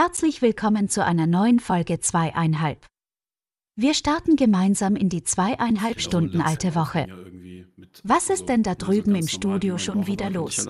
Herzlich 0.00 0.42
willkommen 0.42 0.88
zu 0.88 1.04
einer 1.04 1.26
neuen 1.26 1.58
Folge 1.58 1.98
zweieinhalb. 1.98 2.86
Wir 3.74 3.94
starten 3.94 4.36
gemeinsam 4.36 4.94
in 4.94 5.08
die 5.08 5.24
zweieinhalb 5.24 6.00
Stunden 6.00 6.40
alte 6.40 6.76
Woche. 6.76 7.08
Was 8.04 8.30
ist 8.30 8.44
denn 8.48 8.62
da 8.62 8.76
drüben 8.76 9.16
im 9.16 9.26
Studio 9.26 9.76
schon 9.76 10.06
wieder 10.06 10.30
los? 10.30 10.68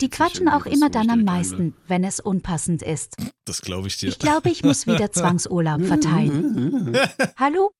Die 0.00 0.10
quatschen 0.10 0.48
auch 0.48 0.66
immer 0.66 0.90
dann 0.90 1.10
am 1.10 1.22
meisten, 1.22 1.76
wenn 1.86 2.02
es 2.02 2.18
unpassend 2.18 2.82
ist. 2.82 3.14
Das 3.44 3.62
glaube 3.62 3.86
ich 3.86 3.98
dir. 3.98 4.08
Ich 4.08 4.18
glaube, 4.18 4.50
ich 4.50 4.64
muss 4.64 4.88
wieder 4.88 5.12
Zwangsurlaub 5.12 5.84
verteilen. 5.84 6.98
Hallo? 7.36 7.70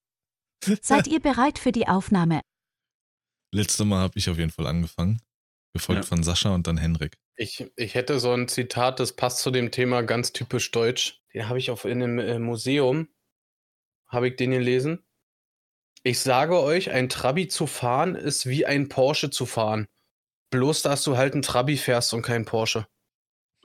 Seid 0.81 1.09
ihr 1.09 1.19
bereit 1.19 1.59
für 1.59 1.73
die 1.73 1.89
Aufnahme? 1.89 2.41
Letztes 3.53 3.85
Mal 3.85 3.99
habe 3.99 4.17
ich 4.17 4.31
auf 4.31 4.39
jeden 4.39 4.53
Fall 4.53 4.69
angefangen, 4.69 5.21
gefolgt 5.75 6.05
Ja. 6.05 6.09
von 6.09 6.23
Sascha 6.23 6.55
und 6.55 6.69
dann 6.69 6.77
Henrik. 6.77 7.19
Ich, 7.37 7.71
ich 7.77 7.95
hätte 7.95 8.21
so 8.21 8.33
ein 8.33 8.49
Zitat, 8.49 9.01
das 9.01 9.15
passt 9.15 9.39
zu 9.39 9.51
dem 9.51 9.71
Thema 9.71 10.03
ganz 10.03 10.33
typisch 10.33 10.71
deutsch. 10.71 11.23
Den 11.33 11.49
habe 11.49 11.59
ich 11.59 11.71
auf 11.71 11.85
in 11.85 12.03
einem 12.03 12.19
äh, 12.19 12.39
Museum, 12.39 13.09
habe 14.07 14.29
ich 14.29 14.37
den 14.37 14.51
gelesen. 14.51 15.03
Ich 16.03 16.21
sage 16.21 16.61
euch, 16.61 16.91
ein 16.91 17.09
Trabi 17.09 17.49
zu 17.49 17.67
fahren 17.67 18.17
ist 18.17 18.47
wie 18.47 18.67
ein 18.67 18.89
Porsche 18.89 19.31
zu 19.31 19.47
fahren. 19.47 19.87
Bloß, 20.51 20.83
dass 20.83 21.05
du 21.05 21.17
halt 21.17 21.35
ein 21.35 21.43
Trabi 21.43 21.77
fährst 21.77 22.13
und 22.13 22.23
kein 22.23 22.45
Porsche. 22.45 22.87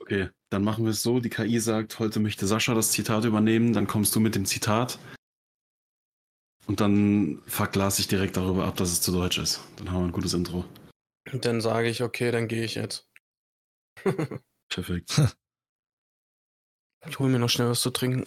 Okay, 0.00 0.30
dann 0.48 0.62
machen 0.62 0.84
wir 0.84 0.92
es 0.92 1.02
so. 1.02 1.20
Die 1.20 1.28
KI 1.28 1.58
sagt, 1.58 1.98
heute 1.98 2.20
möchte 2.20 2.46
Sascha 2.46 2.74
das 2.74 2.92
Zitat 2.92 3.24
übernehmen, 3.24 3.72
dann 3.72 3.86
kommst 3.86 4.14
du 4.14 4.20
mit 4.20 4.34
dem 4.34 4.46
Zitat. 4.46 4.98
Und 6.66 6.80
dann 6.80 7.42
verglas 7.46 7.98
ich 7.98 8.08
direkt 8.08 8.36
darüber 8.36 8.66
ab, 8.66 8.76
dass 8.76 8.92
es 8.92 9.00
zu 9.00 9.10
deutsch 9.10 9.38
ist. 9.38 9.60
Dann 9.76 9.90
haben 9.90 10.02
wir 10.02 10.06
ein 10.06 10.12
gutes 10.12 10.34
Intro. 10.34 10.64
Und 11.32 11.44
dann 11.44 11.60
sage 11.60 11.88
ich, 11.88 12.02
okay, 12.02 12.30
dann 12.30 12.46
gehe 12.46 12.62
ich 12.62 12.76
jetzt. 12.76 13.07
Perfekt. 14.68 15.20
Ich 17.08 17.18
hole 17.20 17.30
mir 17.30 17.38
noch 17.38 17.48
schnell 17.48 17.70
was 17.70 17.80
zu 17.80 17.90
trinken. 17.90 18.26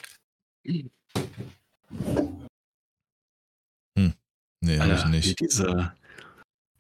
Nee, 4.62 4.80
habe 4.80 4.94
ich 4.94 5.00
Alter, 5.00 5.08
wie 5.08 5.12
nicht. 5.12 5.40
dieser, 5.40 5.96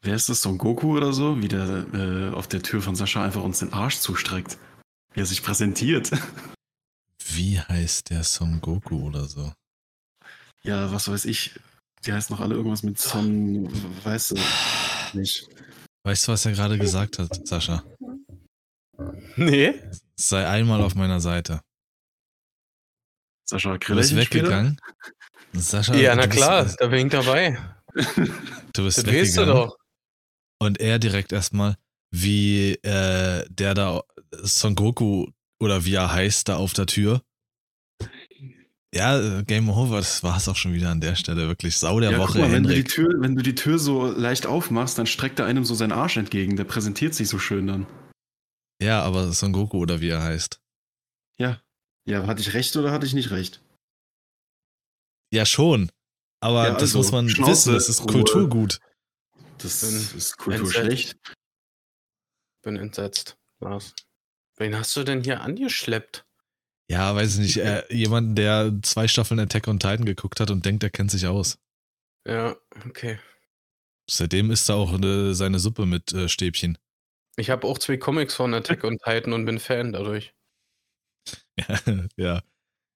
wer 0.01 0.15
ist 0.15 0.29
das, 0.29 0.41
Son 0.41 0.57
Goku 0.57 0.95
oder 0.95 1.13
so? 1.13 1.41
Wie 1.41 1.47
der 1.47 1.85
äh, 1.93 2.29
auf 2.29 2.47
der 2.47 2.61
Tür 2.61 2.81
von 2.81 2.95
Sascha 2.95 3.23
einfach 3.23 3.43
uns 3.43 3.59
den 3.59 3.73
Arsch 3.73 3.97
zustreckt. 3.97 4.57
Wie 5.13 5.21
er 5.21 5.25
sich 5.25 5.41
präsentiert. 5.41 6.11
Wie 7.33 7.59
heißt 7.59 8.09
der 8.09 8.23
Son 8.23 8.61
Goku 8.61 9.07
oder 9.07 9.25
so? 9.25 9.51
Ja, 10.63 10.91
was 10.91 11.07
weiß 11.07 11.25
ich. 11.25 11.59
Die 12.05 12.13
heißen 12.13 12.35
noch 12.35 12.41
alle 12.41 12.55
irgendwas 12.55 12.83
mit 12.83 12.99
Son, 12.99 13.67
weißt 14.03 14.31
du 14.31 14.35
nicht. 15.13 15.47
Weißt 16.03 16.27
du, 16.27 16.31
was 16.31 16.45
er 16.45 16.51
gerade 16.51 16.77
gesagt 16.77 17.19
hat, 17.19 17.47
Sascha? 17.47 17.83
Nee? 19.37 19.73
Sei 20.15 20.47
einmal 20.47 20.81
auf 20.81 20.95
meiner 20.95 21.19
Seite. 21.19 21.61
Sascha, 23.45 23.73
Du 23.73 23.79
grill 23.79 23.95
bist 23.97 24.11
ich 24.11 24.17
nicht 24.17 24.33
wieder? 24.33 24.43
weggegangen. 24.45 24.79
Sascha, 25.53 25.95
Ja, 25.95 26.15
na 26.15 26.23
du 26.23 26.29
bist- 26.29 26.37
klar, 26.41 26.65
da 26.79 26.87
bin 26.87 27.07
ich 27.07 27.11
dabei. 27.11 27.57
Du 28.73 28.83
bist 28.85 28.99
Das 28.99 29.05
weißt 29.05 29.37
du 29.37 29.41
weggegangen. 29.41 29.53
doch. 29.53 29.77
Und 30.59 30.79
er 30.79 30.97
direkt 30.99 31.33
erstmal, 31.33 31.75
wie 32.11 32.73
äh, 32.83 33.45
der 33.49 33.73
da, 33.73 34.01
Son 34.43 34.75
Goku 34.75 35.27
oder 35.59 35.83
wie 35.83 35.95
er 35.95 36.13
heißt, 36.13 36.47
da 36.47 36.55
auf 36.57 36.71
der 36.73 36.85
Tür. 36.85 37.21
Ja, 38.93 39.19
äh, 39.39 39.43
Game 39.43 39.69
Over, 39.69 39.97
das 39.97 40.21
war 40.23 40.37
es 40.37 40.47
auch 40.47 40.55
schon 40.55 40.73
wieder 40.73 40.89
an 40.89 41.01
der 41.01 41.15
Stelle. 41.15 41.47
Wirklich 41.47 41.77
Sau 41.77 41.99
der 41.99 42.11
ja, 42.11 42.17
Woche, 42.19 42.33
guck 42.33 42.41
mal, 42.41 42.51
wenn 42.51 42.63
du, 42.63 42.73
die. 42.73 42.83
Tür, 42.83 43.09
wenn 43.19 43.35
du 43.35 43.41
die 43.43 43.55
Tür 43.55 43.77
so 43.79 44.05
leicht 44.11 44.45
aufmachst, 44.45 44.97
dann 44.97 45.05
streckt 45.07 45.39
er 45.39 45.45
einem 45.45 45.65
so 45.65 45.75
seinen 45.75 45.91
Arsch 45.93 46.15
entgegen. 46.17 46.55
Der 46.55 46.63
präsentiert 46.65 47.13
sich 47.13 47.27
so 47.27 47.39
schön 47.39 47.67
dann. 47.67 47.87
Ja, 48.81 49.01
aber 49.03 49.31
Son 49.31 49.53
Goku 49.53 49.77
oder 49.77 50.01
wie 50.01 50.09
er 50.09 50.23
heißt. 50.23 50.59
Ja. 51.37 51.61
Ja, 52.05 52.25
hatte 52.25 52.41
ich 52.41 52.53
recht 52.53 52.75
oder 52.75 52.91
hatte 52.91 53.05
ich 53.05 53.13
nicht 53.13 53.31
recht? 53.31 53.61
Ja, 55.31 55.45
schon. 55.45 55.91
Aber 56.41 56.67
Ja, 56.67 56.73
das 56.73 56.81
also, 56.83 56.97
muss 56.97 57.11
man 57.11 57.29
Schnauze, 57.29 57.51
wissen, 57.51 57.73
das 57.73 57.89
ist. 57.89 58.07
Kulturgut. 58.07 58.79
Das 59.59 59.81
Bin 59.81 60.17
ist 60.17 60.37
Kultur 60.37 60.61
entsetzt. 60.65 60.79
schlecht. 60.79 61.19
Bin 62.63 62.75
entsetzt. 62.77 63.37
Was? 63.59 63.93
Wen 64.57 64.75
hast 64.75 64.95
du 64.95 65.03
denn 65.03 65.23
hier 65.23 65.41
angeschleppt? 65.41 66.25
Ja, 66.89 67.15
weiß 67.15 67.35
ich 67.35 67.39
nicht. 67.39 67.57
Äh, 67.57 67.83
jemanden, 67.93 68.35
der 68.35 68.73
zwei 68.81 69.07
Staffeln 69.07 69.39
Attack 69.39 69.67
on 69.67 69.79
Titan 69.79 70.05
geguckt 70.05 70.39
hat 70.39 70.49
und 70.49 70.65
denkt, 70.65 70.83
er 70.83 70.89
kennt 70.89 71.11
sich 71.11 71.27
aus. 71.27 71.59
Ja, 72.27 72.57
okay. 72.85 73.19
Seitdem 74.09 74.51
isst 74.51 74.67
er 74.69 74.75
auch 74.75 74.99
äh, 74.99 75.33
seine 75.33 75.59
Suppe 75.59 75.85
mit 75.85 76.11
äh, 76.13 76.27
Stäbchen. 76.27 76.77
Ich 77.41 77.49
habe 77.49 77.65
auch 77.67 77.79
zwei 77.79 77.97
Comics 77.97 78.35
von 78.35 78.53
Attack 78.53 78.83
on 78.83 78.97
Titan 78.99 79.33
und 79.33 79.45
bin 79.45 79.59
Fan 79.59 79.91
dadurch. 79.93 80.33
Ja, 81.59 81.65
ja. 82.15 82.41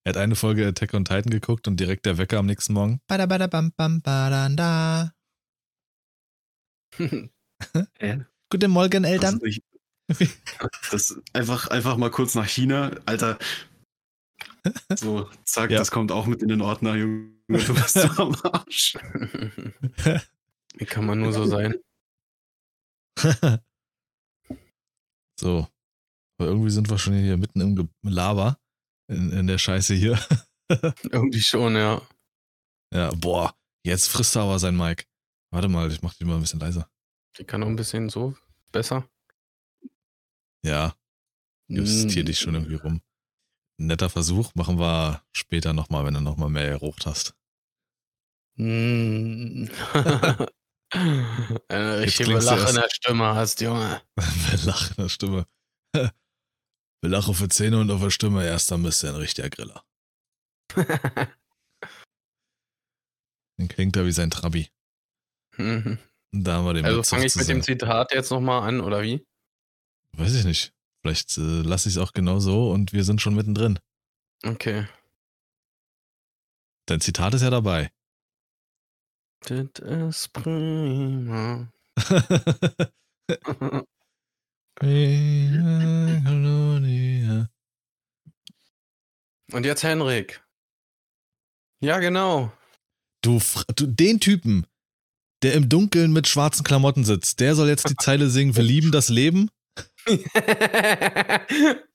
Er 0.06 0.10
hat 0.10 0.18
eine 0.18 0.36
Folge 0.36 0.68
Attack 0.68 0.94
on 0.94 1.04
Titan 1.04 1.32
geguckt 1.32 1.68
und 1.68 1.80
direkt 1.80 2.06
der 2.06 2.20
Wecker 2.20 2.38
am 2.38 2.46
nächsten 2.46 2.74
Morgen. 2.74 3.02
Bada 3.08 3.26
bada 3.26 3.48
bam 3.48 3.72
bam 3.76 4.02
badanda. 4.04 5.12
Hä? 6.98 7.30
Guten 8.52 8.70
Morgen, 8.72 9.02
Das, 9.04 9.12
Eltern. 9.12 9.40
ist 9.42 9.44
nicht- 10.20 10.38
das 10.92 11.20
einfach, 11.34 11.68
einfach 11.70 11.98
mal 11.98 12.12
kurz 12.12 12.36
nach 12.36 12.48
China. 12.48 12.92
Alter. 13.08 13.40
So, 14.96 15.28
zack, 15.44 15.72
Ja. 15.72 15.80
das 15.80 15.90
kommt 15.90 16.12
auch 16.12 16.28
mit 16.28 16.44
in 16.44 16.50
den 16.50 16.62
Ordner, 16.62 16.96
Junge. 16.96 17.32
Du 17.48 17.74
bist 17.74 17.94
so 17.94 18.08
am 18.22 18.36
Arsch. 18.44 18.96
Wie 20.76 20.86
kann 20.86 21.06
man 21.08 21.20
nur 21.20 21.34
so 21.34 21.46
sein? 21.46 21.74
So. 25.40 25.68
Aber 26.38 26.50
irgendwie 26.50 26.70
sind 26.70 26.90
wir 26.90 26.98
schon 26.98 27.14
hier 27.14 27.38
mitten 27.38 27.62
im 27.62 27.90
Laber. 28.02 28.60
In, 29.08 29.32
in 29.32 29.48
der 29.48 29.58
Scheiße 29.58 29.94
hier. 29.94 30.20
Irgendwie 31.12 31.42
schon, 31.42 31.76
ja. 31.76 32.02
Ja, 32.94 33.12
boah. 33.14 33.56
Jetzt 33.86 34.08
frisst 34.08 34.36
er 34.36 34.42
aber 34.44 34.58
sein 34.60 34.76
Mic. 34.76 35.06
Warte 35.52 35.68
mal, 35.68 35.92
ich 35.92 36.02
mach 36.02 36.14
die 36.16 36.26
mal 36.26 36.36
ein 36.36 36.42
bisschen 36.42 36.60
leiser. 36.60 36.90
Die 37.38 37.44
kann 37.44 37.62
auch 37.64 37.68
ein 37.68 37.76
bisschen 37.76 38.10
so 38.10 38.36
besser. 38.72 39.08
Ja, 40.66 40.96
justier 41.68 42.24
Mm. 42.24 42.26
dich 42.26 42.40
schon 42.40 42.56
irgendwie 42.56 42.76
rum. 42.76 43.02
Netter 43.78 44.10
Versuch, 44.10 44.56
machen 44.56 44.80
wir 44.80 45.22
später 45.32 45.74
nochmal, 45.74 46.06
wenn 46.06 46.16
du 46.16 46.22
nochmal 46.22 46.50
mehr 46.50 46.72
gerucht 46.72 47.06
hast. 47.06 47.36
Mm. 48.58 49.66
Eine 51.68 52.00
richtige 52.00 52.34
der 52.40 52.90
Stimme 52.90 53.36
hast, 53.36 53.62
Junge. 53.62 54.02
Wir 54.16 54.60
lachen 54.66 54.96
in 54.98 55.04
der 55.04 55.10
Stimme. 55.10 55.48
Auf 57.04 57.40
der 57.40 57.50
Zähne 57.50 57.80
und 57.80 57.92
auf 57.92 58.02
der 58.02 58.10
Stimme. 58.10 58.44
Erst 58.44 58.72
dann 58.72 58.82
bist 58.82 59.04
du 59.04 59.08
ein 59.08 59.16
richtiger 59.16 59.50
Griller. 59.52 59.84
Dann 63.58 63.68
klingt 63.70 63.96
er 63.96 64.06
wie 64.06 64.12
sein 64.12 64.32
Trabi. 64.32 64.70
Mhm. 65.56 66.00
Da 66.34 66.56
haben 66.56 66.66
wir 66.66 66.74
den 66.74 66.84
also 66.84 67.04
fange 67.04 67.26
ich 67.26 67.36
mit 67.36 67.48
dem. 67.48 67.62
Zitat 67.62 68.12
jetzt 68.12 68.32
nochmal 68.32 68.68
an, 68.68 68.82
oder 68.82 69.02
wie? 69.04 69.26
Weiß 70.14 70.34
ich 70.34 70.44
nicht. 70.44 70.74
Vielleicht 71.02 71.38
äh, 71.38 71.62
lasse 71.62 71.88
ich 71.88 71.96
es 71.96 72.02
auch 72.02 72.12
genau 72.12 72.40
so 72.40 72.72
und 72.72 72.92
wir 72.92 73.04
sind 73.04 73.22
schon 73.22 73.36
mittendrin. 73.36 73.80
Okay. 74.44 74.88
Dein 76.88 77.00
Zitat 77.00 77.34
ist 77.34 77.44
ja 77.44 77.50
dabei. 77.50 77.92
Das 79.48 79.80
ist 79.80 80.34
prima. 80.34 81.72
Und 89.52 89.66
jetzt 89.66 89.84
Henrik. 89.84 90.44
Ja, 91.80 92.00
genau. 92.00 92.52
Du, 93.22 93.40
du, 93.76 93.86
den 93.86 94.20
Typen, 94.20 94.66
der 95.44 95.54
im 95.54 95.70
Dunkeln 95.70 96.12
mit 96.12 96.28
schwarzen 96.28 96.64
Klamotten 96.64 97.04
sitzt, 97.04 97.40
der 97.40 97.54
soll 97.54 97.68
jetzt 97.68 97.88
die 97.88 97.98
Zeile 97.98 98.32
singen, 98.32 98.56
wir 98.56 98.64
lieben 98.64 98.92
das 98.92 99.10
Leben. 99.10 99.52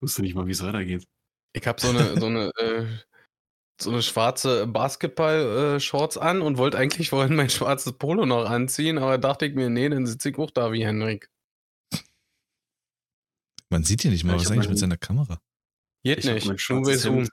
Wusste 0.00 0.22
nicht 0.22 0.34
mal, 0.34 0.48
wie 0.48 0.52
es 0.52 0.64
weitergeht. 0.64 1.06
Ich 1.52 1.66
habe 1.66 1.80
so 1.80 1.90
eine, 1.90 2.18
so 2.18 2.26
eine, 2.26 2.50
äh, 2.58 2.86
so 3.82 3.90
eine 3.90 4.02
schwarze 4.02 4.66
Basketball-Shorts 4.66 6.18
an 6.18 6.42
und 6.42 6.58
wollte 6.58 6.78
eigentlich 6.78 7.10
vorhin 7.10 7.36
mein 7.36 7.50
schwarzes 7.50 7.92
Polo 7.94 8.26
noch 8.26 8.44
anziehen, 8.48 8.98
aber 8.98 9.18
dachte 9.18 9.46
ich 9.46 9.54
mir, 9.54 9.70
nee, 9.70 9.88
dann 9.88 10.06
sitze 10.06 10.30
ich 10.30 10.38
auch 10.38 10.50
da 10.50 10.72
wie 10.72 10.84
Henrik. 10.84 11.30
Man 13.70 13.84
sieht 13.84 14.02
hier 14.02 14.10
nicht 14.10 14.24
mal, 14.24 14.36
ich 14.36 14.42
was 14.42 14.50
eigentlich 14.50 14.64
mein- 14.66 14.70
mit 14.70 14.78
seiner 14.78 14.96
Kamera. 14.96 15.40
Geht 16.02 16.18
Ich 16.18 16.24
nicht. 16.24 16.70
Nur 16.70 16.82
bei 16.82 16.96
Zoom. 16.96 17.28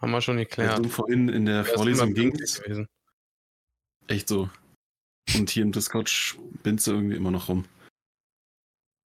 Haben 0.00 0.10
wir 0.10 0.20
schon 0.20 0.38
Ja. 0.38 0.44
geklärt. 0.44 0.78
du 0.84 0.88
vorhin 0.88 1.28
in 1.28 1.44
der 1.46 1.64
Vorlesung 1.64 2.12
ging 2.14 2.30
gewesen. 2.32 2.88
echt 4.08 4.28
so. 4.28 4.50
Und 5.36 5.50
hier 5.50 5.62
im 5.62 5.72
Discord 5.72 6.08
spinnt 6.08 6.80
sie 6.82 6.90
irgendwie 6.90 7.16
immer 7.16 7.30
noch 7.30 7.48
rum. 7.48 7.64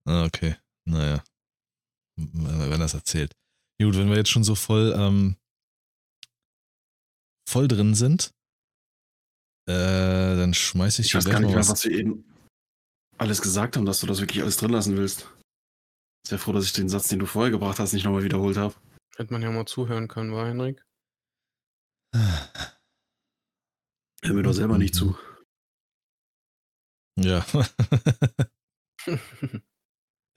Ah, 0.07 0.24
okay. 0.25 0.56
Naja. 0.86 1.24
Wenn 2.15 2.71
er 2.71 2.77
das 2.77 2.94
erzählt. 2.94 3.33
Gut, 3.81 3.98
wenn 3.98 4.09
wir 4.09 4.15
jetzt 4.18 4.30
schon 4.30 4.44
so 4.45 4.56
voll, 4.56 4.94
ähm, 4.98 5.36
voll 7.47 7.68
drin 7.68 7.95
sind, 7.95 8.31
äh, 9.68 10.36
dann 10.36 10.53
schmeiß 10.53 11.00
ich, 11.00 11.07
Ich 11.07 11.15
weiß 11.15 11.25
gar 11.25 11.39
nicht 11.39 11.50
mehr, 11.50 11.57
was. 11.57 11.69
was 11.69 11.86
wir 11.86 11.92
eben 11.92 12.24
alles 13.18 13.42
gesagt 13.42 13.77
haben, 13.77 13.86
dass 13.86 14.00
du 14.01 14.07
das 14.07 14.19
wirklich 14.19 14.42
alles 14.42 14.57
drin 14.57 14.71
lassen 14.71 14.97
willst. 14.97 15.30
Sehr 16.27 16.39
froh, 16.39 16.53
dass 16.53 16.65
ich 16.65 16.74
den 16.74 16.89
Satz, 16.89 17.07
den 17.07 17.19
du 17.19 17.25
vorher 17.25 17.51
gebracht 17.51 17.80
hast, 17.80 17.94
nicht 17.94 18.03
nochmal 18.03 18.24
wiederholt 18.24 18.57
habe. 18.57 18.75
Hätte 19.15 19.31
man 19.31 19.42
ja 19.42 19.51
mal 19.51 19.65
zuhören 19.65 20.07
können, 20.07 20.33
war 20.33 20.47
Henrik? 20.47 20.83
Hör 24.24 24.33
mir 24.33 24.44
doch 24.44 24.53
selber 24.53 24.77
nicht 24.77 24.95
zu. 24.95 25.18
Ja. 27.18 27.45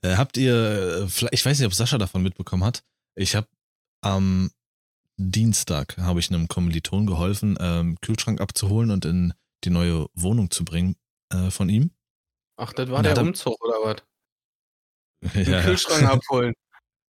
äh, 0.01 0.15
habt 0.15 0.37
ihr, 0.37 1.09
äh, 1.11 1.27
ich 1.31 1.45
weiß 1.45 1.59
nicht, 1.59 1.67
ob 1.67 1.73
Sascha 1.73 1.97
davon 1.97 2.23
mitbekommen 2.23 2.63
hat. 2.63 2.85
Ich 3.17 3.35
habe 3.35 3.49
am 4.01 4.49
Dienstag 5.21 5.97
habe 5.97 6.21
ich 6.21 6.29
einem 6.29 6.47
Kommiliton 6.47 7.05
geholfen, 7.05 7.57
ähm, 7.59 7.97
Kühlschrank 8.01 8.39
abzuholen 8.39 8.89
und 8.89 9.03
in 9.03 9.33
die 9.65 9.69
neue 9.69 10.07
Wohnung 10.13 10.49
zu 10.49 10.63
bringen 10.63 10.95
äh, 11.29 11.51
von 11.51 11.67
ihm. 11.67 11.91
Ach, 12.55 12.71
das 12.71 12.89
war 12.89 13.03
der 13.03 13.17
Umzug 13.17 13.61
oder 13.63 13.75
was? 13.83 13.97
ja, 15.47 15.61
Kühlschrank 15.61 16.09
abholen. 16.09 16.53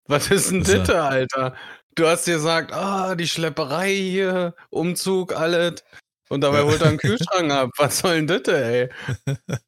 Was 0.07 0.31
ist 0.31 0.51
denn 0.51 0.65
das, 0.65 0.89
Alter? 0.89 1.55
Du 1.95 2.07
hast 2.07 2.25
gesagt, 2.25 2.73
ah, 2.73 3.15
die 3.15 3.29
Schlepperei 3.29 3.95
hier, 3.95 4.55
Umzug, 4.71 5.35
alles. 5.35 5.85
Und 6.31 6.41
dabei 6.41 6.63
holt 6.63 6.81
er 6.81 6.89
einen 6.89 6.99
Kühlschrank 6.99 7.51
ab. 7.53 7.71
Was 7.77 7.99
soll 7.99 8.25
denn 8.25 8.43
das, 8.43 8.55
ey? 8.55 8.89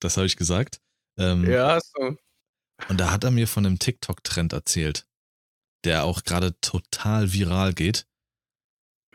Das 0.00 0.18
habe 0.18 0.26
ich 0.26 0.36
gesagt. 0.36 0.82
Ähm, 1.18 1.50
ja, 1.50 1.80
so. 1.80 2.18
Und 2.90 3.00
da 3.00 3.10
hat 3.10 3.24
er 3.24 3.30
mir 3.30 3.48
von 3.48 3.64
einem 3.64 3.78
TikTok-Trend 3.78 4.52
erzählt, 4.52 5.06
der 5.86 6.04
auch 6.04 6.24
gerade 6.24 6.60
total 6.60 7.32
viral 7.32 7.72
geht. 7.72 8.06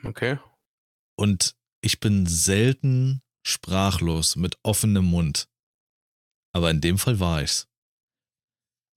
Okay. 0.03 0.39
Und 1.17 1.55
ich 1.81 1.99
bin 1.99 2.25
selten 2.25 3.21
sprachlos 3.45 4.35
mit 4.35 4.57
offenem 4.63 5.05
Mund. 5.05 5.47
Aber 6.53 6.71
in 6.71 6.81
dem 6.81 6.97
Fall 6.97 7.19
war 7.19 7.41
ich's. 7.41 7.67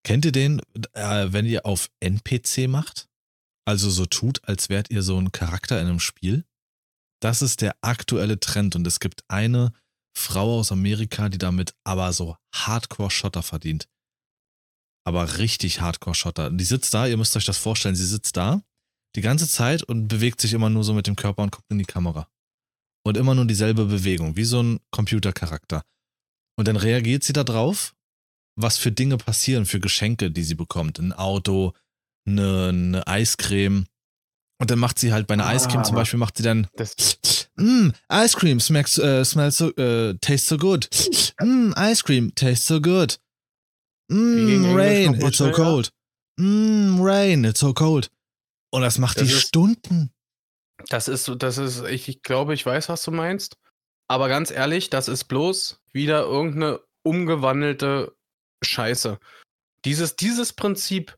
Kennt 0.05 0.25
ihr 0.25 0.33
den, 0.33 0.61
äh, 0.93 1.33
wenn 1.33 1.47
ihr 1.47 1.67
auf 1.67 1.91
NPC 2.01 2.69
macht? 2.69 3.09
Also 3.67 3.89
so 3.91 4.05
tut, 4.05 4.47
als 4.47 4.69
wärt 4.69 4.91
ihr 4.91 5.03
so 5.03 5.19
ein 5.19 5.33
Charakter 5.33 5.81
in 5.81 5.87
einem 5.87 6.01
Spiel? 6.01 6.45
Das 7.21 7.41
ist 7.41 7.63
der 7.63 7.77
aktuelle 7.81 8.39
Trend 8.39 8.77
und 8.77 8.87
es 8.87 9.01
gibt 9.01 9.25
eine 9.29 9.73
Frau 10.17 10.59
aus 10.59 10.73
Amerika, 10.73 11.31
die 11.31 11.39
damit 11.39 11.75
aber 11.85 12.13
so 12.13 12.37
Hardcore-Schotter 12.55 13.43
verdient. 13.43 13.89
Aber 15.05 15.39
richtig 15.39 15.81
Hardcore-Schotter. 15.81 16.51
Die 16.51 16.65
sitzt 16.65 16.95
da, 16.95 17.07
ihr 17.07 17.17
müsst 17.17 17.37
euch 17.37 17.45
das 17.45 17.59
vorstellen, 17.59 17.95
sie 17.95 18.07
sitzt 18.07 18.37
da 18.37 18.63
die 19.17 19.21
ganze 19.21 19.47
Zeit 19.47 19.83
und 19.83 20.09
bewegt 20.09 20.41
sich 20.41 20.55
immer 20.55 20.71
nur 20.71 20.83
so 20.83 20.93
mit 20.93 21.07
dem 21.07 21.15
Körper 21.15 21.43
und 21.43 21.53
guckt 21.53 21.71
in 21.71 21.79
die 21.79 21.85
Kamera. 21.85 22.29
Und 23.07 23.17
immer 23.17 23.35
nur 23.35 23.45
dieselbe 23.45 23.85
Bewegung, 23.85 24.37
wie 24.37 24.45
so 24.45 24.63
ein 24.63 24.81
Computercharakter. 24.91 25.83
Und 26.57 26.69
dann 26.69 26.77
reagiert 26.77 27.23
sie 27.23 27.35
da 27.35 27.45
drauf 27.45 27.95
was 28.57 28.79
für 28.79 28.93
Dinge 28.93 29.17
passieren, 29.17 29.67
für 29.67 29.81
Geschenke, 29.81 30.31
die 30.31 30.45
sie 30.45 30.55
bekommt. 30.55 30.99
Ein 30.99 31.13
Auto, 31.13 31.73
eine, 32.27 32.69
eine 32.69 33.07
Eiscreme. 33.07 33.87
Und 34.61 34.71
dann 34.71 34.79
macht 34.79 34.99
sie 34.99 35.13
halt 35.13 35.27
bei 35.27 35.35
einer 35.35 35.47
ah, 35.47 35.51
Eiscreme 35.51 35.85
zum 35.85 35.97
Beispiel, 35.97 36.19
macht 36.19 36.37
sie 36.37 36.45
dann 36.45 36.69
mm, 37.57 37.91
Ice 38.13 38.37
Cream 38.37 38.61
smells, 38.61 38.99
uh, 38.99 39.25
smells 39.25 39.57
so, 39.57 39.67
uh, 39.77 40.15
tastes 40.21 40.47
so 40.47 40.57
good. 40.57 40.89
Mm, 41.41 41.73
Ice 41.77 42.05
Cream 42.05 42.33
tastes 42.35 42.67
so 42.67 42.81
good. 42.81 43.19
Mm, 44.09 44.75
rain, 44.75 45.15
it's 45.15 45.39
so 45.39 45.51
cold. 45.51 45.91
Mm, 46.39 47.01
rain, 47.01 47.45
it's 47.45 47.61
so 47.61 47.73
cold. 47.73 48.11
Und 48.71 48.83
das 48.83 48.99
macht 48.99 49.21
das 49.21 49.29
die 49.29 49.35
ist, 49.35 49.49
Stunden. 49.49 50.13
Das 50.89 51.09
ist, 51.09 51.31
das 51.39 51.59
ist, 51.59 51.85
ich, 51.85 52.09
ich 52.09 52.23
glaube, 52.23 52.55
ich 52.55 52.67
weiß, 52.67 52.89
was 52.89 53.03
du 53.05 53.11
meinst. 53.11 53.57
Aber 54.09 54.29
ganz 54.29 54.51
ehrlich, 54.51 54.91
das 54.91 55.09
ist 55.09 55.25
bloß 55.25 55.81
wieder 55.93 56.23
irgendeine 56.23 56.81
umgewandelte 57.03 58.15
scheiße. 58.63 59.19
Dieses, 59.85 60.17
dieses 60.17 60.53
Prinzip 60.53 61.17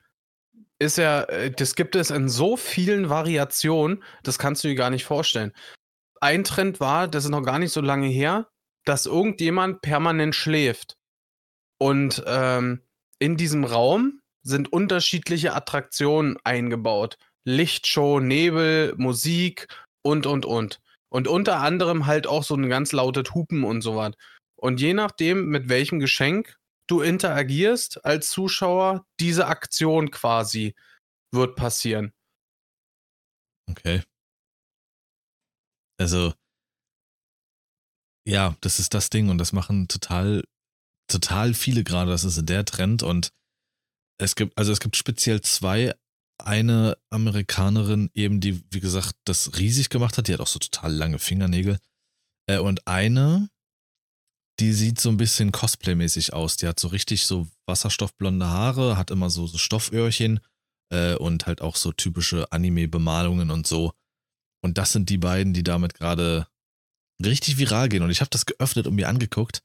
ist 0.78 0.98
ja, 0.98 1.22
äh, 1.22 1.50
das 1.50 1.74
gibt 1.74 1.96
es 1.96 2.10
in 2.10 2.28
so 2.28 2.56
vielen 2.56 3.08
Variationen, 3.08 4.02
das 4.22 4.38
kannst 4.38 4.62
du 4.62 4.68
dir 4.68 4.74
gar 4.74 4.90
nicht 4.90 5.04
vorstellen. 5.04 5.52
Ein 6.20 6.44
Trend 6.44 6.80
war, 6.80 7.08
das 7.08 7.24
ist 7.24 7.30
noch 7.30 7.42
gar 7.42 7.58
nicht 7.58 7.72
so 7.72 7.80
lange 7.80 8.08
her, 8.08 8.48
dass 8.84 9.06
irgendjemand 9.06 9.80
permanent 9.80 10.34
schläft. 10.34 10.96
Und 11.78 12.22
ähm, 12.26 12.82
in 13.18 13.36
diesem 13.36 13.64
Raum 13.64 14.20
sind 14.42 14.72
unterschiedliche 14.72 15.54
Attraktionen 15.54 16.36
eingebaut. 16.44 17.18
Lichtshow, 17.44 18.20
Nebel, 18.20 18.94
Musik 18.96 19.68
und, 20.02 20.26
und, 20.26 20.44
und. 20.44 20.80
Und 21.08 21.28
unter 21.28 21.60
anderem 21.60 22.06
halt 22.06 22.26
auch 22.26 22.42
so 22.42 22.54
ein 22.54 22.68
ganz 22.68 22.92
lautes 22.92 23.34
Hupen 23.34 23.64
und 23.64 23.82
so 23.82 23.96
was. 23.96 24.14
Und 24.56 24.80
je 24.80 24.94
nachdem, 24.94 25.46
mit 25.46 25.68
welchem 25.68 26.00
Geschenk 26.00 26.56
du 26.88 27.00
interagierst 27.00 28.04
als 28.04 28.30
Zuschauer, 28.30 29.04
diese 29.20 29.46
Aktion 29.46 30.10
quasi 30.10 30.74
wird 31.32 31.56
passieren. 31.56 32.12
Okay. 33.68 34.02
Also, 35.98 36.34
ja, 38.26 38.56
das 38.60 38.78
ist 38.78 38.94
das 38.94 39.10
Ding 39.10 39.28
und 39.30 39.38
das 39.38 39.52
machen 39.52 39.88
total, 39.88 40.44
total 41.08 41.54
viele 41.54 41.84
gerade. 41.84 42.10
Das 42.10 42.24
ist 42.24 42.48
der 42.48 42.64
Trend 42.64 43.02
und 43.02 43.32
es 44.18 44.34
gibt, 44.34 44.56
also 44.56 44.72
es 44.72 44.80
gibt 44.80 44.96
speziell 44.96 45.40
zwei. 45.40 45.94
Eine 46.38 46.98
Amerikanerin 47.08 48.10
eben, 48.12 48.40
die, 48.40 48.62
wie 48.70 48.80
gesagt, 48.80 49.14
das 49.24 49.58
riesig 49.58 49.88
gemacht 49.88 50.18
hat, 50.18 50.28
die 50.28 50.34
hat 50.34 50.40
auch 50.40 50.46
so 50.46 50.58
total 50.58 50.92
lange 50.92 51.18
Fingernägel. 51.18 51.78
Äh, 52.46 52.58
und 52.58 52.86
eine, 52.86 53.48
die 54.60 54.72
sieht 54.72 55.00
so 55.00 55.08
ein 55.08 55.16
bisschen 55.16 55.52
Cosplay-mäßig 55.52 56.34
aus. 56.34 56.56
Die 56.56 56.66
hat 56.66 56.78
so 56.78 56.88
richtig 56.88 57.24
so 57.24 57.48
wasserstoffblonde 57.66 58.46
Haare, 58.46 58.98
hat 58.98 59.10
immer 59.10 59.30
so, 59.30 59.46
so 59.46 59.56
Stofföhrchen 59.56 60.40
äh, 60.92 61.14
und 61.14 61.46
halt 61.46 61.62
auch 61.62 61.76
so 61.76 61.92
typische 61.92 62.52
Anime-Bemalungen 62.52 63.50
und 63.50 63.66
so. 63.66 63.92
Und 64.62 64.78
das 64.78 64.92
sind 64.92 65.08
die 65.08 65.18
beiden, 65.18 65.54
die 65.54 65.62
damit 65.62 65.94
gerade 65.94 66.48
richtig 67.24 67.58
viral 67.58 67.88
gehen. 67.88 68.02
Und 68.02 68.10
ich 68.10 68.20
habe 68.20 68.30
das 68.30 68.46
geöffnet 68.46 68.86
und 68.86 68.94
mir 68.94 69.08
angeguckt. 69.08 69.62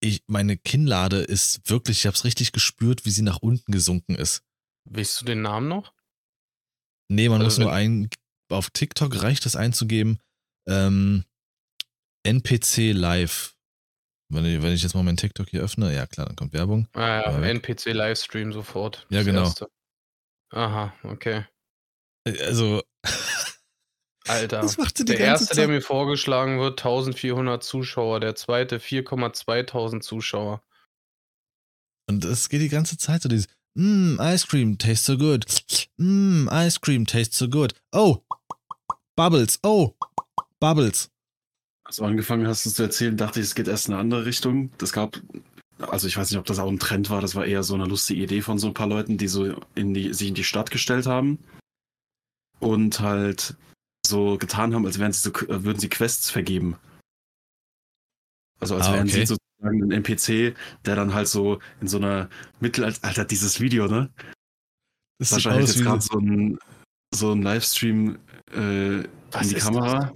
Ich, 0.00 0.22
meine 0.26 0.56
Kinnlade 0.56 1.18
ist 1.18 1.68
wirklich, 1.68 1.98
ich 1.98 2.06
habe 2.06 2.14
es 2.14 2.24
richtig 2.24 2.52
gespürt, 2.52 3.04
wie 3.04 3.10
sie 3.10 3.22
nach 3.22 3.38
unten 3.38 3.72
gesunken 3.72 4.14
ist. 4.14 4.42
Willst 4.84 5.20
du 5.20 5.24
den 5.24 5.42
Namen 5.42 5.68
noch? 5.68 5.92
Nee, 7.08 7.28
man 7.28 7.40
also 7.40 7.46
muss 7.46 7.58
nur 7.58 7.72
ein, 7.72 8.08
auf 8.50 8.70
TikTok 8.70 9.22
reicht 9.22 9.44
es 9.46 9.56
einzugeben, 9.56 10.20
ähm, 10.68 11.24
NPC 12.22 12.92
Live 12.92 13.58
wenn 14.30 14.44
ich, 14.44 14.62
wenn 14.62 14.72
ich 14.72 14.82
jetzt 14.82 14.94
mal 14.94 15.02
meinen 15.02 15.16
TikTok 15.16 15.48
hier 15.48 15.62
öffne, 15.62 15.94
ja 15.94 16.06
klar, 16.06 16.26
dann 16.26 16.36
kommt 16.36 16.52
Werbung. 16.52 16.86
Ah, 16.92 17.22
ja, 17.24 17.40
NPC 17.40 17.92
Livestream 17.92 18.52
sofort. 18.52 19.06
Ja, 19.08 19.22
genau. 19.22 19.44
Erste. 19.44 19.68
Aha, 20.50 20.92
okay. 21.02 21.44
Äh, 22.24 22.42
also. 22.44 22.82
Alter. 24.28 24.60
der 24.60 25.18
erste, 25.18 25.46
Zeit. 25.48 25.56
der 25.56 25.68
mir 25.68 25.80
vorgeschlagen 25.80 26.58
wird, 26.58 26.80
1400 26.80 27.62
Zuschauer. 27.62 28.20
Der 28.20 28.34
zweite 28.34 28.78
4,2000 28.78 30.00
Zuschauer. 30.00 30.62
Und 32.08 32.24
es 32.24 32.48
geht 32.48 32.62
die 32.62 32.68
ganze 32.68 32.96
Zeit 32.96 33.22
so 33.22 33.28
dieses, 33.28 33.48
Mmm, 33.74 34.18
Ice 34.20 34.46
Cream 34.46 34.78
tastes 34.78 35.06
so 35.06 35.16
good. 35.16 35.44
Mmm, 35.98 36.48
Ice 36.52 36.80
Cream 36.80 37.06
tastes 37.06 37.38
so 37.38 37.48
good. 37.48 37.74
Oh, 37.92 38.18
Bubbles. 39.14 39.58
Oh, 39.62 39.94
Bubbles. 40.58 41.10
Als 41.84 41.96
du 41.96 42.04
angefangen 42.04 42.46
hast, 42.46 42.66
es 42.66 42.74
zu 42.74 42.82
erzählen, 42.82 43.16
dachte 43.16 43.40
ich, 43.40 43.46
es 43.46 43.54
geht 43.54 43.68
erst 43.68 43.88
in 43.88 43.94
eine 43.94 44.00
andere 44.00 44.26
Richtung. 44.26 44.72
Das 44.78 44.92
gab, 44.92 45.20
also 45.78 46.06
ich 46.06 46.16
weiß 46.16 46.30
nicht, 46.30 46.38
ob 46.38 46.46
das 46.46 46.58
auch 46.58 46.68
ein 46.68 46.78
Trend 46.78 47.08
war, 47.08 47.20
das 47.20 47.34
war 47.34 47.46
eher 47.46 47.62
so 47.62 47.74
eine 47.74 47.86
lustige 47.86 48.22
Idee 48.22 48.42
von 48.42 48.58
so 48.58 48.66
ein 48.66 48.74
paar 48.74 48.88
Leuten, 48.88 49.16
die 49.16 49.28
so 49.28 49.54
in 49.74 49.94
die, 49.94 50.12
sich 50.12 50.28
in 50.28 50.34
die 50.34 50.44
Stadt 50.44 50.70
gestellt 50.70 51.06
haben 51.06 51.38
und 52.58 53.00
halt 53.00 53.54
so 54.06 54.38
getan 54.38 54.74
haben, 54.74 54.86
als 54.86 54.98
wären 54.98 55.12
sie 55.12 55.20
so, 55.20 55.32
würden 55.48 55.78
sie 55.78 55.88
Quests 55.88 56.30
vergeben. 56.30 56.76
Also 58.60 58.74
als 58.74 58.86
ah, 58.88 58.94
wären 58.94 59.08
okay. 59.08 59.26
sie 59.26 59.26
sozusagen 59.26 59.84
ein 59.84 59.90
NPC, 59.92 60.56
der 60.84 60.96
dann 60.96 61.14
halt 61.14 61.28
so 61.28 61.60
in 61.80 61.88
so 61.88 61.98
einer 61.98 62.28
Mittelalter, 62.60 63.06
Alter, 63.06 63.24
dieses 63.24 63.60
Video, 63.60 63.86
ne? 63.86 64.10
Das 65.18 65.32
Wahrscheinlich 65.32 65.68
jetzt 65.68 65.82
gerade 65.82 66.00
so 66.00 66.18
ein, 66.18 66.58
so 67.14 67.32
ein 67.32 67.42
Livestream 67.42 68.18
äh, 68.52 69.00
in 69.00 69.08
die 69.42 69.54
Kamera. 69.54 70.00
Das? 70.00 70.12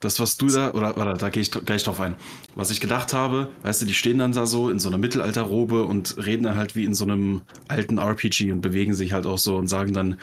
Das, 0.00 0.20
was 0.20 0.36
du 0.36 0.48
da, 0.48 0.72
oder 0.72 0.94
warte, 0.96 1.18
da 1.18 1.30
gehe 1.30 1.40
ich 1.40 1.50
gleich 1.50 1.84
drauf 1.84 2.00
ein. 2.00 2.16
Was 2.54 2.70
ich 2.70 2.80
gedacht 2.80 3.14
habe, 3.14 3.50
weißt 3.62 3.80
du, 3.80 3.86
die 3.86 3.94
stehen 3.94 4.18
dann 4.18 4.32
da 4.32 4.44
so 4.44 4.68
in 4.68 4.78
so 4.78 4.88
einer 4.88 4.98
Mittelalterrobe 4.98 5.84
und 5.84 6.18
reden 6.18 6.42
dann 6.42 6.56
halt 6.56 6.76
wie 6.76 6.84
in 6.84 6.94
so 6.94 7.04
einem 7.04 7.42
alten 7.68 7.96
RPG 7.96 8.52
und 8.52 8.60
bewegen 8.60 8.94
sich 8.94 9.14
halt 9.14 9.24
auch 9.24 9.38
so 9.38 9.56
und 9.56 9.68
sagen 9.68 9.94
dann, 9.94 10.20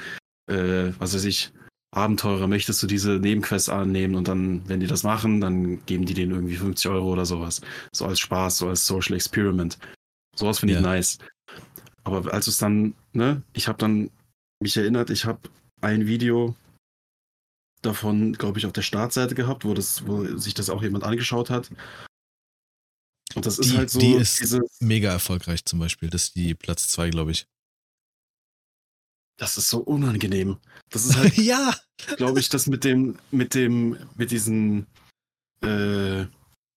äh, 0.47 0.93
was 0.99 1.15
weiß 1.15 1.25
ich, 1.25 1.51
Abenteurer, 1.95 2.47
möchtest 2.47 2.81
du 2.81 2.87
diese 2.87 3.11
Nebenquests 3.19 3.69
annehmen? 3.69 4.15
Und 4.15 4.27
dann, 4.27 4.67
wenn 4.67 4.79
die 4.79 4.87
das 4.87 5.03
machen, 5.03 5.41
dann 5.41 5.85
geben 5.85 6.05
die 6.05 6.13
denen 6.13 6.31
irgendwie 6.31 6.55
50 6.55 6.89
Euro 6.91 7.11
oder 7.11 7.25
sowas. 7.25 7.61
So 7.91 8.05
als 8.05 8.19
Spaß, 8.19 8.57
so 8.57 8.69
als 8.69 8.85
Social 8.85 9.15
Experiment. 9.15 9.77
Sowas 10.35 10.59
finde 10.59 10.73
ja. 10.73 10.79
ich 10.79 10.85
nice. 10.85 11.17
Aber 12.03 12.33
als 12.33 12.47
es 12.47 12.57
dann, 12.57 12.95
ne, 13.13 13.43
ich 13.53 13.67
habe 13.67 13.77
dann 13.77 14.09
mich 14.59 14.75
erinnert, 14.75 15.09
ich 15.09 15.25
habe 15.25 15.49
ein 15.81 16.07
Video 16.07 16.55
davon, 17.81 18.33
glaube 18.33 18.59
ich, 18.59 18.65
auf 18.65 18.73
der 18.73 18.81
Startseite 18.81 19.35
gehabt, 19.35 19.65
wo, 19.65 19.73
das, 19.73 20.07
wo 20.07 20.25
sich 20.37 20.53
das 20.53 20.69
auch 20.69 20.81
jemand 20.81 21.03
angeschaut 21.03 21.49
hat. 21.49 21.69
Und 23.35 23.45
das 23.45 23.59
ist 23.59 23.71
die, 23.71 23.77
halt 23.77 23.89
so. 23.89 23.99
die 23.99 24.13
ist 24.13 24.59
mega 24.79 25.11
erfolgreich 25.11 25.65
zum 25.65 25.79
Beispiel. 25.79 26.09
Das 26.09 26.25
ist 26.25 26.35
die 26.35 26.55
Platz 26.55 26.87
2, 26.89 27.09
glaube 27.09 27.31
ich. 27.31 27.47
Das 29.37 29.57
ist 29.57 29.69
so 29.69 29.79
unangenehm. 29.79 30.57
Das 30.89 31.05
ist 31.05 31.15
halt, 31.17 31.37
ja. 31.37 31.75
glaube 32.17 32.39
ich, 32.39 32.49
das 32.49 32.67
mit 32.67 32.83
dem, 32.83 33.17
mit 33.31 33.55
dem, 33.55 33.97
mit 34.15 34.31
diesen, 34.31 34.87
äh, 35.61 36.25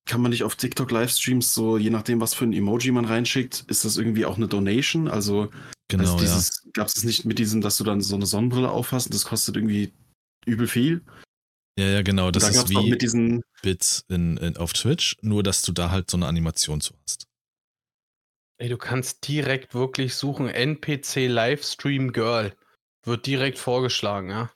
kann 0.09 0.21
man 0.21 0.31
nicht 0.31 0.45
auf 0.45 0.55
TikTok 0.55 0.91
Livestreams 0.91 1.53
so, 1.53 1.79
je 1.79 1.91
nachdem, 1.91 2.21
was 2.21 2.35
für 2.35 2.45
ein 2.45 2.53
Emoji 2.53 2.93
man 2.93 3.05
reinschickt, 3.05 3.65
ist 3.69 3.85
das 3.85 3.97
irgendwie 3.97 4.25
auch 4.25 4.37
eine 4.37 4.49
Donation? 4.49 5.09
Also, 5.09 5.51
Genau, 5.89 6.17
also 6.17 6.25
ja. 6.25 6.71
gab 6.73 6.89
es 6.89 7.05
nicht 7.05 7.25
mit 7.25 7.39
diesem, 7.39 7.61
dass 7.61 7.77
du 7.77 7.85
dann 7.85 8.01
so 8.01 8.17
eine 8.17 8.27
Sonnenbrille 8.27 8.71
aufhast 8.71 9.07
und 9.07 9.15
das 9.15 9.25
kostet 9.25 9.57
irgendwie 9.57 9.93
übel 10.45 10.67
viel? 10.67 11.03
Ja, 11.79 11.87
ja, 11.87 12.03
genau. 12.03 12.31
Das 12.31 12.43
da 12.43 12.49
ist 12.49 12.69
wie 12.71 12.91
mit 12.91 13.03
diesen, 13.03 13.43
Bits 13.63 14.05
in, 14.09 14.37
in, 14.39 14.57
auf 14.57 14.73
Twitch, 14.73 15.17
nur 15.21 15.43
dass 15.43 15.63
du 15.63 15.73
da 15.73 15.91
halt 15.91 16.11
so 16.11 16.17
eine 16.17 16.27
Animation 16.27 16.81
zu 16.81 16.95
hast. 17.03 17.27
Ey, 18.59 18.69
du 18.69 18.79
kannst 18.79 19.29
direkt 19.29 19.75
wirklich 19.75 20.15
suchen, 20.15 20.49
NPC 20.49 21.27
Livestream 21.29 22.13
Girl. 22.13 22.55
Wird 23.05 23.27
direkt 23.27 23.59
vorgeschlagen, 23.59 24.31
ja. 24.31 24.51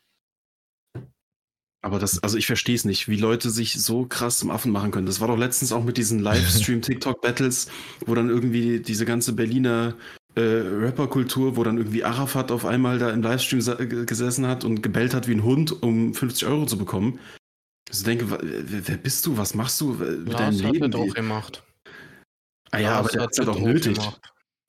aber 1.82 1.98
das, 1.98 2.22
also 2.22 2.36
ich 2.36 2.46
verstehe 2.46 2.74
es 2.74 2.84
nicht, 2.84 3.08
wie 3.08 3.16
Leute 3.16 3.50
sich 3.50 3.74
so 3.80 4.06
krass 4.06 4.38
zum 4.38 4.50
Affen 4.50 4.72
machen 4.72 4.90
können. 4.90 5.06
Das 5.06 5.20
war 5.20 5.28
doch 5.28 5.36
letztens 5.38 5.72
auch 5.72 5.84
mit 5.84 5.96
diesen 5.96 6.18
Livestream-TikTok-Battles, 6.22 7.70
wo 8.06 8.14
dann 8.14 8.28
irgendwie 8.28 8.80
diese 8.80 9.04
ganze 9.04 9.34
Berliner 9.34 9.94
äh, 10.34 10.40
Rapperkultur, 10.40 11.56
wo 11.56 11.64
dann 11.64 11.78
irgendwie 11.78 12.04
Arafat 12.04 12.50
auf 12.52 12.64
einmal 12.64 12.98
da 12.98 13.10
im 13.10 13.22
Livestream 13.22 13.60
gesessen 14.06 14.46
hat 14.46 14.64
und 14.64 14.82
gebellt 14.82 15.14
hat 15.14 15.28
wie 15.28 15.34
ein 15.34 15.44
Hund, 15.44 15.82
um 15.82 16.14
50 16.14 16.48
Euro 16.48 16.66
zu 16.66 16.78
bekommen. 16.78 17.18
Ich 17.90 18.02
denke, 18.02 18.30
wer, 18.30 18.88
wer 18.88 18.96
bist 18.96 19.26
du? 19.26 19.36
Was 19.36 19.54
machst 19.54 19.80
du 19.80 19.94
äh, 19.94 20.16
mit 20.16 20.32
Lars 20.32 20.58
deinem 20.58 20.66
hat 20.66 20.72
Leben? 20.74 20.92
Wie- 20.92 20.96
auch 21.10 21.14
gemacht. 21.14 21.62
Ah 22.72 22.78
ja, 22.78 22.92
aber 22.98 23.02
Lars 23.02 23.12
der 23.12 23.22
hat 23.22 23.30
es 23.30 23.36
das 23.36 23.48
auch 23.48 23.60
nötig. 23.60 23.98
gemacht. 23.98 24.20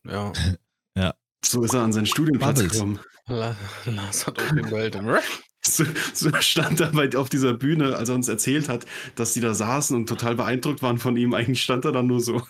Ja. 0.08 0.34
So 1.44 1.64
ist 1.64 1.74
er 1.74 1.82
an 1.82 1.92
seinen 1.94 2.06
Studienplatz 2.06 2.60
Bubbles. 2.60 2.74
gekommen. 2.74 3.00
La- 3.28 3.56
Lars 3.86 4.28
hat 4.28 4.40
auch 4.40 4.56
gebellt. 4.56 4.98
So, 5.64 5.84
so 6.16 6.32
stand 6.42 6.80
er 6.80 6.88
bei, 6.92 7.16
auf 7.16 7.30
dieser 7.30 7.54
Bühne, 7.54 7.96
als 7.96 8.10
er 8.10 8.16
uns 8.16 8.28
erzählt 8.28 8.68
hat, 8.68 8.88
dass 9.14 9.34
die 9.34 9.42
da 9.42 9.54
saßen 9.54 9.96
und 9.96 10.10
total 10.10 10.34
beeindruckt 10.36 10.82
waren 10.82 10.98
von 10.98 11.16
ihm. 11.16 11.36
Eigentlich 11.36 11.62
stand 11.62 11.86
er 11.86 11.92
dann 11.92 12.08
nur 12.08 12.20
so. 12.20 12.42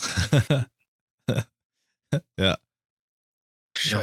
ja. 0.48 0.64
Ja, 2.38 2.56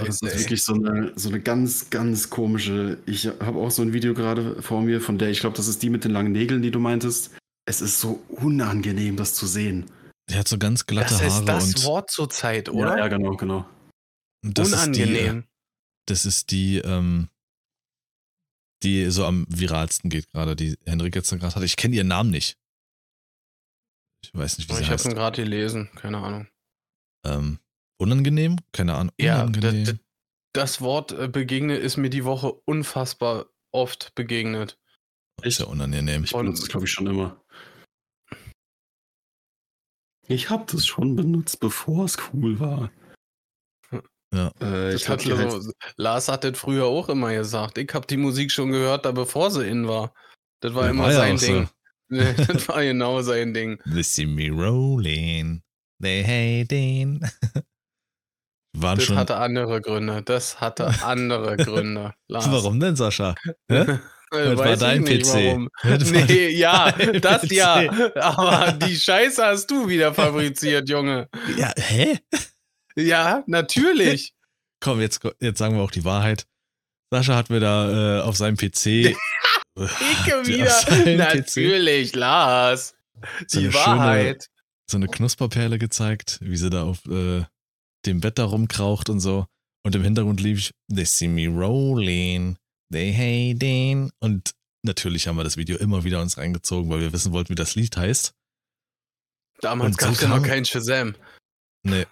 das 0.04 0.20
Scheiße, 0.20 0.26
ist 0.26 0.34
ey. 0.34 0.40
wirklich 0.40 0.64
so 0.64 0.74
eine, 0.74 1.14
so 1.16 1.30
eine 1.30 1.40
ganz, 1.40 1.90
ganz 1.90 2.30
komische. 2.30 2.98
Ich 3.06 3.28
habe 3.28 3.60
auch 3.60 3.72
so 3.72 3.82
ein 3.82 3.94
Video 3.94 4.14
gerade 4.14 4.62
vor 4.62 4.82
mir, 4.82 5.00
von 5.00 5.18
der 5.18 5.30
ich 5.30 5.40
glaube, 5.40 5.56
das 5.56 5.70
ist 5.70 5.82
die 5.82 5.90
mit 5.90 6.04
den 6.04 6.12
langen 6.12 6.34
Nägeln, 6.34 6.62
die 6.62 6.72
du 6.72 6.80
meintest. 6.80 7.32
Es 7.66 7.80
ist 7.82 8.02
so 8.02 8.22
unangenehm, 8.28 9.16
das 9.16 9.36
zu 9.36 9.46
sehen. 9.48 9.86
Der 10.30 10.40
hat 10.40 10.48
so 10.48 10.58
ganz 10.58 10.86
glatte 10.86 11.14
Das 11.14 11.22
Haare 11.22 11.58
ist 11.60 11.74
das 11.78 11.86
Wort 11.86 12.12
zur 12.12 12.30
Zeit, 12.30 12.70
oder? 12.70 12.90
Ja, 12.98 12.98
ja, 12.98 13.08
genau, 13.08 13.36
genau. 13.38 13.66
das 14.44 14.70
ist 14.72 14.86
die, 14.96 15.04
Unangenehm. 15.04 15.48
das 16.06 16.26
ist 16.26 16.52
die, 16.52 16.78
ähm, 16.80 17.30
die 18.84 19.10
so 19.10 19.26
am 19.26 19.46
viralsten 19.50 20.10
geht 20.10 20.30
gerade, 20.32 20.56
die 20.56 20.78
Henrik 20.86 21.16
jetzt 21.16 21.30
gerade 21.30 21.56
hat. 21.56 21.64
Ich 21.64 21.78
kenne 21.78 21.96
ihren 21.96 22.08
Namen 22.10 22.30
nicht. 22.30 22.58
Ich 24.24 24.34
weiß 24.34 24.58
nicht, 24.58 24.70
wie 24.70 24.74
sie 24.74 24.82
ich 24.82 24.88
habe 24.88 24.96
heißt. 24.96 25.06
ihn 25.06 25.16
gerade 25.16 25.42
gelesen, 25.42 25.90
keine 25.96 26.18
Ahnung. 26.18 26.48
Ähm, 27.26 27.60
unangenehm? 28.00 28.58
Keine 28.74 28.96
Ahnung. 28.96 29.14
Ja, 29.20 29.44
Unangenehm. 29.44 29.86
d- 29.86 30.00
das 30.54 30.82
Wort 30.82 31.12
äh, 31.14 31.28
begegne 31.28 31.78
ist 31.78 31.98
mir 31.98 32.10
die 32.10 32.26
Woche 32.26 32.52
unfassbar 32.52 33.46
oft 33.72 34.14
begegnet. 34.16 34.78
ist 35.44 35.60
ja 35.60 35.66
unangenehm. 35.68 36.24
Ich 36.24 36.32
benutze 36.34 36.64
es, 36.64 36.70
glaube 36.70 36.86
ich, 36.86 36.92
schon 36.92 37.08
immer. 37.08 37.42
Ich 40.28 40.50
habe 40.50 40.66
das 40.72 40.86
schon 40.86 41.16
benutzt, 41.16 41.60
bevor 41.60 42.06
es 42.06 42.18
cool 42.34 42.60
war. 42.60 42.92
Ja. 44.34 44.52
Äh, 44.62 44.94
ich 44.94 45.08
hat 45.08 45.22
glaub, 45.22 45.38
die 45.40 45.46
heißt- 45.46 45.62
so, 45.62 45.72
Lars 45.96 46.28
hat 46.28 46.44
das 46.44 46.58
früher 46.60 46.86
auch 46.86 47.08
immer 47.08 47.34
gesagt. 47.34 47.78
Ich 47.78 47.94
habe 47.94 48.06
die 48.08 48.18
Musik 48.18 48.52
schon 48.52 48.72
gehört, 48.72 49.06
da 49.06 49.12
bevor 49.12 49.52
sie 49.52 49.66
in 49.68 49.88
war. 49.88 50.14
Das 50.62 50.74
war 50.74 50.86
Ja, 50.86 50.90
immer 50.92 51.04
war 51.04 51.12
ja 51.12 51.18
sein 51.18 51.38
so. 51.38 51.46
Ding. 51.48 51.70
das 52.48 52.68
war 52.68 52.84
genau 52.84 53.22
sein 53.22 53.54
Ding. 53.54 53.80
They 53.86 54.04
see 54.04 54.26
me 54.26 54.50
rolling. 54.50 55.62
They 56.02 56.24
hate 56.24 56.76
it. 56.76 57.22
Waren 58.76 58.98
Das 58.98 59.06
schon. 59.06 59.16
hatte 59.16 59.38
andere 59.38 59.82
Gründe. 59.82 60.22
Das 60.24 60.60
hatte 60.60 60.88
andere 61.04 61.56
Gründe. 61.58 62.14
Lars. 62.28 62.52
Warum 62.52 62.80
denn, 62.82 62.96
Sascha? 62.98 63.34
Das 64.32 64.58
war 64.58 64.66
weiß 64.66 64.80
dein 64.80 65.04
ich 65.06 65.10
nicht, 65.10 65.26
PC. 65.26 65.70
Das 65.84 66.14
war 66.14 66.26
Nee, 66.26 66.50
ja, 66.58 66.92
dein 66.92 67.22
das 67.22 67.42
PC. 67.44 67.52
ja. 67.52 68.16
Aber 68.22 68.72
die 68.74 68.96
Scheiße 68.96 69.46
hast 69.46 69.68
du 69.72 69.88
wieder 69.88 70.14
fabriziert, 70.14 70.90
Junge. 70.90 71.30
Ja, 71.58 71.72
hä? 71.78 72.20
Ja, 72.96 73.44
natürlich. 73.48 74.34
Komm, 74.80 75.02
jetzt, 75.02 75.22
jetzt 75.40 75.58
sagen 75.60 75.76
wir 75.76 75.84
auch 75.84 75.92
die 75.92 76.04
Wahrheit. 76.06 76.46
Sascha 77.12 77.36
hat 77.36 77.50
mir 77.50 77.60
da 77.60 78.20
äh, 78.20 78.22
auf 78.22 78.36
seinem 78.36 78.58
PC. 78.58 78.86
Ich 78.86 79.16
auf 80.34 80.46
wieder. 80.48 81.16
Natürlich, 81.18 82.14
Lars. 82.16 82.96
So 83.48 83.60
Die 83.60 83.66
eine 83.68 83.74
Wahrheit. 83.74 84.48
so 84.90 84.98
eine 84.98 85.08
Knusperperle 85.08 85.78
gezeigt, 85.80 86.40
wie 86.42 86.58
sie 86.58 86.70
da 86.70 86.84
auf 86.84 87.06
äh, 87.06 87.44
dem 88.06 88.20
Bett 88.22 88.38
da 88.40 88.46
rumkraucht 88.46 89.10
und 89.10 89.20
so. 89.20 89.46
Und 89.86 89.96
im 89.96 90.04
Hintergrund 90.04 90.42
lief 90.42 90.72
They 90.94 91.06
see 91.06 91.28
me 91.28 91.48
rolling, 91.48 92.58
they 92.92 93.14
hate 93.14 93.66
it. 93.66 94.12
Und 94.20 94.52
natürlich 94.84 95.28
haben 95.28 95.38
wir 95.38 95.44
das 95.44 95.58
Video 95.58 95.78
immer 95.78 96.04
wieder 96.04 96.22
uns 96.22 96.38
reingezogen, 96.38 96.90
weil 96.90 97.02
wir 97.02 97.14
wissen 97.14 97.32
wollten, 97.34 97.50
wie 97.50 97.56
das 97.56 97.76
Lied 97.76 97.96
heißt. 97.98 98.34
Damals 99.62 99.96
so 99.96 100.06
gab 100.06 100.14
es 100.14 100.22
ja 100.22 100.28
noch 100.28 100.36
kam- 100.38 100.44
kein 100.46 100.66
Shazam. 100.66 101.16
Nee. 101.84 102.06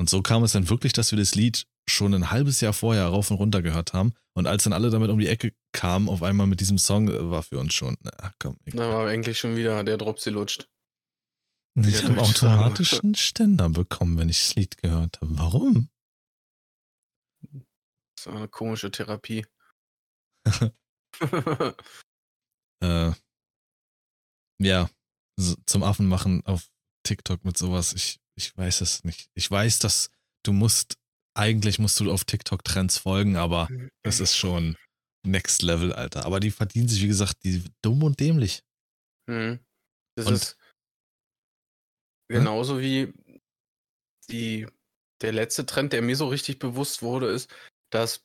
Und 0.00 0.10
so 0.10 0.22
kam 0.22 0.42
es 0.42 0.52
dann 0.52 0.68
wirklich, 0.68 0.92
dass 0.92 1.12
wir 1.12 1.18
das 1.18 1.34
Lied 1.34 1.66
schon 1.88 2.14
ein 2.14 2.30
halbes 2.30 2.60
Jahr 2.60 2.72
vorher 2.72 3.06
rauf 3.06 3.30
und 3.30 3.36
runter 3.36 3.62
gehört 3.62 3.92
haben. 3.92 4.14
Und 4.36 4.46
als 4.46 4.64
dann 4.64 4.72
alle 4.72 4.90
damit 4.90 5.10
um 5.10 5.18
die 5.20 5.28
Ecke 5.28 5.52
kamen, 5.72 6.08
auf 6.08 6.22
einmal 6.22 6.46
mit 6.48 6.58
diesem 6.60 6.78
Song, 6.78 7.08
äh, 7.08 7.30
war 7.30 7.42
für 7.44 7.58
uns 7.60 7.74
schon, 7.74 7.96
na 8.02 8.32
komm, 8.40 8.56
Da 8.64 8.88
war 8.90 9.06
eigentlich 9.08 9.38
schon 9.38 9.54
wieder 9.56 9.84
der 9.84 9.98
Drops 9.98 10.26
lutscht. 10.26 10.66
ich 11.76 11.86
Ja, 12.02 12.02
habe 12.02 12.08
würde 12.16 12.22
ich 12.22 12.36
sagen. 12.38 12.54
automatisch 12.58 13.00
einen 13.04 13.14
Ständer 13.14 13.68
bekommen, 13.68 14.18
wenn 14.18 14.28
ich 14.28 14.40
das 14.40 14.54
Lied 14.56 14.78
gehört 14.78 15.20
habe. 15.20 15.38
Warum? 15.38 15.88
Das 18.16 18.26
war 18.26 18.36
eine 18.36 18.48
komische 18.48 18.90
Therapie. 18.90 19.46
Äh, 22.82 23.12
ja, 24.60 24.90
so, 25.36 25.54
zum 25.66 25.82
Affen 25.82 26.06
machen 26.06 26.44
auf 26.44 26.68
TikTok 27.06 27.44
mit 27.44 27.56
sowas, 27.56 27.92
ich, 27.92 28.20
ich 28.36 28.56
weiß 28.56 28.80
es 28.80 29.04
nicht. 29.04 29.30
Ich 29.34 29.50
weiß, 29.50 29.78
dass 29.78 30.10
du 30.44 30.52
musst, 30.52 30.98
eigentlich 31.34 31.78
musst 31.78 31.98
du 32.00 32.12
auf 32.12 32.24
TikTok-Trends 32.24 32.98
folgen, 32.98 33.36
aber 33.36 33.68
das 34.02 34.20
ist 34.20 34.36
schon 34.36 34.76
Next 35.26 35.62
Level, 35.62 35.92
Alter. 35.92 36.26
Aber 36.26 36.40
die 36.40 36.50
verdienen 36.50 36.88
sich, 36.88 37.02
wie 37.02 37.08
gesagt, 37.08 37.44
die 37.44 37.64
dumm 37.82 38.02
und 38.02 38.20
dämlich. 38.20 38.62
Hm. 39.30 39.58
Das 40.16 40.26
Und- 40.26 40.34
ist 40.34 40.58
genauso 42.28 42.80
wie 42.80 43.12
die, 44.30 44.66
der 45.20 45.32
letzte 45.32 45.66
Trend, 45.66 45.92
der 45.92 46.02
mir 46.02 46.16
so 46.16 46.28
richtig 46.28 46.58
bewusst 46.58 47.02
wurde, 47.02 47.28
ist, 47.30 47.50
dass 47.90 48.23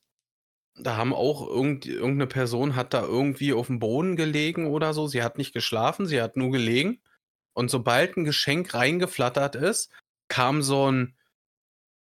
da 0.82 0.96
haben 0.98 1.14
auch 1.14 1.48
irgend, 1.48 1.86
irgendeine 1.86 2.28
Person 2.28 2.76
hat 2.76 2.94
da 2.94 3.04
irgendwie 3.04 3.54
auf 3.54 3.68
dem 3.68 3.80
Boden 3.80 4.16
gelegen 4.16 4.68
oder 4.68 4.94
so. 4.94 5.08
Sie 5.08 5.24
hat 5.24 5.38
nicht 5.38 5.54
geschlafen, 5.54 6.06
sie 6.06 6.22
hat 6.22 6.38
nur 6.38 6.52
gelegen. 6.52 7.02
Und 7.54 7.70
sobald 7.70 8.16
ein 8.16 8.24
Geschenk 8.24 8.74
reingeflattert 8.74 9.56
ist, 9.56 9.92
kam 10.30 10.62
so 10.62 10.92
ein, 10.92 11.16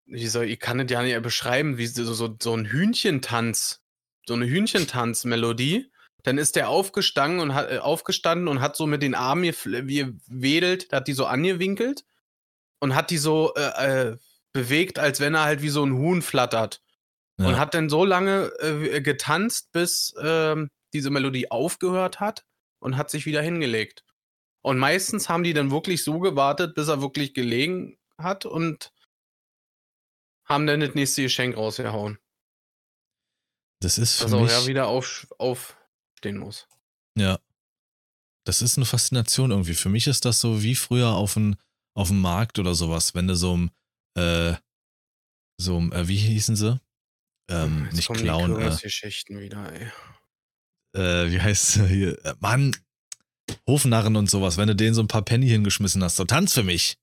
wie 0.07 0.27
soll, 0.27 0.47
ich 0.47 0.61
kann 0.61 0.81
es 0.81 0.91
ja 0.91 1.03
nicht 1.03 1.23
beschreiben, 1.23 1.79
wie 1.79 1.87
so, 1.87 2.13
so, 2.13 2.37
so 2.41 2.57
ein 2.57 2.67
Hühnchentanz, 2.67 3.83
so 4.27 4.35
eine 4.35 4.47
Hühnchentanz-Melodie. 4.47 5.91
Dann 6.25 6.39
ist 6.39 6.57
der 6.57 6.71
aufgestanden 6.71 7.41
und 7.41 7.55
hat 7.55 7.71
äh, 7.71 7.79
aufgestanden 7.79 8.49
und 8.49 8.61
hat 8.61 8.77
so 8.77 8.87
mit 8.87 9.03
den 9.03 9.15
Armen 9.15 9.45
gefl- 9.45 9.87
wie 9.87 10.15
wedelt, 10.27 10.91
hat 10.91 11.07
die 11.07 11.13
so 11.13 11.27
angewinkelt 11.27 12.05
und 12.81 12.95
hat 12.95 13.11
die 13.11 13.19
so 13.19 13.55
äh, 13.55 14.11
äh, 14.11 14.17
bewegt, 14.53 14.99
als 14.99 15.21
wenn 15.21 15.35
er 15.35 15.45
halt 15.45 15.63
wie 15.63 15.69
so 15.69 15.85
ein 15.85 15.93
Huhn 15.93 16.23
flattert. 16.23 16.83
Ja. 17.39 17.49
Und 17.49 17.59
hat 17.59 17.75
dann 17.75 17.89
so 17.89 18.05
lange 18.05 18.53
äh, 18.61 19.01
getanzt, 19.01 19.73
bis 19.73 20.15
ähm, 20.21 20.71
diese 20.93 21.11
Melodie 21.11 21.51
aufgehört 21.51 22.21
hat 22.21 22.45
und 22.79 22.97
hat 22.97 23.11
sich 23.11 23.27
wieder 23.27 23.43
hingelegt. 23.43 24.05
Und 24.63 24.79
meistens 24.79 25.29
haben 25.29 25.43
die 25.43 25.53
dann 25.53 25.71
wirklich 25.71 26.05
so 26.05 26.21
gewartet, 26.21 26.75
bis 26.75 26.89
er 26.89 27.03
wirklich 27.03 27.35
gelegen 27.35 27.99
hat 28.19 28.47
und 28.47 28.93
haben 30.45 30.67
dann 30.67 30.81
das 30.81 30.95
nächste 30.95 31.23
Geschenk 31.23 31.57
rausgehauen. 31.57 32.19
Das 33.81 33.99
ist 33.99 34.19
für 34.19 34.25
Dass 34.25 34.33
er 34.33 34.41
mich, 34.41 34.51
ja 34.53 34.67
wieder 34.67 34.87
auf, 34.87 35.27
aufstehen 35.39 36.39
muss. 36.39 36.69
ja, 37.19 37.39
das 38.45 38.63
ist 38.63 38.77
eine 38.77 38.87
Faszination 38.87 39.51
irgendwie. 39.51 39.75
Für 39.75 39.89
mich 39.89 40.07
ist 40.07 40.25
das 40.25 40.41
so 40.41 40.63
wie 40.63 40.75
früher 40.75 41.09
auf 41.09 41.35
dem 41.35 41.57
auf 41.95 42.09
dem 42.09 42.21
Markt 42.21 42.59
oder 42.59 42.75
sowas, 42.75 43.15
wenn 43.15 43.29
du 43.29 43.37
so 43.37 43.57
ein, 43.57 43.71
äh, 44.17 44.57
so 45.61 45.79
ein, 45.79 45.93
äh, 45.93 46.09
wie 46.09 46.17
hießen 46.17 46.57
sie? 46.57 46.81
Ähm, 47.49 47.85
Jetzt 47.85 47.97
nicht 47.97 48.07
kommen 48.07 48.21
Clown, 48.21 48.51
die 48.51 48.55
äh, 48.55 48.59
Kirmesgeschichten 48.59 49.41
wieder, 49.41 49.73
ey. 49.73 49.91
äh, 50.97 51.31
wie 51.31 51.41
heißt 51.41 51.73
sie 51.73 51.87
hier? 51.87 52.25
Äh, 52.25 52.35
Mann, 52.41 52.75
Hofnarren 53.67 54.17
und 54.17 54.31
sowas, 54.31 54.57
wenn 54.57 54.69
du 54.69 54.77
denen 54.77 54.95
so 54.95 55.03
ein 55.03 55.09
paar 55.09 55.23
Penny 55.23 55.49
hingeschmissen 55.49 56.03
hast, 56.03 56.17
so 56.17 56.25
tanz 56.25 56.55
für 56.55 56.63
mich. 56.63 56.99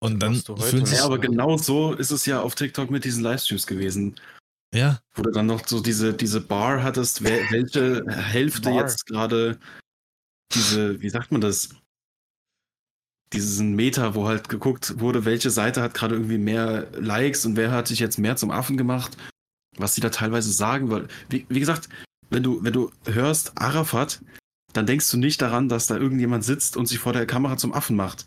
Und 0.00 0.18
dann 0.20 0.34
fühlen 0.34 0.84
sich. 0.84 0.98
Ja, 0.98 1.04
aber 1.04 1.18
genau 1.18 1.56
so 1.58 1.92
ist 1.94 2.10
es 2.10 2.26
ja 2.26 2.40
auf 2.40 2.56
TikTok 2.56 2.90
mit 2.90 3.04
diesen 3.04 3.22
Livestreams 3.22 3.66
gewesen. 3.66 4.18
Ja. 4.74 5.00
Wo 5.14 5.22
du 5.22 5.30
dann 5.30 5.46
noch 5.46 5.66
so 5.68 5.80
diese, 5.80 6.14
diese 6.14 6.40
Bar 6.40 6.82
hattest, 6.82 7.22
welche 7.22 8.04
Hälfte 8.08 8.70
Bar. 8.70 8.80
jetzt 8.80 9.06
gerade 9.06 9.60
diese, 10.54 11.00
wie 11.00 11.10
sagt 11.10 11.30
man 11.30 11.40
das? 11.40 11.68
Diesen 13.32 13.74
Meter, 13.74 14.14
wo 14.14 14.28
halt 14.28 14.48
geguckt 14.48 15.00
wurde, 15.00 15.24
welche 15.24 15.50
Seite 15.50 15.80
hat 15.82 15.94
gerade 15.94 16.14
irgendwie 16.14 16.38
mehr 16.38 16.88
Likes 16.92 17.46
und 17.46 17.56
wer 17.56 17.70
hat 17.70 17.88
sich 17.88 17.98
jetzt 17.98 18.18
mehr 18.18 18.36
zum 18.36 18.50
Affen 18.50 18.76
gemacht, 18.76 19.16
was 19.76 19.94
sie 19.94 20.00
da 20.00 20.10
teilweise 20.10 20.52
sagen, 20.52 20.90
weil, 20.90 21.08
wie, 21.30 21.46
wie 21.48 21.60
gesagt, 21.60 21.88
wenn 22.30 22.42
du, 22.42 22.62
wenn 22.62 22.72
du 22.72 22.90
hörst 23.06 23.56
Arafat, 23.56 24.20
dann 24.72 24.86
denkst 24.86 25.10
du 25.10 25.16
nicht 25.16 25.40
daran, 25.42 25.68
dass 25.68 25.86
da 25.86 25.96
irgendjemand 25.96 26.44
sitzt 26.44 26.76
und 26.76 26.86
sich 26.86 26.98
vor 26.98 27.12
der 27.12 27.26
Kamera 27.26 27.56
zum 27.56 27.72
Affen 27.72 27.96
macht. 27.96 28.26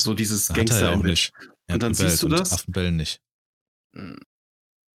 So 0.00 0.14
dieses 0.14 0.48
gangster 0.48 0.92
ja 0.92 0.96
auch 0.96 1.02
nicht. 1.02 1.32
Und 1.70 1.82
dann 1.82 1.94
siehst 1.94 2.22
du 2.22 2.28
das. 2.28 2.52
Affenbellen 2.52 2.96
nicht. 2.96 3.20
Hm. 3.94 4.20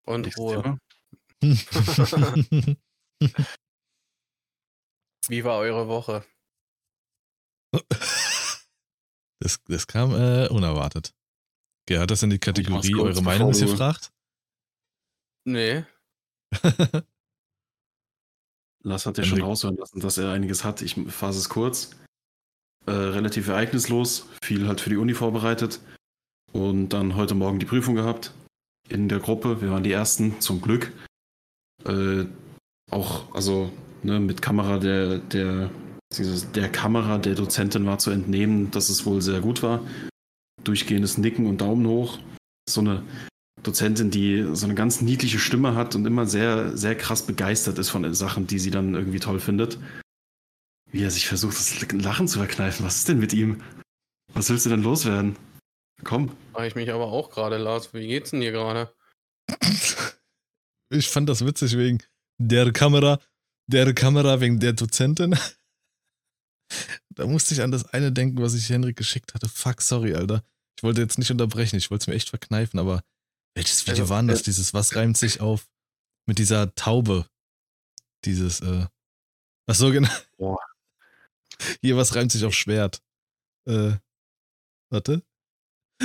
Und 0.06 0.38
Ruhe. 0.38 0.78
Wie 5.28 5.44
war 5.44 5.58
eure 5.60 5.88
Woche? 5.88 6.26
Das, 9.44 9.60
das 9.68 9.88
kam 9.88 10.16
äh, 10.16 10.48
unerwartet. 10.48 11.14
Gehört 11.86 12.12
das 12.12 12.24
in 12.24 12.30
die 12.30 12.40
Kategorie 12.40 12.96
Eure 12.96 13.22
Meinung 13.22 13.52
ist 13.52 13.60
gefragt? 13.60 14.14
Nee. 15.44 15.84
Lars 18.84 19.06
hat 19.06 19.18
ja 19.18 19.26
schon 19.26 19.42
raushören 19.42 19.76
lassen, 19.76 20.00
dass 20.00 20.18
er 20.18 20.32
einiges 20.32 20.64
hat. 20.64 20.82
Ich 20.82 20.96
fasse 21.10 21.40
es 21.40 21.50
kurz. 21.50 21.92
Äh, 22.86 22.92
relativ 22.92 23.50
ereignislos, 23.50 24.30
viel 24.42 24.66
halt 24.68 24.80
für 24.80 24.90
die 24.90 24.96
Uni 24.98 25.14
vorbereitet 25.14 25.82
und 26.54 26.90
dann 26.90 27.16
heute 27.16 27.36
Morgen 27.36 27.60
die 27.60 27.66
Prüfung 27.66 27.96
gehabt 27.96 28.34
in 28.88 29.10
der 29.10 29.20
Gruppe. 29.20 29.62
Wir 29.62 29.72
waren 29.72 29.84
die 29.84 29.92
Ersten, 29.92 30.40
zum 30.40 30.62
Glück. 30.62 30.94
Äh, 31.84 32.26
auch, 32.92 33.34
also 33.36 33.74
ne, 34.04 34.22
mit 34.22 34.42
Kamera 34.42 34.80
der, 34.80 35.18
der, 35.18 35.70
der 36.56 36.70
Kamera 36.70 37.18
der 37.18 37.36
Dozentin 37.36 37.86
war 37.86 37.98
zu 37.98 38.12
entnehmen, 38.12 38.72
dass 38.72 38.90
es 38.90 39.06
wohl 39.06 39.22
sehr 39.22 39.42
gut 39.42 39.64
war. 39.64 39.86
Durchgehendes 40.64 41.18
Nicken 41.18 41.48
und 41.48 41.62
Daumen 41.62 41.88
hoch. 41.88 42.20
So 42.70 42.82
eine 42.82 43.04
Dozentin, 43.64 44.12
die 44.12 44.48
so 44.54 44.66
eine 44.66 44.76
ganz 44.76 45.02
niedliche 45.02 45.40
Stimme 45.40 45.76
hat 45.76 45.96
und 45.96 46.06
immer 46.06 46.26
sehr, 46.26 46.76
sehr 46.78 46.96
krass 46.96 47.26
begeistert 47.26 47.80
ist 47.80 47.90
von 47.90 48.14
Sachen, 48.14 48.48
die 48.48 48.60
sie 48.60 48.72
dann 48.72 48.94
irgendwie 48.94 49.20
toll 49.20 49.40
findet. 49.40 49.80
Wie 50.92 51.04
er 51.04 51.12
sich 51.12 51.28
versucht, 51.28 51.56
das 51.56 51.92
Lachen 51.92 52.28
zu 52.28 52.40
verkneifen. 52.40 52.86
Was 52.86 52.98
ist 52.98 53.10
denn 53.10 53.20
mit 53.20 53.34
ihm? 53.34 53.62
Was 54.34 54.50
willst 54.50 54.66
du 54.66 54.70
denn 54.70 54.84
loswerden? 54.84 55.38
Komm. 56.04 56.32
Frage 56.52 56.68
ich 56.68 56.76
mich 56.76 56.92
aber 56.92 57.06
auch 57.06 57.30
gerade, 57.30 57.58
Lars. 57.58 57.94
Wie 57.94 58.08
geht's 58.08 58.32
denn 58.32 58.42
dir 58.42 58.52
gerade? 58.52 58.94
Ich 60.90 61.10
fand 61.10 61.30
das 61.30 61.46
witzig 61.46 61.78
wegen 61.78 62.00
der 62.38 62.72
Kamera, 62.72 63.20
der 63.68 63.94
Kamera 63.94 64.40
wegen 64.42 64.60
der 64.60 64.74
Dozentin. 64.74 65.36
Da 67.10 67.26
musste 67.28 67.54
ich 67.54 67.62
an 67.62 67.72
das 67.72 67.86
eine 67.86 68.12
denken, 68.12 68.42
was 68.42 68.54
ich 68.54 68.70
Henrik 68.70 68.98
geschickt 68.98 69.34
hatte. 69.34 69.48
Fuck, 69.48 69.82
sorry, 69.82 70.16
Alter. 70.16 70.44
Ich 70.78 70.84
wollte 70.84 71.02
jetzt 71.02 71.20
nicht 71.20 71.32
unterbrechen, 71.32 71.78
ich 71.78 71.92
wollte 71.92 72.04
es 72.04 72.08
mir 72.08 72.16
echt 72.16 72.30
verkneifen, 72.30 72.80
aber 72.80 73.04
welches 73.56 73.86
Video 73.86 74.04
also, 74.04 74.10
war 74.10 74.24
das? 74.24 74.42
Äh, 74.42 74.44
Dieses, 74.46 74.74
was 74.74 74.96
reimt 74.96 75.18
sich 75.18 75.40
auf 75.40 75.68
mit 76.26 76.40
dieser 76.40 76.74
Taube? 76.76 77.28
Dieses, 78.26 78.62
äh. 78.62 78.88
Ach 79.68 79.76
so, 79.76 79.92
genau. 79.92 80.10
Boah. 80.38 80.60
Hier, 81.82 81.96
was 81.96 82.16
reimt 82.16 82.32
sich 82.32 82.44
auf 82.46 82.54
Schwert? 82.54 83.02
Äh. 83.66 83.94
Warte. 84.90 85.24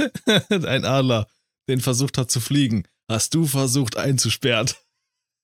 Ein 0.48 0.84
Adler, 0.84 1.26
den 1.68 1.80
versucht 1.80 2.18
hat 2.18 2.30
zu 2.30 2.40
fliegen. 2.40 2.86
Hast 3.08 3.34
du 3.34 3.46
versucht 3.46 3.96
einzusperren? 3.96 4.70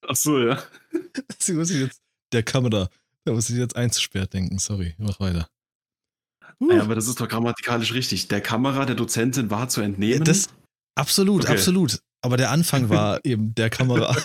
Ach 0.07 0.15
so, 0.15 0.39
ja. 0.39 0.63
Sie 1.39 1.53
muss 1.53 1.71
ich 1.71 1.81
jetzt, 1.81 2.01
der 2.31 2.43
Kamera, 2.43 2.89
da 3.25 3.33
muss 3.33 3.49
ich 3.49 3.57
jetzt 3.57 3.75
einzusperrt 3.75 4.33
denken. 4.33 4.57
Sorry, 4.59 4.95
mach 4.97 5.19
weiter. 5.19 5.49
Uh. 6.59 6.71
Ja, 6.71 6.81
aber 6.81 6.95
das 6.95 7.07
ist 7.07 7.19
doch 7.19 7.27
grammatikalisch 7.27 7.93
richtig. 7.93 8.27
Der 8.29 8.41
Kamera 8.41 8.85
der 8.85 8.95
Dozentin 8.95 9.49
war 9.49 9.67
zu 9.67 9.81
entnehmen. 9.81 10.19
Ja, 10.19 10.23
das, 10.23 10.49
Absolut, 10.95 11.43
okay. 11.43 11.53
absolut. 11.53 11.99
Aber 12.21 12.37
der 12.37 12.51
Anfang 12.51 12.89
war 12.89 13.19
eben 13.23 13.53
der 13.53 13.69
Kamera. 13.69 14.15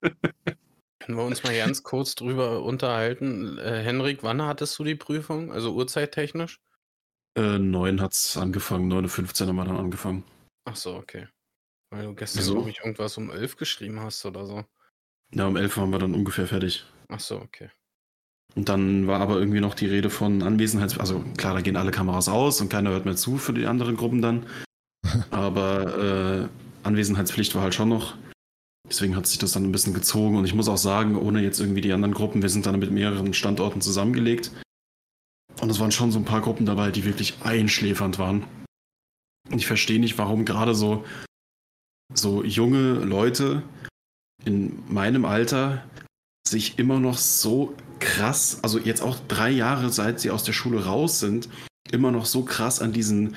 Können 0.00 1.18
wir 1.18 1.24
uns 1.24 1.42
mal 1.42 1.56
ganz 1.56 1.82
kurz 1.82 2.14
drüber 2.14 2.62
unterhalten? 2.62 3.58
Äh, 3.58 3.82
Henrik, 3.82 4.22
wann 4.22 4.42
hattest 4.42 4.78
du 4.78 4.84
die 4.84 4.94
Prüfung? 4.94 5.52
Also 5.52 5.74
uhrzeittechnisch? 5.74 6.60
Äh, 7.36 7.58
9 7.58 8.00
hat 8.00 8.12
es 8.12 8.36
angefangen, 8.36 8.92
9.15 8.92 9.46
haben 9.46 9.56
wir 9.56 9.64
dann 9.64 9.76
angefangen. 9.76 10.24
Ach 10.64 10.76
so, 10.76 10.94
okay. 10.96 11.28
Weil 11.90 12.04
du 12.04 12.14
gestern, 12.14 12.42
so. 12.42 12.54
glaube 12.54 12.70
ich, 12.70 12.78
irgendwas 12.78 13.16
um 13.16 13.30
11 13.30 13.56
geschrieben 13.56 14.00
hast 14.00 14.24
oder 14.24 14.46
so. 14.46 14.64
Ja, 15.32 15.46
um 15.46 15.56
11 15.56 15.76
waren 15.76 15.90
wir 15.90 15.98
dann 15.98 16.14
ungefähr 16.14 16.46
fertig. 16.46 16.84
Ach 17.08 17.20
so, 17.20 17.36
okay. 17.36 17.70
Und 18.54 18.68
dann 18.68 19.06
war 19.06 19.20
aber 19.20 19.38
irgendwie 19.38 19.60
noch 19.60 19.74
die 19.74 19.86
Rede 19.86 20.10
von 20.10 20.42
Anwesenheits... 20.42 20.98
Also 20.98 21.24
klar, 21.36 21.54
da 21.54 21.60
gehen 21.60 21.76
alle 21.76 21.90
Kameras 21.90 22.28
aus 22.28 22.60
und 22.60 22.68
keiner 22.68 22.90
hört 22.90 23.04
mehr 23.04 23.16
zu 23.16 23.38
für 23.38 23.52
die 23.52 23.66
anderen 23.66 23.96
Gruppen 23.96 24.22
dann. 24.22 24.46
Aber 25.30 26.48
äh, 26.82 26.86
Anwesenheitspflicht 26.86 27.54
war 27.54 27.62
halt 27.62 27.74
schon 27.74 27.88
noch. 27.88 28.16
Deswegen 28.88 29.14
hat 29.14 29.26
sich 29.26 29.38
das 29.38 29.52
dann 29.52 29.64
ein 29.64 29.72
bisschen 29.72 29.94
gezogen. 29.94 30.36
Und 30.36 30.44
ich 30.44 30.54
muss 30.54 30.68
auch 30.68 30.76
sagen, 30.76 31.16
ohne 31.16 31.42
jetzt 31.42 31.60
irgendwie 31.60 31.80
die 31.80 31.92
anderen 31.92 32.14
Gruppen, 32.14 32.42
wir 32.42 32.48
sind 32.48 32.66
dann 32.66 32.78
mit 32.78 32.90
mehreren 32.90 33.32
Standorten 33.34 33.80
zusammengelegt. 33.80 34.50
Und 35.60 35.70
es 35.70 35.78
waren 35.78 35.92
schon 35.92 36.10
so 36.10 36.18
ein 36.18 36.24
paar 36.24 36.40
Gruppen 36.40 36.66
dabei, 36.66 36.90
die 36.90 37.04
wirklich 37.04 37.34
einschläfernd 37.44 38.18
waren. 38.18 38.44
Und 39.50 39.58
ich 39.58 39.66
verstehe 39.66 40.00
nicht, 40.00 40.18
warum 40.18 40.44
gerade 40.44 40.74
so, 40.74 41.04
so 42.14 42.42
junge 42.42 42.94
Leute 42.94 43.62
in 44.44 44.82
meinem 44.88 45.24
Alter 45.24 45.84
sich 46.50 46.78
immer 46.78 47.00
noch 47.00 47.18
so 47.18 47.74
krass, 47.98 48.58
also 48.62 48.78
jetzt 48.78 49.02
auch 49.02 49.18
drei 49.28 49.50
Jahre 49.50 49.90
seit 49.90 50.20
sie 50.20 50.30
aus 50.30 50.44
der 50.44 50.52
Schule 50.52 50.84
raus 50.84 51.20
sind, 51.20 51.48
immer 51.90 52.10
noch 52.10 52.26
so 52.26 52.42
krass 52.42 52.80
an 52.80 52.92
diesen 52.92 53.36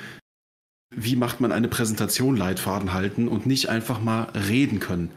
wie 0.96 1.16
macht 1.16 1.40
man 1.40 1.52
eine 1.52 1.68
Präsentation 1.68 2.36
Leitfaden 2.36 2.92
halten 2.92 3.28
und 3.28 3.46
nicht 3.46 3.68
einfach 3.68 4.00
mal 4.00 4.24
reden 4.48 4.80
können. 4.80 5.10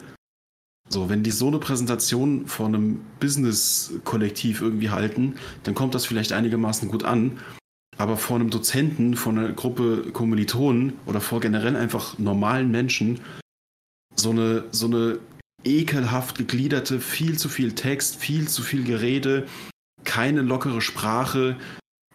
So, 0.90 1.10
wenn 1.10 1.24
die 1.24 1.32
so 1.32 1.48
eine 1.48 1.60
Präsentation 1.60 2.48
vor 2.48 2.68
einem 2.68 3.02
Business-Kollektiv 3.20 4.62
irgendwie 4.62 4.90
halten, 4.90 5.36
dann 5.64 5.76
kommt 5.76 5.94
das 5.96 6.06
vielleicht 6.06 6.32
einigermaßen 6.32 6.88
gut 6.88 7.04
an. 7.04 7.40
Aber 7.98 8.16
vor 8.16 8.38
einem 8.38 8.50
Dozenten, 8.50 9.16
vor 9.16 9.34
einer 9.34 9.52
Gruppe 9.52 10.12
Kommilitonen 10.14 10.94
oder 11.06 11.20
vor 11.20 11.42
generell 11.42 11.76
einfach 11.76 12.18
normalen 12.20 12.72
Menschen 12.72 13.20
so 14.16 14.30
eine, 14.30 14.66
so 14.72 14.86
eine 14.86 15.20
ekelhaft 15.64 16.38
gegliederte, 16.38 17.00
viel 17.00 17.38
zu 17.38 17.50
viel 17.50 17.74
Text, 17.74 18.18
viel 18.18 18.48
zu 18.48 18.62
viel 18.62 18.84
Gerede, 18.84 19.48
keine 20.04 20.42
lockere 20.42 20.82
Sprache, 20.82 21.58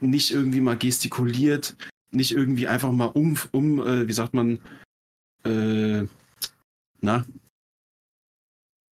nicht 0.01 0.31
irgendwie 0.31 0.61
mal 0.61 0.77
gestikuliert, 0.77 1.77
nicht 2.11 2.33
irgendwie 2.33 2.69
einfach 2.69 2.93
mal 2.93 3.07
um, 3.07 3.39
um 3.53 3.81
äh, 3.81 4.09
wie 4.09 4.13
sagt 4.13 4.35
man, 4.35 4.61
äh, 5.45 6.07
na? 7.01 7.27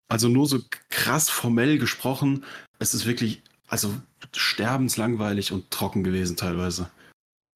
Also 0.08 0.28
nur 0.28 0.46
so 0.46 0.60
krass 0.90 1.30
formell 1.30 1.78
gesprochen. 1.78 2.44
Es 2.78 2.94
ist 2.94 3.06
wirklich, 3.06 3.42
also 3.68 3.94
sterbenslangweilig 4.32 5.52
und 5.52 5.70
trocken 5.70 6.04
gewesen 6.04 6.36
teilweise. 6.36 6.90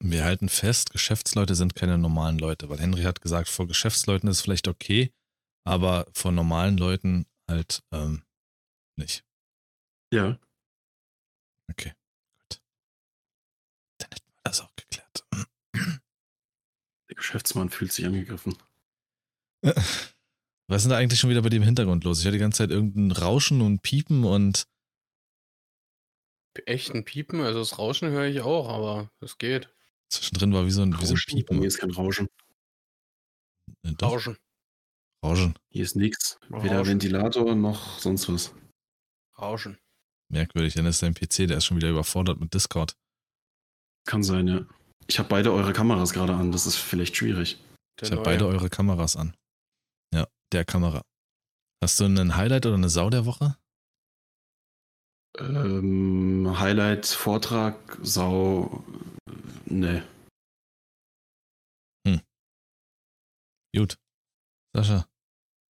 Wir 0.00 0.24
halten 0.24 0.48
fest, 0.48 0.90
Geschäftsleute 0.90 1.54
sind 1.54 1.74
keine 1.74 1.98
normalen 1.98 2.38
Leute, 2.38 2.68
weil 2.68 2.78
Henry 2.78 3.02
hat 3.02 3.20
gesagt, 3.20 3.48
vor 3.48 3.66
Geschäftsleuten 3.66 4.28
ist 4.28 4.38
es 4.38 4.42
vielleicht 4.42 4.68
okay, 4.68 5.10
aber 5.68 6.06
vor 6.14 6.32
normalen 6.32 6.78
Leuten 6.78 7.26
halt 7.46 7.82
ähm, 7.92 8.22
nicht. 8.96 9.22
Ja. 10.12 10.38
Okay, 11.70 11.92
gut. 12.38 12.62
Dann 13.98 14.10
hätten 14.10 14.32
wir 14.32 14.40
das 14.44 14.60
auch 14.62 14.74
geklärt. 14.76 15.24
Der 17.08 17.16
Geschäftsmann 17.16 17.68
fühlt 17.68 17.92
sich 17.92 18.06
angegriffen. 18.06 18.56
Was 19.62 20.82
ist 20.82 20.84
denn 20.84 20.90
da 20.90 20.96
eigentlich 20.96 21.20
schon 21.20 21.30
wieder 21.30 21.42
bei 21.42 21.48
dem 21.50 21.62
Hintergrund 21.62 22.04
los? 22.04 22.20
Ich 22.20 22.26
hatte 22.26 22.36
die 22.36 22.40
ganze 22.40 22.58
Zeit 22.58 22.70
irgendein 22.70 23.12
Rauschen 23.12 23.60
und 23.60 23.82
Piepen 23.82 24.24
und. 24.24 24.66
Echt 26.66 26.90
ein 26.94 27.04
Piepen? 27.04 27.40
Also 27.40 27.60
das 27.60 27.78
Rauschen 27.78 28.10
höre 28.10 28.26
ich 28.26 28.40
auch, 28.40 28.68
aber 28.68 29.10
es 29.20 29.38
geht. 29.38 29.72
Zwischendrin 30.08 30.52
war 30.52 30.66
wie 30.66 30.70
so 30.70 30.82
ein, 30.82 30.98
wie 30.98 31.06
so 31.06 31.14
ein 31.14 31.20
Piepen. 31.26 31.56
Bei 31.56 31.60
mir 31.60 31.66
ist 31.66 31.78
kein 31.78 31.90
Rauschen. 31.90 32.28
Äh, 33.82 33.92
doch. 33.92 34.12
Rauschen. 34.12 34.36
Rauschen. 35.24 35.54
Hier 35.70 35.84
ist 35.84 35.96
nichts. 35.96 36.38
Weder 36.48 36.86
Ventilator 36.86 37.54
noch 37.54 37.98
sonst 37.98 38.28
was. 38.28 38.54
Rauschen. 39.38 39.78
Merkwürdig, 40.30 40.74
dann 40.74 40.86
ist 40.86 41.02
dein 41.02 41.14
PC, 41.14 41.48
der 41.48 41.56
ist 41.58 41.64
schon 41.64 41.76
wieder 41.76 41.90
überfordert 41.90 42.38
mit 42.38 42.52
Discord. 42.54 42.96
Kann 44.06 44.22
sein, 44.22 44.46
ja. 44.46 44.66
Ich 45.06 45.18
habe 45.18 45.28
beide 45.28 45.52
eure 45.52 45.72
Kameras 45.72 46.12
gerade 46.12 46.34
an, 46.34 46.52
das 46.52 46.66
ist 46.66 46.76
vielleicht 46.76 47.16
schwierig. 47.16 47.58
ich 48.00 48.12
habe 48.12 48.22
beide 48.22 48.46
eure 48.46 48.68
Kameras 48.68 49.16
an. 49.16 49.34
Ja, 50.14 50.26
der 50.52 50.64
Kamera. 50.64 51.02
Hast 51.82 51.98
du 52.00 52.04
einen 52.04 52.36
Highlight 52.36 52.66
oder 52.66 52.74
eine 52.74 52.88
Sau 52.88 53.08
der 53.08 53.24
Woche? 53.24 53.56
Ähm, 55.38 56.58
Highlight, 56.58 57.06
Vortrag, 57.06 57.98
Sau, 58.02 58.84
ne. 59.66 60.02
Hm. 62.06 62.20
Gut. 63.74 63.98
Sascha. 64.74 65.06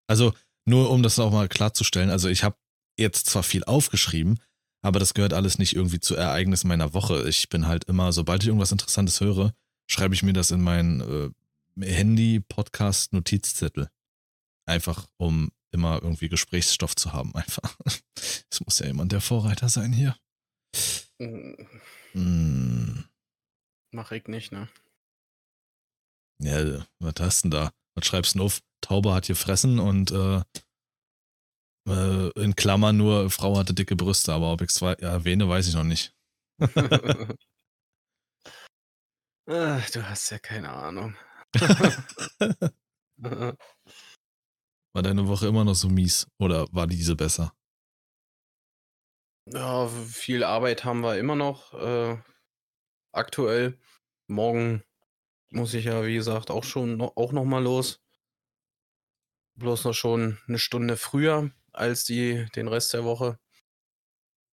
Also, 0.09 0.33
nur 0.65 0.91
um 0.91 1.03
das 1.03 1.19
auch 1.19 1.33
mal 1.33 1.49
klarzustellen, 1.49 2.11
also 2.11 2.29
ich 2.29 2.45
habe 2.45 2.57
jetzt 2.99 3.27
zwar 3.27 3.43
viel 3.43 3.65
aufgeschrieben, 3.65 4.39
aber 4.83 5.01
das 5.01 5.15
gehört 5.15 5.33
alles 5.33 5.59
nicht 5.59 5.75
irgendwie 5.75 6.01
zu 6.01 6.15
Ereignissen 6.15 6.69
meiner 6.69 6.95
Woche. 6.95 7.29
Ich 7.29 7.49
bin 7.49 7.67
halt 7.67 7.85
immer, 7.85 8.13
sobald 8.13 8.43
ich 8.43 8.49
irgendwas 8.49 8.73
Interessantes 8.73 9.21
höre, 9.21 9.55
schreibe 9.87 10.15
ich 10.15 10.23
mir 10.23 10.33
das 10.33 10.51
in 10.51 10.61
mein 10.61 11.01
äh, 11.01 11.31
Handy-Podcast-Notizzettel. 11.85 13.89
Einfach, 14.67 15.07
um 15.17 15.51
immer 15.71 16.03
irgendwie 16.03 16.29
Gesprächsstoff 16.29 16.97
zu 16.97 17.13
haben, 17.13 17.35
einfach. 17.35 17.77
Es 18.51 18.61
muss 18.65 18.79
ja 18.79 18.87
jemand 18.87 19.13
der 19.13 19.21
Vorreiter 19.21 19.69
sein 19.69 19.93
hier. 19.93 20.17
Mm. 22.15 23.05
Mach 23.91 24.13
ich 24.13 24.29
nicht, 24.29 24.53
ne? 24.53 24.69
Ja, 26.41 26.87
was 27.01 27.15
hast 27.19 27.45
du 27.45 27.49
denn 27.49 27.51
da? 27.51 27.73
Was 27.99 28.07
schreibst 28.07 28.37
du 28.37 28.45
auf? 28.45 28.61
Taube 28.81 29.13
hat 29.13 29.27
gefressen 29.27 29.81
und 29.81 30.13
äh, 30.13 30.41
äh, 31.89 32.31
in 32.41 32.55
Klammern 32.55 32.97
nur, 32.97 33.29
Frau 33.29 33.59
hatte 33.59 33.75
dicke 33.75 33.97
Brüste, 33.97 34.33
aber 34.33 34.53
ob 34.53 34.61
ich 34.61 34.71
es 34.71 34.81
erwähne, 34.81 35.49
weiß 35.49 35.67
ich 35.67 35.75
noch 35.75 35.83
nicht. 35.83 36.15
Ach, 39.51 39.91
du 39.91 40.09
hast 40.09 40.31
ja 40.31 40.39
keine 40.39 40.71
Ahnung. 40.71 41.17
war 44.95 45.03
deine 45.03 45.27
Woche 45.27 45.49
immer 45.49 45.65
noch 45.65 45.75
so 45.75 45.89
mies 45.89 46.29
oder 46.39 46.69
war 46.71 46.87
diese 46.87 47.17
besser? 47.17 47.53
Ja, 49.47 49.89
viel 49.89 50.45
Arbeit 50.45 50.85
haben 50.85 51.01
wir 51.01 51.19
immer 51.19 51.35
noch 51.35 51.75
äh, 51.75 52.17
aktuell. 53.13 53.81
Morgen 54.29 54.85
muss 55.51 55.75
ich 55.75 55.87
ja, 55.87 56.05
wie 56.05 56.15
gesagt, 56.15 56.51
auch 56.51 56.65
schon 56.65 56.97
noch, 56.97 57.17
auch 57.17 57.33
noch 57.33 57.45
mal 57.45 57.63
los. 57.63 58.01
Bloß 59.57 59.85
noch 59.85 59.95
schon 59.95 60.39
eine 60.47 60.59
Stunde 60.59 60.97
früher 60.97 61.51
als 61.73 62.05
die, 62.05 62.47
den 62.55 62.69
Rest 62.69 62.93
der 62.93 63.05
Woche. 63.05 63.39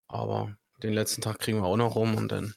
Aber 0.09 0.57
den 0.83 0.93
letzten 0.93 1.23
Tag 1.23 1.39
kriegen 1.39 1.59
wir 1.59 1.65
auch 1.65 1.77
noch 1.77 1.95
rum 1.95 2.17
und 2.17 2.33
dann 2.33 2.55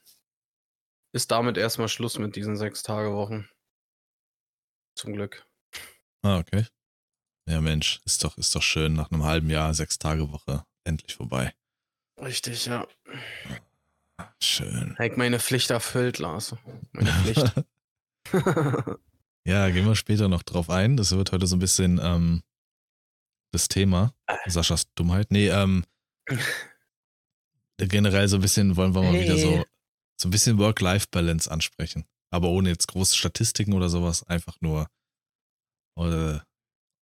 ist 1.13 1.32
damit 1.32 1.58
erstmal 1.58 1.89
Schluss 1.89 2.17
mit 2.17 2.36
diesen 2.36 2.58
sechs 2.58 2.82
Tage 2.84 3.13
Wochen. 3.13 3.48
Zum 4.96 5.13
Glück. 5.13 5.46
Ah, 6.24 6.39
okay. 6.39 6.65
Ja, 7.48 7.62
Mensch, 7.62 8.02
ist 8.06 8.24
doch, 8.24 8.38
ist 8.38 8.56
doch 8.56 8.62
schön. 8.62 8.93
Nach 8.93 9.12
einem 9.12 9.24
halben 9.24 9.50
Jahr, 9.50 9.74
sechs 9.74 10.00
Tage 10.00 10.32
Woche, 10.32 10.65
endlich 10.86 11.15
vorbei. 11.15 11.54
Richtig, 12.19 12.65
ja. 12.65 12.88
Schön. 14.41 14.96
Habe 14.98 15.17
meine 15.17 15.39
Pflicht 15.39 15.69
erfüllt, 15.72 16.19
Lars. 16.19 16.56
Meine 16.91 17.12
Pflicht. 17.24 17.54
Ja, 19.45 19.69
gehen 19.69 19.86
wir 19.86 19.95
später 19.95 20.29
noch 20.29 20.43
drauf 20.43 20.69
ein. 20.69 20.95
Das 20.95 21.12
wird 21.12 21.31
heute 21.31 21.47
so 21.47 21.55
ein 21.57 21.59
bisschen 21.59 21.99
ähm, 22.01 22.43
das 23.51 23.67
Thema. 23.67 24.13
Saschas 24.45 24.93
Dummheit. 24.95 25.31
Nee, 25.31 25.49
ähm, 25.49 25.86
generell 27.77 28.27
so 28.27 28.38
ein 28.38 28.41
bisschen 28.41 28.77
wollen 28.77 28.95
wir 28.95 29.03
mal 29.03 29.13
hey. 29.13 29.23
wieder 29.23 29.38
so, 29.38 29.65
so 30.19 30.27
ein 30.27 30.31
bisschen 30.31 30.57
Work-Life-Balance 30.59 31.51
ansprechen. 31.51 32.05
Aber 32.31 32.49
ohne 32.49 32.69
jetzt 32.69 32.88
große 32.88 33.15
Statistiken 33.15 33.73
oder 33.73 33.89
sowas. 33.89 34.23
Einfach 34.23 34.62
nur 34.62 34.88
äh, 35.97 36.39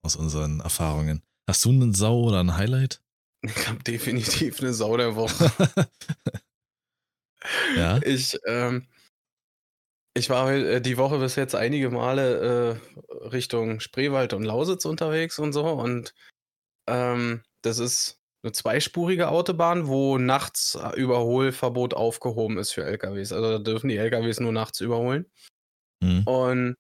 aus 0.04 0.16
unseren 0.16 0.62
Erfahrungen. 0.62 1.22
Hast 1.48 1.64
du 1.66 1.70
einen 1.70 1.94
Sau 1.94 2.22
oder 2.24 2.40
ein 2.40 2.58
Highlight? 2.58 3.02
Ich 3.44 3.68
habe 3.68 3.84
definitiv 3.84 4.60
eine 4.60 4.74
Sau 4.74 4.98
der 4.98 5.16
Woche. 5.16 5.52
ja. 7.76 8.02
Ich, 8.04 8.38
ähm, 8.46 8.88
ich 10.14 10.30
war 10.30 10.52
äh, 10.52 10.82
die 10.82 10.98
Woche 10.98 11.20
bis 11.20 11.36
jetzt 11.36 11.56
einige 11.56 11.90
Male 11.90 12.80
äh, 12.82 13.28
Richtung 13.28 13.80
Spreewald 13.80 14.34
und 14.34 14.44
Lausitz 14.44 14.86
unterwegs 14.86 15.40
und 15.40 15.54
so. 15.54 15.66
Und 15.66 16.14
ähm, 16.88 17.44
das 17.62 17.80
ist 17.80 18.20
eine 18.44 18.52
zweispurige 18.52 19.30
Autobahn, 19.30 19.88
wo 19.88 20.18
nachts 20.18 20.78
Überholverbot 20.96 21.94
aufgehoben 21.94 22.58
ist 22.58 22.72
für 22.72 22.84
LKWs. 22.84 23.32
Also 23.32 23.52
da 23.52 23.60
dürfen 23.60 23.88
die 23.88 23.98
LKWs 23.98 24.40
nur 24.40 24.52
nachts 24.52 24.82
überholen. 24.82 25.32
Mhm. 26.02 26.24
Und 26.24 26.78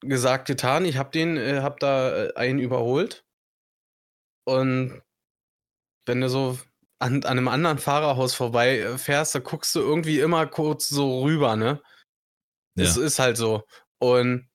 gesagt, 0.00 0.46
getan, 0.46 0.84
ich 0.84 0.96
habe 0.98 1.10
den, 1.10 1.36
äh, 1.36 1.60
hab 1.62 1.80
da 1.80 2.26
äh, 2.26 2.34
einen 2.34 2.58
überholt. 2.58 3.24
Und 4.44 5.02
wenn 6.06 6.20
du 6.20 6.28
so 6.28 6.58
an, 6.98 7.24
an 7.24 7.38
einem 7.38 7.48
anderen 7.48 7.78
Fahrerhaus 7.78 8.34
vorbei 8.34 8.78
äh, 8.78 8.98
fährst, 8.98 9.34
da 9.34 9.38
guckst 9.38 9.74
du 9.74 9.80
irgendwie 9.80 10.20
immer 10.20 10.46
kurz 10.46 10.88
so 10.88 11.22
rüber, 11.22 11.56
ne? 11.56 11.80
Ja. 12.76 12.84
Es 12.84 12.96
ist 12.96 13.18
halt 13.18 13.36
so. 13.36 13.64
Und 13.98 14.48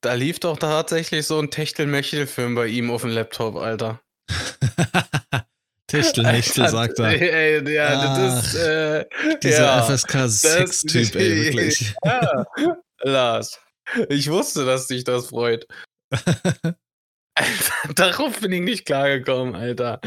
da 0.00 0.14
lief 0.14 0.40
doch 0.40 0.58
tatsächlich 0.58 1.26
so 1.26 1.38
ein 1.38 1.50
Techtel-Mechtel-Film 1.50 2.54
bei 2.54 2.66
ihm 2.66 2.90
auf 2.90 3.02
dem 3.02 3.10
Laptop, 3.10 3.56
Alter. 3.56 4.00
Techtelmechtel, 5.86 6.68
sagt 6.70 6.98
er. 6.98 7.06
Ey, 7.06 7.72
ja, 7.72 7.88
ah, 7.88 8.18
das 8.18 8.46
ist. 8.46 8.54
Äh, 8.54 9.06
dieser 9.42 9.64
ja, 9.64 9.82
FSK-Sex-Typ, 9.82 11.14
ey, 11.14 11.44
wirklich. 11.44 11.94
Ja, 12.04 12.44
Lars. 13.02 13.60
Ich 14.08 14.30
wusste, 14.30 14.64
dass 14.64 14.86
dich 14.86 15.04
das 15.04 15.26
freut. 15.26 15.66
Alter, 17.34 17.92
darauf 17.94 18.40
bin 18.40 18.52
ich 18.52 18.62
nicht 18.62 18.86
klargekommen, 18.86 19.54
Alter. 19.54 20.00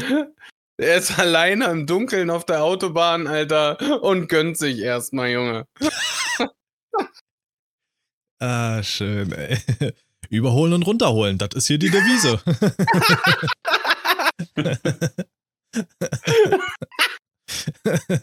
Er 0.80 0.96
ist 0.96 1.18
alleine 1.18 1.64
im 1.66 1.86
Dunkeln 1.88 2.30
auf 2.30 2.46
der 2.46 2.62
Autobahn, 2.62 3.26
Alter, 3.26 4.00
und 4.00 4.28
gönnt 4.28 4.56
sich 4.56 4.78
erstmal, 4.78 5.30
Junge. 5.30 5.66
ah, 8.38 8.80
schön, 8.84 9.32
ey. 9.32 9.58
Überholen 10.30 10.74
und 10.74 10.86
runterholen, 10.86 11.36
das 11.36 11.48
ist 11.54 11.66
hier 11.66 11.78
die 11.78 11.90
Devise. 11.90 12.40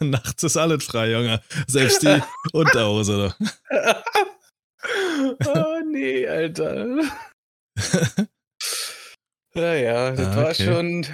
Nachts 0.00 0.42
ist 0.42 0.56
alles 0.56 0.82
frei, 0.84 1.10
Junge. 1.10 1.42
Selbst 1.66 2.02
die 2.02 2.22
Unterhose. 2.54 3.34
oh 5.46 5.80
nee, 5.90 6.26
Alter. 6.26 7.02
Naja, 9.52 10.12
das 10.12 10.26
ah, 10.26 10.30
okay. 10.30 10.42
war 10.42 10.54
schon 10.54 11.06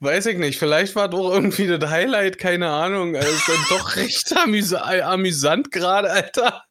Weiß 0.00 0.26
ich 0.26 0.38
nicht, 0.38 0.58
vielleicht 0.58 0.96
war 0.96 1.08
doch 1.08 1.32
irgendwie 1.32 1.66
das 1.66 1.88
Highlight, 1.90 2.38
keine 2.38 2.70
Ahnung. 2.70 3.16
Also 3.16 3.28
ist 3.28 3.48
dann 3.48 3.78
doch 3.78 3.96
recht 3.96 4.36
amüs 4.36 4.74
amüsant 4.74 5.70
gerade, 5.70 6.10
Alter. 6.10 6.64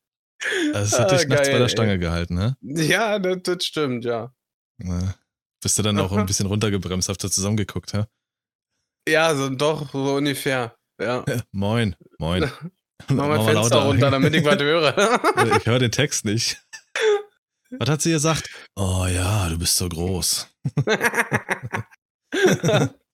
Das 0.74 1.00
hat 1.00 1.12
dich 1.12 1.22
ah, 1.22 1.30
nachts 1.30 1.50
bei 1.50 1.58
der 1.58 1.70
Stange 1.70 1.94
ey. 1.94 1.98
gehalten, 2.00 2.36
ne? 2.36 2.58
Ja, 2.62 3.18
das, 3.20 3.38
das 3.44 3.64
stimmt, 3.64 4.06
ja. 4.06 4.34
Na, 4.78 5.16
bist 5.62 5.78
du 5.78 5.84
dann 5.84 6.00
auch 6.00 6.12
ein 6.12 6.26
bisschen 6.28 6.48
runtergebremst, 6.48 7.10
habt 7.10 7.24
ihr 7.24 7.32
zusammengeguckt, 7.32 7.94
hä? 7.94 8.06
Ja, 9.08 9.36
so, 9.36 9.50
doch, 9.50 9.92
so 9.92 10.16
ungefähr. 10.16 10.76
Ja. 11.02 11.24
moin, 11.52 11.96
moin. 12.20 12.52
Mach 13.10 13.28
mal 13.28 13.44
Fenster 13.44 13.84
runter, 13.84 14.12
damit 14.12 14.36
ich 14.36 14.46
was 14.46 14.60
höre. 14.60 15.20
ich 15.58 15.66
höre 15.66 15.80
den 15.80 15.92
Text 15.92 16.26
nicht. 16.26 16.62
Was 17.72 17.90
hat 17.90 18.02
sie 18.02 18.12
gesagt? 18.12 18.50
Oh 18.76 19.06
ja, 19.10 19.50
du 19.50 19.58
bist 19.58 19.76
so 19.76 19.90
groß. 19.90 20.48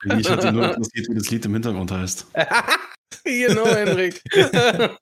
Ich 0.03 0.29
hatte 0.29 0.51
nur 0.53 0.69
interessiert, 0.69 1.09
wie 1.09 1.15
das 1.15 1.29
Lied 1.29 1.45
im 1.45 1.53
Hintergrund 1.53 1.91
heißt. 1.91 2.27
genau, 3.23 3.65
Henrik. 3.67 4.21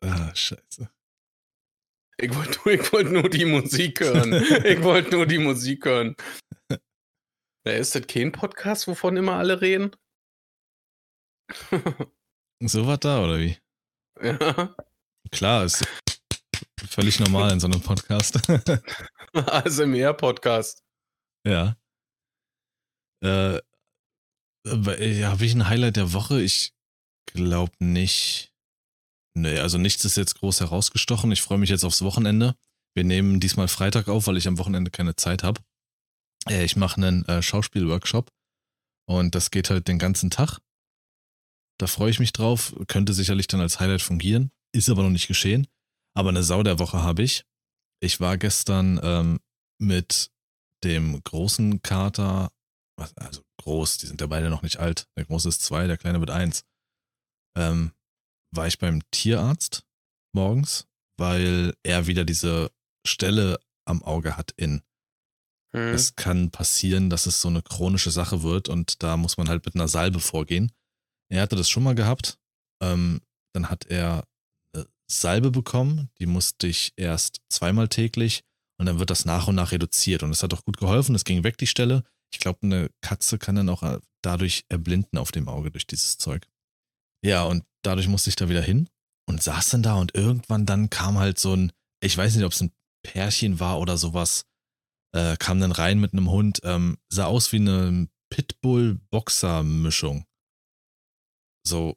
ah, 0.00 0.34
scheiße. 0.34 0.90
Ich 2.18 2.34
wollte 2.34 2.92
wollt 2.92 3.12
nur 3.12 3.28
die 3.28 3.44
Musik 3.44 4.00
hören. 4.00 4.32
Ich 4.32 4.82
wollte 4.82 5.10
nur 5.10 5.26
die 5.26 5.38
Musik 5.38 5.84
hören. 5.84 6.16
Ja, 7.66 7.72
ist 7.72 7.94
das 7.94 8.06
kein 8.06 8.32
Podcast, 8.32 8.88
wovon 8.88 9.18
immer 9.18 9.34
alle 9.34 9.60
reden? 9.60 9.94
so 12.62 12.86
was 12.86 13.00
da, 13.00 13.22
oder 13.22 13.38
wie? 13.38 13.58
Ja. 14.22 14.74
Klar, 15.30 15.64
ist 15.64 15.84
völlig 16.88 17.20
normal 17.20 17.52
in 17.52 17.60
so 17.60 17.66
einem 17.66 17.82
Podcast. 17.82 18.40
Also 19.34 19.86
mehr 19.86 20.14
Podcast. 20.14 20.85
Ja. 21.46 21.76
Äh, 23.22 23.60
habe 24.66 25.44
ich 25.44 25.54
ein 25.54 25.68
Highlight 25.68 25.96
der 25.96 26.12
Woche? 26.12 26.42
Ich 26.42 26.72
glaube 27.26 27.72
nicht. 27.78 28.52
Nee, 29.34 29.58
also 29.58 29.78
nichts 29.78 30.04
ist 30.04 30.16
jetzt 30.16 30.36
groß 30.36 30.60
herausgestochen. 30.60 31.30
Ich 31.30 31.42
freue 31.42 31.58
mich 31.58 31.70
jetzt 31.70 31.84
aufs 31.84 32.02
Wochenende. 32.02 32.56
Wir 32.94 33.04
nehmen 33.04 33.38
diesmal 33.38 33.68
Freitag 33.68 34.08
auf, 34.08 34.26
weil 34.26 34.38
ich 34.38 34.48
am 34.48 34.58
Wochenende 34.58 34.90
keine 34.90 35.14
Zeit 35.14 35.42
habe. 35.42 35.60
Äh, 36.48 36.64
ich 36.64 36.76
mache 36.76 36.96
einen 36.96 37.24
äh, 37.26 37.42
Schauspielworkshop 37.42 38.32
und 39.08 39.34
das 39.34 39.50
geht 39.50 39.70
halt 39.70 39.86
den 39.86 39.98
ganzen 39.98 40.30
Tag. 40.30 40.58
Da 41.78 41.86
freue 41.86 42.10
ich 42.10 42.18
mich 42.18 42.32
drauf. 42.32 42.74
Könnte 42.88 43.12
sicherlich 43.12 43.46
dann 43.46 43.60
als 43.60 43.78
Highlight 43.78 44.02
fungieren. 44.02 44.50
Ist 44.72 44.88
aber 44.88 45.02
noch 45.02 45.10
nicht 45.10 45.28
geschehen. 45.28 45.68
Aber 46.14 46.30
eine 46.30 46.42
Sau 46.42 46.62
der 46.62 46.78
Woche 46.78 47.02
habe 47.02 47.22
ich. 47.22 47.44
Ich 48.00 48.18
war 48.18 48.38
gestern 48.38 48.98
ähm, 49.02 49.40
mit 49.78 50.30
dem 50.86 51.22
großen 51.22 51.82
Kater, 51.82 52.50
also 53.16 53.42
groß. 53.58 53.98
Die 53.98 54.06
sind 54.06 54.20
ja 54.20 54.26
beide 54.26 54.50
noch 54.50 54.62
nicht 54.62 54.78
alt. 54.78 55.08
Der 55.16 55.24
große 55.24 55.48
ist 55.48 55.62
zwei, 55.62 55.86
der 55.86 55.96
kleine 55.96 56.20
wird 56.20 56.30
eins. 56.30 56.64
Ähm, 57.56 57.92
war 58.54 58.66
ich 58.66 58.78
beim 58.78 59.02
Tierarzt 59.10 59.84
morgens, 60.32 60.86
weil 61.18 61.74
er 61.82 62.06
wieder 62.06 62.24
diese 62.24 62.70
Stelle 63.06 63.58
am 63.84 64.02
Auge 64.02 64.36
hat 64.36 64.52
in. 64.56 64.82
Hm. 65.74 65.94
Es 65.94 66.14
kann 66.14 66.50
passieren, 66.50 67.10
dass 67.10 67.26
es 67.26 67.40
so 67.40 67.48
eine 67.48 67.62
chronische 67.62 68.10
Sache 68.10 68.42
wird 68.42 68.68
und 68.68 69.02
da 69.02 69.16
muss 69.16 69.36
man 69.36 69.48
halt 69.48 69.64
mit 69.64 69.74
einer 69.74 69.88
Salbe 69.88 70.20
vorgehen. 70.20 70.72
Er 71.28 71.42
hatte 71.42 71.56
das 71.56 71.68
schon 71.68 71.82
mal 71.82 71.94
gehabt. 71.94 72.38
Ähm, 72.80 73.20
dann 73.52 73.70
hat 73.70 73.86
er 73.86 74.24
Salbe 75.08 75.50
bekommen. 75.50 76.10
Die 76.18 76.26
musste 76.26 76.66
ich 76.66 76.92
erst 76.96 77.40
zweimal 77.48 77.88
täglich 77.88 78.44
und 78.78 78.86
dann 78.86 78.98
wird 78.98 79.10
das 79.10 79.24
nach 79.24 79.48
und 79.48 79.54
nach 79.54 79.72
reduziert. 79.72 80.22
Und 80.22 80.30
es 80.30 80.42
hat 80.42 80.52
auch 80.54 80.64
gut 80.64 80.76
geholfen. 80.76 81.14
Es 81.14 81.24
ging 81.24 81.44
weg, 81.44 81.58
die 81.58 81.66
Stelle. 81.66 82.04
Ich 82.32 82.38
glaube, 82.40 82.60
eine 82.62 82.90
Katze 83.00 83.38
kann 83.38 83.54
dann 83.56 83.68
auch 83.68 83.82
äh, 83.82 84.00
dadurch 84.22 84.64
erblinden 84.68 85.18
auf 85.18 85.32
dem 85.32 85.48
Auge 85.48 85.70
durch 85.70 85.86
dieses 85.86 86.18
Zeug. 86.18 86.46
Ja, 87.24 87.44
und 87.44 87.64
dadurch 87.82 88.08
musste 88.08 88.30
ich 88.30 88.36
da 88.36 88.48
wieder 88.48 88.62
hin 88.62 88.88
und 89.28 89.42
saß 89.42 89.70
dann 89.70 89.82
da 89.82 89.94
und 89.94 90.14
irgendwann 90.14 90.66
dann 90.66 90.90
kam 90.90 91.18
halt 91.18 91.38
so 91.38 91.54
ein, 91.54 91.72
ich 92.02 92.16
weiß 92.16 92.34
nicht, 92.36 92.44
ob 92.44 92.52
es 92.52 92.60
ein 92.60 92.72
Pärchen 93.02 93.60
war 93.60 93.78
oder 93.78 93.96
sowas, 93.96 94.44
äh, 95.14 95.36
kam 95.36 95.60
dann 95.60 95.72
rein 95.72 95.98
mit 95.98 96.12
einem 96.12 96.30
Hund, 96.30 96.60
ähm, 96.64 96.98
sah 97.08 97.26
aus 97.26 97.52
wie 97.52 97.56
eine 97.56 98.08
Pitbull-Boxer-Mischung. 98.30 100.26
So 101.66 101.96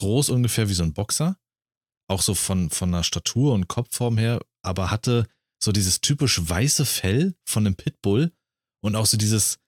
groß 0.00 0.30
ungefähr 0.30 0.68
wie 0.68 0.74
so 0.74 0.84
ein 0.84 0.94
Boxer 0.94 1.36
auch 2.08 2.22
so 2.22 2.34
von, 2.34 2.70
von 2.70 2.92
der 2.92 3.02
Statur 3.02 3.52
und 3.54 3.68
Kopfform 3.68 4.18
her, 4.18 4.40
aber 4.62 4.90
hatte 4.90 5.26
so 5.62 5.72
dieses 5.72 6.00
typisch 6.00 6.40
weiße 6.48 6.84
Fell 6.84 7.34
von 7.44 7.66
einem 7.66 7.76
Pitbull 7.76 8.32
und 8.82 8.96
auch 8.96 9.06
so 9.06 9.16
dieses 9.16 9.58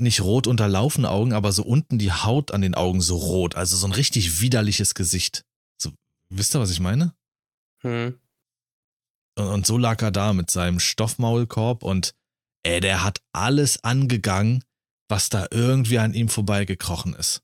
nicht 0.00 0.20
rot 0.20 0.46
unterlaufene 0.46 1.10
Augen, 1.10 1.32
aber 1.32 1.52
so 1.52 1.64
unten 1.64 1.98
die 1.98 2.12
Haut 2.12 2.52
an 2.52 2.62
den 2.62 2.74
Augen 2.74 3.00
so 3.00 3.16
rot, 3.16 3.56
also 3.56 3.76
so 3.76 3.86
ein 3.86 3.92
richtig 3.92 4.40
widerliches 4.40 4.94
Gesicht. 4.94 5.44
So, 5.76 5.92
wisst 6.28 6.54
ihr, 6.54 6.60
was 6.60 6.70
ich 6.70 6.80
meine? 6.80 7.14
Hm. 7.82 8.18
Und, 9.36 9.46
und 9.46 9.66
so 9.66 9.76
lag 9.76 10.00
er 10.02 10.10
da 10.10 10.32
mit 10.32 10.50
seinem 10.50 10.78
Stoffmaulkorb 10.78 11.82
und 11.82 12.14
ey, 12.62 12.80
der 12.80 13.02
hat 13.02 13.20
alles 13.32 13.82
angegangen, 13.82 14.62
was 15.08 15.30
da 15.30 15.46
irgendwie 15.50 15.98
an 15.98 16.14
ihm 16.14 16.28
vorbeigekrochen 16.28 17.14
ist 17.14 17.42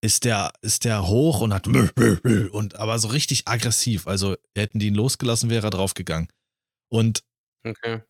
ist 0.00 0.24
der, 0.24 0.52
ist 0.62 0.84
der 0.84 1.06
hoch 1.06 1.40
und 1.40 1.52
hat 1.52 1.66
und 2.52 2.76
aber 2.76 2.98
so 2.98 3.08
richtig 3.08 3.48
aggressiv. 3.48 4.06
Also 4.06 4.36
hätten 4.56 4.78
die 4.78 4.88
ihn 4.88 4.94
losgelassen, 4.94 5.50
wäre 5.50 5.66
er 5.66 5.70
draufgegangen. 5.70 6.28
Und 6.90 7.22
okay. 7.64 8.02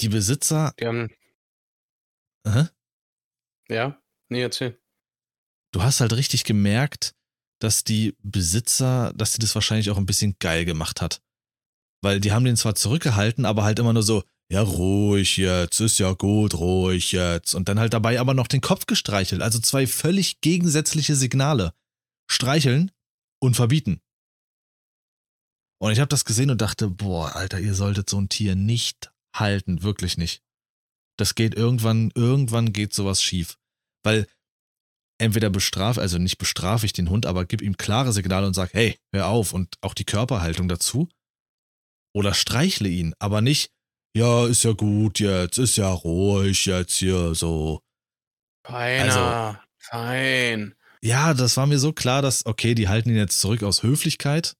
die 0.00 0.08
Besitzer. 0.08 0.72
Die 0.78 0.86
haben. 0.86 1.08
Aha. 2.44 2.70
Ja, 3.68 4.00
nee, 4.28 4.42
erzähl. 4.42 4.80
Du 5.72 5.82
hast 5.82 6.00
halt 6.00 6.14
richtig 6.14 6.44
gemerkt, 6.44 7.14
dass 7.60 7.84
die 7.84 8.16
Besitzer, 8.22 9.12
dass 9.14 9.32
sie 9.32 9.38
das 9.38 9.54
wahrscheinlich 9.54 9.90
auch 9.90 9.98
ein 9.98 10.06
bisschen 10.06 10.36
geil 10.38 10.64
gemacht 10.64 11.00
hat. 11.00 11.20
Weil 12.02 12.20
die 12.20 12.32
haben 12.32 12.44
den 12.44 12.56
zwar 12.56 12.74
zurückgehalten, 12.74 13.44
aber 13.44 13.64
halt 13.64 13.78
immer 13.78 13.92
nur 13.92 14.02
so, 14.02 14.22
ja, 14.50 14.62
ruhig 14.62 15.36
jetzt, 15.36 15.80
ist 15.80 15.98
ja 15.98 16.12
gut, 16.12 16.54
ruhig 16.54 17.12
jetzt. 17.12 17.54
Und 17.54 17.68
dann 17.68 17.78
halt 17.78 17.92
dabei 17.92 18.18
aber 18.18 18.34
noch 18.34 18.46
den 18.46 18.60
Kopf 18.60 18.86
gestreichelt. 18.86 19.42
Also 19.42 19.58
zwei 19.58 19.86
völlig 19.86 20.40
gegensätzliche 20.40 21.16
Signale. 21.16 21.74
Streicheln 22.30 22.90
und 23.40 23.56
verbieten. 23.56 24.00
Und 25.80 25.92
ich 25.92 26.00
habe 26.00 26.08
das 26.08 26.24
gesehen 26.24 26.50
und 26.50 26.60
dachte, 26.60 26.88
boah, 26.88 27.36
Alter, 27.36 27.60
ihr 27.60 27.74
solltet 27.74 28.10
so 28.10 28.20
ein 28.20 28.28
Tier 28.28 28.56
nicht 28.56 29.12
halten, 29.34 29.82
wirklich 29.82 30.18
nicht. 30.18 30.42
Das 31.16 31.34
geht 31.34 31.54
irgendwann, 31.54 32.10
irgendwann 32.14 32.72
geht 32.72 32.94
sowas 32.94 33.22
schief. 33.22 33.58
Weil 34.02 34.26
entweder 35.18 35.50
bestrafe, 35.50 36.00
also 36.00 36.18
nicht 36.18 36.38
bestrafe 36.38 36.86
ich 36.86 36.92
den 36.92 37.10
Hund, 37.10 37.26
aber 37.26 37.44
gib 37.44 37.62
ihm 37.62 37.76
klare 37.76 38.12
Signale 38.12 38.46
und 38.46 38.54
sag, 38.54 38.72
hey, 38.74 38.98
hör 39.12 39.28
auf 39.28 39.52
und 39.52 39.76
auch 39.80 39.94
die 39.94 40.04
Körperhaltung 40.04 40.68
dazu. 40.68 41.08
Oder 42.14 42.34
streichle 42.34 42.88
ihn, 42.88 43.14
aber 43.18 43.40
nicht, 43.40 43.70
ja, 44.16 44.46
ist 44.46 44.64
ja 44.64 44.72
gut 44.72 45.20
jetzt, 45.20 45.58
ist 45.58 45.76
ja 45.76 45.90
ruhig 45.90 46.66
jetzt 46.66 46.96
hier 46.96 47.34
so. 47.34 47.82
Feiner, 48.64 49.14
also, 49.14 49.58
fein. 49.78 50.74
Ja, 51.00 51.34
das 51.34 51.56
war 51.56 51.66
mir 51.66 51.78
so 51.78 51.92
klar, 51.92 52.22
dass, 52.22 52.44
okay, 52.46 52.74
die 52.74 52.88
halten 52.88 53.10
ihn 53.10 53.16
jetzt 53.16 53.38
zurück 53.38 53.62
aus 53.62 53.82
Höflichkeit, 53.82 54.56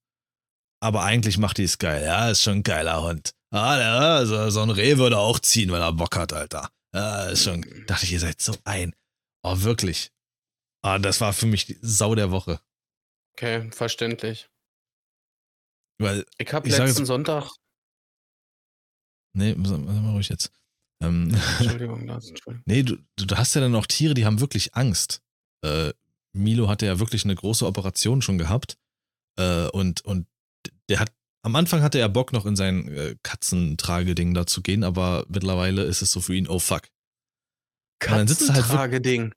aber 0.81 1.03
eigentlich 1.03 1.39
macht 1.39 1.59
die 1.59 1.65
es 1.65 1.79
geil. 1.79 2.05
Ja, 2.05 2.31
ist 2.31 2.43
schon 2.43 2.59
ein 2.59 2.63
geiler 2.63 3.03
Hund. 3.03 3.35
Ah, 3.51 4.25
so, 4.27 4.51
so 4.51 4.61
ein 4.63 4.71
Reh 4.71 4.99
würde 4.99 5.19
auch 5.19 5.39
ziehen, 5.39 5.73
wenn 5.73 5.81
er 5.81 5.93
Bock 5.93 6.17
hat, 6.17 6.33
Alter. 6.33 6.71
Ja, 6.95 7.27
ist 7.27 7.45
schon, 7.45 7.65
dachte 7.87 8.05
ich, 8.05 8.13
ihr 8.13 8.21
seid 8.21 8.41
so 8.41 8.55
ein. 8.65 8.95
Oh, 9.43 9.61
wirklich. 9.63 10.11
Ah, 10.83 10.99
das 10.99 11.21
war 11.21 11.33
für 11.33 11.47
mich 11.47 11.67
die 11.67 11.79
Sau 11.81 12.15
der 12.15 12.31
Woche. 12.31 12.61
Okay, 13.35 13.71
verständlich. 13.71 14.49
Weil, 16.01 16.25
ich 16.39 16.53
habe 16.53 16.69
letzten 16.69 16.87
jetzt, 16.87 17.07
Sonntag 17.07 17.51
Nee, 19.39 19.57
sag 19.63 19.81
mal 19.81 20.13
ruhig 20.13 20.29
jetzt. 20.29 20.51
Ähm, 21.01 21.33
Entschuldigung, 21.59 22.07
Lars, 22.07 22.29
Entschuldigung. 22.29 22.65
Nee, 22.67 22.83
du, 22.83 22.97
du 23.17 23.37
hast 23.37 23.55
ja 23.55 23.61
dann 23.61 23.75
auch 23.75 23.87
Tiere, 23.87 24.15
die 24.15 24.27
haben 24.27 24.41
wirklich 24.41 24.75
Angst. 24.75 25.23
Äh, 25.65 25.93
Milo 26.33 26.69
hatte 26.69 26.87
ja 26.87 26.99
wirklich 26.99 27.25
eine 27.25 27.35
große 27.35 27.67
Operation 27.67 28.21
schon 28.21 28.39
gehabt. 28.39 28.77
Äh, 29.39 29.69
und, 29.69 30.05
und 30.05 30.27
der 30.89 31.01
hat, 31.01 31.13
am 31.43 31.57
Anfang 31.57 31.83
hatte 31.83 31.99
er 31.99 32.09
Bock, 32.09 32.33
noch 32.33 32.47
in 32.47 32.57
sein 32.57 32.89
äh, 32.89 33.17
Katzentrageding 33.23 34.35
da 34.35 34.47
zu 34.47 34.63
gehen, 34.63 34.85
aber 34.85 35.27
mittlerweile 35.29 35.85
ist 35.85 36.03
es 36.03 36.11
so 36.11 36.21
für 36.21 36.35
ihn, 36.35 36.49
oh 36.49 36.59
fuck. 36.59 36.89
Katzentrageding. 38.01 39.35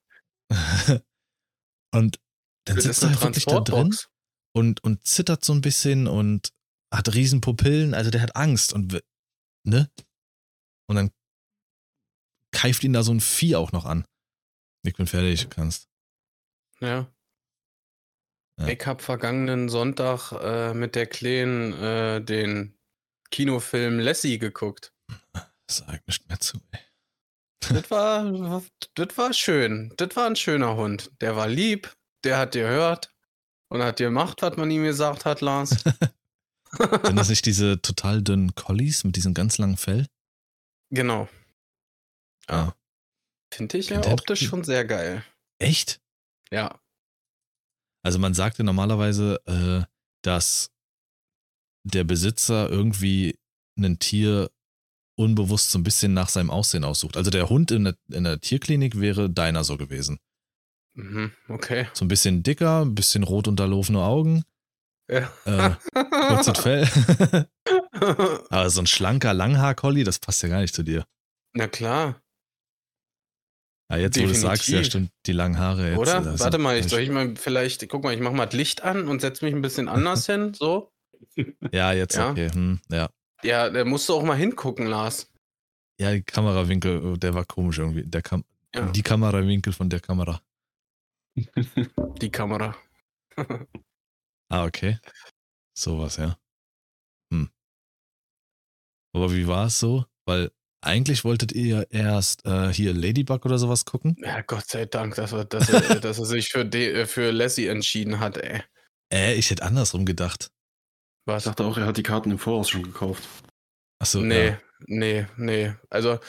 Halt 0.51 1.03
und 1.93 2.19
dann 2.65 2.79
sitzt 2.79 3.03
er 3.03 3.09
halt 3.09 3.21
wirklich 3.21 3.45
da 3.45 3.59
drin 3.59 3.95
und, 4.53 4.83
und 4.83 5.05
zittert 5.05 5.43
so 5.43 5.53
ein 5.53 5.61
bisschen 5.61 6.07
und 6.07 6.51
hat 6.93 7.13
riesen 7.13 7.41
Pupillen, 7.41 7.93
also 7.93 8.11
der 8.11 8.21
hat 8.21 8.35
Angst 8.35 8.73
und 8.73 9.01
ne? 9.63 9.89
Und 10.87 10.95
dann 10.95 11.11
keift 12.51 12.83
ihn 12.83 12.93
da 12.93 13.03
so 13.03 13.13
ein 13.13 13.21
Vieh 13.21 13.55
auch 13.55 13.71
noch 13.71 13.85
an. 13.85 14.05
Ich 14.83 14.93
bin 14.95 15.07
fertig, 15.07 15.43
du 15.43 15.49
kannst. 15.49 15.87
Ja. 16.81 17.09
Ja. 18.61 18.67
Ich 18.67 18.85
hab 18.85 19.01
vergangenen 19.01 19.69
Sonntag 19.69 20.31
äh, 20.31 20.73
mit 20.73 20.95
der 20.95 21.07
Kleen 21.07 21.73
äh, 21.73 22.21
den 22.21 22.77
Kinofilm 23.31 23.99
Lassie 23.99 24.39
geguckt. 24.39 24.93
Sag 25.69 26.05
nicht 26.07 26.27
mehr 26.27 26.39
zu, 26.39 26.59
ey. 26.71 26.79
Das 27.69 27.91
war, 27.91 28.61
das 28.95 29.17
war 29.17 29.33
schön. 29.33 29.93
Das 29.97 30.15
war 30.15 30.25
ein 30.25 30.35
schöner 30.35 30.75
Hund. 30.75 31.11
Der 31.21 31.35
war 31.35 31.47
lieb, 31.47 31.95
der 32.23 32.37
hat 32.37 32.53
gehört 32.53 33.13
und 33.69 33.81
hat 33.81 33.97
gemacht, 33.97 34.41
was 34.41 34.57
man 34.57 34.69
ihm 34.71 34.83
gesagt 34.83 35.25
hat, 35.25 35.41
Lars. 35.41 35.69
Sind 37.03 37.15
das 37.15 37.29
nicht 37.29 37.45
diese 37.45 37.81
total 37.81 38.21
dünnen 38.21 38.55
Collies 38.55 39.03
mit 39.03 39.15
diesem 39.15 39.33
ganz 39.33 39.57
langen 39.57 39.77
Fell? 39.77 40.07
Genau. 40.89 41.29
Ah. 42.47 42.73
Finde 43.53 43.77
ich 43.77 43.89
ja 43.89 44.01
optisch 44.05 44.45
schon 44.45 44.63
sehr 44.63 44.85
geil. 44.85 45.23
Echt? 45.59 46.01
Ja. 46.51 46.79
Also 48.03 48.19
man 48.19 48.33
sagte 48.33 48.63
normalerweise, 48.63 49.39
äh, 49.45 49.85
dass 50.23 50.71
der 51.83 52.03
Besitzer 52.03 52.69
irgendwie 52.69 53.39
ein 53.77 53.99
Tier 53.99 54.51
unbewusst 55.15 55.71
so 55.71 55.79
ein 55.79 55.83
bisschen 55.83 56.13
nach 56.13 56.29
seinem 56.29 56.49
Aussehen 56.49 56.83
aussucht. 56.83 57.17
Also 57.17 57.31
der 57.31 57.49
Hund 57.49 57.71
in 57.71 57.85
der, 57.85 57.95
in 58.11 58.23
der 58.23 58.39
Tierklinik 58.39 58.99
wäre 58.99 59.29
deiner 59.29 59.63
so 59.63 59.77
gewesen. 59.77 60.19
Mhm, 60.93 61.31
okay. 61.47 61.87
So 61.93 62.05
ein 62.05 62.07
bisschen 62.07 62.43
dicker, 62.43 62.81
ein 62.81 62.95
bisschen 62.95 63.23
rot 63.23 63.47
unterlaufene 63.47 63.99
Augen. 63.99 64.43
Ja. 65.09 65.31
Äh, 65.45 65.75
kurzes 66.29 66.59
Fell. 66.59 66.87
Aber 68.49 68.69
so 68.69 68.81
ein 68.81 68.87
schlanker 68.87 69.33
Langhaar-Collie, 69.33 70.03
das 70.03 70.19
passt 70.19 70.41
ja 70.43 70.49
gar 70.49 70.61
nicht 70.61 70.73
zu 70.73 70.83
dir. 70.83 71.05
Na 71.53 71.67
klar. 71.67 72.21
Ja, 73.91 73.97
jetzt, 73.97 74.15
Definitiv. 74.15 74.43
wo 74.43 74.47
du 74.47 74.55
sagst, 74.55 74.67
ja, 74.69 74.83
stimmt, 74.85 75.11
die 75.25 75.33
langen 75.33 75.57
Haare. 75.57 75.89
Jetzt, 75.89 75.97
Oder? 75.97 76.39
Warte 76.39 76.57
mal, 76.57 76.77
ich 76.77 76.87
soll 76.87 77.01
ich 77.01 77.09
mal 77.09 77.35
vielleicht, 77.35 77.87
guck 77.89 78.03
mal, 78.03 78.13
ich 78.13 78.21
mach 78.21 78.31
mal 78.31 78.45
das 78.45 78.55
Licht 78.55 78.83
an 78.83 79.09
und 79.09 79.19
setze 79.19 79.43
mich 79.43 79.53
ein 79.53 79.61
bisschen 79.61 79.89
anders 79.89 80.25
hin, 80.25 80.53
so. 80.53 80.93
Ja, 81.71 81.91
jetzt 81.91 82.15
ja. 82.15 82.31
okay. 82.31 82.49
Hm, 82.51 82.79
ja. 82.89 83.09
Ja, 83.43 83.69
da 83.69 83.83
musst 83.85 84.07
du 84.07 84.13
auch 84.13 84.23
mal 84.23 84.37
hingucken, 84.37 84.87
Lars. 84.87 85.29
Ja, 85.99 86.13
die 86.13 86.23
Kamerawinkel, 86.23 87.05
oh, 87.05 87.15
der 87.17 87.33
war 87.33 87.45
komisch 87.45 87.79
irgendwie. 87.79 88.03
Der 88.03 88.21
Kam 88.21 88.43
ja. 88.73 88.89
Die 88.89 89.03
Kamerawinkel 89.03 89.73
von 89.73 89.89
der 89.89 89.99
Kamera. 89.99 90.41
Die 92.21 92.31
Kamera. 92.31 92.75
Ah, 94.53 94.65
okay. 94.65 94.99
Sowas, 95.73 96.17
ja. 96.17 96.37
Hm. 97.33 97.49
Aber 99.15 99.33
wie 99.33 99.47
war 99.47 99.67
es 99.67 99.79
so? 99.79 100.05
Weil 100.25 100.51
eigentlich 100.81 101.23
wolltet 101.23 101.51
ihr 101.51 101.65
ja 101.65 101.81
erst 101.89 102.45
äh, 102.45 102.73
hier 102.73 102.93
Ladybug 102.93 103.45
oder 103.45 103.57
sowas 103.57 103.85
gucken. 103.85 104.15
Ja, 104.19 104.41
Gott 104.41 104.67
sei 104.67 104.85
Dank, 104.85 105.15
dass 105.15 105.31
er, 105.31 105.45
dass 105.45 105.69
er, 105.69 105.99
dass 105.99 106.17
er 106.19 106.25
sich 106.25 106.49
für, 106.49 106.65
De 106.65 107.01
äh, 107.01 107.05
für 107.05 107.31
Lassie 107.31 107.67
entschieden 107.67 108.19
hat, 108.19 108.37
ey. 108.37 108.61
Äh, 109.13 109.35
ich 109.35 109.49
hätte 109.49 109.63
andersrum 109.63 110.05
gedacht. 110.05 110.51
Was? 111.25 111.43
Ich 111.43 111.49
dachte 111.49 111.65
auch, 111.65 111.77
er 111.77 111.85
hat 111.85 111.97
die 111.97 112.03
Karten 112.03 112.31
im 112.31 112.39
Voraus 112.39 112.69
schon 112.69 112.83
gekauft. 112.83 113.27
Achso, 113.99 114.21
Nee, 114.21 114.47
ja. 114.47 114.61
nee, 114.87 115.27
nee. 115.37 115.73
Also, 115.89 116.19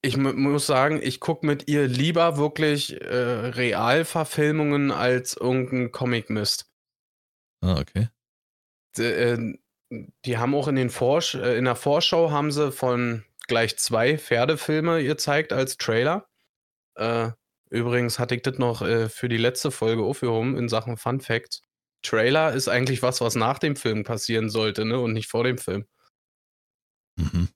ich 0.00 0.16
muss 0.16 0.66
sagen, 0.66 1.00
ich 1.02 1.20
gucke 1.20 1.46
mit 1.46 1.68
ihr 1.68 1.86
lieber 1.86 2.36
wirklich 2.36 3.00
äh, 3.00 3.14
Realverfilmungen 3.14 4.90
als 4.90 5.36
irgendein 5.36 5.92
Comic-Mist. 5.92 6.66
Ah, 7.60 7.78
okay. 7.78 8.08
Die, 8.96 9.02
äh, 9.02 9.58
die, 10.24 10.38
haben 10.38 10.54
auch 10.54 10.66
in, 10.66 10.76
den 10.76 10.90
Vorsch 10.90 11.34
äh, 11.34 11.56
in 11.56 11.66
der 11.66 11.76
Vorschau 11.76 12.30
haben 12.30 12.50
sie 12.50 12.72
von 12.72 13.24
gleich 13.46 13.78
zwei 13.78 14.18
Pferdefilme 14.18 15.02
gezeigt 15.04 15.52
als 15.52 15.76
Trailer. 15.76 16.28
Äh, 16.94 17.30
übrigens 17.70 18.18
hatte 18.18 18.34
ich 18.34 18.42
das 18.42 18.58
noch 18.58 18.82
äh, 18.82 19.08
für 19.08 19.28
die 19.28 19.36
letzte 19.36 19.70
Folge 19.70 20.02
aufgehoben 20.02 20.56
in 20.56 20.68
Sachen 20.68 20.96
Fun 20.96 21.20
Facts. 21.20 21.62
Trailer 22.02 22.52
ist 22.52 22.68
eigentlich 22.68 23.02
was, 23.02 23.20
was 23.20 23.34
nach 23.34 23.58
dem 23.58 23.76
Film 23.76 24.04
passieren 24.04 24.50
sollte, 24.50 24.84
ne? 24.84 24.98
Und 24.98 25.12
nicht 25.12 25.28
vor 25.28 25.44
dem 25.44 25.58
Film. 25.58 25.86
Mhm. 27.16 27.48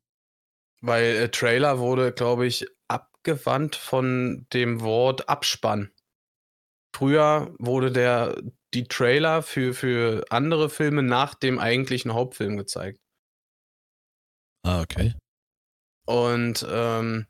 Weil 0.81 1.17
äh, 1.17 1.29
Trailer 1.31 1.79
wurde, 1.79 2.13
glaube 2.13 2.47
ich, 2.47 2.67
abgewandt 2.89 3.77
von 3.77 4.47
dem 4.53 4.83
Wort 4.83 5.29
Abspann. 5.29 5.91
Früher 6.95 7.55
wurde 7.59 7.91
der, 7.91 8.41
die 8.73 8.85
Trailer 8.85 9.43
für, 9.43 9.75
für 9.75 10.25
andere 10.31 10.71
Filme 10.71 11.03
nach 11.03 11.35
dem 11.35 11.59
eigentlichen 11.59 12.15
Hauptfilm 12.15 12.57
gezeigt. 12.57 13.01
Ah, 14.63 14.81
okay. 14.81 15.15
Und 16.07 16.67
ähm, 16.69 17.27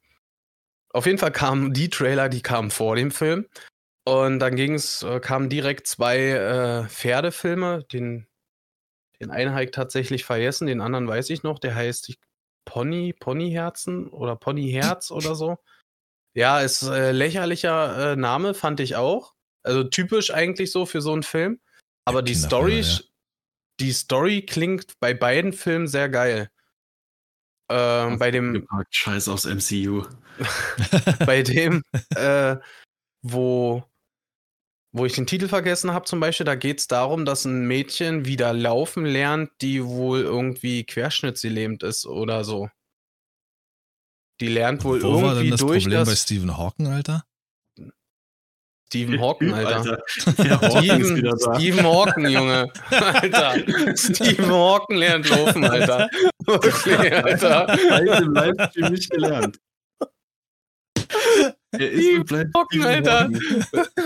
auf 0.93 1.07
jeden 1.07 1.19
Fall 1.19 1.33
kamen 1.33 1.73
die 1.73 1.91
Trailer, 1.91 2.29
die 2.29 2.43
kamen 2.43 2.71
vor 2.71 2.97
dem 2.97 3.11
Film. 3.11 3.47
Und 4.05 4.39
dann 4.39 4.55
ging's, 4.55 5.03
äh, 5.03 5.19
kamen 5.19 5.49
direkt 5.49 5.87
zwei 5.89 6.19
äh, 6.19 6.89
Pferdefilme. 6.89 7.85
Den, 7.93 8.27
den 9.21 9.31
einen 9.31 9.53
habe 9.53 9.65
ich 9.65 9.73
tatsächlich 9.73 10.25
vergessen, 10.25 10.67
den 10.69 10.81
anderen 10.81 11.09
weiß 11.09 11.31
ich 11.31 11.43
noch. 11.43 11.59
Der 11.59 11.75
heißt 11.75 12.09
ich, 12.09 12.19
Pony, 12.65 13.13
Ponyherzen 13.13 14.09
oder 14.09 14.37
Ponyherz 14.37 15.11
oder 15.11 15.35
so. 15.35 15.59
Ja, 16.35 16.61
ist 16.61 16.83
äh, 16.83 17.13
lächerlicher 17.13 18.13
äh, 18.13 18.17
Name, 18.17 18.55
fand 18.55 18.81
ich 18.81 18.97
auch. 18.97 19.35
Also 19.63 19.85
typisch 19.85 20.33
eigentlich 20.33 20.71
so 20.71 20.87
für 20.87 21.01
so 21.01 21.13
einen 21.13 21.23
Film. 21.23 21.61
Aber 22.05 22.23
die 22.23 22.35
Story, 22.35 22.81
ja. 22.81 22.99
die 23.81 23.93
Story 23.93 24.43
klingt 24.47 25.01
bei 25.01 25.15
beiden 25.15 25.53
Filmen 25.53 25.89
sehr 25.89 26.09
geil. 26.09 26.51
Ähm, 27.69 28.19
bei 28.19 28.31
dem. 28.31 28.53
Gepackt, 28.53 28.95
Scheiß 28.95 29.29
aufs 29.29 29.45
MCU. 29.47 30.05
bei 31.25 31.43
dem, 31.43 31.83
äh, 32.15 32.57
wo, 33.23 33.85
wo 34.93 35.07
ich 35.07 35.15
den 35.15 35.27
Titel 35.27 35.49
vergessen 35.49 35.93
habe, 35.93 36.05
zum 36.05 36.21
Beispiel, 36.21 36.47
da 36.47 36.55
geht 36.55 36.81
es 36.81 36.89
darum, 36.89 37.25
dass 37.25 37.45
ein 37.45 37.67
Mädchen 37.67 38.27
wieder 38.27 38.53
laufen 38.53 39.05
lernt, 39.05 39.51
die 39.61 39.85
wohl 39.85 40.21
irgendwie 40.21 40.85
querschnittsgelähmt 40.85 41.83
ist 41.83 42.07
oder 42.07 42.45
so. 42.45 42.69
Die 44.41 44.49
lernt 44.49 44.85
wohl 44.85 45.03
Wo 45.03 45.07
irgendwie 45.07 45.27
war 45.27 45.35
denn 45.35 45.51
das 45.51 45.61
durch 45.61 45.85
Problem 45.85 46.01
das 46.01 46.09
bei 46.09 46.17
Stephen 46.17 46.57
Hawking, 46.57 46.89
Alter? 46.89 47.25
Stephen 48.89 49.21
Hawking, 49.21 49.53
Alter. 49.53 49.77
Alter. 49.77 50.03
Stephen, 50.79 51.39
Stephen 51.57 51.85
Hawking, 51.85 52.29
Junge. 52.29 52.73
Alter. 52.91 53.97
Stephen 53.97 54.51
Hawking 54.51 54.97
lernt 54.99 55.29
laufen, 55.29 55.65
Alter. 55.65 56.09
Okay, 56.47 57.13
Alter. 57.13 57.67
Heute 57.69 58.25
im 58.25 58.33
Livestream 58.33 58.93
nicht 58.93 59.11
gelernt. 59.11 59.59
Er 61.73 61.91
ist 61.91 62.05
Stephen 62.05 62.53
Hawking, 62.55 62.85
Alter. 62.85 63.29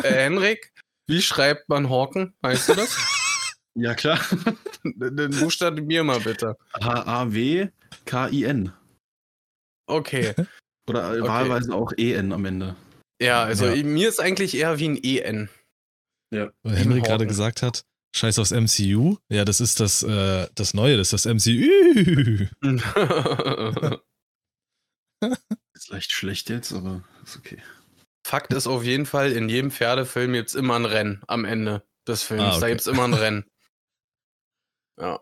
Äh, 0.03 0.13
Henrik, 0.13 0.73
wie 1.07 1.21
schreibt 1.21 1.69
man 1.69 1.91
Hawken? 1.91 2.33
Weißt 2.41 2.71
du 2.71 2.75
das? 2.75 2.97
Ja, 3.75 3.95
klar. 3.95 4.19
Den 4.85 5.31
buchstabier 5.39 6.05
mal 6.05 6.21
bitte. 6.21 6.57
H-A-W-K-I-N. 6.83 8.73
Okay. 9.87 10.35
Oder 10.89 11.11
okay. 11.11 11.23
wahlweise 11.23 11.75
auch 11.75 11.93
E-N 11.97 12.33
am 12.33 12.45
Ende. 12.47 12.77
Ja, 13.21 13.43
also 13.43 13.67
ja. 13.67 13.85
mir 13.85 14.09
ist 14.09 14.21
eigentlich 14.21 14.57
eher 14.57 14.79
wie 14.79 14.89
ein 14.89 14.97
EN. 15.03 15.49
Ja. 16.33 16.51
Weil 16.63 16.77
Henry 16.77 17.01
gerade 17.01 17.27
gesagt 17.27 17.63
hat, 17.63 17.85
Scheiß 18.15 18.39
aufs 18.39 18.51
MCU. 18.51 19.19
Ja, 19.29 19.45
das 19.45 19.61
ist 19.61 19.81
das, 19.81 20.03
äh, 20.03 20.49
das 20.55 20.75
Neue, 20.75 20.97
das 20.97 21.13
ist 21.13 21.25
das 21.25 21.33
MCU. 21.33 22.49
ist 25.75 25.89
leicht 25.89 26.13
schlecht 26.13 26.51
jetzt, 26.51 26.73
aber 26.73 27.05
ist 27.25 27.37
okay. 27.37 27.63
Fakt 28.27 28.53
ist 28.53 28.67
auf 28.67 28.85
jeden 28.85 29.07
Fall, 29.07 29.33
in 29.33 29.49
jedem 29.49 29.71
Pferdefilm 29.71 30.33
gibt 30.33 30.49
es 30.49 30.55
immer 30.55 30.77
ein 30.77 30.85
Rennen 30.85 31.23
am 31.27 31.45
Ende 31.45 31.85
des 32.07 32.23
Films. 32.23 32.43
Ah, 32.43 32.51
okay. 32.51 32.61
Da 32.61 32.69
gibt 32.69 32.81
es 32.81 32.87
immer 32.87 33.05
ein 33.05 33.15
Rennen. 33.15 33.45
Ja. 34.99 35.19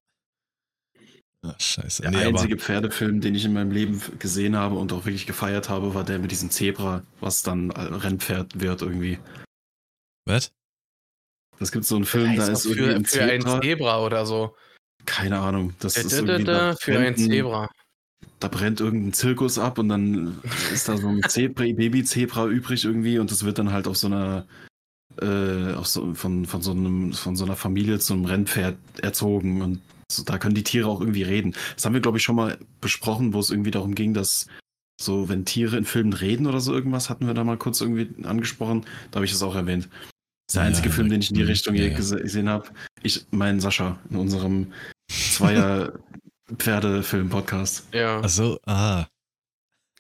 Ach, 1.46 1.60
scheiße. 1.60 2.02
Der 2.02 2.10
nee, 2.10 2.24
einzige 2.24 2.56
Pferdefilm, 2.56 3.20
den 3.20 3.34
ich 3.34 3.44
in 3.44 3.52
meinem 3.52 3.70
Leben 3.70 4.02
gesehen 4.18 4.56
habe 4.56 4.74
und 4.74 4.92
auch 4.92 5.04
wirklich 5.04 5.26
gefeiert 5.26 5.68
habe, 5.68 5.94
war 5.94 6.04
der 6.04 6.18
mit 6.18 6.30
diesem 6.30 6.50
Zebra, 6.50 7.02
was 7.20 7.42
dann 7.42 7.70
Rennpferd 7.70 8.60
wird 8.60 8.82
irgendwie. 8.82 9.18
Was? 10.26 10.52
Es 11.60 11.72
gibt 11.72 11.84
so 11.84 11.96
einen 11.96 12.04
Film, 12.04 12.36
da 12.36 12.48
ist 12.48 12.66
irgendwie 12.66 12.94
ein 12.94 13.04
für 13.04 13.18
Zebra. 13.18 13.54
ein 13.54 13.62
Zebra 13.62 14.04
oder 14.04 14.26
so. 14.26 14.56
Keine 15.06 15.38
Ahnung. 15.38 15.74
Das 15.78 15.96
ist 15.96 16.12
irgendwie 16.12 16.44
für 16.80 16.98
ein 16.98 17.16
Zebra. 17.16 17.68
Da 18.40 18.48
brennt 18.48 18.80
irgendein 18.80 19.12
Zirkus 19.12 19.58
ab 19.58 19.78
und 19.78 19.88
dann 19.88 20.40
ist 20.72 20.88
da 20.88 20.96
so 20.96 21.08
ein 21.08 21.20
Baby-Zebra 21.54 22.46
übrig 22.46 22.84
irgendwie 22.84 23.18
und 23.18 23.30
das 23.30 23.44
wird 23.44 23.58
dann 23.58 23.72
halt 23.72 23.86
auf 23.88 23.96
so 23.96 24.06
einer 24.08 24.46
äh, 25.20 25.74
auf 25.74 25.86
so, 25.86 26.14
von, 26.14 26.46
von, 26.46 26.62
so 26.62 26.70
einem, 26.72 27.12
von 27.12 27.34
so 27.34 27.44
einer 27.44 27.56
Familie 27.56 27.98
zu 27.98 28.12
einem 28.12 28.24
Rennpferd 28.24 28.76
erzogen 29.02 29.62
und 29.62 29.80
so, 30.10 30.24
da 30.24 30.38
können 30.38 30.54
die 30.54 30.64
Tiere 30.64 30.88
auch 30.88 31.00
irgendwie 31.00 31.22
reden. 31.22 31.54
Das 31.74 31.84
haben 31.84 31.92
wir, 31.92 32.00
glaube 32.00 32.18
ich, 32.18 32.24
schon 32.24 32.36
mal 32.36 32.58
besprochen, 32.80 33.34
wo 33.34 33.40
es 33.40 33.50
irgendwie 33.50 33.70
darum 33.70 33.94
ging, 33.94 34.14
dass 34.14 34.46
so, 35.00 35.28
wenn 35.28 35.44
Tiere 35.44 35.76
in 35.76 35.84
Filmen 35.84 36.12
reden 36.12 36.46
oder 36.46 36.60
so 36.60 36.72
irgendwas, 36.72 37.08
hatten 37.08 37.26
wir 37.26 37.34
da 37.34 37.44
mal 37.44 37.56
kurz 37.56 37.80
irgendwie 37.80 38.24
angesprochen. 38.24 38.84
Da 39.10 39.16
habe 39.16 39.26
ich 39.26 39.32
das 39.32 39.42
auch 39.42 39.54
erwähnt. 39.54 39.84
Das 39.84 40.54
ist 40.54 40.56
der 40.56 40.62
einzige 40.62 40.88
ja, 40.88 40.94
Film, 40.94 41.10
den 41.10 41.20
ich 41.20 41.30
in 41.30 41.36
die 41.36 41.42
Richtung 41.42 41.74
ja, 41.74 41.84
ja. 41.84 41.96
gesehen 41.96 42.48
habe. 42.48 42.68
Ich, 43.02 43.26
mein 43.30 43.60
Sascha, 43.60 43.98
in 44.10 44.16
unserem 44.16 44.72
Zweier 45.08 45.92
Pferdefilm-Podcast. 46.56 47.86
Ja. 47.92 48.22
Ach 48.24 48.28
so, 48.28 48.58
ah. 48.66 49.06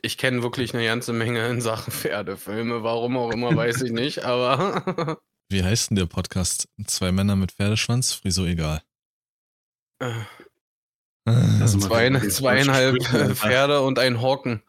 Ich 0.00 0.16
kenne 0.16 0.42
wirklich 0.42 0.74
eine 0.74 0.84
ganze 0.84 1.12
Menge 1.12 1.46
in 1.48 1.60
Sachen 1.60 1.92
Pferdefilme. 1.92 2.82
Warum 2.82 3.16
auch 3.16 3.30
immer, 3.30 3.54
weiß 3.54 3.82
ich 3.82 3.92
nicht, 3.92 4.24
aber. 4.24 5.18
Wie 5.50 5.62
heißt 5.62 5.90
denn 5.90 5.96
der 5.96 6.06
Podcast? 6.06 6.68
Zwei 6.86 7.12
Männer 7.12 7.36
mit 7.36 7.52
Pferdeschwanz? 7.52 8.12
Friso 8.12 8.44
egal. 8.44 8.82
Also 10.00 11.78
Zwei, 11.78 12.10
zweieinhalb 12.28 13.02
Pferde 13.36 13.82
und 13.82 13.98
ein 13.98 14.22
Hawken. 14.22 14.62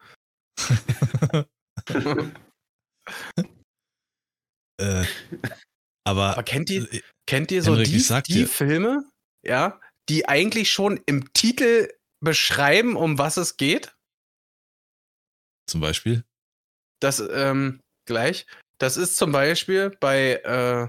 äh, 4.78 5.04
aber, 6.04 6.32
aber, 6.32 6.42
kennt 6.42 6.68
ihr, 6.70 6.92
äh, 6.92 7.00
kennt 7.26 7.50
ihr 7.50 7.62
so 7.62 7.76
Henrik, 7.76 8.24
die, 8.26 8.32
die 8.32 8.44
Filme, 8.44 9.04
ja, 9.42 9.80
die 10.08 10.28
eigentlich 10.28 10.70
schon 10.70 11.00
im 11.06 11.32
Titel 11.32 11.88
beschreiben, 12.20 12.96
um 12.96 13.16
was 13.18 13.38
es 13.38 13.56
geht? 13.56 13.96
Zum 15.66 15.80
Beispiel? 15.80 16.24
Das, 17.00 17.20
ähm, 17.20 17.80
gleich. 18.06 18.46
Das 18.78 18.96
ist 18.96 19.16
zum 19.16 19.32
Beispiel 19.32 19.96
bei 20.00 20.34
äh, 20.44 20.88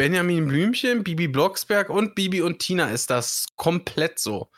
Benjamin 0.00 0.48
Blümchen, 0.48 1.04
Bibi 1.04 1.28
Blocksberg 1.28 1.90
und 1.90 2.14
Bibi 2.14 2.40
und 2.40 2.58
Tina 2.58 2.90
ist 2.90 3.10
das 3.10 3.48
komplett 3.56 4.18
so. 4.18 4.50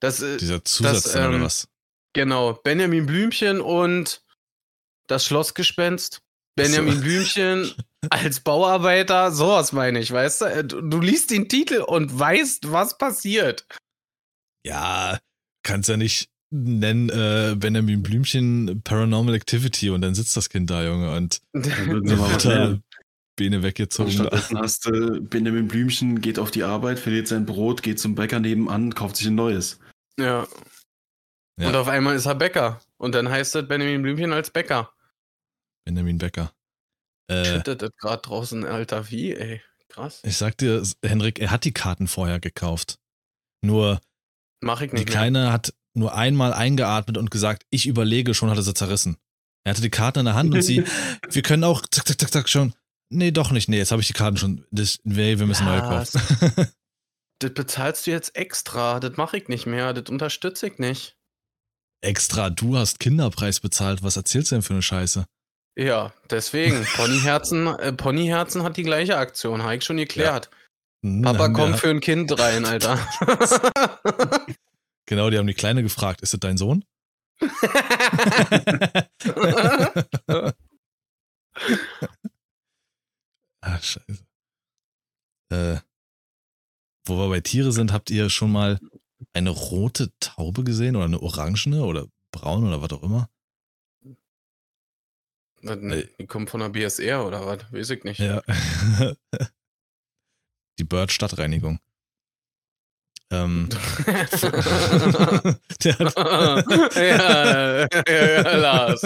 Das, 0.00 0.22
äh, 0.22 0.38
Dieser 0.38 0.64
Zusatz 0.64 1.02
das, 1.02 1.14
ähm, 1.14 1.28
oder 1.28 1.42
was? 1.42 1.68
Genau, 2.14 2.54
Benjamin 2.54 3.04
Blümchen 3.04 3.60
und 3.60 4.24
das 5.08 5.26
Schlossgespenst. 5.26 6.22
Benjamin 6.56 6.94
so. 6.94 7.00
Blümchen 7.02 7.74
als 8.08 8.40
Bauarbeiter, 8.40 9.30
sowas 9.30 9.72
meine 9.72 9.98
ich, 9.98 10.10
weißt 10.10 10.40
äh, 10.40 10.64
du? 10.64 10.80
Du 10.80 11.00
liest 11.00 11.30
den 11.30 11.50
Titel 11.50 11.82
und 11.82 12.18
weißt, 12.18 12.72
was 12.72 12.96
passiert. 12.96 13.66
Ja, 14.64 15.18
kannst 15.62 15.90
ja 15.90 15.98
nicht 15.98 16.30
nennen 16.50 17.10
äh, 17.10 17.56
Benjamin 17.56 18.02
Blümchen 18.02 18.80
Paranormal 18.84 19.34
Activity 19.34 19.90
und 19.90 20.00
dann 20.00 20.14
sitzt 20.14 20.34
das 20.34 20.48
Kind 20.48 20.70
da, 20.70 20.82
Junge, 20.82 21.14
und 21.14 21.42
dann 21.52 22.08
wird 22.08 22.46
er 22.46 22.80
Beine 23.38 23.62
weggezogen. 23.62 24.10
stattdessen 24.10 24.58
hast 24.58 24.84
du 24.86 25.20
Benjamin 25.22 25.68
Blümchen, 25.68 26.20
geht 26.20 26.38
auf 26.38 26.50
die 26.50 26.64
Arbeit, 26.64 26.98
verliert 26.98 27.28
sein 27.28 27.46
Brot, 27.46 27.82
geht 27.82 27.98
zum 27.98 28.14
Bäcker 28.14 28.40
nebenan, 28.40 28.94
kauft 28.94 29.16
sich 29.16 29.28
ein 29.28 29.34
neues. 29.34 29.78
Ja. 30.18 30.46
ja. 31.58 31.68
Und 31.68 31.74
auf 31.76 31.88
einmal 31.88 32.16
ist 32.16 32.26
er 32.26 32.34
Bäcker. 32.34 32.80
Und 32.98 33.14
dann 33.14 33.28
heißt 33.28 33.54
es 33.56 33.68
Benjamin 33.68 34.02
Blümchen 34.02 34.32
als 34.32 34.50
Bäcker. 34.50 34.92
Benjamin 35.84 36.18
Bäcker. 36.18 36.52
Äh, 37.28 37.44
Schüttet 37.44 37.82
das 37.82 37.90
gerade 37.96 38.22
draußen, 38.22 38.64
Alter, 38.64 39.10
wie, 39.10 39.34
ey. 39.34 39.62
Krass. 39.88 40.20
Ich 40.24 40.36
sag 40.36 40.58
dir, 40.58 40.82
Henrik, 41.02 41.38
er 41.38 41.50
hat 41.50 41.64
die 41.64 41.72
Karten 41.72 42.08
vorher 42.08 42.40
gekauft. 42.40 42.98
Nur 43.62 44.00
Mach 44.60 44.80
ich 44.80 44.92
nicht 44.92 45.08
die 45.08 45.12
Kleine 45.12 45.44
mehr. 45.44 45.52
hat 45.52 45.72
nur 45.94 46.14
einmal 46.14 46.52
eingeatmet 46.52 47.16
und 47.16 47.30
gesagt, 47.30 47.64
ich 47.70 47.86
überlege, 47.86 48.34
schon 48.34 48.50
hat 48.50 48.56
er 48.56 48.62
sie 48.62 48.74
zerrissen. 48.74 49.16
Er 49.64 49.70
hatte 49.70 49.82
die 49.82 49.90
Karten 49.90 50.20
in 50.20 50.24
der 50.26 50.34
Hand 50.34 50.54
und 50.54 50.62
sie, 50.62 50.84
wir 51.30 51.42
können 51.42 51.64
auch, 51.64 51.82
zack, 51.90 52.06
zack, 52.06 52.20
zack, 52.20 52.30
zack, 52.30 52.48
schon. 52.48 52.74
Nee, 53.10 53.30
doch 53.30 53.50
nicht. 53.50 53.68
Nee, 53.68 53.78
jetzt 53.78 53.90
habe 53.90 54.02
ich 54.02 54.08
die 54.08 54.12
Karten 54.12 54.36
schon. 54.36 54.66
Das, 54.70 54.98
nee, 55.04 55.38
wir 55.38 55.46
müssen 55.46 55.66
ja, 55.66 55.78
neue 55.78 55.80
kaufen. 55.80 56.20
das 57.38 57.54
bezahlst 57.54 58.06
du 58.06 58.10
jetzt 58.10 58.36
extra. 58.36 59.00
Das 59.00 59.16
mache 59.16 59.38
ich 59.38 59.48
nicht 59.48 59.66
mehr. 59.66 59.94
Das 59.94 60.10
unterstütze 60.10 60.66
ich 60.66 60.78
nicht. 60.78 61.16
Extra, 62.00 62.50
du 62.50 62.76
hast 62.76 63.00
Kinderpreis 63.00 63.60
bezahlt. 63.60 64.02
Was 64.02 64.16
erzählst 64.16 64.50
du 64.50 64.56
denn 64.56 64.62
für 64.62 64.74
eine 64.74 64.82
Scheiße? 64.82 65.24
Ja, 65.76 66.12
deswegen. 66.30 66.84
Ponyherzen, 66.96 67.66
äh, 67.66 67.92
Ponyherzen 67.92 68.62
hat 68.62 68.76
die 68.76 68.82
gleiche 68.82 69.16
Aktion, 69.16 69.62
habe 69.62 69.76
ich 69.76 69.84
schon 69.84 69.96
geklärt. 69.96 70.50
Ja. 71.02 71.22
Papa 71.22 71.46
ja, 71.46 71.52
kommt 71.52 71.78
für 71.78 71.90
ein 71.90 72.00
Kind 72.00 72.36
rein, 72.38 72.64
Alter. 72.64 72.98
genau, 75.06 75.30
die 75.30 75.38
haben 75.38 75.46
die 75.46 75.54
Kleine 75.54 75.84
gefragt, 75.84 76.20
ist 76.20 76.32
das 76.32 76.40
dein 76.40 76.56
Sohn? 76.56 76.84
ah, 83.78 83.82
scheiße. 83.82 84.26
Äh, 85.50 85.78
wo 87.06 87.16
wir 87.16 87.28
bei 87.28 87.40
Tiere 87.40 87.72
sind, 87.72 87.92
habt 87.92 88.10
ihr 88.10 88.28
schon 88.28 88.52
mal 88.52 88.78
eine 89.32 89.50
rote 89.50 90.12
Taube 90.20 90.64
gesehen 90.64 90.96
oder 90.96 91.06
eine 91.06 91.22
orangene 91.22 91.84
oder 91.84 92.06
braun 92.32 92.66
oder 92.66 92.82
was 92.82 92.92
auch 92.92 93.02
immer? 93.02 93.30
Die 95.62 96.26
kommt 96.26 96.50
von 96.50 96.60
der 96.60 96.68
BSR 96.68 97.26
oder 97.26 97.44
was? 97.44 97.72
Weiß 97.72 97.90
ich 97.90 98.04
nicht. 98.04 98.20
Ja. 98.20 98.42
Die 100.78 100.84
Bird-Stadtreinigung. 100.84 101.80
Ähm, 103.30 103.68
der 105.84 105.98
hat 105.98 106.16
ja, 106.96 107.86
ja, 107.86 108.42
ja, 108.42 108.56
Lars. 108.56 109.02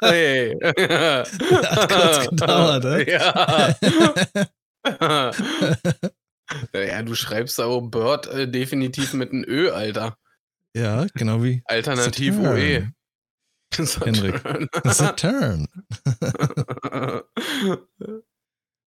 Hey. 0.00 0.56
hat 0.62 1.88
kurz 1.88 2.28
gedauert, 2.30 2.84
ne? 2.84 3.10
Ja. 3.10 3.74
ja, 6.72 7.02
du 7.02 7.14
schreibst 7.16 7.58
aber 7.58 7.82
Bird 7.82 8.28
äh, 8.28 8.48
definitiv 8.48 9.12
mit 9.12 9.32
einem 9.32 9.44
Ö, 9.46 9.72
Alter. 9.72 10.16
Ja, 10.76 11.06
genau 11.14 11.42
wie. 11.42 11.62
Alternativ 11.64 12.38
OE. 12.38 12.92
Henrik. 13.76 14.40
Saturn. 14.84 15.66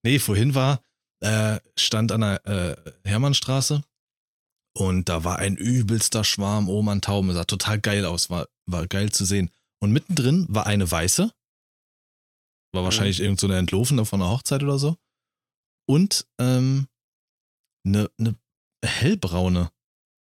nee, 0.02 0.18
vorhin 0.18 0.54
war, 0.54 0.82
äh, 1.20 1.58
stand 1.76 2.10
an 2.10 2.22
der 2.22 2.46
äh, 2.46 2.74
Hermannstraße 3.04 3.82
und 4.78 5.08
da 5.08 5.24
war 5.24 5.40
ein 5.40 5.56
übelster 5.56 6.22
Schwarm 6.22 6.68
Ohm 6.68 6.88
an 6.88 7.00
Tauben. 7.00 7.32
Sah 7.32 7.42
total 7.42 7.80
geil 7.80 8.04
aus, 8.04 8.30
war, 8.30 8.46
war 8.64 8.86
geil 8.86 9.10
zu 9.10 9.24
sehen. 9.24 9.50
Und 9.80 9.90
mittendrin 9.90 10.46
war 10.48 10.68
eine 10.68 10.88
weiße. 10.88 11.32
War 12.72 12.84
wahrscheinlich 12.84 13.18
mhm. 13.18 13.24
irgend 13.24 13.40
so 13.40 13.48
eine 13.48 13.58
Entlofene 13.58 14.04
von 14.04 14.22
einer 14.22 14.30
Hochzeit 14.30 14.62
oder 14.62 14.78
so. 14.78 14.96
Und 15.88 16.28
ähm, 16.38 16.86
eine, 17.84 18.08
eine 18.20 18.36
hellbraune. 18.84 19.72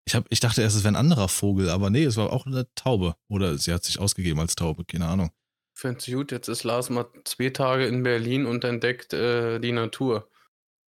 Ich, 0.08 0.16
hab, 0.16 0.26
ich 0.30 0.40
dachte 0.40 0.62
erst, 0.62 0.78
es 0.78 0.84
wäre 0.86 0.94
ein 0.94 1.00
anderer 1.00 1.28
Vogel, 1.28 1.70
aber 1.70 1.90
nee, 1.90 2.06
es 2.06 2.16
war 2.16 2.32
auch 2.32 2.46
eine 2.46 2.66
Taube. 2.76 3.18
Oder 3.28 3.58
sie 3.58 3.74
hat 3.74 3.84
sich 3.84 4.00
ausgegeben 4.00 4.40
als 4.40 4.56
Taube, 4.56 4.86
keine 4.86 5.08
Ahnung. 5.08 5.32
Find's 5.74 6.06
gut, 6.06 6.32
jetzt 6.32 6.48
ist 6.48 6.64
Lars 6.64 6.90
mal 6.90 7.08
zwei 7.26 7.50
Tage 7.50 7.88
in 7.88 8.04
Berlin 8.04 8.46
und 8.46 8.64
entdeckt 8.64 9.12
äh, 9.12 9.60
die 9.60 9.74
Natur. 9.74 10.30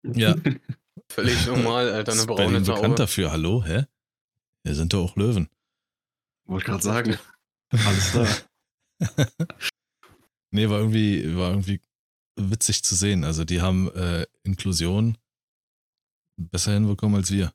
Ja. 0.02 0.34
Völlig 1.10 1.46
normal, 1.46 1.90
Alter, 1.90 2.12
eine 2.12 2.26
braune 2.26 2.44
Berlin 2.44 2.64
Taube. 2.64 2.80
bekannt 2.80 2.98
dafür, 2.98 3.32
hallo, 3.32 3.64
hä? 3.64 3.86
Hier 4.64 4.74
sind 4.74 4.92
doch 4.92 5.10
auch 5.10 5.16
Löwen. 5.16 5.48
Wollte 6.46 6.66
gerade 6.66 6.82
sagen. 6.82 7.18
Alles 7.70 8.12
da. 8.12 8.26
nee, 10.50 10.68
war 10.68 10.78
irgendwie, 10.78 11.36
war 11.36 11.50
irgendwie 11.50 11.80
witzig 12.36 12.82
zu 12.82 12.94
sehen. 12.94 13.24
Also 13.24 13.44
die 13.44 13.60
haben 13.60 13.90
äh, 13.94 14.26
Inklusion 14.42 15.16
besser 16.36 16.72
hinbekommen 16.72 17.16
als 17.16 17.30
wir. 17.30 17.52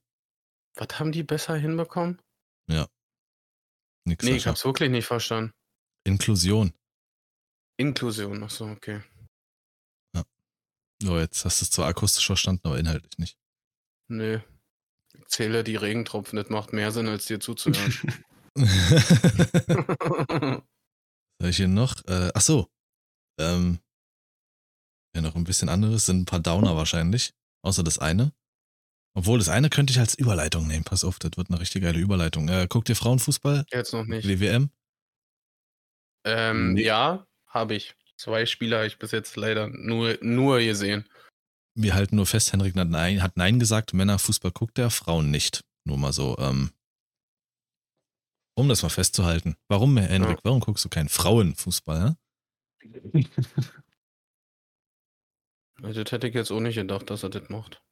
Was 0.76 1.00
haben 1.00 1.12
die 1.12 1.24
besser 1.24 1.56
hinbekommen? 1.56 2.22
Ja. 2.68 2.88
Nix 4.06 4.24
nee, 4.24 4.36
ich 4.36 4.48
hab's 4.48 4.66
wirklich 4.66 4.90
nicht 4.90 5.06
verstanden. 5.06 5.52
Inklusion. 6.06 6.74
Inklusion, 7.78 8.44
achso, 8.44 8.70
okay. 8.72 9.02
Oh, 11.04 11.18
jetzt 11.18 11.46
hast 11.46 11.62
du 11.62 11.66
es 11.66 11.72
zwar 11.72 11.88
akustisch 11.88 12.26
verstanden, 12.26 12.68
aber 12.68 12.80
inhaltlich 12.80 13.18
nicht. 13.18 13.38
Nö. 14.08 14.40
Ich 15.14 15.28
zähle 15.28 15.64
die 15.64 15.76
Regentropfen, 15.76 16.38
das 16.38 16.50
macht 16.50 16.74
mehr 16.74 16.92
Sinn, 16.92 17.08
als 17.08 17.26
dir 17.26 17.40
zuzuhören. 17.40 17.94
Soll 21.42 21.50
ich 21.50 21.58
hier 21.58 21.68
noch? 21.68 22.04
Äh, 22.06 22.32
ach 22.34 22.42
so. 22.42 22.70
Ähm, 23.40 23.80
ja, 25.16 25.22
noch 25.22 25.36
ein 25.36 25.44
bisschen 25.44 25.70
anderes, 25.70 26.06
sind 26.06 26.22
ein 26.22 26.26
paar 26.26 26.40
Downer 26.40 26.76
wahrscheinlich. 26.76 27.34
Außer 27.64 27.84
das 27.84 28.00
eine. 28.00 28.32
Obwohl, 29.18 29.40
das 29.40 29.50
eine 29.50 29.70
könnte 29.70 29.92
ich 29.92 30.00
als 30.00 30.16
Überleitung 30.16 30.68
nehmen. 30.68 30.84
Pass 30.84 31.04
auf, 31.04 31.20
das 31.20 31.32
wird 31.38 31.50
eine 31.50 31.60
richtig 31.60 31.84
geile 31.84 32.00
Überleitung. 32.00 32.50
Äh, 32.50 32.68
guckt 32.70 32.90
ihr 32.90 32.96
Frauenfußball? 32.96 33.66
Jetzt 33.72 33.94
noch 33.94 34.06
nicht. 34.06 34.28
Die 34.28 34.40
WM? 34.40 34.70
Ähm, 36.26 36.74
nee. 36.74 36.84
ja, 36.84 37.26
habe 37.48 37.76
ich. 37.76 37.96
Zwei 38.18 38.46
Spieler 38.46 38.78
habe 38.78 38.88
ich 38.88 38.98
bis 38.98 39.12
jetzt 39.12 39.36
leider 39.36 39.68
nur, 39.68 40.18
nur 40.22 40.60
gesehen. 40.60 41.08
Wir 41.78 41.96
halten 41.96 42.16
nur 42.16 42.26
fest, 42.26 42.54
Henrik 42.54 42.76
hat 42.76 42.88
Nein, 42.88 43.22
hat 43.22 43.36
Nein 43.36 43.60
gesagt, 43.60 43.94
Männerfußball 43.94 44.52
guckt 44.52 44.80
er, 44.80 44.90
Frauen 44.90 45.30
nicht. 45.30 45.66
Nur 45.84 45.98
mal 45.98 46.14
so, 46.14 46.38
ähm, 46.40 46.72
um 48.58 48.70
das 48.70 48.82
mal 48.82 48.90
festzuhalten. 48.90 49.56
Warum, 49.68 49.98
Henrik, 49.98 50.38
ja. 50.38 50.44
warum 50.44 50.62
guckst 50.62 50.86
du 50.86 50.90
keinen 50.90 51.10
Frauenfußball, 51.10 52.16
hä? 52.82 53.24
Also, 55.84 56.04
das 56.04 56.12
hätte 56.14 56.28
ich 56.28 56.34
jetzt 56.34 56.52
auch 56.52 56.62
nicht 56.62 56.76
gedacht, 56.76 57.10
dass 57.10 57.24
er 57.24 57.30
das 57.30 57.50
macht. 57.50 57.84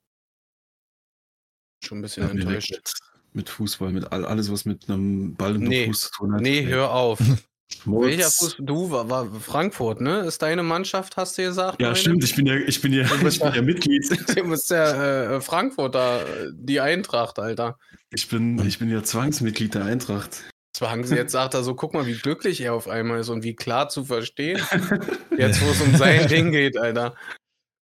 Schon 1.83 1.99
ein 1.99 2.01
bisschen 2.01 2.29
enttäuscht. 2.29 2.71
Mit, 2.71 2.93
mit, 3.33 3.49
Fußball, 3.49 3.91
mit 3.91 4.11
all, 4.11 4.25
alles, 4.25 4.49
was 4.49 4.63
mit 4.63 4.89
einem 4.89 5.35
Ball 5.35 5.55
und 5.55 5.63
nee, 5.63 5.87
Fuß 5.87 5.99
zu 5.99 6.11
tun 6.11 6.33
hat. 6.33 6.41
Nee, 6.41 6.65
hör 6.65 6.91
auf. 6.91 7.19
Welcher 7.85 8.29
Fuß? 8.29 8.57
Du 8.59 8.91
war, 8.91 9.09
war, 9.09 9.29
Frankfurt, 9.39 10.01
ne? 10.01 10.19
Ist 10.21 10.41
deine 10.41 10.63
Mannschaft, 10.63 11.17
hast 11.17 11.37
du 11.37 11.43
gesagt? 11.43 11.81
Ja, 11.81 11.87
meine? 11.87 11.95
stimmt. 11.95 12.23
Ich 12.23 12.35
bin 12.35 12.45
ja, 12.45 12.55
ich 12.55 12.81
bin 12.81 12.93
ja, 12.93 13.03
ich 13.27 13.39
bin 13.39 13.53
ja 13.53 13.61
Mitglied. 13.61 14.03
Du 14.35 14.49
bist 14.49 14.69
ja 14.69 15.35
äh, 15.35 15.41
Frankfurter, 15.41 16.25
die 16.53 16.79
Eintracht, 16.79 17.39
Alter. 17.39 17.77
Ich 18.11 18.27
bin, 18.27 18.65
ich 18.65 18.79
bin 18.79 18.89
ja 18.89 19.03
Zwangsmitglied 19.03 19.75
der 19.75 19.85
Eintracht. 19.85 20.43
Zwangs, 20.75 21.11
jetzt 21.11 21.31
sagt 21.31 21.53
er 21.53 21.63
so, 21.63 21.75
guck 21.75 21.93
mal, 21.93 22.07
wie 22.07 22.15
glücklich 22.15 22.61
er 22.61 22.73
auf 22.73 22.87
einmal 22.87 23.19
ist 23.19 23.29
und 23.29 23.43
wie 23.43 23.55
klar 23.55 23.89
zu 23.89 24.05
verstehen. 24.05 24.59
Jetzt, 25.37 25.61
wo 25.61 25.69
es 25.69 25.81
um 25.81 25.95
sein 25.95 26.27
Ding 26.27 26.51
geht, 26.51 26.77
Alter. 26.77 27.15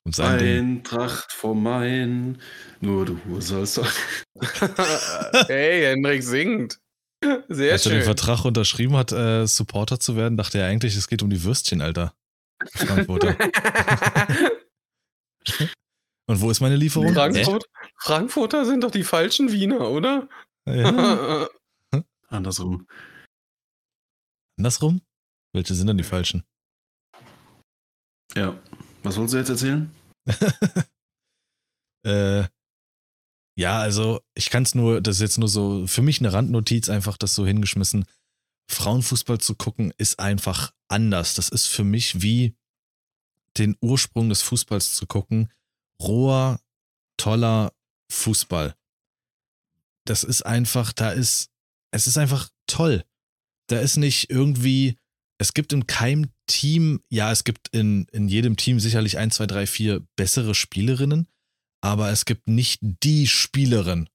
Um 0.05 0.11
sein 0.11 0.39
Eintracht 0.39 1.31
vom 1.31 1.61
Main, 1.61 2.41
nur 2.81 3.05
du 3.05 3.19
sollst. 3.39 3.79
hey, 5.47 5.83
Hendrik 5.83 6.23
singt. 6.23 6.79
Sehr 7.49 7.73
Als 7.73 7.83
schön. 7.83 7.91
er 7.93 7.99
den 7.99 8.05
Vertrag 8.05 8.45
unterschrieben 8.45 8.95
hat, 8.95 9.11
äh, 9.11 9.45
Supporter 9.45 9.99
zu 9.99 10.15
werden, 10.15 10.37
dachte 10.37 10.59
er 10.59 10.67
eigentlich, 10.67 10.95
es 10.95 11.07
geht 11.07 11.21
um 11.21 11.29
die 11.29 11.43
Würstchen, 11.43 11.81
Alter. 11.81 12.13
Frankfurter. 12.73 13.35
Und 16.27 16.41
wo 16.41 16.51
ist 16.51 16.59
meine 16.61 16.75
Lieferung? 16.75 17.13
Frankfurt, 17.13 17.65
Frankfurter 17.97 18.65
sind 18.65 18.83
doch 18.83 18.91
die 18.91 19.03
falschen 19.03 19.51
Wiener, 19.51 19.89
oder? 19.89 20.29
Ja. 20.65 21.49
Andersrum. 22.27 22.87
Andersrum? 24.57 25.01
Welche 25.53 25.73
sind 25.73 25.87
denn 25.87 25.97
die 25.97 26.03
falschen? 26.03 26.43
Ja. 28.35 28.55
Was 29.01 29.17
wolltest 29.17 29.33
du 29.33 29.37
jetzt 29.39 29.49
erzählen? 29.49 29.91
äh, 32.03 32.43
ja, 33.59 33.77
also 33.77 34.21
ich 34.35 34.49
kann 34.51 34.63
es 34.63 34.73
nur, 34.73 35.01
das 35.01 35.17
ist 35.17 35.21
jetzt 35.21 35.37
nur 35.37 35.49
so, 35.49 35.85
für 35.85 36.01
mich 36.01 36.21
eine 36.21 36.31
Randnotiz, 36.31 36.87
einfach 36.87 37.17
das 37.17 37.35
so 37.35 37.45
hingeschmissen. 37.45 38.05
Frauenfußball 38.71 39.39
zu 39.39 39.53
gucken 39.53 39.91
ist 39.97 40.17
einfach 40.17 40.71
anders. 40.87 41.33
Das 41.33 41.49
ist 41.49 41.67
für 41.67 41.83
mich 41.83 42.21
wie 42.21 42.55
den 43.57 43.75
Ursprung 43.81 44.29
des 44.29 44.43
Fußballs 44.43 44.93
zu 44.93 45.07
gucken. 45.07 45.51
Roher, 46.01 46.61
toller 47.17 47.73
Fußball. 48.09 48.75
Das 50.05 50.23
ist 50.23 50.45
einfach, 50.45 50.93
da 50.93 51.11
ist, 51.11 51.49
es 51.91 52.07
ist 52.07 52.17
einfach 52.17 52.47
toll. 52.65 53.03
Da 53.67 53.81
ist 53.81 53.97
nicht 53.97 54.29
irgendwie, 54.29 54.97
es 55.37 55.53
gibt 55.53 55.73
in 55.73 55.85
keinem 55.85 56.29
Team, 56.47 57.01
ja, 57.09 57.29
es 57.29 57.43
gibt 57.43 57.67
in, 57.75 58.05
in 58.13 58.29
jedem 58.29 58.55
Team 58.55 58.79
sicherlich 58.79 59.17
ein, 59.17 59.31
zwei, 59.31 59.47
drei, 59.47 59.67
vier 59.67 60.07
bessere 60.15 60.55
Spielerinnen, 60.55 61.27
aber 61.81 62.11
es 62.11 62.25
gibt 62.25 62.47
nicht 62.47 62.79
die 62.81 63.27
Spielerin, 63.27 64.09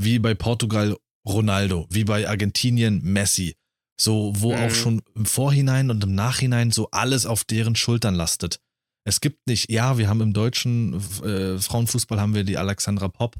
wie 0.00 0.18
bei 0.18 0.34
Portugal 0.34 0.96
Ronaldo, 1.26 1.86
wie 1.90 2.04
bei 2.04 2.28
Argentinien 2.28 3.02
Messi, 3.02 3.56
so 4.00 4.32
wo 4.36 4.54
mhm. 4.54 4.62
auch 4.62 4.70
schon 4.70 5.02
im 5.14 5.26
Vorhinein 5.26 5.90
und 5.90 6.02
im 6.04 6.14
Nachhinein 6.14 6.70
so 6.70 6.90
alles 6.90 7.26
auf 7.26 7.44
deren 7.44 7.76
Schultern 7.76 8.14
lastet. 8.14 8.60
Es 9.06 9.20
gibt 9.20 9.46
nicht, 9.46 9.70
ja, 9.70 9.98
wir 9.98 10.08
haben 10.08 10.20
im 10.20 10.32
deutschen 10.32 10.94
äh, 11.22 11.58
Frauenfußball 11.58 12.20
haben 12.20 12.34
wir 12.34 12.44
die 12.44 12.56
Alexandra 12.56 13.08
Popp, 13.08 13.36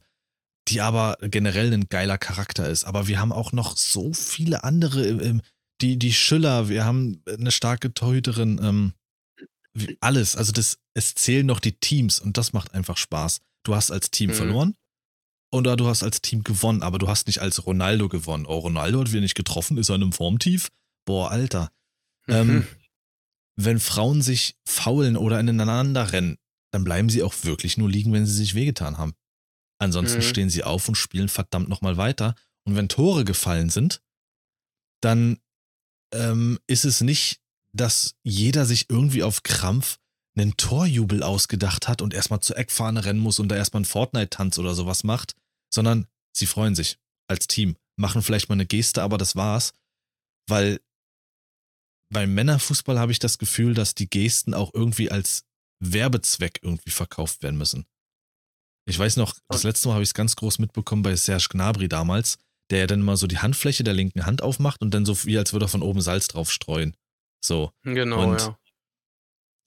die 0.68 0.80
aber 0.80 1.16
generell 1.22 1.72
ein 1.72 1.88
geiler 1.88 2.18
Charakter 2.18 2.68
ist. 2.68 2.84
Aber 2.84 3.08
wir 3.08 3.18
haben 3.18 3.32
auch 3.32 3.52
noch 3.52 3.76
so 3.76 4.12
viele 4.12 4.64
andere, 4.64 5.04
im, 5.04 5.40
die, 5.80 5.98
die 5.98 6.12
Schüller, 6.12 6.68
wir 6.68 6.84
haben 6.84 7.22
eine 7.26 7.50
starke 7.50 7.92
Torhüterin, 7.94 8.60
ähm, 8.62 8.92
alles. 10.00 10.36
Also 10.36 10.52
das, 10.52 10.78
es 10.94 11.14
zählen 11.14 11.46
noch 11.46 11.60
die 11.60 11.72
Teams 11.72 12.18
und 12.18 12.36
das 12.36 12.52
macht 12.52 12.74
einfach 12.74 12.96
Spaß. 12.96 13.40
Du 13.64 13.74
hast 13.74 13.90
als 13.90 14.10
Team 14.10 14.30
mhm. 14.30 14.34
verloren 14.34 14.76
oder 15.52 15.76
du 15.76 15.86
hast 15.86 16.02
als 16.02 16.20
Team 16.20 16.44
gewonnen, 16.44 16.82
aber 16.82 16.98
du 16.98 17.08
hast 17.08 17.26
nicht 17.26 17.40
als 17.40 17.66
Ronaldo 17.66 18.08
gewonnen. 18.08 18.46
Oh, 18.46 18.58
Ronaldo 18.58 19.00
hat 19.00 19.10
wieder 19.10 19.20
nicht 19.20 19.34
getroffen, 19.34 19.78
ist 19.78 19.88
er 19.88 19.96
in 19.96 20.02
einem 20.02 20.12
Formtief? 20.12 20.70
Boah, 21.06 21.30
Alter. 21.30 21.70
Mhm. 22.26 22.34
Ähm, 22.34 22.66
wenn 23.56 23.80
Frauen 23.80 24.22
sich 24.22 24.56
faulen 24.64 25.16
oder 25.16 25.38
ineinander 25.38 26.12
rennen, 26.12 26.38
dann 26.72 26.84
bleiben 26.84 27.08
sie 27.08 27.22
auch 27.22 27.34
wirklich 27.44 27.76
nur 27.78 27.88
liegen, 27.88 28.12
wenn 28.12 28.26
sie 28.26 28.34
sich 28.34 28.54
wehgetan 28.54 28.98
haben. 28.98 29.14
Ansonsten 29.78 30.18
mhm. 30.18 30.22
stehen 30.22 30.50
sie 30.50 30.64
auf 30.64 30.88
und 30.88 30.96
spielen 30.96 31.28
verdammt 31.28 31.68
nochmal 31.68 31.96
weiter. 31.96 32.34
Und 32.64 32.76
wenn 32.76 32.88
Tore 32.88 33.24
gefallen 33.24 33.70
sind, 33.70 34.02
dann 35.00 35.38
ähm, 36.12 36.58
ist 36.66 36.84
es 36.84 37.00
nicht, 37.00 37.40
dass 37.74 38.14
jeder 38.22 38.64
sich 38.64 38.88
irgendwie 38.88 39.22
auf 39.22 39.42
Krampf 39.42 39.98
einen 40.36 40.56
Torjubel 40.56 41.22
ausgedacht 41.22 41.88
hat 41.88 42.02
und 42.02 42.14
erstmal 42.14 42.40
zur 42.40 42.56
Eckfahne 42.56 43.04
rennen 43.04 43.20
muss 43.20 43.38
und 43.38 43.48
da 43.48 43.56
erstmal 43.56 43.80
einen 43.80 43.84
Fortnite-Tanz 43.84 44.58
oder 44.58 44.74
sowas 44.74 45.04
macht, 45.04 45.34
sondern 45.72 46.06
sie 46.36 46.46
freuen 46.46 46.74
sich 46.74 46.98
als 47.28 47.46
Team, 47.46 47.76
machen 47.96 48.22
vielleicht 48.22 48.48
mal 48.48 48.54
eine 48.54 48.66
Geste, 48.66 49.02
aber 49.02 49.18
das 49.18 49.36
war's, 49.36 49.72
weil 50.48 50.80
beim 52.12 52.34
Männerfußball 52.34 52.98
habe 52.98 53.12
ich 53.12 53.18
das 53.18 53.38
Gefühl, 53.38 53.74
dass 53.74 53.94
die 53.94 54.08
Gesten 54.08 54.54
auch 54.54 54.72
irgendwie 54.74 55.10
als 55.10 55.44
Werbezweck 55.80 56.60
irgendwie 56.62 56.90
verkauft 56.90 57.42
werden 57.42 57.56
müssen. 57.56 57.86
Ich 58.86 58.98
weiß 58.98 59.16
noch, 59.16 59.34
das 59.48 59.62
letzte 59.62 59.88
Mal 59.88 59.94
habe 59.94 60.02
ich 60.02 60.10
es 60.10 60.14
ganz 60.14 60.36
groß 60.36 60.58
mitbekommen 60.58 61.02
bei 61.02 61.16
Serge 61.16 61.48
Gnabry 61.50 61.88
damals, 61.88 62.38
der 62.70 62.80
ja 62.80 62.86
dann 62.86 63.02
mal 63.02 63.16
so 63.16 63.26
die 63.26 63.38
Handfläche 63.38 63.82
der 63.82 63.94
linken 63.94 64.26
Hand 64.26 64.42
aufmacht 64.42 64.82
und 64.82 64.92
dann 64.92 65.06
so 65.06 65.24
wie 65.24 65.38
als 65.38 65.52
würde 65.52 65.66
er 65.66 65.70
von 65.70 65.82
oben 65.82 66.02
Salz 66.02 66.28
drauf 66.28 66.52
streuen. 66.52 66.94
So. 67.44 67.72
Genau, 67.82 68.30
und 68.30 68.40
ja. 68.40 68.58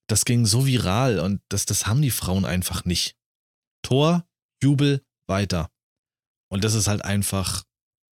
Das 0.10 0.26
ging 0.26 0.46
so 0.46 0.66
viral 0.66 1.20
und 1.20 1.42
das, 1.50 1.66
das 1.66 1.86
haben 1.86 2.02
die 2.02 2.12
Frauen 2.12 2.46
einfach 2.46 2.86
nicht. 2.86 3.16
Tor, 3.84 4.28
Jubel, 4.64 5.06
weiter. 5.28 5.70
Und 6.50 6.64
das 6.64 6.74
ist 6.74 6.88
halt 6.88 7.04
einfach, 7.04 7.64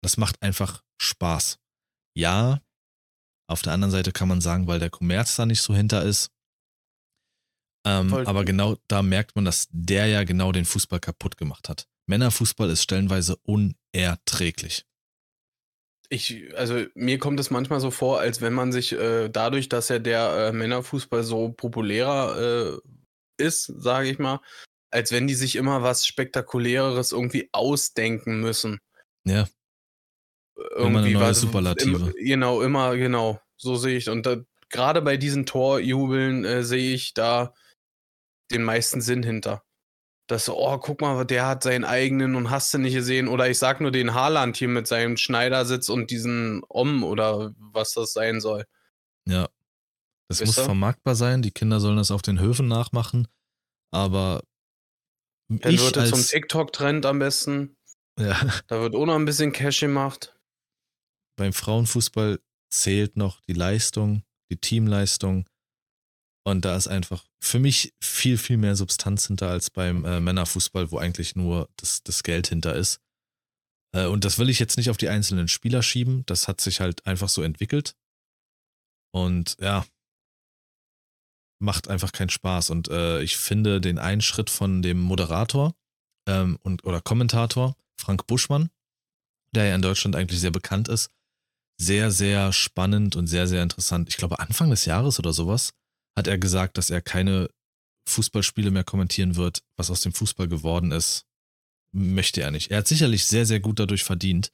das 0.03 0.17
macht 0.17 0.41
einfach 0.41 0.83
Spaß. 0.99 1.59
Ja, 2.15 2.61
auf 3.47 3.61
der 3.61 3.73
anderen 3.73 3.91
Seite 3.91 4.11
kann 4.11 4.27
man 4.27 4.41
sagen, 4.41 4.67
weil 4.67 4.79
der 4.79 4.89
Kommerz 4.89 5.35
da 5.35 5.45
nicht 5.45 5.61
so 5.61 5.75
hinter 5.75 6.03
ist. 6.03 6.31
Ähm, 7.85 8.13
aber 8.13 8.45
genau 8.45 8.77
da 8.87 9.01
merkt 9.01 9.35
man, 9.35 9.45
dass 9.45 9.67
der 9.69 10.07
ja 10.07 10.23
genau 10.23 10.51
den 10.51 10.65
Fußball 10.65 10.99
kaputt 10.99 11.37
gemacht 11.37 11.69
hat. 11.69 11.87
Männerfußball 12.07 12.69
ist 12.69 12.81
stellenweise 12.81 13.37
unerträglich. 13.43 14.85
Ich, 16.13 16.55
also 16.55 16.85
mir 16.93 17.17
kommt 17.17 17.39
es 17.39 17.49
manchmal 17.49 17.79
so 17.79 17.89
vor, 17.89 18.19
als 18.19 18.39
wenn 18.39 18.53
man 18.53 18.71
sich 18.71 18.91
äh, 18.93 19.29
dadurch, 19.29 19.67
dass 19.67 19.89
ja 19.89 19.97
der 19.97 20.49
äh, 20.49 20.51
Männerfußball 20.51 21.23
so 21.23 21.49
populärer 21.49 22.77
äh, 22.77 23.43
ist, 23.43 23.65
sage 23.65 24.09
ich 24.09 24.19
mal, 24.19 24.39
als 24.91 25.11
wenn 25.11 25.25
die 25.25 25.33
sich 25.33 25.55
immer 25.55 25.81
was 25.81 26.05
Spektakuläres 26.05 27.13
irgendwie 27.13 27.49
ausdenken 27.51 28.41
müssen. 28.41 28.79
Ja. 29.23 29.47
Irgendwie 30.55 30.85
immer 30.85 30.99
eine 30.99 31.13
neue 31.13 31.23
was, 31.23 31.41
Superlative. 31.41 32.13
Im, 32.15 32.25
genau, 32.25 32.61
immer, 32.61 32.95
genau. 32.95 33.41
So 33.57 33.75
sehe 33.75 33.97
ich. 33.97 34.07
Und 34.07 34.27
gerade 34.69 35.01
bei 35.01 35.17
diesen 35.17 35.47
Torjubeln 35.47 36.45
äh, 36.45 36.63
sehe 36.63 36.93
ich 36.93 37.15
da 37.15 37.55
den 38.51 38.63
meisten 38.63 39.01
Sinn 39.01 39.23
hinter. 39.23 39.63
Dass, 40.33 40.49
oh, 40.49 40.79
guck 40.79 41.01
mal, 41.01 41.25
der 41.25 41.45
hat 41.45 41.61
seinen 41.61 41.85
eigenen 41.85 42.33
und 42.33 42.49
hast 42.49 42.73
du 42.73 42.79
nicht 42.79 42.95
gesehen. 42.95 43.27
Oder 43.27 43.51
ich 43.51 43.59
sag 43.59 43.81
nur 43.81 43.91
den 43.91 44.15
Haaland 44.15 44.57
hier 44.57 44.67
mit 44.67 44.87
seinem 44.87 45.15
Schneidersitz 45.15 45.89
und 45.89 46.09
diesen 46.09 46.63
Om 46.69 47.03
oder 47.03 47.53
was 47.59 47.93
das 47.93 48.13
sein 48.13 48.41
soll. 48.41 48.65
Ja. 49.27 49.47
Das 50.27 50.39
Wisst 50.39 50.47
muss 50.47 50.57
ihr? 50.57 50.63
vermarktbar 50.63 51.13
sein. 51.13 51.43
Die 51.43 51.51
Kinder 51.51 51.79
sollen 51.79 51.97
das 51.97 52.09
auf 52.09 52.23
den 52.23 52.39
Höfen 52.39 52.67
nachmachen. 52.67 53.27
Aber 53.91 54.41
dann 55.49 55.77
wird 55.77 55.97
es 55.97 56.09
zum 56.09 56.23
TikTok-Trend 56.23 57.05
am 57.05 57.19
besten. 57.19 57.77
Ja. 58.19 58.35
Da 58.67 58.81
wird 58.81 58.95
auch 58.95 59.05
noch 59.05 59.13
ein 59.13 59.25
bisschen 59.25 59.51
Cash 59.51 59.81
gemacht. 59.81 60.35
Beim 61.35 61.53
Frauenfußball 61.53 62.39
zählt 62.71 63.17
noch 63.17 63.39
die 63.41 63.53
Leistung, 63.53 64.23
die 64.49 64.57
Teamleistung. 64.57 65.47
Und 66.45 66.65
da 66.65 66.75
ist 66.75 66.87
einfach 66.87 67.23
für 67.39 67.59
mich 67.59 67.93
viel, 68.01 68.37
viel 68.37 68.57
mehr 68.57 68.75
Substanz 68.75 69.27
hinter 69.27 69.49
als 69.49 69.69
beim 69.69 70.03
äh, 70.03 70.19
Männerfußball, 70.19 70.91
wo 70.91 70.97
eigentlich 70.97 71.35
nur 71.35 71.69
das, 71.77 72.03
das 72.03 72.23
Geld 72.23 72.47
hinter 72.47 72.75
ist. 72.75 72.99
Äh, 73.93 74.07
und 74.07 74.25
das 74.25 74.39
will 74.39 74.49
ich 74.49 74.59
jetzt 74.59 74.77
nicht 74.77 74.89
auf 74.89 74.97
die 74.97 75.09
einzelnen 75.09 75.47
Spieler 75.47 75.81
schieben. 75.81 76.25
Das 76.25 76.47
hat 76.47 76.59
sich 76.59 76.81
halt 76.81 77.05
einfach 77.05 77.29
so 77.29 77.43
entwickelt. 77.43 77.95
Und 79.11 79.55
ja, 79.61 79.85
macht 81.59 81.87
einfach 81.87 82.11
keinen 82.11 82.29
Spaß. 82.29 82.71
Und 82.71 82.89
äh, 82.89 83.21
ich 83.21 83.37
finde 83.37 83.79
den 83.79 83.97
Einschritt 83.97 84.49
von 84.49 84.81
dem 84.81 84.99
Moderator 84.99 85.73
ähm, 86.27 86.57
und 86.61 86.83
oder 86.83 86.99
Kommentator 86.99 87.75
Frank 87.97 88.27
Buschmann, 88.27 88.69
der 89.55 89.65
ja 89.65 89.75
in 89.75 89.81
Deutschland 89.81 90.17
eigentlich 90.17 90.41
sehr 90.41 90.51
bekannt 90.51 90.89
ist, 90.89 91.09
sehr, 91.79 92.11
sehr 92.11 92.51
spannend 92.51 93.15
und 93.15 93.27
sehr, 93.27 93.47
sehr 93.47 93.63
interessant. 93.63 94.09
Ich 94.09 94.17
glaube, 94.17 94.39
Anfang 94.39 94.69
des 94.69 94.85
Jahres 94.85 95.19
oder 95.19 95.31
sowas 95.31 95.73
hat 96.17 96.27
er 96.27 96.37
gesagt, 96.37 96.77
dass 96.77 96.89
er 96.89 97.01
keine 97.01 97.49
Fußballspiele 98.07 98.71
mehr 98.71 98.83
kommentieren 98.83 99.35
wird. 99.35 99.63
Was 99.77 99.89
aus 99.89 100.01
dem 100.01 100.13
Fußball 100.13 100.47
geworden 100.47 100.91
ist, 100.91 101.25
möchte 101.93 102.41
er 102.41 102.51
nicht. 102.51 102.71
Er 102.71 102.79
hat 102.79 102.87
sicherlich 102.87 103.25
sehr, 103.25 103.45
sehr 103.45 103.59
gut 103.59 103.79
dadurch 103.79 104.03
verdient, 104.03 104.51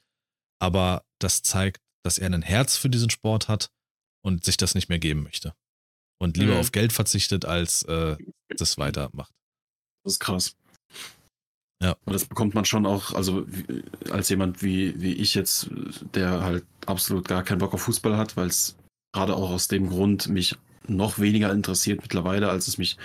aber 0.61 1.03
das 1.19 1.41
zeigt, 1.41 1.81
dass 2.03 2.17
er 2.17 2.31
ein 2.31 2.41
Herz 2.41 2.77
für 2.77 2.89
diesen 2.89 3.09
Sport 3.09 3.47
hat 3.47 3.71
und 4.23 4.45
sich 4.45 4.57
das 4.57 4.75
nicht 4.75 4.89
mehr 4.89 4.99
geben 4.99 5.23
möchte 5.23 5.53
und 6.21 6.37
lieber 6.37 6.53
mhm. 6.53 6.59
auf 6.59 6.71
Geld 6.71 6.93
verzichtet, 6.93 7.45
als 7.45 7.83
äh, 7.83 8.17
das 8.49 8.77
weitermacht. 8.77 9.31
Das 10.03 10.13
ist 10.13 10.19
krass. 10.19 10.55
Ja. 11.81 11.95
Und 12.05 12.13
das 12.13 12.25
bekommt 12.25 12.55
man 12.55 12.65
schon 12.65 12.85
auch, 12.85 13.13
also 13.13 13.45
wie, 13.47 13.83
als 14.11 14.27
jemand 14.29 14.61
wie, 14.61 14.99
wie 14.99 15.13
ich 15.13 15.33
jetzt, 15.33 15.69
der 16.13 16.43
halt 16.43 16.65
absolut 16.85 17.27
gar 17.27 17.43
keinen 17.43 17.59
Bock 17.59 17.73
auf 17.73 17.83
Fußball 17.83 18.17
hat, 18.17 18.35
weil 18.35 18.47
es 18.47 18.75
gerade 19.13 19.35
auch 19.35 19.49
aus 19.49 19.69
dem 19.69 19.89
Grund 19.89 20.27
mich 20.27 20.57
noch 20.89 21.19
weniger 21.19 21.51
interessiert 21.51 22.01
mittlerweile, 22.01 22.49
als 22.49 22.67
es 22.67 22.77
mich 22.77 22.97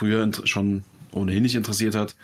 früher 0.00 0.30
schon 0.44 0.84
ohnehin 1.12 1.42
nicht 1.42 1.54
interessiert 1.54 1.94
hat. 1.94 2.14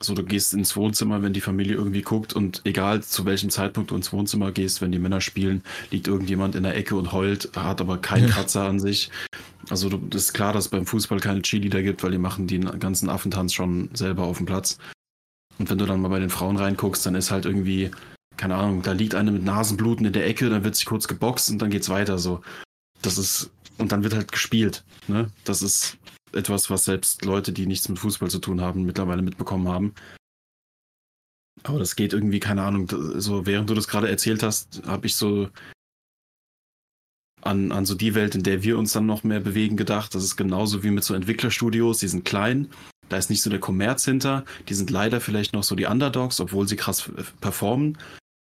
So, 0.00 0.14
du 0.14 0.22
gehst 0.22 0.54
ins 0.54 0.76
Wohnzimmer, 0.76 1.22
wenn 1.22 1.32
die 1.32 1.40
Familie 1.40 1.74
irgendwie 1.74 2.02
guckt 2.02 2.32
und 2.32 2.60
egal 2.64 3.02
zu 3.02 3.24
welchem 3.24 3.50
Zeitpunkt 3.50 3.90
du 3.90 3.96
ins 3.96 4.12
Wohnzimmer 4.12 4.52
gehst, 4.52 4.80
wenn 4.80 4.92
die 4.92 5.00
Männer 5.00 5.20
spielen, 5.20 5.64
liegt 5.90 6.06
irgendjemand 6.06 6.54
in 6.54 6.62
der 6.62 6.76
Ecke 6.76 6.94
und 6.94 7.12
heult, 7.12 7.50
hat 7.56 7.80
aber 7.80 7.98
keinen 7.98 8.28
Kratzer 8.30 8.62
an 8.62 8.78
sich. 8.78 9.10
Also 9.70 9.88
du, 9.88 9.96
das 9.96 10.26
ist 10.26 10.34
klar, 10.34 10.52
dass 10.52 10.66
es 10.66 10.70
beim 10.70 10.86
Fußball 10.86 11.18
keine 11.18 11.42
Cheerleader 11.42 11.82
gibt, 11.82 12.04
weil 12.04 12.12
die 12.12 12.18
machen 12.18 12.46
den 12.46 12.78
ganzen 12.78 13.08
Affentanz 13.08 13.54
schon 13.54 13.90
selber 13.92 14.22
auf 14.22 14.36
dem 14.36 14.46
Platz. 14.46 14.78
Und 15.58 15.68
wenn 15.68 15.78
du 15.78 15.86
dann 15.86 16.00
mal 16.00 16.08
bei 16.08 16.20
den 16.20 16.30
Frauen 16.30 16.56
reinguckst, 16.56 17.04
dann 17.04 17.16
ist 17.16 17.32
halt 17.32 17.44
irgendwie, 17.44 17.90
keine 18.36 18.54
Ahnung, 18.54 18.82
da 18.82 18.92
liegt 18.92 19.16
eine 19.16 19.32
mit 19.32 19.42
Nasenbluten 19.42 20.06
in 20.06 20.12
der 20.12 20.26
Ecke, 20.26 20.48
dann 20.48 20.62
wird 20.62 20.76
sich 20.76 20.86
kurz 20.86 21.08
geboxt 21.08 21.50
und 21.50 21.58
dann 21.58 21.70
geht's 21.70 21.88
weiter 21.88 22.18
so. 22.18 22.40
Das 23.02 23.18
ist, 23.18 23.50
und 23.78 23.92
dann 23.92 24.02
wird 24.02 24.14
halt 24.14 24.32
gespielt. 24.32 24.84
Ne? 25.06 25.30
Das 25.44 25.62
ist 25.62 25.96
etwas, 26.32 26.68
was 26.70 26.84
selbst 26.84 27.24
Leute, 27.24 27.52
die 27.52 27.66
nichts 27.66 27.88
mit 27.88 27.98
Fußball 27.98 28.30
zu 28.30 28.38
tun 28.38 28.60
haben, 28.60 28.84
mittlerweile 28.84 29.22
mitbekommen 29.22 29.68
haben. 29.68 29.94
Aber 31.62 31.78
das 31.78 31.96
geht 31.96 32.12
irgendwie, 32.12 32.40
keine 32.40 32.62
Ahnung, 32.62 32.88
so 33.16 33.46
während 33.46 33.68
du 33.70 33.74
das 33.74 33.88
gerade 33.88 34.08
erzählt 34.08 34.42
hast, 34.42 34.82
habe 34.86 35.06
ich 35.06 35.16
so 35.16 35.48
an, 37.42 37.72
an 37.72 37.86
so 37.86 37.94
die 37.94 38.14
Welt, 38.14 38.34
in 38.34 38.42
der 38.42 38.62
wir 38.62 38.78
uns 38.78 38.92
dann 38.92 39.06
noch 39.06 39.24
mehr 39.24 39.40
bewegen, 39.40 39.76
gedacht. 39.76 40.14
Das 40.14 40.24
ist 40.24 40.36
genauso 40.36 40.82
wie 40.82 40.90
mit 40.90 41.04
so 41.04 41.14
Entwicklerstudios, 41.14 41.98
die 41.98 42.08
sind 42.08 42.24
klein, 42.24 42.68
da 43.08 43.16
ist 43.16 43.30
nicht 43.30 43.42
so 43.42 43.50
der 43.50 43.60
Kommerz 43.60 44.04
hinter, 44.04 44.44
die 44.68 44.74
sind 44.74 44.90
leider 44.90 45.20
vielleicht 45.20 45.52
noch 45.52 45.62
so 45.62 45.74
die 45.74 45.86
Underdogs, 45.86 46.40
obwohl 46.40 46.68
sie 46.68 46.76
krass 46.76 47.10
performen, 47.40 47.98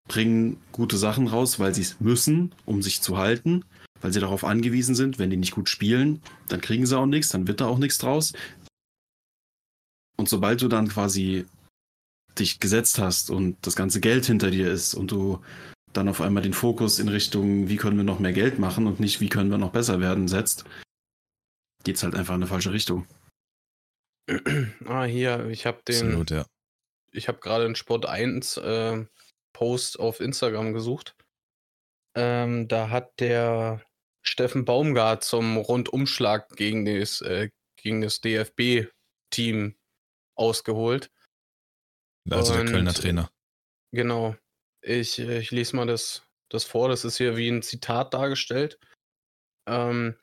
bringen 0.08 0.58
gute 0.72 0.98
Sachen 0.98 1.28
raus, 1.28 1.60
weil 1.60 1.74
sie 1.74 1.82
es 1.82 2.00
müssen, 2.00 2.54
um 2.66 2.82
sich 2.82 3.02
zu 3.02 3.18
halten 3.18 3.64
weil 4.02 4.14
sie 4.14 4.20
darauf 4.20 4.44
angewiesen 4.44 4.96
sind, 4.96 5.20
wenn 5.20 5.30
die 5.30 5.38
nicht 5.38 5.54
gut 5.54 5.70
spielen, 5.70 6.22
dann 6.50 6.62
kriegen 6.62 6.86
sie 6.86 6.98
auch 6.98 7.06
nichts, 7.06 7.30
dann 7.30 7.48
wird 7.48 7.62
da 7.62 7.68
auch 7.68 7.78
nichts 7.78 7.98
draus. 7.98 8.34
Und 10.18 10.30
sobald 10.30 10.62
du 10.62 10.68
dann 10.68 10.88
quasi 10.88 11.46
dich 12.40 12.60
gesetzt 12.60 13.00
hast 13.00 13.30
und 13.30 13.58
das 13.66 13.76
ganze 13.76 14.00
Geld 14.00 14.26
hinter 14.26 14.52
dir 14.52 14.72
ist 14.72 14.94
und 14.94 15.12
du 15.12 15.42
dann 15.94 16.10
auf 16.10 16.22
einmal 16.22 16.44
den 16.44 16.54
Fokus 16.54 17.00
in 17.00 17.08
Richtung, 17.08 17.70
wie 17.70 17.78
können 17.78 17.98
wir 17.98 18.04
noch 18.04 18.20
mehr 18.20 18.34
Geld 18.34 18.60
machen 18.60 18.88
und 18.88 19.00
nicht, 19.00 19.22
wie 19.22 19.30
können 19.30 19.50
wir 19.50 19.58
noch 19.58 19.72
besser 19.72 20.00
werden, 20.00 20.28
setzt, 20.28 20.66
geht 21.84 21.96
es 21.96 22.04
halt 22.04 22.16
einfach 22.16 22.36
in 22.36 22.42
eine 22.42 22.50
falsche 22.50 22.74
Richtung. 22.74 23.08
Ah, 24.86 25.06
hier, 25.06 25.48
ich 25.48 25.66
habe 25.66 25.82
den. 25.88 26.08
Absolut, 26.08 26.32
ja. 26.32 26.46
Ich 27.12 27.28
habe 27.28 27.40
gerade 27.40 27.66
einen 27.66 27.76
Sport 27.76 28.06
1 28.06 28.58
äh, 28.58 29.06
Post 29.54 30.00
auf 30.00 30.20
Instagram 30.20 30.74
gesucht. 30.74 31.16
Ähm, 32.16 32.68
da 32.68 32.90
hat 32.90 33.20
der 33.20 33.82
Steffen 34.28 34.66
Baumgart 34.66 35.24
zum 35.24 35.58
Rundumschlag 35.58 36.56
gegen 36.56 36.86
das, 36.86 37.22
äh, 37.22 37.50
gegen 37.78 38.02
das 38.02 38.22
DFB-Team 38.22 39.76
ausgeholt. 40.36 41.12
Also 42.30 42.54
Und, 42.54 42.66
der 42.66 42.72
Kölner 42.72 42.94
Trainer. 42.94 43.32
Genau. 43.92 44.36
Ich, 44.82 45.20
äh, 45.20 45.40
ich 45.40 45.52
lese 45.52 45.76
mal 45.76 45.88
das, 45.88 46.24
das 46.50 46.64
vor. 46.64 46.90
Das 46.90 47.06
ist 47.06 47.18
hier 47.18 47.38
wie 47.38 47.50
ein 47.50 47.62
Zitat 47.62 48.14
dargestellt. 48.14 48.80
Ähm, 49.68 50.16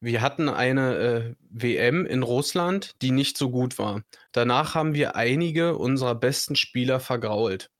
wir 0.00 0.20
hatten 0.20 0.48
eine 0.48 0.96
äh, 0.96 1.34
WM 1.48 2.06
in 2.06 2.24
Russland, 2.24 3.00
die 3.02 3.12
nicht 3.12 3.38
so 3.38 3.50
gut 3.50 3.78
war. 3.78 4.02
Danach 4.32 4.74
haben 4.74 4.94
wir 4.94 5.14
einige 5.14 5.76
unserer 5.78 6.16
besten 6.16 6.56
Spieler 6.56 6.98
vergrault. 6.98 7.70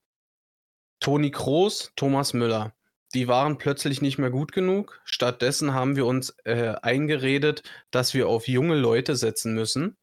Toni 1.00 1.32
Kroos, 1.32 1.92
Thomas 1.96 2.32
Müller. 2.32 2.76
Die 3.14 3.28
waren 3.28 3.58
plötzlich 3.58 4.00
nicht 4.00 4.18
mehr 4.18 4.30
gut 4.30 4.52
genug. 4.52 5.00
Stattdessen 5.04 5.74
haben 5.74 5.96
wir 5.96 6.06
uns 6.06 6.30
äh, 6.44 6.74
eingeredet, 6.80 7.62
dass 7.90 8.14
wir 8.14 8.28
auf 8.28 8.48
junge 8.48 8.76
Leute 8.76 9.16
setzen 9.16 9.54
müssen. 9.54 9.96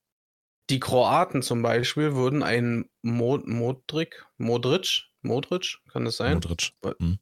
Die 0.70 0.80
Kroaten 0.80 1.42
zum 1.42 1.64
Beispiel 1.64 2.14
würden 2.14 2.44
einen 2.44 2.90
Mo 3.02 3.40
Modric, 3.44 4.28
Modric, 4.38 5.06
Modric, 5.22 5.80
kann 5.92 6.06
das 6.06 6.18
sein? 6.18 6.36
Modric. 6.36 6.72
Hm. 7.00 7.18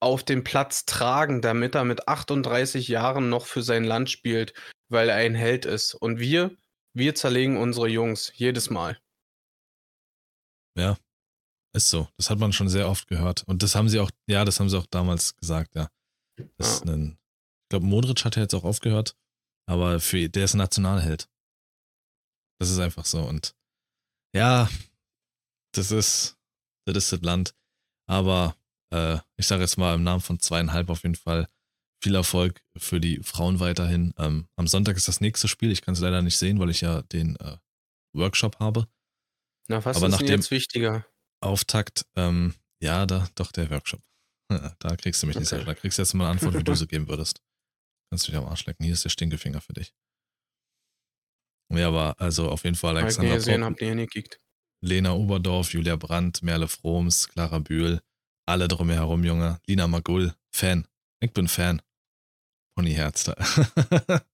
Auf 0.00 0.24
den 0.24 0.42
Platz 0.42 0.84
tragen, 0.84 1.40
damit 1.40 1.76
er 1.76 1.84
mit 1.84 2.08
38 2.08 2.88
Jahren 2.88 3.28
noch 3.28 3.46
für 3.46 3.62
sein 3.62 3.84
Land 3.84 4.10
spielt, 4.10 4.54
weil 4.88 5.08
er 5.08 5.16
ein 5.16 5.36
Held 5.36 5.66
ist. 5.66 5.94
Und 5.94 6.18
wir, 6.18 6.56
wir 6.92 7.14
zerlegen 7.14 7.56
unsere 7.56 7.88
Jungs 7.88 8.32
jedes 8.34 8.70
Mal. 8.70 8.98
Ja, 10.76 10.96
ist 11.74 11.90
so. 11.90 12.08
Das 12.16 12.30
hat 12.30 12.38
man 12.38 12.52
schon 12.52 12.68
sehr 12.68 12.88
oft 12.88 13.06
gehört. 13.08 13.44
Und 13.44 13.62
das 13.62 13.74
haben 13.74 13.88
sie 13.88 14.00
auch, 14.00 14.10
ja, 14.26 14.44
das 14.44 14.60
haben 14.60 14.68
sie 14.68 14.78
auch 14.78 14.86
damals 14.86 15.36
gesagt, 15.36 15.74
ja. 15.74 15.90
Das 16.56 16.82
ja. 16.84 16.92
Ein, 16.92 17.18
ich 17.64 17.68
glaube, 17.70 17.86
Modric 17.86 18.24
hat 18.24 18.36
ja 18.36 18.42
jetzt 18.42 18.54
auch 18.54 18.64
aufgehört, 18.64 19.16
aber 19.66 20.00
für, 20.00 20.28
der 20.28 20.44
ist 20.44 20.54
ein 20.54 20.58
Nationalheld. 20.58 21.28
Das 22.60 22.70
ist 22.70 22.78
einfach 22.78 23.04
so. 23.04 23.22
Und 23.22 23.54
ja, 24.34 24.68
das 25.72 25.90
ist, 25.90 26.36
das 26.86 26.96
ist 26.96 27.12
das 27.12 27.20
Land. 27.20 27.54
Aber 28.08 28.56
äh, 28.92 29.18
ich 29.36 29.46
sage 29.46 29.62
jetzt 29.62 29.76
mal 29.76 29.94
im 29.94 30.02
Namen 30.02 30.20
von 30.20 30.40
zweieinhalb 30.40 30.88
auf 30.90 31.02
jeden 31.02 31.14
Fall 31.14 31.46
viel 32.02 32.14
Erfolg 32.14 32.64
für 32.76 33.00
die 33.00 33.22
Frauen 33.22 33.60
weiterhin. 33.60 34.14
Ähm, 34.18 34.48
am 34.56 34.66
Sonntag 34.66 34.96
ist 34.96 35.08
das 35.08 35.20
nächste 35.20 35.48
Spiel. 35.48 35.70
Ich 35.72 35.82
kann 35.82 35.94
es 35.94 36.00
leider 36.00 36.22
nicht 36.22 36.38
sehen, 36.38 36.58
weil 36.60 36.70
ich 36.70 36.80
ja 36.80 37.02
den 37.02 37.36
äh, 37.36 37.58
Workshop 38.14 38.58
habe. 38.60 38.88
Na, 39.68 39.84
was 39.84 39.96
Aber 39.96 40.08
ist 40.08 40.20
denn 40.20 40.28
jetzt 40.28 40.50
wichtiger? 40.50 41.04
Auftakt, 41.40 42.06
ähm, 42.16 42.54
ja, 42.82 43.06
da, 43.06 43.28
doch 43.34 43.52
der 43.52 43.70
Workshop. 43.70 44.00
da 44.78 44.96
kriegst 44.96 45.22
du 45.22 45.26
mich 45.26 45.38
nicht 45.38 45.52
okay. 45.52 45.64
Da 45.64 45.74
kriegst 45.74 45.98
du 45.98 46.02
jetzt 46.02 46.14
mal 46.14 46.24
eine 46.24 46.32
Antwort, 46.32 46.54
wie 46.54 46.64
du 46.64 46.74
sie 46.74 46.86
geben 46.86 47.08
würdest. 47.08 47.42
Kannst 48.10 48.26
du 48.26 48.32
dich 48.32 48.38
am 48.38 48.46
Arsch 48.46 48.66
lecken. 48.66 48.84
Hier 48.84 48.94
ist 48.94 49.04
der 49.04 49.10
Stinkefinger 49.10 49.60
für 49.60 49.74
dich. 49.74 49.94
Ja, 51.70 51.88
aber 51.88 52.18
also 52.18 52.50
auf 52.50 52.64
jeden 52.64 52.76
Fall 52.76 52.96
Alexander 52.96 53.30
ich 53.30 53.36
gesehen, 53.36 53.62
habt 53.62 53.80
ihr 53.82 53.94
nicht 53.94 54.12
gekickt. 54.12 54.40
Lena 54.82 55.12
Oberdorf, 55.12 55.72
Julia 55.72 55.96
Brandt, 55.96 56.42
Merle 56.42 56.68
Froms, 56.68 57.28
Clara 57.28 57.58
Bühl, 57.58 58.00
alle 58.46 58.68
drumherum, 58.68 59.24
Junge. 59.24 59.60
Lina 59.66 59.86
Magul, 59.86 60.34
Fan. 60.54 60.86
Ich 61.20 61.32
bin 61.32 61.48
Fan. 61.48 61.82
Ponyherz 62.74 63.24
da. 63.24 63.34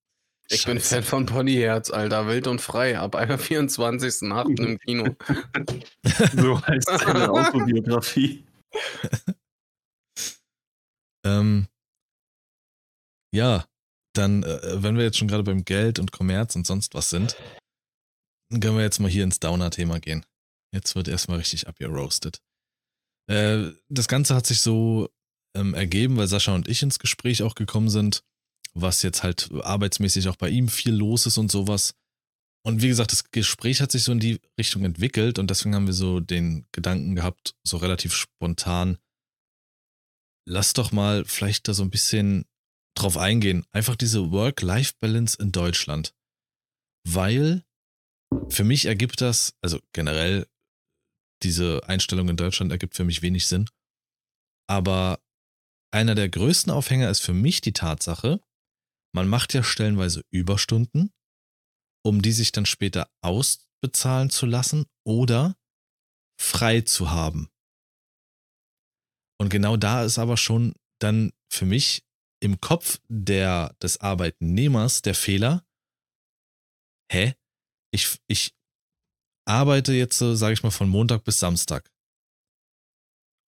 ich 0.48 0.62
Scheiße. 0.62 0.66
bin 0.66 0.80
Fan 0.80 1.02
von 1.02 1.26
Ponyherz, 1.26 1.90
Alter. 1.90 2.26
Wild 2.26 2.46
und 2.46 2.60
frei. 2.60 2.98
Ab 2.98 3.14
einer 3.16 3.38
24.8. 3.38 4.62
im 4.62 4.78
Kino. 4.78 5.16
so 6.36 6.60
heißt 6.66 6.88
seine 6.88 7.30
Autobiografie. 7.30 8.44
ähm, 11.24 11.66
ja, 13.34 13.64
dann, 14.14 14.42
äh, 14.42 14.82
wenn 14.82 14.96
wir 14.96 15.04
jetzt 15.04 15.18
schon 15.18 15.28
gerade 15.28 15.44
beim 15.44 15.64
Geld 15.64 15.98
und 15.98 16.12
Kommerz 16.12 16.54
und 16.56 16.66
sonst 16.66 16.94
was 16.94 17.10
sind, 17.10 17.36
dann 18.50 18.60
können 18.60 18.76
wir 18.76 18.84
jetzt 18.84 19.00
mal 19.00 19.10
hier 19.10 19.24
ins 19.24 19.40
Downer-Thema 19.40 19.98
gehen. 19.98 20.24
Jetzt 20.72 20.94
wird 20.94 21.08
erstmal 21.08 21.38
richtig 21.38 21.66
abgeroastet. 21.66 22.40
Äh, 23.30 23.72
das 23.88 24.08
Ganze 24.08 24.34
hat 24.34 24.46
sich 24.46 24.60
so 24.60 25.08
ähm, 25.56 25.74
ergeben, 25.74 26.16
weil 26.16 26.26
Sascha 26.26 26.54
und 26.54 26.68
ich 26.68 26.82
ins 26.82 26.98
Gespräch 26.98 27.42
auch 27.42 27.54
gekommen 27.54 27.88
sind, 27.88 28.22
was 28.74 29.02
jetzt 29.02 29.22
halt 29.22 29.50
arbeitsmäßig 29.52 30.28
auch 30.28 30.36
bei 30.36 30.50
ihm 30.50 30.68
viel 30.68 30.94
los 30.94 31.26
ist 31.26 31.38
und 31.38 31.50
sowas. 31.50 31.94
Und 32.66 32.82
wie 32.82 32.88
gesagt, 32.88 33.12
das 33.12 33.30
Gespräch 33.30 33.80
hat 33.80 33.92
sich 33.92 34.04
so 34.04 34.12
in 34.12 34.20
die 34.20 34.40
Richtung 34.58 34.84
entwickelt 34.84 35.38
und 35.38 35.50
deswegen 35.50 35.74
haben 35.74 35.86
wir 35.86 35.94
so 35.94 36.20
den 36.20 36.66
Gedanken 36.72 37.14
gehabt, 37.14 37.54
so 37.62 37.76
relativ 37.76 38.14
spontan, 38.14 38.98
lass 40.48 40.72
doch 40.72 40.90
mal 40.90 41.24
vielleicht 41.24 41.68
da 41.68 41.74
so 41.74 41.82
ein 41.82 41.90
bisschen 41.90 42.46
drauf 42.96 43.16
eingehen. 43.16 43.66
Einfach 43.70 43.96
diese 43.96 44.30
Work-Life-Balance 44.30 45.36
in 45.40 45.52
Deutschland. 45.52 46.14
Weil 47.06 47.64
für 48.48 48.64
mich 48.64 48.86
ergibt 48.86 49.20
das, 49.20 49.54
also 49.60 49.78
generell, 49.92 50.46
diese 51.42 51.86
Einstellung 51.86 52.28
in 52.28 52.36
Deutschland 52.36 52.72
ergibt 52.72 52.94
für 52.96 53.04
mich 53.04 53.20
wenig 53.20 53.46
Sinn. 53.46 53.68
Aber 54.66 55.20
einer 55.92 56.14
der 56.14 56.28
größten 56.28 56.72
Aufhänger 56.72 57.10
ist 57.10 57.20
für 57.20 57.34
mich 57.34 57.60
die 57.60 57.72
Tatsache, 57.72 58.40
man 59.14 59.28
macht 59.28 59.54
ja 59.54 59.62
stellenweise 59.62 60.24
Überstunden, 60.30 61.12
um 62.04 62.20
die 62.20 62.32
sich 62.32 62.52
dann 62.52 62.66
später 62.66 63.08
ausbezahlen 63.22 64.30
zu 64.30 64.44
lassen 64.46 64.86
oder 65.06 65.56
frei 66.38 66.80
zu 66.80 67.10
haben. 67.10 67.48
Und 69.40 69.50
genau 69.50 69.76
da 69.76 70.04
ist 70.04 70.18
aber 70.18 70.36
schon 70.36 70.74
dann 71.00 71.32
für 71.50 71.64
mich 71.64 72.04
im 72.42 72.60
Kopf 72.60 73.00
der, 73.08 73.74
des 73.80 74.00
Arbeitnehmers 74.00 75.02
der 75.02 75.14
Fehler, 75.14 75.64
hä? 77.10 77.34
Ich, 77.92 78.18
ich 78.26 78.54
arbeite 79.46 79.92
jetzt, 79.92 80.18
sage 80.18 80.52
ich 80.52 80.62
mal, 80.62 80.70
von 80.70 80.88
Montag 80.88 81.22
bis 81.24 81.38
Samstag 81.38 81.90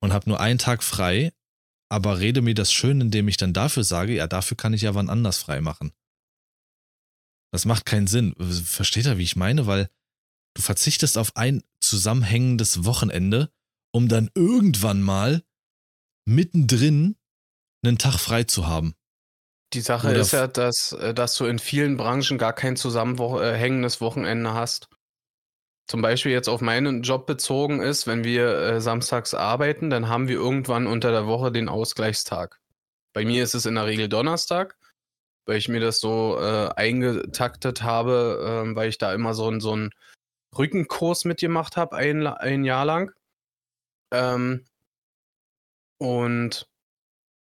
und 0.01 0.13
habe 0.13 0.29
nur 0.29 0.39
einen 0.39 0.59
Tag 0.59 0.85
frei, 0.85 1.33
aber 1.89 2.19
rede 2.19 2.43
mir 2.43 2.55
das 2.55 2.73
schön, 2.73 3.01
indem 3.01 3.29
ich 3.29 3.37
dann 3.37 3.53
dafür 3.53 3.85
sage, 3.85 4.15
ja, 4.15 4.27
dafür 4.27 4.57
kann 4.57 4.73
ich 4.73 4.83
ja 4.83 4.95
wann 4.95 5.11
anders 5.11 5.39
frei 5.39 5.61
machen. 5.61 5.93
Das 7.53 7.65
macht 7.65 7.87
keinen 7.87 8.07
Sinn. 8.07 8.35
Versteht 8.39 9.07
er, 9.07 9.19
wie 9.19 9.23
ich 9.23 9.37
meine? 9.37 9.67
Weil 9.67 9.89
du 10.55 10.63
verzichtest 10.63 11.17
auf 11.17 11.37
ein 11.37 11.63
zusammenhängendes 11.81 12.85
Wochenende, 12.85 13.51
um 13.93 14.09
dann 14.09 14.31
irgendwann 14.35 15.01
mal 15.01 15.43
mittendrin 16.27 17.17
einen 17.85 17.99
Tag 17.99 18.19
frei 18.19 18.45
zu 18.45 18.67
haben. 18.67 18.95
Die 19.73 19.81
Sache 19.81 20.09
Oder 20.09 20.21
ist 20.21 20.33
ja, 20.33 20.47
dass, 20.47 20.93
äh, 20.93 21.15
dass 21.15 21.37
du 21.37 21.47
in 21.47 21.59
vielen 21.59 21.97
Branchen 21.97 22.39
gar 22.39 22.53
kein 22.53 22.77
zusammenhängendes 22.77 24.01
Wochenende 24.01 24.55
hast. 24.55 24.89
Zum 25.87 26.03
Beispiel 26.03 26.33
jetzt 26.33 26.49
auf 26.49 26.61
meinen 26.61 27.03
Job 27.03 27.27
bezogen 27.27 27.81
ist, 27.81 28.07
wenn 28.07 28.25
wir 28.25 28.49
äh, 28.59 28.81
samstags 28.81 29.35
arbeiten, 29.35 29.89
dann 29.89 30.09
haben 30.09 30.27
wir 30.27 30.35
irgendwann 30.35 30.87
unter 30.87 31.13
der 31.13 31.27
Woche 31.27 31.53
den 31.53 31.69
Ausgleichstag. 31.69 32.61
Bei 33.13 33.25
mir 33.25 33.45
ist 33.45 33.55
es 33.55 33.67
in 33.67 33.77
der 33.77 33.87
Regel 33.87 34.09
Donnerstag, 34.09 34.77
weil 35.47 35.59
ich 35.59 35.69
mir 35.69 35.81
das 35.81 36.01
so 36.01 36.39
äh, 36.41 36.71
eingetaktet 36.75 37.83
habe, 37.83 38.65
äh, 38.67 38.77
weil 38.77 38.89
ich 38.89 38.99
da 38.99 39.15
immer 39.15 39.33
so, 39.33 39.59
so 39.61 39.73
einen 39.73 39.91
Rückenkurs 40.59 41.25
mitgemacht 41.25 41.77
habe, 41.77 41.97
ein, 41.97 42.27
ein 42.27 42.65
Jahr 42.65 42.85
lang. 42.85 43.13
Ähm, 44.13 44.67
und 45.99 46.69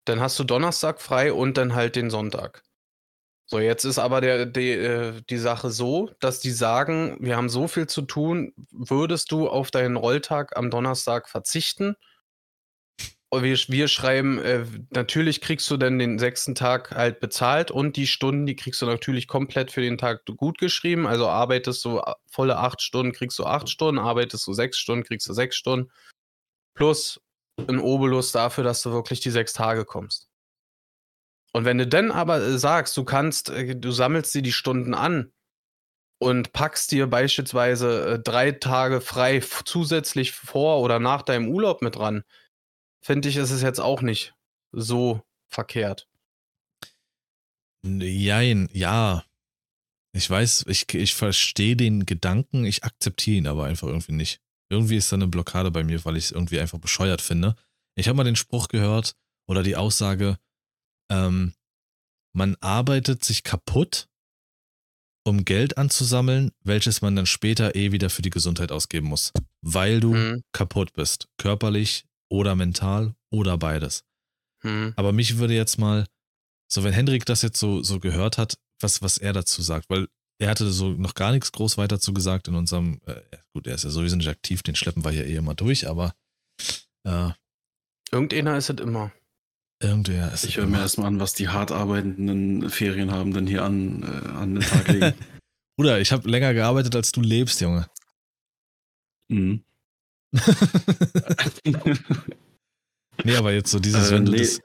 dann 0.05 0.21
hast 0.21 0.39
du 0.39 0.45
Donnerstag 0.45 1.01
frei 1.01 1.33
und 1.33 1.57
dann 1.57 1.75
halt 1.75 1.95
den 1.95 2.11
Sonntag. 2.11 2.65
So, 3.53 3.61
jetzt 3.61 3.85
ist 3.85 3.99
aber 3.99 4.23
der, 4.23 4.47
die, 4.47 4.71
äh, 4.71 5.21
die 5.29 5.37
Sache 5.37 5.69
so, 5.71 6.11
dass 6.21 6.41
die 6.41 6.53
sagen, 6.53 7.19
wir 7.21 7.37
haben 7.37 7.51
so 7.51 7.69
viel 7.69 7.87
zu 7.87 8.01
tun, 8.01 8.55
würdest 8.71 9.31
du 9.31 9.47
auf 9.47 9.71
deinen 9.71 9.97
Rolltag 9.97 10.57
am 10.57 10.71
Donnerstag 10.71 11.29
verzichten? 11.29 11.97
Wir, 13.31 13.59
wir 13.69 13.89
schreiben, 13.89 14.39
äh, 14.39 14.65
natürlich 14.89 15.43
kriegst 15.43 15.71
du 15.71 15.77
dann 15.77 15.99
den 15.99 16.19
sechsten 16.19 16.55
Tag 16.55 16.93
halt 16.93 17.21
bezahlt 17.21 17.71
und 17.71 17.99
die 17.99 18.07
Stunden, 18.07 18.47
die 18.47 18.57
kriegst 18.57 18.81
du 18.81 18.87
natürlich 18.87 19.29
komplett 19.29 19.71
für 19.71 19.83
den 19.83 19.99
Tag 19.99 20.25
gut 20.39 20.57
geschrieben. 20.57 21.07
Also 21.07 21.29
arbeitest 21.29 21.85
du 21.85 21.99
äh, 21.99 22.15
volle 22.31 22.57
acht 22.57 22.81
Stunden, 22.81 23.13
kriegst 23.13 23.39
du 23.39 23.45
acht 23.45 23.69
Stunden, 23.69 23.99
arbeitest 23.99 24.47
du 24.47 24.55
sechs 24.55 24.79
Stunden, 24.79 25.05
kriegst 25.05 25.29
du 25.29 25.35
sechs 25.35 25.57
Stunden. 25.57 25.93
Plus 26.73 27.21
ein 27.59 27.81
Obolus 27.81 28.33
dafür, 28.33 28.65
dass 28.65 28.81
du 28.81 28.93
wirklich 28.93 29.21
die 29.21 29.31
sechs 29.31 29.53
Tage 29.53 29.85
kommst. 29.85 30.32
Und 31.53 31.65
wenn 31.65 31.79
du 31.79 31.87
dann 31.87 32.11
aber 32.11 32.41
äh, 32.41 32.59
sagst, 32.59 32.97
du 32.97 33.05
kannst, 33.05 33.51
äh, 33.51 33.77
du 33.77 33.91
sammelst 33.93 34.35
dir 34.35 34.43
die 34.43 34.53
Stunden 34.53 34.95
an 34.95 35.33
und 36.19 36.53
packst 36.53 36.93
dir 36.93 37.07
beispielsweise 37.09 38.15
äh, 38.15 38.19
drei 38.19 38.53
Tage 38.53 39.01
frei 39.01 39.41
zusätzlich 39.65 40.33
vor 40.33 40.81
oder 40.81 40.99
nach 40.99 41.23
deinem 41.23 41.49
Urlaub 41.49 41.83
mit 41.83 41.97
dran, 41.97 42.25
finde 43.03 43.29
ich, 43.29 43.37
ist 43.37 43.51
es 43.51 43.63
jetzt 43.63 43.81
auch 43.81 44.03
nicht 44.03 44.35
so 44.73 45.23
verkehrt. 45.49 46.09
Jein, 47.85 48.69
ja. 48.73 49.25
Ich 50.15 50.29
weiß, 50.29 50.67
ich, 50.69 50.93
ich 50.95 51.15
verstehe 51.15 51.75
den 51.75 52.07
Gedanken, 52.07 52.65
ich 52.65 52.85
akzeptiere 52.85 53.39
ihn 53.39 53.47
aber 53.47 53.65
einfach 53.65 53.89
irgendwie 53.89 54.13
nicht. 54.13 54.41
Irgendwie 54.71 54.97
ist 54.97 55.11
da 55.11 55.17
eine 55.17 55.27
Blockade 55.27 55.71
bei 55.71 55.85
mir, 55.85 56.05
weil 56.05 56.17
ich 56.17 56.27
es 56.27 56.31
irgendwie 56.31 56.61
einfach 56.61 56.79
bescheuert 56.79 57.21
finde. 57.21 57.57
Ich 57.95 58.09
habe 58.09 58.17
mal 58.17 58.25
den 58.25 58.37
Spruch 58.37 58.69
gehört 58.69 59.17
oder 59.47 59.63
die 59.63 59.77
Aussage, 59.77 60.39
ähm, 61.13 61.53
man 62.35 62.57
arbeitet 62.61 63.23
sich 63.23 63.45
kaputt, 63.45 64.09
um 65.25 65.45
Geld 65.45 65.77
anzusammeln, 65.79 66.51
welches 66.65 67.03
man 67.03 67.15
dann 67.15 67.27
später 67.27 67.77
eh 67.77 67.93
wieder 67.93 68.11
für 68.11 68.23
die 68.23 68.31
Gesundheit 68.31 68.73
ausgeben 68.73 69.09
muss, 69.09 69.33
weil 69.61 70.01
du 70.01 70.15
mhm. 70.15 70.43
kaputt 70.53 70.95
bist, 70.95 71.29
körperlich 71.39 72.07
oder 72.31 72.57
mental 72.57 73.15
oder 73.31 73.59
beides. 73.59 74.05
Mhm. 74.65 74.95
Aber 74.97 75.13
mich 75.13 75.39
würde 75.39 75.55
jetzt 75.55 75.79
mal 75.79 76.07
So, 76.69 76.83
wenn 76.83 76.95
Hendrik 76.95 77.27
das 77.27 77.43
jetzt 77.43 77.61
so, 77.61 77.83
so 77.83 78.01
gehört 78.01 78.39
hat, 78.39 78.57
was, 78.81 79.03
was 79.03 79.19
er 79.19 79.35
dazu 79.35 79.61
sagt, 79.63 79.91
weil 79.91 80.09
er 80.41 80.49
hatte 80.51 80.73
so 80.73 80.89
noch 80.91 81.15
gar 81.15 81.33
nichts 81.33 81.53
groß 81.53 81.77
weiter 81.77 82.01
zu 82.01 82.15
gesagt 82.15 82.49
in 82.49 82.57
unserem, 82.57 83.01
äh, 83.07 83.21
gut, 83.53 83.67
er 83.67 83.75
ist 83.75 83.85
ja 83.85 83.91
sowieso 83.91 84.17
nicht 84.17 84.29
aktiv, 84.29 84.63
den 84.63 84.75
schleppen 84.75 85.05
wir 85.05 85.13
ja 85.13 85.23
eh 85.23 85.37
immer 85.37 85.55
durch, 85.55 85.87
aber 85.87 86.15
äh, 87.05 87.31
Irgendeiner 88.11 88.57
ist 88.57 88.71
es 88.71 88.81
immer. 88.81 89.13
Irgendwer 89.83 90.33
ist 90.33 90.45
Ich 90.45 90.57
höre 90.57 90.67
mir 90.67 90.79
erstmal 90.79 91.09
an, 91.09 91.19
was 91.21 91.35
die 91.35 91.49
hart 91.49 91.73
arbeitenden 91.73 92.71
Ferien 92.71 93.11
haben 93.11 93.33
denn 93.35 93.47
hier 93.47 93.65
an, 93.65 94.03
äh, 94.03 94.29
an 94.29 94.55
den 94.55 94.63
Tag 94.63 94.89
legen. 94.89 95.13
Bruder, 95.77 96.01
ich 96.01 96.13
habe 96.13 96.29
länger 96.31 96.55
gearbeitet, 96.55 96.95
als 96.95 97.11
du 97.13 97.21
lebst, 97.21 97.61
Junge. 97.61 97.89
mhm. 99.29 99.65
nee, 103.25 103.37
aber 103.37 103.53
jetzt 103.53 103.71
so 103.71 103.79
dieses, 103.81 104.11
Äh, 104.11 104.15
wenn 104.15 104.25
du 104.25 104.33
nee. 104.33 104.39
das 104.39 104.61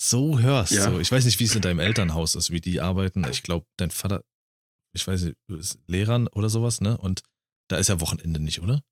so 0.00 0.38
hörst, 0.38 0.72
Ja. 0.72 0.90
so, 0.90 0.98
ich 1.00 1.10
weiß 1.12 1.24
nicht, 1.24 1.40
wie 1.40 1.44
es 1.44 1.54
in 1.54 1.62
deinem 1.62 1.78
Elternhaus 1.80 2.34
ist, 2.34 2.50
wie 2.50 2.60
die 2.60 2.80
arbeiten. 2.80 3.26
Ich 3.30 3.42
glaube, 3.42 3.66
dein 3.76 3.90
Vater, 3.90 4.24
ich 4.94 5.06
weiß 5.06 5.22
nicht, 5.24 5.36
ist 5.48 5.78
Lehrern 5.86 6.26
oder 6.28 6.48
sowas, 6.48 6.80
ne? 6.80 6.96
Und 6.96 7.22
da 7.68 7.76
ist 7.76 7.88
ja 7.88 8.00
Wochenende 8.00 8.40
nicht, 8.40 8.62
oder? 8.62 8.82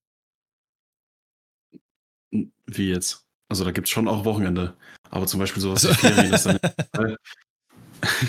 Wie 2.31 2.89
jetzt? 2.91 3.25
Also 3.49 3.65
da 3.65 3.71
gibt 3.71 3.87
es 3.87 3.93
schon 3.93 4.09
auch 4.09 4.25
Wochenende. 4.25 4.75
Aber 5.11 5.27
zum 5.27 5.41
Beispiel 5.41 5.63
sowas 5.63 5.85
Also- 5.87 5.97
wie 6.03 6.09
Ferien 6.09 6.33
ist 6.35 6.47
dann 6.47 6.59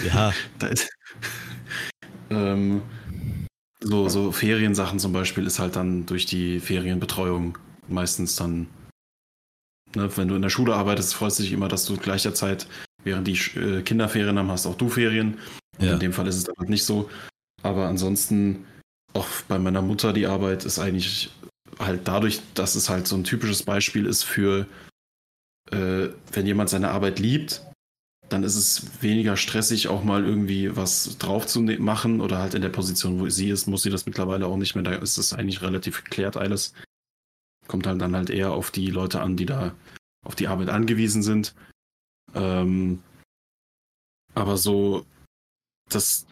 Ja, 0.05 0.33
Da 0.59 0.67
ist, 0.67 0.89
ähm, 2.29 2.81
so, 3.81 4.09
so 4.09 4.31
Feriensachen 4.31 4.99
zum 4.99 5.13
Beispiel 5.13 5.45
ist 5.45 5.59
halt 5.59 5.75
dann 5.75 6.05
durch 6.05 6.25
die 6.25 6.59
Ferienbetreuung 6.59 7.57
meistens 7.87 8.35
dann, 8.35 8.67
ne, 9.95 10.09
wenn 10.17 10.27
du 10.27 10.35
in 10.35 10.41
der 10.41 10.49
Schule 10.49 10.75
arbeitest, 10.75 11.15
freust 11.15 11.39
du 11.39 11.43
dich 11.43 11.53
immer, 11.53 11.67
dass 11.67 11.85
du 11.85 11.97
gleicher 11.97 12.33
Zeit, 12.33 12.67
während 13.03 13.27
die 13.27 13.39
äh, 13.59 13.81
Kinder 13.81 14.09
Ferien 14.09 14.37
haben, 14.37 14.51
hast 14.51 14.65
auch 14.65 14.75
du 14.75 14.89
Ferien. 14.89 15.37
Ja. 15.79 15.93
in 15.93 15.99
dem 15.99 16.11
Fall 16.11 16.27
ist 16.27 16.35
es 16.35 16.43
dann 16.43 16.55
halt 16.59 16.69
nicht 16.69 16.83
so. 16.83 17.09
Aber 17.63 17.87
ansonsten, 17.87 18.65
auch 19.13 19.25
bei 19.47 19.57
meiner 19.57 19.81
Mutter, 19.81 20.11
die 20.11 20.27
Arbeit 20.27 20.65
ist 20.65 20.77
eigentlich 20.77 21.31
halt 21.79 22.01
dadurch, 22.05 22.41
dass 22.53 22.75
es 22.75 22.89
halt 22.89 23.07
so 23.07 23.15
ein 23.15 23.23
typisches 23.23 23.63
Beispiel 23.63 24.05
ist 24.05 24.23
für, 24.23 24.65
äh, 25.71 26.09
wenn 26.31 26.45
jemand 26.45 26.69
seine 26.69 26.91
Arbeit 26.91 27.19
liebt, 27.19 27.63
dann 28.29 28.43
ist 28.43 28.55
es 28.55 29.01
weniger 29.01 29.37
stressig, 29.37 29.87
auch 29.87 30.03
mal 30.03 30.23
irgendwie 30.23 30.75
was 30.75 31.17
drauf 31.17 31.47
zu 31.47 31.61
machen 31.61 32.21
oder 32.21 32.39
halt 32.39 32.53
in 32.53 32.61
der 32.61 32.69
Position, 32.69 33.19
wo 33.19 33.29
sie 33.29 33.49
ist, 33.49 33.67
muss 33.67 33.83
sie 33.83 33.89
das 33.89 34.05
mittlerweile 34.05 34.45
auch 34.45 34.57
nicht 34.57 34.75
mehr. 34.75 34.83
Da 34.83 34.93
ist 34.93 35.17
es 35.17 35.33
eigentlich 35.33 35.61
relativ 35.61 36.03
geklärt 36.03 36.37
alles. 36.37 36.73
Kommt 37.67 37.87
halt 37.87 38.01
dann 38.01 38.15
halt 38.15 38.29
eher 38.29 38.51
auf 38.51 38.71
die 38.71 38.87
Leute 38.87 39.21
an, 39.21 39.35
die 39.35 39.45
da 39.45 39.75
auf 40.25 40.35
die 40.35 40.47
Arbeit 40.47 40.69
angewiesen 40.69 41.23
sind. 41.23 41.55
Ähm, 42.35 43.01
aber 44.35 44.57
so, 44.57 45.05
das, 45.89 46.27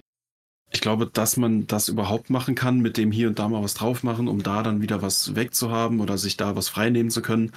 ich 0.72 0.82
glaube, 0.82 1.08
dass 1.08 1.38
man 1.38 1.68
das 1.68 1.90
überhaupt 1.90 2.30
machen 2.30 2.56
kann, 2.56 2.80
mit 2.80 2.98
dem 2.98 3.12
hier 3.12 3.28
und 3.28 3.40
da 3.40 3.48
mal 3.48 3.64
was 3.64 3.74
drauf 3.74 4.04
machen, 4.04 4.28
um 4.28 4.44
da 4.44 4.64
dann 4.64 4.82
wieder 4.82 5.02
was 5.02 5.36
wegzuhaben 5.36 6.00
oder 6.00 6.18
sich 6.18 6.38
da 6.38 6.56
was 6.56 6.70
freinehmen 6.70 7.12
zu 7.12 7.22
können, 7.22 7.52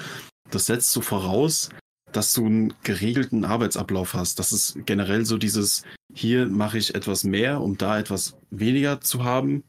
das 0.50 0.66
setzt 0.66 0.90
so 0.90 1.00
voraus, 1.00 1.70
dass 2.12 2.32
du 2.32 2.46
einen 2.46 2.74
geregelten 2.82 3.44
Arbeitsablauf 3.44 4.14
hast. 4.14 4.38
Das 4.38 4.52
ist 4.52 4.78
generell 4.84 5.24
so 5.24 5.38
dieses, 5.38 5.84
hier 6.12 6.46
mache 6.46 6.78
ich 6.78 6.94
etwas 6.94 7.24
mehr, 7.24 7.60
um 7.60 7.78
da 7.78 7.98
etwas 7.98 8.36
weniger 8.50 9.00
zu 9.00 9.24
haben. 9.24 9.62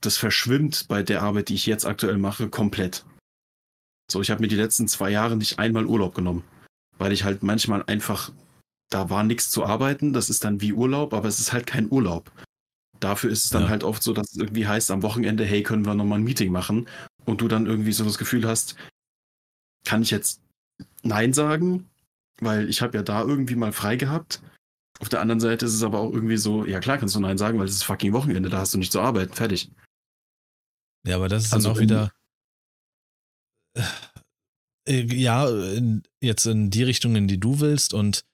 Das 0.00 0.16
verschwimmt 0.16 0.88
bei 0.88 1.02
der 1.02 1.22
Arbeit, 1.22 1.48
die 1.48 1.54
ich 1.54 1.66
jetzt 1.66 1.86
aktuell 1.86 2.18
mache, 2.18 2.48
komplett. 2.48 3.04
So, 4.10 4.20
ich 4.20 4.30
habe 4.30 4.40
mir 4.40 4.48
die 4.48 4.56
letzten 4.56 4.88
zwei 4.88 5.10
Jahre 5.10 5.36
nicht 5.36 5.58
einmal 5.58 5.86
Urlaub 5.86 6.14
genommen, 6.14 6.42
weil 6.98 7.12
ich 7.12 7.22
halt 7.22 7.42
manchmal 7.44 7.84
einfach, 7.84 8.32
da 8.90 9.08
war 9.08 9.22
nichts 9.22 9.50
zu 9.50 9.64
arbeiten, 9.64 10.12
das 10.12 10.30
ist 10.30 10.42
dann 10.42 10.60
wie 10.60 10.72
Urlaub, 10.72 11.14
aber 11.14 11.28
es 11.28 11.38
ist 11.38 11.52
halt 11.52 11.66
kein 11.66 11.88
Urlaub. 11.90 12.32
Dafür 12.98 13.30
ist 13.30 13.44
es 13.44 13.50
dann 13.50 13.64
Ja. 13.64 13.68
halt 13.68 13.84
oft 13.84 14.02
so, 14.02 14.12
dass 14.12 14.32
es 14.32 14.36
irgendwie 14.38 14.66
heißt 14.66 14.90
am 14.90 15.02
Wochenende, 15.02 15.44
hey, 15.44 15.62
können 15.62 15.86
wir 15.86 15.94
nochmal 15.94 16.18
ein 16.18 16.24
Meeting 16.24 16.50
machen? 16.50 16.88
Und 17.24 17.40
du 17.40 17.46
dann 17.48 17.66
irgendwie 17.66 17.92
so 17.92 18.04
das 18.04 18.18
Gefühl 18.18 18.48
hast, 18.48 18.74
kann 19.84 20.02
ich 20.02 20.10
jetzt 20.10 20.40
Nein 21.02 21.32
sagen, 21.32 21.88
weil 22.40 22.68
ich 22.68 22.82
habe 22.82 22.96
ja 22.96 23.02
da 23.02 23.22
irgendwie 23.22 23.56
mal 23.56 23.72
frei 23.72 23.96
gehabt. 23.96 24.42
Auf 25.00 25.08
der 25.08 25.20
anderen 25.20 25.40
Seite 25.40 25.64
ist 25.66 25.74
es 25.74 25.82
aber 25.82 25.98
auch 26.00 26.12
irgendwie 26.12 26.36
so, 26.36 26.64
ja 26.66 26.80
klar 26.80 26.98
kannst 26.98 27.14
du 27.14 27.20
Nein 27.20 27.38
sagen, 27.38 27.58
weil 27.58 27.66
es 27.66 27.74
ist 27.74 27.84
fucking 27.84 28.12
Wochenende, 28.12 28.50
da 28.50 28.58
hast 28.58 28.74
du 28.74 28.78
nicht 28.78 28.92
zu 28.92 29.00
arbeiten, 29.00 29.32
fertig. 29.34 29.70
ja, 31.06 31.16
aber 31.16 31.28
das 31.28 31.46
ist 31.46 31.52
Also 31.54 31.68
dann 31.68 31.76
auch 31.76 31.80
wieder. 31.80 32.12
Äh, 34.86 35.02
Ja, 35.14 35.48
in, 35.48 36.02
jetzt 36.20 36.46
in 36.46 36.70
die 36.70 36.82
Richtung, 36.82 37.16
in 37.16 37.28
die 37.28 37.38
du 37.38 37.60
willst. 37.60 37.94
Und 37.94 38.24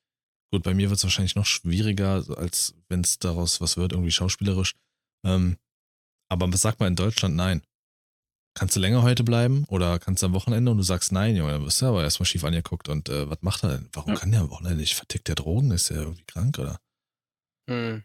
gut, 0.53 0.63
bei 0.63 0.75
mir 0.75 0.89
wird 0.89 0.99
es 0.99 1.05
wahrscheinlich 1.05 1.37
noch 1.37 1.47
schwieriger, 1.47 2.25
als 2.37 2.75
wenn 2.89 3.01
es 3.03 3.19
daraus 3.19 3.61
was 3.61 3.77
wird, 3.77 3.93
irgendwie 3.93 4.13
schauspielerisch. 4.13 4.75
Ähm, 5.25 5.57
aber 6.29 6.53
was 6.53 6.63
sagt 6.63 6.81
man 6.81 6.89
in 6.89 6.97
Deutschland? 6.97 7.37
Nein. 7.37 7.63
Kannst 8.59 8.75
du 8.75 8.81
länger 8.81 9.03
heute 9.03 9.23
bleiben 9.23 9.67
oder 9.69 9.99
kannst 9.99 10.23
du 10.23 10.27
am 10.27 10.33
Wochenende 10.33 10.71
und 10.71 10.79
du 10.79 10.83
sagst 10.83 11.13
nein, 11.13 11.37
Junge, 11.37 11.53
dann 11.53 11.65
wirst 11.67 11.83
du 11.83 11.87
aber 11.87 12.03
erstmal 12.03 12.27
schief 12.27 12.43
angeguckt 12.43 12.89
und 12.89 13.09
äh, 13.11 13.29
was 13.29 13.43
macht 13.43 13.63
er 13.65 13.69
denn? 13.77 13.91
Warum 13.93 14.15
Ja. 14.15 14.17
kann 14.17 14.33
der 14.33 14.41
am 14.41 14.51
Wochenende 14.51 14.79
nicht? 14.79 14.95
Vertickt 14.95 15.29
der 15.29 15.35
Drogen? 15.35 15.71
Ist 15.73 15.91
der 15.91 15.99
irgendwie 15.99 16.25
krank 16.25 16.59
oder? 16.59 16.79
Hm. 17.69 17.99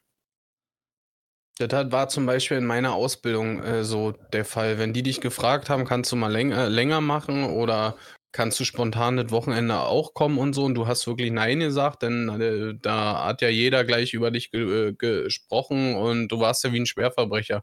Das 1.60 1.92
war 1.92 2.10
zum 2.10 2.26
Beispiel 2.26 2.58
in 2.58 2.66
meiner 2.66 2.94
Ausbildung 2.94 3.62
äh, 3.62 3.84
so 3.84 4.12
der 4.12 4.46
Fall. 4.46 4.80
Wenn 4.80 4.94
die 4.94 5.04
dich 5.04 5.22
gefragt 5.22 5.70
haben, 5.70 5.86
kannst 5.86 6.12
du 6.12 6.16
mal 6.16 6.32
läng 6.32 6.52
äh, 6.52 6.68
länger 6.68 7.02
machen 7.02 7.44
oder 7.44 7.98
kannst 8.32 8.60
du 8.60 8.64
spontan 8.66 9.18
das 9.18 9.32
Wochenende 9.32 9.80
auch 9.82 10.14
kommen 10.14 10.38
und 10.40 10.54
so 10.54 10.64
und 10.66 10.76
du 10.76 10.88
hast 10.88 11.06
wirklich 11.06 11.32
Nein 11.32 11.60
gesagt, 11.60 12.02
denn 12.04 12.30
äh, 12.42 12.74
da 12.82 13.26
hat 13.26 13.42
ja 13.42 13.50
jeder 13.50 13.84
gleich 13.84 14.14
über 14.14 14.32
dich 14.32 14.50
ge 14.52 14.90
äh, 14.90 14.94
gesprochen 14.94 15.96
und 15.96 16.30
du 16.30 16.40
warst 16.40 16.64
ja 16.64 16.72
wie 16.74 16.80
ein 16.80 16.86
Schwerverbrecher 16.88 17.62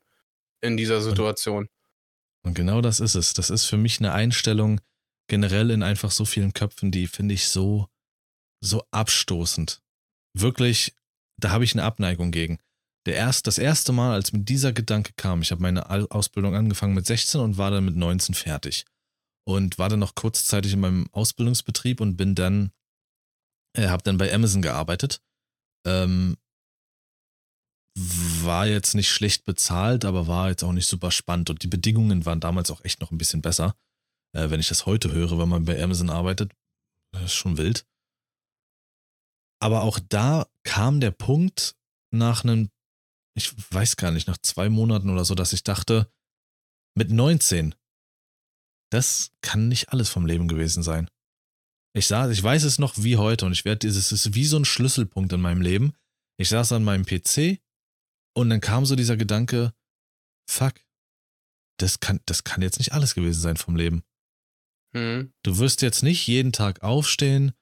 in 0.63 0.77
dieser 0.77 1.01
Situation. 1.01 1.65
Und 1.65 1.71
genau 2.55 2.81
das 2.81 3.01
ist 3.01 3.15
es. 3.15 3.35
Das 3.35 3.51
ist 3.51 3.65
für 3.65 3.77
mich 3.77 3.99
eine 3.99 4.13
Einstellung 4.13 4.81
generell 5.29 5.71
in 5.71 5.83
einfach 5.83 6.11
so 6.11 6.25
vielen 6.25 6.53
Köpfen, 6.53 6.91
die 6.91 7.07
finde 7.07 7.35
ich 7.35 7.49
so, 7.49 7.89
so 8.65 8.85
abstoßend. 8.91 9.83
Wirklich, 10.35 10.95
da 11.39 11.51
habe 11.51 11.65
ich 11.65 11.75
eine 11.75 11.85
Abneigung 11.85 12.31
gegen. 12.31 12.59
Der 13.07 13.15
erst, 13.15 13.47
das 13.47 13.59
erste 13.59 13.93
Mal, 13.93 14.13
als 14.13 14.33
mir 14.33 14.41
dieser 14.41 14.73
Gedanke 14.73 15.13
kam, 15.17 15.43
ich 15.43 15.51
habe 15.51 15.63
meine 15.63 15.89
Ausbildung 16.11 16.55
angefangen 16.55 16.95
mit 16.95 17.07
16 17.07 17.41
und 17.41 17.57
war 17.59 17.71
dann 17.71 17.85
mit 17.85 17.97
19 17.97 18.35
fertig. 18.35 18.85
Und 19.47 19.79
war 19.79 19.89
dann 19.89 20.01
noch 20.01 20.15
kurzzeitig 20.15 20.75
in 20.75 20.81
meinem 20.81 21.09
Ausbildungsbetrieb 21.13 22.01
und 22.01 22.17
bin 22.17 22.35
dann, 22.35 22.71
äh, 23.75 23.89
habe 23.89 24.03
dann 24.03 24.19
bei 24.19 24.33
Amazon 24.33 24.61
gearbeitet. 24.61 25.23
Ähm, 25.87 26.37
war 28.43 28.67
jetzt 28.67 28.95
nicht 28.95 29.09
schlecht 29.09 29.45
bezahlt, 29.45 30.05
aber 30.05 30.27
war 30.27 30.51
jetzt 30.51 30.63
auch 30.63 30.73
nicht 30.73 30.87
super 30.87 31.11
spannend. 31.11 31.51
Und 31.51 31.63
die 31.63 31.69
Bedingungen 31.69 32.27
waren 32.27 32.41
damals 32.41 32.71
auch 32.71 32.85
echt 32.85 33.01
noch 33.01 33.11
ein 33.11 33.19
bisschen 33.19 33.43
besser. 33.43 33.77
Äh, 34.33 34.51
wenn 34.51 34.61
ich 34.61 34.69
das 34.69 34.87
heute 34.87 35.13
höre, 35.13 35.39
wenn 35.39 35.49
man 35.49 35.65
bei 35.65 35.83
Amazon 35.83 36.11
arbeitet, 36.11 36.53
ist 37.25 37.35
schon 37.35 37.57
wild. 37.57 37.87
Aber 39.61 39.83
auch 39.83 39.99
da 39.99 40.47
kam 40.63 41.01
der 41.01 41.11
Punkt 41.11 41.77
nach 42.13 42.45
einem, 42.45 42.71
ich 43.35 43.53
weiß 43.73 43.97
gar 43.97 44.13
nicht, 44.13 44.29
nach 44.29 44.39
zwei 44.39 44.69
Monaten 44.69 45.11
oder 45.11 45.25
so, 45.25 45.35
dass 45.35 45.53
ich 45.53 45.65
dachte, 45.65 46.11
mit 46.95 47.11
19, 47.11 47.75
das 48.91 49.33
kann 49.41 49.69
nicht 49.69 49.91
alles 49.91 50.09
vom 50.09 50.27
Leben 50.27 50.49
gewesen 50.49 50.83
sein. 50.83 51.09
Ich 51.95 52.07
saß, 52.07 52.31
ich 52.31 52.43
weiß 52.43 52.63
es 52.65 52.79
noch 52.79 52.95
wie 52.99 53.17
heute 53.17 53.47
und 53.47 53.53
ich 53.53 53.65
werde, 53.65 53.89
es 53.89 54.13
ist 54.13 54.35
wie 54.35 54.45
so 54.45 54.57
ein 54.57 54.65
Schlüsselpunkt 54.65 55.33
in 55.33 55.41
meinem 55.41 55.63
Leben. 55.63 55.95
Ich 56.37 56.51
saß 56.51 56.73
an 56.73 56.85
meinem 56.85 57.05
PC 57.05 57.61
und 58.39 58.51
dann 58.51 58.61
kam 58.61 58.87
so 58.87 58.95
dieser 58.95 59.17
Gedanke, 59.17 59.73
fuck, 60.49 60.75
das 61.81 61.99
kann, 61.99 62.21
das 62.27 62.45
kann 62.45 62.63
jetzt 62.63 62.79
nicht 62.79 62.93
alles 62.93 63.17
gewesen 63.17 63.41
sein 63.41 63.57
vom 63.57 63.75
Leben. 63.75 64.05
Hm. 64.95 65.33
Du 65.43 65.59
wirst 65.59 65.83
jetzt 65.83 66.05
nicht 66.05 66.25
jeden 66.29 66.53
Tag 66.53 66.83
aufstehen, 66.85 67.53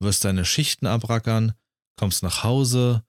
wirst 0.00 0.24
deine 0.24 0.46
Schichten 0.46 0.86
abrackern, 0.86 1.52
kommst 1.98 2.22
nach 2.22 2.42
Hause, 2.42 3.04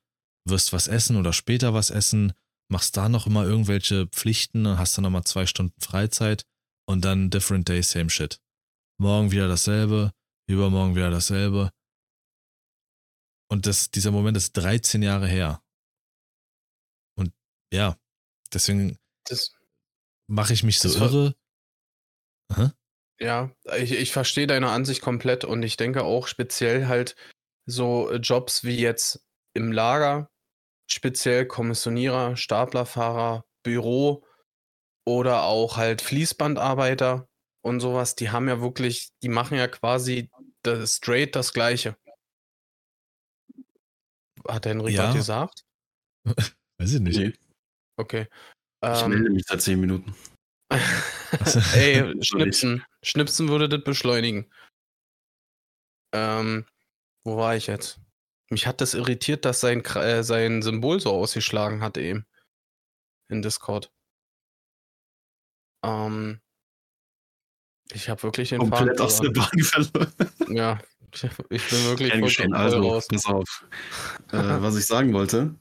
wirst 0.46 0.74
was 0.74 0.88
essen 0.88 1.16
oder 1.16 1.32
später 1.32 1.74
was 1.74 1.90
essen, 1.90 2.34
machst 2.70 2.98
da 2.98 3.08
noch 3.08 3.28
immer 3.28 3.46
irgendwelche 3.46 4.08
Pflichten 4.08 4.66
und 4.66 4.78
hast 4.78 4.98
dann 4.98 5.04
nochmal 5.04 5.24
zwei 5.24 5.46
Stunden 5.46 5.80
Freizeit 5.80 6.46
und 6.86 7.06
dann 7.06 7.30
different 7.30 7.70
day, 7.70 7.82
same 7.82 8.10
shit. 8.10 8.42
Morgen 9.00 9.32
wieder 9.32 9.48
dasselbe, 9.48 10.12
übermorgen 10.48 10.96
wieder 10.96 11.12
dasselbe. 11.12 11.72
Und 13.50 13.68
das, 13.68 13.90
dieser 13.90 14.12
Moment 14.12 14.36
ist 14.36 14.52
13 14.54 15.02
Jahre 15.02 15.28
her. 15.28 15.62
Ja, 17.72 17.98
deswegen 18.54 18.98
mache 20.28 20.54
ich 20.54 20.64
mich 20.64 20.80
so 20.80 20.90
irre. 20.90 21.36
Aha. 22.50 22.74
Ja, 23.20 23.52
ich, 23.78 23.92
ich 23.92 24.12
verstehe 24.12 24.48
deine 24.48 24.70
Ansicht 24.70 25.02
komplett 25.02 25.46
und 25.46 25.64
ich 25.64 25.78
denke 25.78 26.04
auch 26.04 26.28
speziell 26.28 26.88
halt 26.88 27.16
so 27.66 28.14
Jobs 28.14 28.64
wie 28.64 28.80
jetzt 28.80 29.26
im 29.54 29.72
Lager, 29.72 30.30
speziell 30.90 31.46
Kommissionierer, 31.46 32.36
Staplerfahrer, 32.36 33.46
Büro 33.64 34.26
oder 35.06 35.44
auch 35.44 35.78
halt 35.78 36.02
Fließbandarbeiter 36.02 37.28
und 37.62 37.80
sowas, 37.80 38.16
die 38.16 38.30
haben 38.30 38.48
ja 38.48 38.62
wirklich, 38.62 39.10
die 39.24 39.30
machen 39.30 39.58
ja 39.58 39.68
quasi 39.68 40.30
das, 40.62 40.98
straight 40.98 41.36
das 41.36 41.54
Gleiche. 41.54 41.98
hat 44.48 44.66
Henrik 44.66 44.96
ja. 44.96 45.14
gesagt? 45.14 45.66
Weiß 46.78 46.94
ich 46.94 47.00
nicht. 47.00 47.18
Nee. 47.18 47.34
Okay. 47.98 48.28
Ich 48.84 49.02
ähm, 49.02 49.10
melde 49.10 49.30
mich 49.30 49.46
seit 49.46 49.62
zehn 49.62 49.80
Minuten. 49.80 50.16
Ey, 51.74 52.24
Schnipsen. 52.24 52.84
Schnipsen 53.04 53.50
würde 53.50 53.70
das 53.70 53.84
beschleunigen. 53.84 54.52
Ähm, 56.14 56.66
wo 57.24 57.38
war 57.38 57.56
ich 57.56 57.68
jetzt? 57.68 58.00
Mich 58.50 58.68
hat 58.68 58.82
das 58.82 58.94
irritiert, 58.94 59.46
dass 59.46 59.60
sein, 59.60 59.84
äh, 59.84 60.24
sein 60.24 60.62
Symbol 60.62 61.00
so 61.00 61.12
ausgeschlagen 61.12 61.82
hat 61.82 61.98
eben. 61.98 62.26
In 63.30 63.42
Discord. 63.42 63.92
Ähm, 65.84 66.42
ich 67.92 68.10
habe 68.10 68.24
wirklich 68.24 68.50
den 68.50 68.60
Komplett 68.60 68.98
Faden 68.98 69.02
aus 69.02 69.20
der 69.22 69.30
Bahn 69.30 69.60
verloren. 69.60 70.14
Ja, 70.50 70.80
ich 71.50 71.70
bin 71.70 71.86
wirklich 71.86 72.12
Kein 72.12 72.22
Geschehen. 72.22 72.54
Also, 72.54 72.82
raus. 72.82 73.08
pass 73.08 73.26
auf. 73.26 73.66
äh, 74.32 74.38
was 74.38 74.76
ich 74.76 74.86
sagen 74.86 75.14
wollte. 75.14 75.56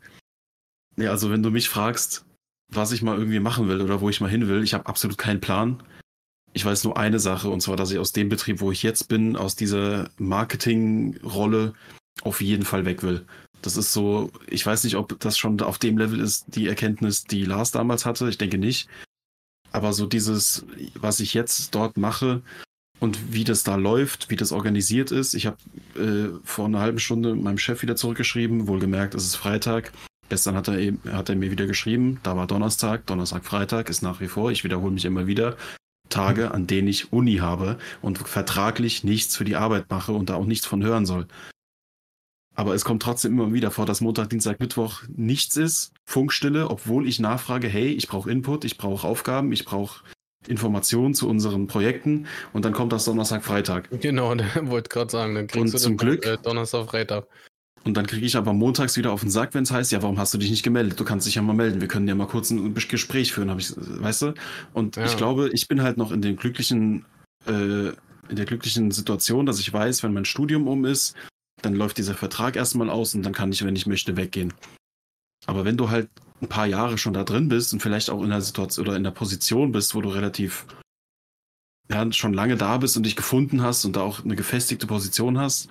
Ja, 0.97 1.11
also 1.11 1.30
wenn 1.30 1.42
du 1.42 1.51
mich 1.51 1.68
fragst, 1.68 2.24
was 2.68 2.92
ich 2.92 3.03
mal 3.03 3.18
irgendwie 3.18 3.40
machen 3.40 3.68
will 3.68 3.80
oder 3.80 4.01
wo 4.01 4.09
ich 4.09 4.20
mal 4.20 4.30
hin 4.30 4.49
will, 4.49 4.62
ich 4.62 4.74
habe 4.74 4.86
absolut 4.86 5.18
keinen 5.18 5.40
Plan. 5.40 5.82
Ich 6.53 6.64
weiß 6.64 6.84
nur 6.84 6.97
eine 6.97 7.18
Sache, 7.18 7.49
und 7.49 7.61
zwar, 7.61 7.76
dass 7.76 7.90
ich 7.90 7.99
aus 7.99 8.12
dem 8.12 8.28
Betrieb, 8.28 8.61
wo 8.61 8.70
ich 8.70 8.82
jetzt 8.82 9.09
bin, 9.09 9.36
aus 9.36 9.57
dieser 9.57 10.11
Marketingrolle 10.18 11.74
auf 12.22 12.40
jeden 12.40 12.64
Fall 12.64 12.84
weg 12.84 13.03
will. 13.03 13.26
Das 13.61 13.76
ist 13.76 13.92
so, 13.92 14.30
ich 14.47 14.64
weiß 14.64 14.84
nicht, 14.84 14.97
ob 14.97 15.18
das 15.20 15.36
schon 15.36 15.61
auf 15.62 15.78
dem 15.78 15.99
Level 15.99 16.20
ist, 16.20 16.45
die 16.49 16.68
Erkenntnis, 16.68 17.24
die 17.24 17.45
Lars 17.45 17.70
damals 17.70 18.07
hatte. 18.07 18.28
Ich 18.28 18.38
denke 18.38 18.59
nicht. 18.59 18.88
Aber 19.72 19.92
so 19.92 20.07
dieses, 20.07 20.64
was 20.95 21.18
ich 21.18 21.34
jetzt 21.34 21.74
dort 21.74 21.97
mache 21.97 22.42
und 23.01 23.32
wie 23.32 23.42
das 23.42 23.64
da 23.64 23.74
läuft, 23.74 24.30
wie 24.30 24.36
das 24.36 24.53
organisiert 24.53 25.11
ist. 25.11 25.34
Ich 25.34 25.47
habe 25.47 25.57
äh, 25.97 26.38
vor 26.45 26.66
einer 26.66 26.80
halben 26.80 27.01
Stunde 27.01 27.34
meinem 27.34 27.59
Chef 27.59 27.82
wieder 27.82 27.97
zurückgeschrieben, 27.97 28.68
wohlgemerkt, 28.68 29.14
es 29.14 29.24
ist 29.24 29.36
Freitag. 29.36 29.92
Gestern 30.28 30.56
hat 30.56 30.68
er, 30.68 30.78
eben, 30.78 31.00
hat 31.12 31.28
er 31.28 31.36
mir 31.36 31.50
wieder 31.50 31.66
geschrieben, 31.66 32.18
da 32.22 32.36
war 32.36 32.46
Donnerstag, 32.46 33.06
Donnerstag, 33.06 33.44
Freitag 33.44 33.88
ist 33.88 34.02
nach 34.02 34.20
wie 34.20 34.28
vor, 34.28 34.50
ich 34.50 34.64
wiederhole 34.64 34.92
mich 34.92 35.04
immer 35.04 35.26
wieder, 35.26 35.56
Tage, 36.08 36.52
an 36.52 36.66
denen 36.66 36.88
ich 36.88 37.12
Uni 37.12 37.36
habe 37.36 37.78
und 38.00 38.18
vertraglich 38.18 39.04
nichts 39.04 39.36
für 39.36 39.44
die 39.44 39.56
Arbeit 39.56 39.90
mache 39.90 40.12
und 40.12 40.30
da 40.30 40.34
auch 40.34 40.46
nichts 40.46 40.66
von 40.66 40.82
hören 40.82 41.06
soll. 41.06 41.26
Aber 42.54 42.74
es 42.74 42.84
kommt 42.84 43.02
trotzdem 43.02 43.32
immer 43.32 43.52
wieder 43.52 43.70
vor, 43.70 43.84
dass 43.84 44.00
Montag, 44.00 44.30
Dienstag, 44.30 44.60
Mittwoch 44.60 45.02
nichts 45.08 45.56
ist, 45.56 45.92
Funkstille, 46.04 46.70
obwohl 46.70 47.08
ich 47.08 47.18
nachfrage, 47.18 47.66
hey, 47.66 47.88
ich 47.88 48.06
brauche 48.06 48.30
Input, 48.30 48.64
ich 48.64 48.78
brauche 48.78 49.06
Aufgaben, 49.06 49.50
ich 49.50 49.64
brauche 49.64 50.04
Informationen 50.46 51.14
zu 51.14 51.28
unseren 51.28 51.66
Projekten 51.66 52.26
und 52.52 52.64
dann 52.64 52.72
kommt 52.72 52.92
das 52.92 53.04
Donnerstag, 53.04 53.44
Freitag. 53.44 53.88
Genau, 54.00 54.36
wollte 54.62 54.88
gerade 54.88 55.10
sagen, 55.10 55.34
dann 55.34 55.46
kriegst 55.48 55.64
und 55.64 55.74
du 55.74 55.78
zum 55.78 55.96
Glück, 55.96 56.24
äh, 56.26 56.38
Donnerstag, 56.40 56.86
Freitag. 56.86 57.26
Und 57.85 57.99
dann 57.99 58.07
kriege 58.07 58.24
ich 58.24 58.37
aber 58.37 58.55
montags 58.55 58.97
wieder 58.97 59.12
auf 59.12 59.20
den 59.20 59.30
Sack, 59.30 59.53
wenn 59.53 59.64
es 59.64 59.70
heißt, 59.70 59.93
ja, 59.93 60.03
warum 60.03 60.18
hast 60.18 60.32
du 60.32 60.39
dich 60.39 60.51
nicht 60.51 60.62
gemeldet? 60.62 60.99
Du 60.99 61.05
kannst 61.05 61.26
dich 61.26 61.35
ja 61.35 61.43
mal 61.43 61.53
melden. 61.53 61.82
Wir 61.82 61.89
können 61.89 62.09
ja 62.09 62.14
mal 62.14 62.26
kurz 62.26 62.51
ein 62.51 62.72
Gespräch 62.74 63.32
führen, 63.32 63.51
habe 63.51 63.61
ich, 63.61 63.74
weißt 63.76 64.22
du? 64.22 64.35
Und 64.72 64.97
ja. 64.97 65.05
ich 65.05 65.16
glaube, 65.18 65.51
ich 65.53 65.68
bin 65.68 65.82
halt 65.82 65.99
noch 65.99 66.11
in 66.11 66.22
dem 66.22 66.37
glücklichen, 66.37 67.05
äh, 67.47 67.89
in 67.89 68.37
der 68.37 68.47
glücklichen 68.47 68.91
Situation, 68.91 69.45
dass 69.45 69.61
ich 69.61 69.70
weiß, 69.70 70.03
wenn 70.03 70.14
mein 70.14 70.24
Studium 70.24 70.66
um 70.66 70.87
ist, 70.87 71.14
dann 71.61 71.74
läuft 71.74 71.99
dieser 71.99 72.14
Vertrag 72.14 72.57
erstmal 72.57 72.89
aus 72.89 73.14
und 73.14 73.22
dann 73.22 73.35
kann 73.35 73.53
ich, 73.53 73.64
wenn 73.64 73.76
ich 73.76 73.87
möchte, 73.87 74.16
weggehen. 74.16 74.55
Aber 75.47 75.66
wenn 75.66 75.76
du 75.76 75.91
halt 75.91 76.09
ein 76.41 76.49
paar 76.49 76.66
Jahre 76.66 76.97
schon 76.97 77.12
da 77.12 77.22
drin 77.22 77.49
bist 77.49 77.74
und 77.74 77.80
vielleicht 77.80 78.09
auch 78.09 78.22
in 78.22 78.30
der 78.30 78.41
Situation 78.41 78.87
oder 78.87 78.97
in 78.97 79.05
der 79.05 79.11
Position 79.11 79.72
bist, 79.72 79.95
wo 79.95 80.01
du 80.01 80.09
relativ 80.09 80.66
ja, 81.91 82.11
schon 82.12 82.32
lange 82.32 82.57
da 82.57 82.78
bist 82.78 82.97
und 82.97 83.05
dich 83.05 83.16
gefunden 83.16 83.62
hast 83.62 83.85
und 83.85 83.97
da 83.97 84.01
auch 84.01 84.24
eine 84.24 84.37
gefestigte 84.37 84.87
Position 84.87 85.39
hast, 85.39 85.68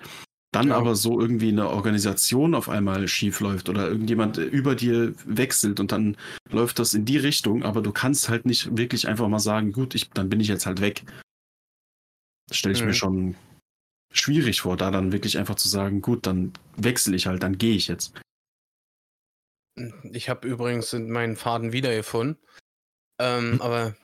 dann 0.54 0.68
ja. 0.68 0.76
aber 0.76 0.94
so 0.94 1.20
irgendwie 1.20 1.48
eine 1.48 1.68
Organisation 1.68 2.54
auf 2.54 2.68
einmal 2.68 3.08
schief 3.08 3.40
läuft 3.40 3.68
oder 3.68 3.88
irgendjemand 3.88 4.38
über 4.38 4.74
dir 4.74 5.14
wechselt 5.24 5.80
und 5.80 5.90
dann 5.90 6.16
läuft 6.50 6.78
das 6.78 6.94
in 6.94 7.04
die 7.04 7.16
Richtung, 7.16 7.64
aber 7.64 7.82
du 7.82 7.92
kannst 7.92 8.28
halt 8.28 8.46
nicht 8.46 8.76
wirklich 8.76 9.08
einfach 9.08 9.26
mal 9.28 9.40
sagen, 9.40 9.72
gut, 9.72 9.94
ich, 9.94 10.10
dann 10.10 10.28
bin 10.28 10.40
ich 10.40 10.48
jetzt 10.48 10.66
halt 10.66 10.80
weg. 10.80 11.02
Das 12.48 12.58
stelle 12.58 12.74
ich 12.74 12.80
mhm. 12.82 12.86
mir 12.86 12.94
schon 12.94 13.34
schwierig 14.12 14.60
vor, 14.60 14.76
da 14.76 14.92
dann 14.92 15.10
wirklich 15.10 15.38
einfach 15.38 15.56
zu 15.56 15.68
sagen, 15.68 16.00
gut, 16.00 16.26
dann 16.26 16.52
wechsle 16.76 17.16
ich 17.16 17.26
halt, 17.26 17.42
dann 17.42 17.58
gehe 17.58 17.74
ich 17.74 17.88
jetzt. 17.88 18.14
Ich 20.12 20.28
habe 20.28 20.46
übrigens 20.46 20.92
meinen 20.92 21.34
Faden 21.34 21.72
wiedergefunden. 21.72 22.40
Ähm, 23.20 23.54
hm. 23.54 23.62
Aber 23.62 23.96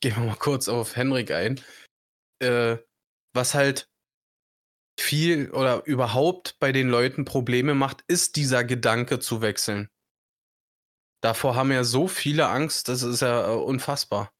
gehen 0.00 0.14
wir 0.16 0.24
mal 0.24 0.36
kurz 0.36 0.68
auf 0.68 0.94
Henrik 0.94 1.32
ein. 1.32 1.60
Äh, 2.38 2.76
was 3.34 3.54
halt 3.54 3.88
viel 4.98 5.50
oder 5.50 5.84
überhaupt 5.86 6.58
bei 6.58 6.72
den 6.72 6.88
Leuten 6.88 7.24
Probleme 7.24 7.74
macht, 7.74 8.04
ist 8.08 8.36
dieser 8.36 8.64
Gedanke 8.64 9.18
zu 9.18 9.42
wechseln. 9.42 9.88
Davor 11.22 11.56
haben 11.56 11.72
ja 11.72 11.84
so 11.84 12.08
viele 12.08 12.48
Angst, 12.48 12.88
das 12.88 13.02
ist 13.02 13.20
ja 13.20 13.52
äh, 13.52 13.56
unfassbar. 13.56 14.32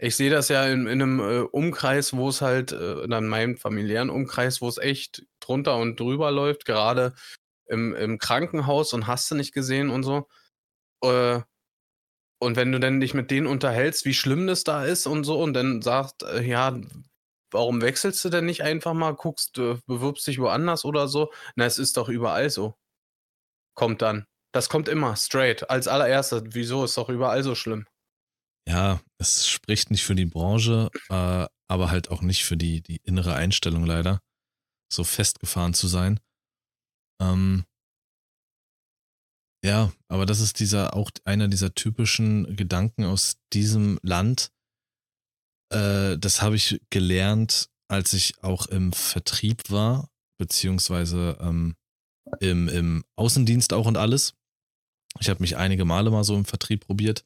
Ich 0.00 0.14
sehe 0.16 0.30
das 0.30 0.48
ja 0.48 0.66
in, 0.66 0.86
in 0.86 1.02
einem 1.02 1.20
äh, 1.20 1.40
Umkreis, 1.40 2.12
wo 2.14 2.28
es 2.28 2.40
halt, 2.40 2.72
äh, 2.72 3.02
in 3.02 3.28
meinem 3.28 3.56
familiären 3.56 4.10
Umkreis, 4.10 4.60
wo 4.60 4.68
es 4.68 4.78
echt 4.78 5.26
drunter 5.40 5.76
und 5.76 5.98
drüber 5.98 6.30
läuft, 6.30 6.64
gerade 6.64 7.14
im, 7.66 7.94
im 7.94 8.18
Krankenhaus 8.18 8.92
und 8.92 9.06
hast 9.06 9.30
du 9.30 9.34
nicht 9.34 9.52
gesehen 9.52 9.90
und 9.90 10.04
so. 10.04 10.28
Äh, 11.02 11.40
und 12.40 12.56
wenn 12.56 12.70
du 12.70 12.78
dann 12.78 13.00
dich 13.00 13.14
mit 13.14 13.30
denen 13.30 13.48
unterhältst, 13.48 14.04
wie 14.04 14.14
schlimm 14.14 14.46
das 14.46 14.62
da 14.62 14.84
ist 14.84 15.06
und 15.06 15.24
so, 15.24 15.40
und 15.40 15.54
dann 15.54 15.82
sagst, 15.82 16.22
äh, 16.22 16.42
ja, 16.42 16.78
warum 17.50 17.80
wechselst 17.80 18.24
du 18.24 18.28
denn 18.28 18.46
nicht 18.46 18.62
einfach 18.62 18.94
mal, 18.94 19.14
guckst, 19.14 19.58
äh, 19.58 19.76
bewirbst 19.86 20.26
dich 20.26 20.38
woanders 20.38 20.84
oder 20.84 21.08
so? 21.08 21.32
Na, 21.56 21.64
es 21.64 21.78
ist 21.78 21.96
doch 21.96 22.08
überall 22.08 22.50
so. 22.50 22.76
Kommt 23.74 24.02
dann. 24.02 24.26
Das 24.52 24.68
kommt 24.68 24.88
immer, 24.88 25.16
straight, 25.16 25.68
als 25.70 25.88
allererstes. 25.88 26.42
Wieso 26.46 26.84
ist 26.84 26.96
doch 26.96 27.08
überall 27.08 27.42
so 27.42 27.54
schlimm? 27.54 27.86
Ja, 28.68 29.00
es 29.18 29.48
spricht 29.48 29.90
nicht 29.90 30.04
für 30.04 30.14
die 30.14 30.26
Branche, 30.26 30.90
äh, 31.08 31.46
aber 31.68 31.90
halt 31.90 32.10
auch 32.10 32.22
nicht 32.22 32.44
für 32.44 32.56
die, 32.56 32.82
die 32.82 33.00
innere 33.04 33.34
Einstellung 33.34 33.84
leider, 33.84 34.20
so 34.92 35.04
festgefahren 35.04 35.74
zu 35.74 35.86
sein. 35.86 36.20
Ähm, 37.20 37.64
ja, 39.64 39.92
aber 40.08 40.24
das 40.24 40.40
ist 40.40 40.60
dieser 40.60 40.94
auch 40.94 41.10
einer 41.24 41.48
dieser 41.48 41.74
typischen 41.74 42.56
Gedanken 42.56 43.04
aus 43.04 43.38
diesem 43.52 43.98
Land. 44.02 44.50
Äh, 45.70 46.18
das 46.18 46.42
habe 46.42 46.56
ich 46.56 46.80
gelernt, 46.90 47.68
als 47.88 48.12
ich 48.12 48.42
auch 48.42 48.66
im 48.66 48.92
Vertrieb 48.92 49.70
war, 49.70 50.10
beziehungsweise 50.38 51.38
ähm, 51.40 51.76
im, 52.40 52.68
im 52.68 53.04
Außendienst 53.16 53.72
auch 53.72 53.86
und 53.86 53.96
alles. 53.96 54.34
Ich 55.20 55.28
habe 55.28 55.40
mich 55.40 55.56
einige 55.56 55.84
Male 55.84 56.10
mal 56.10 56.24
so 56.24 56.36
im 56.36 56.44
Vertrieb 56.44 56.86
probiert. 56.86 57.24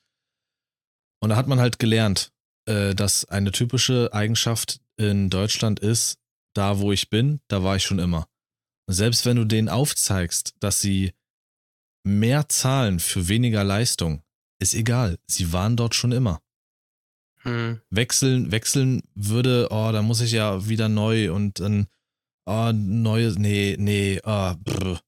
Und 1.20 1.30
da 1.30 1.36
hat 1.36 1.46
man 1.46 1.60
halt 1.60 1.78
gelernt, 1.78 2.32
äh, 2.66 2.94
dass 2.94 3.24
eine 3.24 3.52
typische 3.52 4.10
Eigenschaft 4.12 4.80
in 4.96 5.30
Deutschland 5.30 5.80
ist, 5.80 6.18
da 6.54 6.78
wo 6.78 6.92
ich 6.92 7.10
bin, 7.10 7.40
da 7.48 7.62
war 7.62 7.76
ich 7.76 7.84
schon 7.84 7.98
immer. 7.98 8.28
Selbst 8.88 9.24
wenn 9.24 9.36
du 9.36 9.44
denen 9.44 9.68
aufzeigst, 9.68 10.54
dass 10.60 10.80
sie 10.80 11.12
mehr 12.04 12.48
zahlen 12.48 13.00
für 13.00 13.28
weniger 13.28 13.64
Leistung, 13.64 14.22
ist 14.60 14.74
egal. 14.74 15.18
Sie 15.26 15.52
waren 15.52 15.76
dort 15.76 15.94
schon 15.94 16.12
immer. 16.12 16.40
Hm. 17.42 17.80
Wechseln, 17.90 18.52
wechseln 18.52 19.02
würde, 19.14 19.68
oh, 19.70 19.90
da 19.92 20.02
muss 20.02 20.20
ich 20.20 20.32
ja 20.32 20.68
wieder 20.68 20.88
neu 20.88 21.32
und 21.32 21.60
dann, 21.60 21.88
oh, 22.46 22.72
neues, 22.72 23.36
nee, 23.36 23.76
nee, 23.78 24.20
oh, 24.24 24.54
brr. 24.58 25.00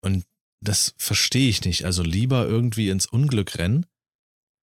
Und 0.00 0.24
das 0.60 0.94
verstehe 0.98 1.48
ich 1.48 1.64
nicht. 1.64 1.84
Also 1.84 2.02
lieber 2.02 2.46
irgendwie 2.46 2.88
ins 2.88 3.06
Unglück 3.06 3.58
rennen. 3.58 3.86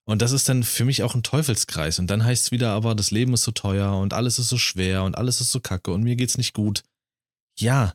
Und 0.07 0.21
das 0.21 0.31
ist 0.31 0.47
dann 0.49 0.63
für 0.63 0.85
mich 0.85 1.01
auch 1.01 1.15
ein 1.15 1.23
Teufelskreis. 1.23 1.97
Und 1.97 2.07
dann 2.07 2.23
heißt 2.23 2.45
es 2.45 2.51
wieder 2.51 2.71
aber, 2.71 2.93
das 2.93 3.11
Leben 3.11 3.33
ist 3.33 3.43
so 3.43 3.51
teuer 3.51 3.97
und 3.97 4.13
alles 4.13 4.37
ist 4.37 4.49
so 4.49 4.57
schwer 4.57 5.03
und 5.03 5.17
alles 5.17 5.41
ist 5.41 5.51
so 5.51 5.59
kacke 5.59 5.91
und 5.91 6.03
mir 6.03 6.15
geht's 6.15 6.37
nicht 6.37 6.53
gut. 6.53 6.83
Ja, 7.57 7.93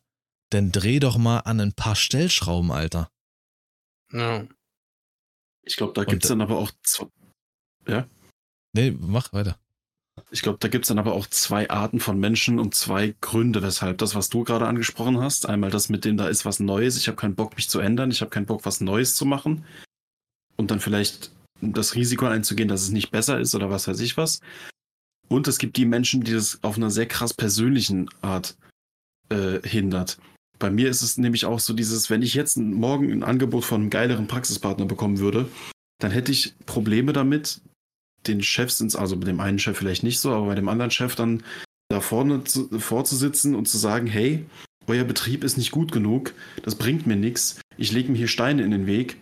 dann 0.51 0.73
dreh 0.73 0.99
doch 0.99 1.19
mal 1.19 1.41
an 1.41 1.61
ein 1.61 1.73
paar 1.73 1.95
Stellschrauben, 1.95 2.73
Alter. 2.73 3.11
Ja. 4.13 4.45
Ich 5.63 5.77
glaube, 5.77 5.93
da 5.93 6.05
gibt 6.05 6.25
es 6.25 6.29
dann 6.29 6.41
aber 6.41 6.59
auch. 6.59 6.73
Ja? 7.87 8.09
Nee, 8.73 8.97
mach 8.99 9.33
weiter. 9.33 9.59
Ich 10.31 10.43
glaube, 10.43 10.59
da 10.61 10.69
gibt 10.69 10.85
es 10.85 10.89
dann 10.89 10.99
aber 10.99 11.15
auch 11.15 11.27
zwei 11.27 11.71
Arten 11.71 11.99
von 11.99 12.19
Menschen 12.19 12.59
und 12.59 12.75
zwei 12.75 13.15
Gründe, 13.21 13.63
weshalb 13.63 13.99
das, 13.99 14.15
was 14.15 14.29
du 14.29 14.45
gerade 14.45 14.67
angesprochen 14.67 15.19
hast, 15.19 15.49
einmal 15.49 15.71
das 15.71 15.89
mit 15.89 16.05
dem, 16.05 16.17
da 16.17 16.29
ist 16.29 16.45
was 16.45 16.61
Neues, 16.61 16.97
ich 16.97 17.09
habe 17.09 17.17
keinen 17.17 17.35
Bock, 17.35 17.57
mich 17.57 17.69
zu 17.69 17.81
ändern, 17.81 18.11
ich 18.11 18.21
habe 18.21 18.31
keinen 18.31 18.47
Bock, 18.47 18.65
was 18.65 18.81
Neues 18.81 19.15
zu 19.15 19.25
machen 19.25 19.65
und 20.57 20.71
dann 20.71 20.81
vielleicht 20.81 21.33
das 21.61 21.95
Risiko 21.95 22.27
einzugehen, 22.27 22.69
dass 22.69 22.83
es 22.83 22.91
nicht 22.91 23.11
besser 23.11 23.41
ist 23.41 23.55
oder 23.55 23.71
was 23.71 23.89
weiß 23.89 24.01
ich 24.01 24.17
was. 24.17 24.41
Und 25.29 25.49
es 25.49 25.59
gibt 25.59 25.77
die 25.77 25.87
Menschen, 25.87 26.23
die 26.23 26.33
das 26.33 26.59
auf 26.63 26.77
einer 26.77 26.91
sehr 26.91 27.07
krass 27.07 27.35
persönlichen 27.35 28.09
Art 28.21 28.57
äh, 29.31 29.61
hindert. 29.67 30.19
Bei 30.59 30.71
mir 30.71 30.91
ist 30.91 31.03
es 31.03 31.17
nämlich 31.17 31.47
auch 31.47 31.61
so 31.61 31.73
dieses, 31.73 32.11
wenn 32.11 32.23
ich 32.23 32.35
jetzt 32.35 32.57
morgen 32.59 33.11
ein 33.11 33.23
Angebot 33.23 33.65
von 33.65 33.81
einem 33.81 33.91
geileren 33.91 34.27
Praxispartner 34.27 34.87
bekommen 34.87 35.19
würde, 35.19 35.49
dann 35.99 36.11
hätte 36.11 36.33
ich 36.33 36.55
Probleme 36.67 37.13
damit, 37.13 37.63
den 38.27 38.43
Chefs 38.43 38.81
ins, 38.81 38.97
also 38.97 39.17
mit 39.17 39.29
dem 39.29 39.41
einen 39.41 39.59
Chef 39.59 39.77
vielleicht 39.77 40.03
nicht 40.03 40.21
so, 40.21 40.33
aber 40.33 40.47
bei 40.47 40.55
dem 40.55 40.69
anderen 40.69 40.91
Chef 40.91 41.15
dann 41.15 41.43
da 41.89 42.01
vorne 42.01 42.45
zu, 42.45 42.69
vorzusitzen 42.79 43.55
und 43.55 43.67
zu 43.67 43.79
sagen, 43.79 44.07
hey, 44.07 44.45
euer 44.87 45.05
Betrieb 45.05 45.45
ist 45.45 45.57
nicht 45.57 45.71
gut 45.71 45.93
genug, 45.93 46.35
das 46.63 46.75
bringt 46.75 47.07
mir 47.07 47.17
nichts, 47.17 47.61
ich 47.77 47.93
lege 47.93 48.11
mir 48.11 48.19
hier 48.19 48.29
Steine 48.29 48.63
in 48.63 48.71
den 48.71 48.87
Weg, 48.87 49.17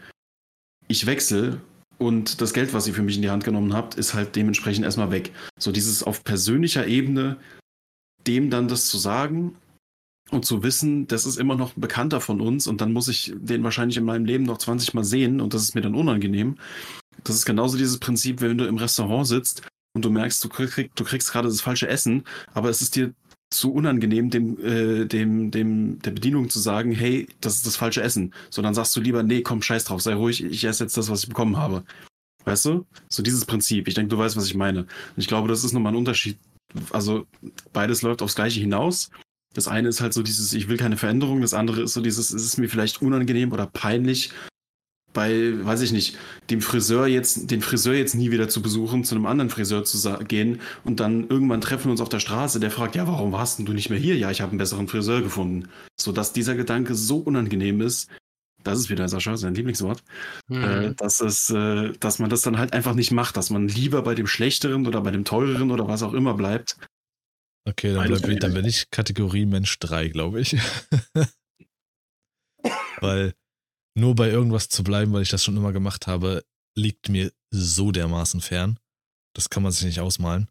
ich 0.88 1.06
wechsle 1.06 1.60
und 1.98 2.40
das 2.40 2.52
Geld, 2.52 2.72
was 2.72 2.86
ihr 2.86 2.94
für 2.94 3.02
mich 3.02 3.16
in 3.16 3.22
die 3.22 3.30
Hand 3.30 3.44
genommen 3.44 3.74
habt, 3.74 3.96
ist 3.96 4.14
halt 4.14 4.36
dementsprechend 4.36 4.84
erstmal 4.84 5.10
weg. 5.10 5.32
So 5.58 5.72
dieses 5.72 6.02
auf 6.02 6.24
persönlicher 6.24 6.86
Ebene, 6.86 7.38
dem 8.26 8.50
dann 8.50 8.68
das 8.68 8.88
zu 8.88 8.98
sagen 8.98 9.56
und 10.30 10.44
zu 10.44 10.62
wissen, 10.62 11.06
das 11.08 11.26
ist 11.26 11.38
immer 11.38 11.56
noch 11.56 11.76
ein 11.76 11.80
Bekannter 11.80 12.20
von 12.20 12.40
uns 12.40 12.66
und 12.66 12.80
dann 12.80 12.92
muss 12.92 13.08
ich 13.08 13.32
den 13.36 13.64
wahrscheinlich 13.64 13.96
in 13.96 14.04
meinem 14.04 14.26
Leben 14.26 14.44
noch 14.44 14.58
20 14.58 14.94
Mal 14.94 15.04
sehen 15.04 15.40
und 15.40 15.54
das 15.54 15.62
ist 15.62 15.74
mir 15.74 15.80
dann 15.80 15.94
unangenehm. 15.94 16.56
Das 17.24 17.36
ist 17.36 17.46
genauso 17.46 17.76
dieses 17.76 17.98
Prinzip, 17.98 18.40
wenn 18.40 18.58
du 18.58 18.66
im 18.66 18.76
Restaurant 18.76 19.26
sitzt 19.26 19.62
und 19.94 20.04
du 20.04 20.10
merkst, 20.10 20.42
du, 20.44 20.48
krieg, 20.48 20.94
du 20.94 21.04
kriegst 21.04 21.32
gerade 21.32 21.48
das 21.48 21.60
falsche 21.60 21.88
Essen, 21.88 22.24
aber 22.54 22.70
es 22.70 22.82
ist 22.82 22.96
dir 22.96 23.12
zu 23.50 23.72
unangenehm, 23.72 24.30
dem, 24.30 24.58
äh, 24.62 25.06
dem, 25.06 25.50
dem, 25.50 26.00
der 26.00 26.10
Bedienung 26.10 26.50
zu 26.50 26.58
sagen, 26.58 26.92
hey, 26.92 27.26
das 27.40 27.56
ist 27.56 27.66
das 27.66 27.76
falsche 27.76 28.02
Essen. 28.02 28.34
So, 28.50 28.60
dann 28.60 28.74
sagst 28.74 28.94
du 28.94 29.00
lieber, 29.00 29.22
nee, 29.22 29.42
komm, 29.42 29.62
scheiß 29.62 29.84
drauf, 29.84 30.02
sei 30.02 30.14
ruhig, 30.14 30.44
ich 30.44 30.64
esse 30.64 30.84
jetzt 30.84 30.96
das, 30.96 31.08
was 31.08 31.22
ich 31.22 31.28
bekommen 31.28 31.56
habe. 31.56 31.84
Weißt 32.44 32.66
du? 32.66 32.86
So 33.08 33.22
dieses 33.22 33.44
Prinzip. 33.44 33.88
Ich 33.88 33.94
denke, 33.94 34.10
du 34.10 34.18
weißt, 34.18 34.36
was 34.36 34.46
ich 34.46 34.54
meine. 34.54 34.80
Und 34.80 34.88
ich 35.16 35.28
glaube, 35.28 35.48
das 35.48 35.64
ist 35.64 35.72
nochmal 35.72 35.92
ein 35.92 35.98
Unterschied. 35.98 36.38
Also, 36.90 37.26
beides 37.72 38.02
läuft 38.02 38.22
aufs 38.22 38.34
Gleiche 38.34 38.60
hinaus. 38.60 39.10
Das 39.54 39.68
eine 39.68 39.88
ist 39.88 40.00
halt 40.00 40.12
so 40.12 40.22
dieses, 40.22 40.52
ich 40.52 40.68
will 40.68 40.76
keine 40.76 40.96
Veränderung. 40.96 41.40
Das 41.40 41.54
andere 41.54 41.82
ist 41.82 41.94
so 41.94 42.00
dieses, 42.00 42.30
ist 42.30 42.44
es 42.44 42.58
mir 42.58 42.68
vielleicht 42.68 43.02
unangenehm 43.02 43.52
oder 43.52 43.66
peinlich, 43.66 44.30
bei, 45.18 45.52
weiß 45.64 45.80
ich 45.80 45.90
nicht, 45.90 46.16
dem 46.48 46.60
Friseur 46.60 47.08
jetzt, 47.08 47.50
den 47.50 47.60
Friseur 47.60 47.94
jetzt 47.94 48.14
nie 48.14 48.30
wieder 48.30 48.48
zu 48.48 48.62
besuchen, 48.62 49.02
zu 49.02 49.16
einem 49.16 49.26
anderen 49.26 49.50
Friseur 49.50 49.82
zu 49.84 50.16
gehen 50.18 50.60
und 50.84 51.00
dann 51.00 51.28
irgendwann 51.28 51.60
treffen 51.60 51.86
wir 51.86 51.90
uns 51.90 52.00
auf 52.00 52.08
der 52.08 52.20
Straße, 52.20 52.60
der 52.60 52.70
fragt, 52.70 52.94
ja, 52.94 53.08
warum 53.08 53.32
warst 53.32 53.58
denn 53.58 53.66
du 53.66 53.72
nicht 53.72 53.90
mehr 53.90 53.98
hier? 53.98 54.16
Ja, 54.16 54.30
ich 54.30 54.42
habe 54.42 54.50
einen 54.50 54.58
besseren 54.58 54.86
Friseur 54.86 55.20
gefunden. 55.20 55.70
Sodass 56.00 56.32
dieser 56.32 56.54
Gedanke 56.54 56.94
so 56.94 57.16
unangenehm 57.18 57.80
ist, 57.80 58.08
das 58.62 58.78
ist 58.78 58.90
wieder 58.90 59.08
Sascha, 59.08 59.36
sein 59.36 59.56
Lieblingswort, 59.56 60.04
mhm. 60.46 60.62
äh, 60.62 60.94
dass, 60.94 61.20
es, 61.20 61.50
äh, 61.50 61.92
dass 61.98 62.20
man 62.20 62.30
das 62.30 62.42
dann 62.42 62.56
halt 62.56 62.72
einfach 62.72 62.94
nicht 62.94 63.10
macht, 63.10 63.36
dass 63.36 63.50
man 63.50 63.66
lieber 63.66 64.02
bei 64.02 64.14
dem 64.14 64.28
Schlechteren 64.28 64.86
oder 64.86 65.00
bei 65.00 65.10
dem 65.10 65.24
Teureren 65.24 65.72
oder 65.72 65.88
was 65.88 66.04
auch 66.04 66.12
immer 66.12 66.34
bleibt. 66.34 66.76
Okay, 67.68 67.92
dann, 67.92 68.06
bleib, 68.06 68.38
dann 68.38 68.54
bin 68.54 68.66
ich 68.66 68.88
Kategorie 68.92 69.46
Mensch 69.46 69.80
3, 69.80 70.10
glaube 70.10 70.40
ich. 70.42 70.56
Weil 73.00 73.34
nur 73.98 74.14
bei 74.14 74.28
irgendwas 74.28 74.68
zu 74.68 74.84
bleiben, 74.84 75.12
weil 75.12 75.22
ich 75.22 75.28
das 75.28 75.44
schon 75.44 75.56
immer 75.56 75.72
gemacht 75.72 76.06
habe, 76.06 76.44
liegt 76.76 77.08
mir 77.08 77.32
so 77.50 77.92
dermaßen 77.92 78.40
fern. 78.40 78.78
Das 79.34 79.50
kann 79.50 79.62
man 79.62 79.72
sich 79.72 79.84
nicht 79.84 80.00
ausmalen. 80.00 80.48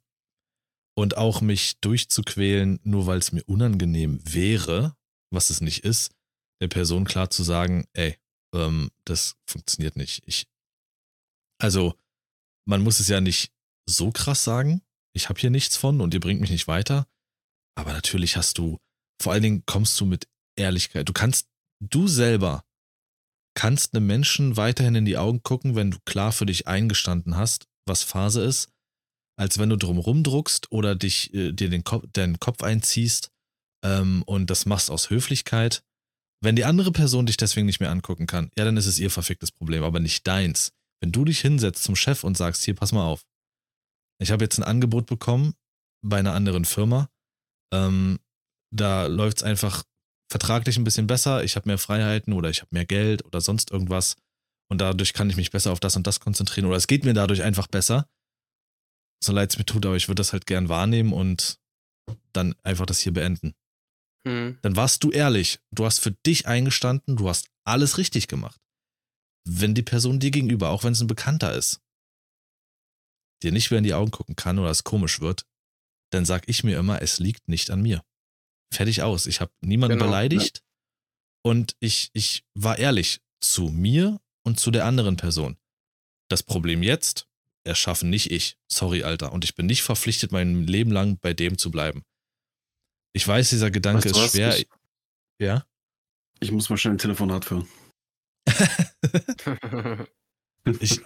Und 0.96 1.18
auch 1.18 1.42
mich 1.42 1.80
durchzuquälen, 1.80 2.80
nur 2.84 3.08
weil 3.08 3.20
es 3.20 3.32
mir 3.32 3.44
unangenehm 3.44 4.20
wäre, 4.24 4.96
was 5.32 5.50
es 5.50 5.62
nicht 5.62 5.84
ist, 5.84 6.12
der 6.62 6.68
Person 6.68 7.06
klar 7.06 7.30
zu 7.30 7.44
sagen, 7.44 7.88
ey, 7.94 8.18
ähm, 8.54 8.90
das 9.06 9.36
funktioniert 9.46 9.96
nicht. 9.96 10.24
Ich, 10.26 10.48
also, 11.60 11.94
man 12.66 12.82
muss 12.82 13.00
es 13.00 13.08
ja 13.08 13.22
nicht 13.22 13.54
so 13.86 14.12
krass 14.12 14.44
sagen, 14.44 14.82
ich 15.14 15.30
habe 15.30 15.40
hier 15.40 15.50
nichts 15.50 15.78
von 15.78 16.02
und 16.02 16.14
ihr 16.14 16.20
bringt 16.20 16.42
mich 16.42 16.52
nicht 16.52 16.68
weiter. 16.68 17.08
Aber 17.76 17.94
natürlich 17.94 18.36
hast 18.38 18.58
du, 18.58 18.80
vor 19.22 19.34
allen 19.34 19.44
Dingen 19.44 19.64
kommst 19.66 20.00
du 20.00 20.06
mit 20.06 20.28
Ehrlichkeit. 20.56 21.08
Du 21.08 21.14
kannst, 21.14 21.48
du 21.80 22.08
selber 22.08 22.67
kannst 23.58 23.96
einem 23.96 24.06
Menschen 24.06 24.56
weiterhin 24.56 24.94
in 24.94 25.06
die 25.06 25.18
Augen 25.18 25.42
gucken, 25.42 25.76
wenn 25.76 25.90
du 25.90 25.98
klar 26.06 26.32
für 26.32 26.46
dich 26.46 26.68
eingestanden 26.68 27.38
hast, 27.38 27.68
was 27.88 28.04
Phase 28.04 28.44
ist, 28.44 28.70
als 29.36 29.58
wenn 29.58 29.70
du 29.70 29.78
drum 29.78 29.98
rumdruckst 29.98 30.72
oder 30.72 30.94
dich 30.94 31.34
äh, 31.34 31.54
dir 31.54 31.72
den 31.72 31.84
Kopf, 31.84 32.06
deinen 32.14 32.40
Kopf 32.40 32.62
einziehst 32.62 33.32
ähm, 33.84 34.22
und 34.28 34.52
das 34.52 34.68
machst 34.68 34.92
aus 34.92 35.10
Höflichkeit. 35.10 35.84
Wenn 36.40 36.56
die 36.56 36.66
andere 36.66 36.92
Person 36.92 37.26
dich 37.26 37.38
deswegen 37.38 37.66
nicht 37.66 37.80
mehr 37.80 37.90
angucken 37.90 38.28
kann, 38.28 38.52
ja, 38.60 38.64
dann 38.64 38.78
ist 38.78 38.86
es 38.86 39.00
ihr 39.00 39.10
verficktes 39.10 39.52
Problem, 39.52 39.84
aber 39.84 40.00
nicht 40.00 40.28
deins. 40.28 40.72
Wenn 41.02 41.12
du 41.12 41.26
dich 41.26 41.42
hinsetzt 41.42 41.84
zum 41.84 41.96
Chef 41.96 42.24
und 42.24 42.38
sagst, 42.38 42.64
hier, 42.64 42.76
pass 42.76 42.92
mal 42.92 43.08
auf. 43.08 43.26
Ich 44.22 44.30
habe 44.30 44.44
jetzt 44.44 44.60
ein 44.60 44.64
Angebot 44.64 45.08
bekommen 45.08 45.56
bei 46.06 46.20
einer 46.20 46.34
anderen 46.34 46.66
Firma. 46.66 47.10
Ähm, 47.74 48.20
da 48.72 49.08
läuft 49.08 49.38
es 49.38 49.44
einfach 49.44 49.84
vertraglich 50.30 50.78
ein 50.78 50.84
bisschen 50.84 51.08
besser, 51.08 51.44
ich 51.44 51.56
habe 51.56 51.70
mehr 51.70 51.78
Freiheiten 51.78 52.34
oder 52.34 52.50
ich 52.50 52.62
habe 52.62 52.70
mehr 52.72 52.86
Geld 52.86 53.26
oder 53.26 53.42
sonst 53.42 53.72
irgendwas 53.72 54.16
und 54.70 54.80
dadurch 54.80 55.14
kann 55.14 55.30
ich 55.30 55.38
mich 55.38 55.52
besser 55.52 55.72
auf 55.72 55.80
das 55.80 55.96
und 55.96 56.06
das 56.06 56.20
konzentrieren 56.20 56.68
oder 56.68 56.78
es 56.78 56.88
geht 56.88 57.06
mir 57.06 57.14
dadurch 57.14 57.44
einfach 57.44 57.68
besser. 57.68 58.10
So 59.24 59.34
leid 59.34 59.52
es 59.52 59.58
mir 59.58 59.66
tut, 59.66 59.86
aber 59.86 59.96
ich 59.96 60.08
würde 60.08 60.20
das 60.20 60.34
halt 60.34 60.46
gern 60.46 60.70
wahrnehmen 60.70 61.14
und 61.14 61.60
dann 62.34 62.56
einfach 62.64 62.86
das 62.86 63.00
hier 63.00 63.14
beenden. 63.14 63.56
Hm. 64.28 64.60
Dann 64.62 64.76
warst 64.76 65.04
du 65.04 65.12
ehrlich, 65.12 65.60
du 65.72 65.86
hast 65.86 66.00
für 66.00 66.12
dich 66.12 66.48
eingestanden, 66.48 67.16
du 67.16 67.30
hast 67.30 67.48
alles 67.64 67.98
richtig 67.98 68.28
gemacht. 68.28 68.60
Wenn 69.48 69.74
die 69.74 69.84
Person 69.84 70.20
dir 70.20 70.32
gegenüber, 70.32 70.70
auch 70.70 70.84
wenn 70.84 70.94
es 70.94 71.02
ein 71.02 71.08
Bekannter 71.08 71.54
ist, 71.54 71.82
dir 73.44 73.52
nicht 73.52 73.72
mehr 73.72 73.78
in 73.78 73.84
die 73.84 73.94
Augen 73.94 74.12
gucken 74.12 74.36
kann 74.36 74.60
oder 74.60 74.70
es 74.70 74.84
komisch 74.84 75.22
wird, 75.22 75.46
dann 76.12 76.26
sag 76.26 76.48
ich 76.48 76.64
mir 76.64 76.78
immer, 76.78 77.02
es 77.02 77.20
liegt 77.20 77.48
nicht 77.48 77.70
an 77.70 77.82
mir. 77.82 78.04
Fertig 78.72 79.02
aus. 79.02 79.26
Ich 79.28 79.42
habe 79.42 79.52
niemanden 79.62 79.98
genau, 79.98 80.10
beleidigt 80.10 80.58
ja. 80.58 81.52
und 81.52 81.76
ich, 81.80 82.10
ich 82.14 82.44
war 82.54 82.78
ehrlich 82.78 83.22
zu 83.40 83.70
mir 83.70 84.20
und 84.44 84.60
zu 84.60 84.72
der 84.72 84.86
anderen 84.86 85.18
Person. 85.18 85.58
Das 86.30 86.44
Problem 86.44 86.84
jetzt 86.84 87.28
erschaffen 87.64 88.10
nicht 88.10 88.32
ich. 88.32 88.58
Sorry, 88.68 89.04
Alter. 89.04 89.32
Und 89.32 89.46
ich 89.46 89.56
bin 89.56 89.66
nicht 89.66 89.84
verpflichtet, 89.84 90.32
mein 90.32 90.66
Leben 90.66 90.92
lang 90.92 91.18
bei 91.20 91.34
dem 91.34 91.58
zu 91.58 91.72
bleiben. 91.72 92.04
Ich 93.14 93.28
weiß, 93.28 93.50
dieser 93.50 93.72
Gedanke 93.72 94.10
weißt 94.10 94.26
ist 94.26 94.32
schwer. 94.32 94.58
Ich, 94.58 94.68
ja? 95.40 95.66
Ich 96.40 96.52
muss 96.52 96.70
mal 96.70 96.78
schnell 96.78 96.96
ein 96.96 97.00
Telefonat 97.00 97.46
führen. 97.46 97.68
ich 100.80 101.02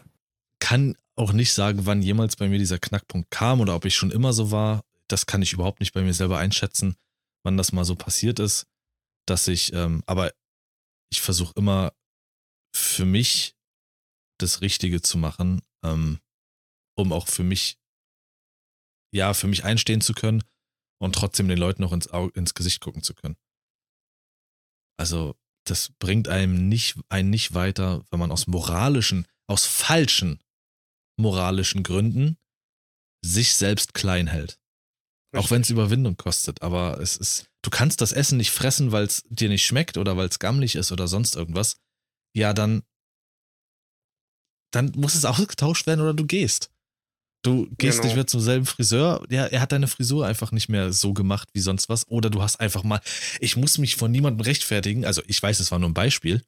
kann 0.59 0.95
auch 1.15 1.33
nicht 1.33 1.53
sagen, 1.53 1.85
wann 1.85 2.01
jemals 2.01 2.35
bei 2.35 2.47
mir 2.47 2.59
dieser 2.59 2.79
Knackpunkt 2.79 3.31
kam 3.31 3.61
oder 3.61 3.75
ob 3.75 3.85
ich 3.85 3.95
schon 3.95 4.11
immer 4.11 4.33
so 4.33 4.51
war. 4.51 4.83
Das 5.07 5.25
kann 5.25 5.41
ich 5.41 5.53
überhaupt 5.53 5.79
nicht 5.79 5.93
bei 5.93 6.01
mir 6.01 6.13
selber 6.13 6.37
einschätzen 6.37 6.95
wann 7.43 7.57
das 7.57 7.71
mal 7.71 7.85
so 7.85 7.95
passiert 7.95 8.39
ist, 8.39 8.67
dass 9.27 9.47
ich, 9.47 9.73
ähm, 9.73 10.03
aber 10.05 10.33
ich 11.11 11.21
versuche 11.21 11.53
immer 11.55 11.93
für 12.75 13.05
mich 13.05 13.55
das 14.39 14.61
Richtige 14.61 15.01
zu 15.01 15.17
machen, 15.17 15.61
ähm, 15.83 16.19
um 16.97 17.13
auch 17.13 17.27
für 17.27 17.43
mich, 17.43 17.77
ja, 19.13 19.33
für 19.33 19.47
mich 19.47 19.63
einstehen 19.63 20.01
zu 20.01 20.13
können 20.13 20.43
und 21.01 21.15
trotzdem 21.15 21.47
den 21.47 21.57
Leuten 21.57 21.81
noch 21.81 21.93
ins, 21.93 22.07
Auge, 22.07 22.37
ins 22.37 22.53
Gesicht 22.53 22.81
gucken 22.81 23.03
zu 23.03 23.13
können. 23.13 23.37
Also, 24.97 25.35
das 25.65 25.89
bringt 25.99 26.27
einem 26.27 26.69
nicht, 26.69 26.97
einen 27.09 27.29
nicht 27.29 27.53
weiter, 27.53 28.03
wenn 28.09 28.19
man 28.19 28.31
aus 28.31 28.47
moralischen, 28.47 29.27
aus 29.47 29.65
falschen 29.65 30.39
moralischen 31.17 31.83
Gründen 31.83 32.37
sich 33.23 33.55
selbst 33.55 33.93
klein 33.93 34.27
hält. 34.27 34.60
Auch 35.33 35.49
wenn 35.49 35.61
es 35.61 35.69
Überwindung 35.69 36.17
kostet, 36.17 36.61
aber 36.61 36.99
es 36.99 37.15
ist, 37.15 37.49
du 37.61 37.69
kannst 37.69 38.01
das 38.01 38.11
Essen 38.11 38.37
nicht 38.37 38.51
fressen, 38.51 38.91
weil 38.91 39.05
es 39.05 39.23
dir 39.29 39.47
nicht 39.47 39.65
schmeckt 39.65 39.97
oder 39.97 40.17
weil 40.17 40.27
es 40.27 40.39
gammelig 40.39 40.75
ist 40.75 40.91
oder 40.91 41.07
sonst 41.07 41.37
irgendwas. 41.37 41.77
Ja, 42.35 42.53
dann, 42.53 42.83
dann 44.71 44.91
muss 44.95 45.15
es 45.15 45.23
ausgetauscht 45.23 45.87
werden 45.87 46.01
oder 46.01 46.13
du 46.13 46.25
gehst. 46.25 46.69
Du 47.43 47.67
gehst 47.77 47.99
genau. 47.99 48.07
nicht 48.07 48.15
mehr 48.15 48.27
zum 48.27 48.41
selben 48.41 48.65
Friseur. 48.65 49.25
Ja, 49.29 49.45
er 49.45 49.61
hat 49.61 49.71
deine 49.71 49.87
Frisur 49.87 50.27
einfach 50.27 50.51
nicht 50.51 50.69
mehr 50.69 50.93
so 50.93 51.13
gemacht 51.13 51.49
wie 51.53 51.61
sonst 51.61 51.89
was. 51.89 52.07
Oder 52.07 52.29
du 52.29 52.41
hast 52.41 52.59
einfach 52.59 52.83
mal, 52.83 53.01
ich 53.39 53.55
muss 53.55 53.77
mich 53.77 53.95
von 53.95 54.11
niemandem 54.11 54.41
rechtfertigen. 54.41 55.05
Also 55.05 55.23
ich 55.25 55.41
weiß, 55.41 55.59
es 55.59 55.71
war 55.71 55.79
nur 55.79 55.89
ein 55.89 55.95
Beispiel. 55.95 56.43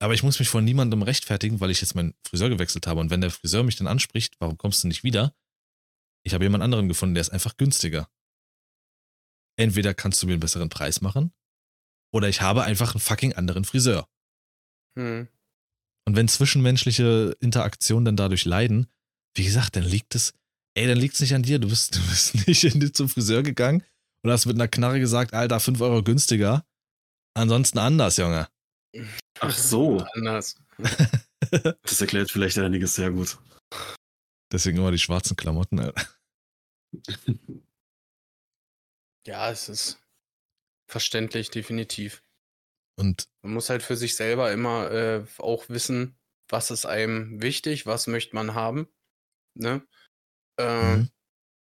Aber 0.00 0.14
ich 0.14 0.22
muss 0.22 0.38
mich 0.38 0.48
von 0.48 0.64
niemandem 0.64 1.02
rechtfertigen, 1.02 1.58
weil 1.60 1.70
ich 1.70 1.80
jetzt 1.80 1.96
meinen 1.96 2.14
Friseur 2.24 2.50
gewechselt 2.50 2.86
habe. 2.86 3.00
Und 3.00 3.10
wenn 3.10 3.20
der 3.20 3.32
Friseur 3.32 3.64
mich 3.64 3.76
dann 3.76 3.88
anspricht, 3.88 4.36
warum 4.38 4.56
kommst 4.58 4.84
du 4.84 4.88
nicht 4.88 5.02
wieder? 5.02 5.34
Ich 6.24 6.34
habe 6.34 6.44
jemand 6.44 6.62
anderen 6.62 6.86
gefunden, 6.88 7.14
der 7.14 7.22
ist 7.22 7.30
einfach 7.30 7.56
günstiger 7.56 8.08
entweder 9.58 9.92
kannst 9.92 10.22
du 10.22 10.26
mir 10.26 10.32
einen 10.34 10.40
besseren 10.40 10.68
Preis 10.68 11.00
machen 11.00 11.32
oder 12.12 12.28
ich 12.28 12.40
habe 12.40 12.64
einfach 12.64 12.94
einen 12.94 13.00
fucking 13.00 13.34
anderen 13.34 13.64
Friseur. 13.64 14.08
Hm. 14.98 15.28
Und 16.06 16.16
wenn 16.16 16.28
zwischenmenschliche 16.28 17.36
Interaktionen 17.40 18.04
dann 18.04 18.16
dadurch 18.16 18.44
leiden, 18.44 18.86
wie 19.34 19.44
gesagt, 19.44 19.76
dann 19.76 19.84
liegt 19.84 20.14
es, 20.14 20.32
ey, 20.74 20.86
dann 20.86 20.96
liegt 20.96 21.14
es 21.14 21.20
nicht 21.20 21.34
an 21.34 21.42
dir. 21.42 21.58
Du 21.58 21.68
bist, 21.68 21.94
du 21.96 22.00
bist 22.08 22.46
nicht 22.46 22.64
in, 22.64 22.94
zum 22.94 23.08
Friseur 23.08 23.42
gegangen 23.42 23.82
und 24.22 24.30
hast 24.30 24.46
mit 24.46 24.56
einer 24.56 24.68
Knarre 24.68 25.00
gesagt, 25.00 25.34
Alter, 25.34 25.60
5 25.60 25.80
Euro 25.80 26.02
günstiger. 26.02 26.64
Ansonsten 27.34 27.78
anders, 27.78 28.16
Junge. 28.16 28.48
Ach 29.40 29.56
so. 29.56 29.98
Anders. 30.14 30.56
das 31.82 32.00
erklärt 32.00 32.30
vielleicht 32.30 32.58
einiges 32.58 32.94
sehr 32.94 33.10
gut. 33.10 33.38
Deswegen 34.50 34.78
immer 34.78 34.90
die 34.90 34.98
schwarzen 34.98 35.36
Klamotten, 35.36 35.78
Alter. 35.78 36.06
Ja, 39.28 39.50
es 39.50 39.68
ist 39.68 39.98
verständlich, 40.88 41.50
definitiv. 41.50 42.24
Und 42.98 43.28
man 43.42 43.54
muss 43.54 43.70
halt 43.70 43.82
für 43.82 43.96
sich 43.96 44.16
selber 44.16 44.52
immer 44.52 44.90
äh, 44.90 45.24
auch 45.38 45.68
wissen, 45.68 46.18
was 46.48 46.70
ist 46.70 46.86
einem 46.86 47.42
wichtig, 47.42 47.86
was 47.86 48.06
möchte 48.06 48.34
man 48.34 48.54
haben. 48.54 48.88
Ne? 49.54 49.86
Äh, 50.58 50.96
mhm. 50.96 51.10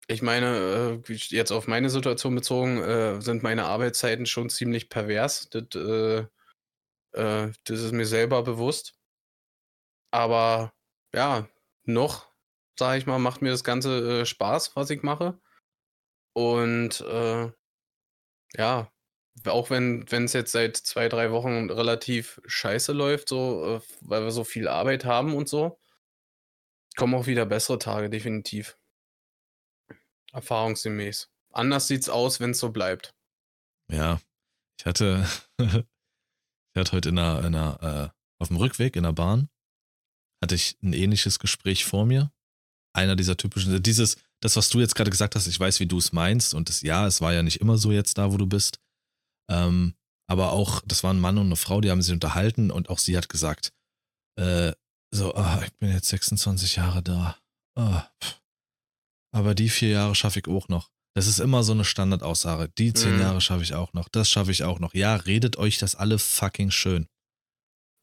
Ich 0.07 0.21
meine, 0.21 1.01
äh, 1.07 1.13
jetzt 1.13 1.51
auf 1.51 1.67
meine 1.67 1.89
Situation 1.89 2.35
bezogen, 2.35 2.79
äh, 2.83 3.21
sind 3.21 3.43
meine 3.43 3.65
Arbeitszeiten 3.65 4.25
schon 4.27 4.49
ziemlich 4.49 4.89
pervers. 4.89 5.49
Das, 5.49 5.63
äh, 5.75 6.27
Äh, 7.13 7.51
das 7.65 7.81
ist 7.81 7.93
mir 7.93 8.05
selber 8.05 8.43
bewusst. 8.43 8.95
Aber 10.11 10.73
ja, 11.13 11.47
noch, 11.83 12.27
sage 12.77 12.99
ich 12.99 13.05
mal, 13.07 13.19
macht 13.19 13.41
mir 13.41 13.51
das 13.51 13.63
Ganze 13.63 14.25
Spaß, 14.25 14.75
was 14.75 14.89
ich 14.89 15.03
mache. 15.03 15.39
Und 16.39 17.01
äh, 17.01 17.51
ja, 18.55 18.89
auch 19.45 19.69
wenn 19.69 20.05
es 20.09 20.31
jetzt 20.31 20.53
seit 20.53 20.77
zwei, 20.77 21.09
drei 21.09 21.31
Wochen 21.31 21.69
relativ 21.69 22.39
scheiße 22.45 22.93
läuft, 22.93 23.27
so, 23.27 23.75
äh, 23.75 23.81
weil 23.99 24.23
wir 24.23 24.31
so 24.31 24.45
viel 24.45 24.69
Arbeit 24.69 25.03
haben 25.03 25.35
und 25.35 25.49
so, 25.49 25.77
kommen 26.95 27.13
auch 27.13 27.27
wieder 27.27 27.45
bessere 27.45 27.77
Tage, 27.77 28.09
definitiv. 28.09 28.77
Erfahrungsgemäß. 30.31 31.29
Anders 31.51 31.89
sieht's 31.89 32.07
aus, 32.07 32.39
wenn 32.39 32.51
es 32.51 32.59
so 32.59 32.71
bleibt. 32.71 33.13
Ja, 33.91 34.21
ich 34.79 34.85
hatte, 34.85 35.27
ich 35.59 36.77
hatte 36.77 36.91
heute 36.93 37.09
in 37.09 37.19
einer, 37.19 37.39
in 37.39 37.53
einer 37.53 38.13
äh, 38.13 38.41
auf 38.41 38.47
dem 38.47 38.55
Rückweg 38.55 38.95
in 38.95 39.03
der 39.03 39.11
Bahn, 39.11 39.49
hatte 40.41 40.55
ich 40.55 40.77
ein 40.81 40.93
ähnliches 40.93 41.37
Gespräch 41.37 41.83
vor 41.83 42.05
mir. 42.05 42.31
Einer 42.99 43.15
dieser 43.15 43.37
typischen, 43.37 43.81
dieses, 43.81 44.17
das, 44.41 44.55
was 44.57 44.69
du 44.69 44.79
jetzt 44.79 44.95
gerade 44.95 45.09
gesagt 45.09 45.35
hast, 45.35 45.47
ich 45.47 45.59
weiß, 45.59 45.79
wie 45.79 45.85
du 45.85 45.97
es 45.97 46.11
meinst 46.11 46.53
und 46.53 46.67
das, 46.67 46.81
ja, 46.81 47.07
es 47.07 47.21
war 47.21 47.33
ja 47.33 47.43
nicht 47.43 47.61
immer 47.61 47.77
so 47.77 47.91
jetzt 47.91 48.17
da, 48.17 48.33
wo 48.33 48.37
du 48.37 48.45
bist. 48.45 48.79
Ähm, 49.49 49.93
aber 50.27 50.51
auch, 50.51 50.81
das 50.85 51.03
waren 51.03 51.17
ein 51.17 51.21
Mann 51.21 51.37
und 51.37 51.45
eine 51.45 51.55
Frau, 51.55 51.81
die 51.81 51.89
haben 51.89 52.01
sich 52.01 52.13
unterhalten 52.13 52.71
und 52.71 52.89
auch 52.89 52.99
sie 52.99 53.17
hat 53.17 53.29
gesagt, 53.29 53.71
äh, 54.37 54.73
so, 55.11 55.33
oh, 55.33 55.57
ich 55.63 55.73
bin 55.77 55.91
jetzt 55.91 56.09
26 56.09 56.75
Jahre 56.75 57.01
da. 57.01 57.37
Oh, 57.75 58.01
aber 59.31 59.55
die 59.55 59.69
vier 59.69 59.89
Jahre 59.89 60.15
schaffe 60.15 60.39
ich 60.39 60.47
auch 60.47 60.67
noch. 60.67 60.91
Das 61.15 61.27
ist 61.27 61.39
immer 61.39 61.63
so 61.63 61.71
eine 61.71 61.85
Standardaussage. 61.85 62.69
Die 62.77 62.93
zehn 62.93 63.15
mhm. 63.15 63.21
Jahre 63.21 63.41
schaffe 63.41 63.63
ich 63.63 63.73
auch 63.73 63.93
noch. 63.93 64.09
Das 64.09 64.29
schaffe 64.29 64.51
ich 64.51 64.63
auch 64.63 64.79
noch. 64.79 64.93
Ja, 64.93 65.15
redet 65.15 65.57
euch 65.57 65.77
das 65.77 65.95
alle 65.95 66.19
fucking 66.19 66.71
schön. 66.71 67.07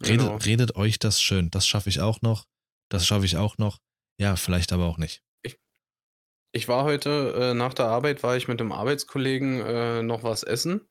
Redet, 0.02 0.26
genau. 0.26 0.36
redet 0.36 0.76
euch 0.76 0.98
das 0.98 1.22
schön. 1.22 1.50
Das 1.50 1.66
schaffe 1.66 1.88
ich 1.88 2.00
auch 2.00 2.22
noch. 2.22 2.46
Das 2.90 3.06
schaffe 3.06 3.24
ich 3.24 3.36
auch 3.36 3.58
noch. 3.58 3.78
Ja, 4.18 4.36
vielleicht 4.36 4.72
aber 4.72 4.86
auch 4.86 4.98
nicht. 4.98 5.22
Ich, 5.42 5.58
ich 6.52 6.68
war 6.68 6.84
heute 6.84 7.34
äh, 7.38 7.54
nach 7.54 7.74
der 7.74 7.86
Arbeit, 7.86 8.22
war 8.22 8.36
ich 8.36 8.48
mit 8.48 8.60
einem 8.60 8.72
Arbeitskollegen 8.72 9.60
äh, 9.60 10.02
noch 10.02 10.22
was 10.22 10.42
essen. 10.42 10.88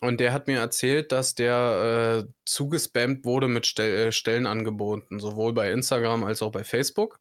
Und 0.00 0.18
der 0.18 0.32
hat 0.32 0.48
mir 0.48 0.58
erzählt, 0.58 1.12
dass 1.12 1.36
der 1.36 2.26
äh, 2.26 2.32
zugespammt 2.44 3.24
wurde 3.24 3.46
mit 3.46 3.66
Stel 3.66 4.08
äh, 4.08 4.12
Stellenangeboten, 4.12 5.20
sowohl 5.20 5.52
bei 5.52 5.70
Instagram 5.70 6.24
als 6.24 6.42
auch 6.42 6.50
bei 6.50 6.64
Facebook. 6.64 7.20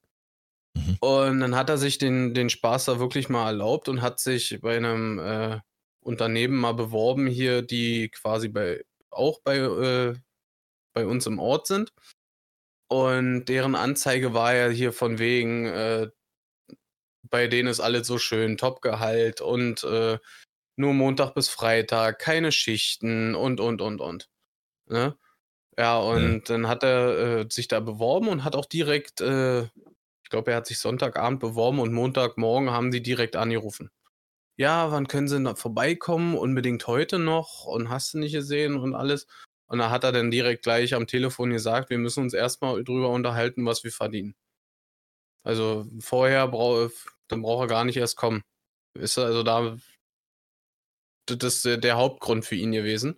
Mhm. 0.75 0.97
Und 0.99 1.39
dann 1.41 1.55
hat 1.55 1.69
er 1.69 1.77
sich 1.77 1.99
den, 1.99 2.33
den 2.33 2.49
Spaß 2.49 2.85
da 2.85 2.99
wirklich 2.99 3.29
mal 3.29 3.45
erlaubt 3.45 3.87
und 3.87 4.01
hat 4.01 4.19
sich 4.19 4.59
bei 4.61 4.77
einem 4.77 5.19
äh, 5.19 5.59
Unternehmen 5.99 6.55
mal 6.55 6.73
beworben, 6.73 7.27
hier, 7.27 7.61
die 7.61 8.09
quasi 8.09 8.49
bei 8.49 8.83
auch 9.11 9.41
bei, 9.43 9.57
äh, 9.57 10.15
bei 10.93 11.05
uns 11.05 11.27
im 11.27 11.37
Ort 11.37 11.67
sind. 11.67 11.93
Und 12.91 13.45
deren 13.45 13.75
Anzeige 13.75 14.33
war 14.33 14.53
ja 14.53 14.67
hier 14.67 14.91
von 14.91 15.17
wegen, 15.17 15.65
äh, 15.65 16.09
bei 17.23 17.47
denen 17.47 17.69
ist 17.69 17.79
alles 17.79 18.05
so 18.05 18.17
schön, 18.17 18.57
Topgehalt 18.57 19.39
und 19.39 19.85
äh, 19.85 20.19
nur 20.75 20.93
Montag 20.93 21.33
bis 21.33 21.47
Freitag, 21.47 22.19
keine 22.19 22.51
Schichten 22.51 23.33
und, 23.33 23.61
und, 23.61 23.81
und, 23.81 24.01
und. 24.01 24.29
Ne? 24.87 25.15
Ja, 25.77 25.99
und 25.99 26.49
ja. 26.49 26.55
dann 26.55 26.67
hat 26.67 26.83
er 26.83 27.43
äh, 27.43 27.45
sich 27.49 27.69
da 27.69 27.79
beworben 27.79 28.27
und 28.27 28.43
hat 28.43 28.57
auch 28.57 28.65
direkt, 28.65 29.21
äh, 29.21 29.61
ich 29.61 30.29
glaube, 30.29 30.51
er 30.51 30.57
hat 30.57 30.67
sich 30.67 30.79
Sonntagabend 30.79 31.39
beworben 31.39 31.79
und 31.79 31.93
Montagmorgen 31.93 32.71
haben 32.71 32.91
die 32.91 33.01
direkt 33.01 33.37
angerufen. 33.37 33.89
Ja, 34.57 34.91
wann 34.91 35.07
können 35.07 35.29
sie 35.29 35.39
noch 35.39 35.57
vorbeikommen? 35.57 36.37
Unbedingt 36.37 36.85
heute 36.87 37.19
noch 37.19 37.63
und 37.63 37.89
hast 37.89 38.13
du 38.13 38.17
nicht 38.17 38.33
gesehen 38.33 38.75
und 38.75 38.95
alles. 38.95 39.27
Und 39.71 39.79
da 39.79 39.89
hat 39.89 40.03
er 40.03 40.11
dann 40.11 40.31
direkt 40.31 40.63
gleich 40.63 40.93
am 40.93 41.07
Telefon 41.07 41.51
gesagt, 41.51 41.89
wir 41.89 41.97
müssen 41.97 42.23
uns 42.23 42.33
erstmal 42.33 42.83
drüber 42.83 43.07
unterhalten, 43.07 43.65
was 43.65 43.85
wir 43.85 43.91
verdienen. 43.93 44.35
Also 45.43 45.87
vorher 46.01 46.49
braucht 46.49 46.91
dann 47.29 47.41
braucht 47.41 47.63
er 47.63 47.67
gar 47.67 47.85
nicht 47.85 47.95
erst 47.95 48.17
kommen. 48.17 48.43
Ist 48.99 49.17
also 49.17 49.43
da 49.43 49.77
das 51.25 51.65
ist 51.65 51.83
der 51.85 51.95
Hauptgrund 51.95 52.43
für 52.43 52.55
ihn 52.55 52.73
gewesen. 52.73 53.17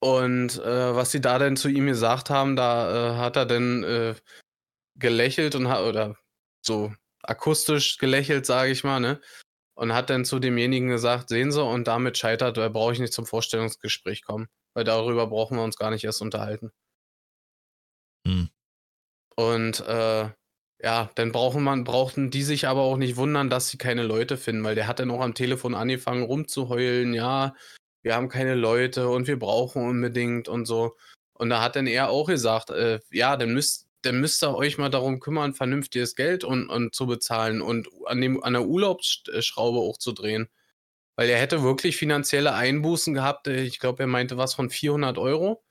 Und 0.00 0.58
äh, 0.60 0.94
was 0.94 1.10
sie 1.10 1.20
da 1.20 1.38
denn 1.38 1.58
zu 1.58 1.68
ihm 1.68 1.86
gesagt 1.86 2.30
haben, 2.30 2.56
da 2.56 3.12
äh, 3.12 3.16
hat 3.18 3.36
er 3.36 3.44
dann 3.44 3.84
äh, 3.84 4.14
gelächelt 4.94 5.54
und 5.54 5.68
hat, 5.68 5.84
oder 5.84 6.16
so 6.64 6.94
akustisch 7.22 7.98
gelächelt, 7.98 8.46
sage 8.46 8.70
ich 8.70 8.84
mal, 8.84 9.00
ne? 9.00 9.20
Und 9.74 9.92
hat 9.92 10.08
dann 10.08 10.24
zu 10.24 10.38
demjenigen 10.38 10.88
gesagt, 10.88 11.28
sehen 11.28 11.52
Sie, 11.52 11.62
und 11.62 11.88
damit 11.88 12.16
scheitert, 12.16 12.56
da 12.56 12.68
brauche 12.70 12.94
ich 12.94 13.00
nicht 13.00 13.12
zum 13.12 13.26
Vorstellungsgespräch 13.26 14.22
kommen, 14.22 14.48
weil 14.74 14.84
darüber 14.84 15.26
brauchen 15.26 15.56
wir 15.56 15.64
uns 15.64 15.76
gar 15.76 15.90
nicht 15.90 16.04
erst 16.04 16.22
unterhalten. 16.22 16.72
Hm. 18.26 18.48
Und 19.36 19.80
äh, 19.80 20.30
ja, 20.82 21.10
dann 21.14 21.32
brauchen 21.32 21.62
man, 21.62 21.84
brauchten 21.84 22.30
die 22.30 22.42
sich 22.42 22.68
aber 22.68 22.82
auch 22.82 22.96
nicht 22.96 23.16
wundern, 23.16 23.50
dass 23.50 23.68
sie 23.68 23.78
keine 23.78 24.02
Leute 24.02 24.36
finden, 24.36 24.64
weil 24.64 24.74
der 24.74 24.86
hat 24.86 24.98
dann 25.00 25.10
auch 25.10 25.20
am 25.20 25.34
Telefon 25.34 25.74
angefangen 25.74 26.24
rumzuheulen, 26.24 27.14
ja, 27.14 27.54
wir 28.02 28.14
haben 28.14 28.28
keine 28.28 28.54
Leute 28.54 29.08
und 29.08 29.26
wir 29.26 29.38
brauchen 29.38 29.88
unbedingt 29.88 30.48
und 30.48 30.66
so. 30.66 30.96
Und 31.32 31.50
da 31.50 31.62
hat 31.62 31.76
dann 31.76 31.86
er 31.86 32.10
auch 32.10 32.26
gesagt, 32.26 32.70
äh, 32.70 33.00
ja, 33.10 33.36
dann 33.36 33.54
müsst, 33.54 33.88
dann 34.02 34.20
müsst 34.20 34.44
ihr 34.44 34.54
euch 34.54 34.78
mal 34.78 34.90
darum 34.90 35.20
kümmern, 35.20 35.54
vernünftiges 35.54 36.14
Geld 36.14 36.44
und, 36.44 36.68
und 36.68 36.94
zu 36.94 37.06
bezahlen 37.06 37.62
und 37.62 37.88
an, 38.06 38.20
dem, 38.20 38.42
an 38.44 38.52
der 38.52 38.66
Urlaubsschraube 38.66 39.78
auch 39.78 39.96
zu 39.96 40.12
drehen. 40.12 40.48
Weil 41.16 41.28
er 41.28 41.38
hätte 41.38 41.62
wirklich 41.62 41.96
finanzielle 41.96 42.54
Einbußen 42.54 43.14
gehabt. 43.14 43.46
Ich 43.46 43.78
glaube, 43.78 44.02
er 44.02 44.06
meinte 44.06 44.36
was 44.36 44.54
von 44.54 44.70
400 44.70 45.18
Euro 45.18 45.64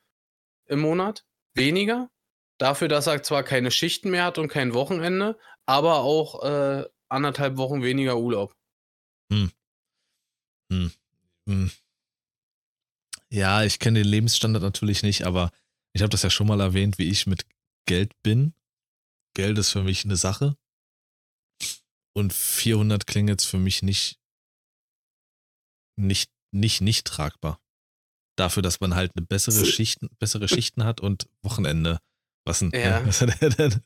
im 0.66 0.80
Monat. 0.80 1.26
Weniger. 1.54 2.10
Dafür, 2.58 2.88
dass 2.88 3.08
er 3.08 3.24
zwar 3.24 3.44
keine 3.44 3.72
Schichten 3.72 4.10
mehr 4.12 4.26
hat 4.26 4.38
und 4.38 4.48
kein 4.48 4.74
Wochenende, 4.74 5.38
aber 5.66 6.00
auch 6.02 6.44
äh, 6.44 6.86
anderthalb 7.10 7.58
Wochen 7.58 7.84
weniger 7.84 8.18
Urlaub. 8.18 8.56
Hm. 9.32 9.52
Hm. 10.72 10.92
Hm. 11.48 11.72
Ja, 13.30 13.64
ich 13.64 13.80
kenne 13.80 14.00
den 14.00 14.08
Lebensstandard 14.08 14.64
natürlich 14.64 15.04
nicht, 15.04 15.26
aber 15.26 15.52
ich 15.94 16.02
habe 16.02 16.10
das 16.10 16.24
ja 16.24 16.30
schon 16.30 16.48
mal 16.48 16.62
erwähnt, 16.62 16.98
wie 16.98 17.10
ich 17.10 17.28
mit 17.28 17.46
Geld 17.86 18.14
bin. 18.22 18.54
Geld 19.36 19.58
ist 19.58 19.72
für 19.72 19.84
mich 19.84 20.06
eine 20.06 20.16
Sache. 20.16 20.56
Und 22.16 22.32
400 22.32 23.08
klingt 23.08 23.30
jetzt 23.30 23.46
für 23.46 23.58
mich 23.58 23.82
nicht, 23.82 24.20
nicht, 25.96 26.32
nicht, 26.52 26.82
nicht 26.82 27.06
tragbar. 27.06 27.60
Dafür, 28.36 28.64
dass 28.64 28.80
man 28.80 28.96
halt 28.96 29.12
eine 29.16 29.26
bessere 29.26 29.66
Schichten, 29.66 30.10
bessere 30.20 30.48
Schichten 30.48 30.84
hat 30.84 31.02
und 31.02 31.28
Wochenende. 31.44 32.00
Was 32.46 32.60
denn? 32.60 32.72
Ja. 32.74 33.02
Was 33.06 33.22
hat 33.22 33.42
er 33.42 33.50
denn? 33.50 33.82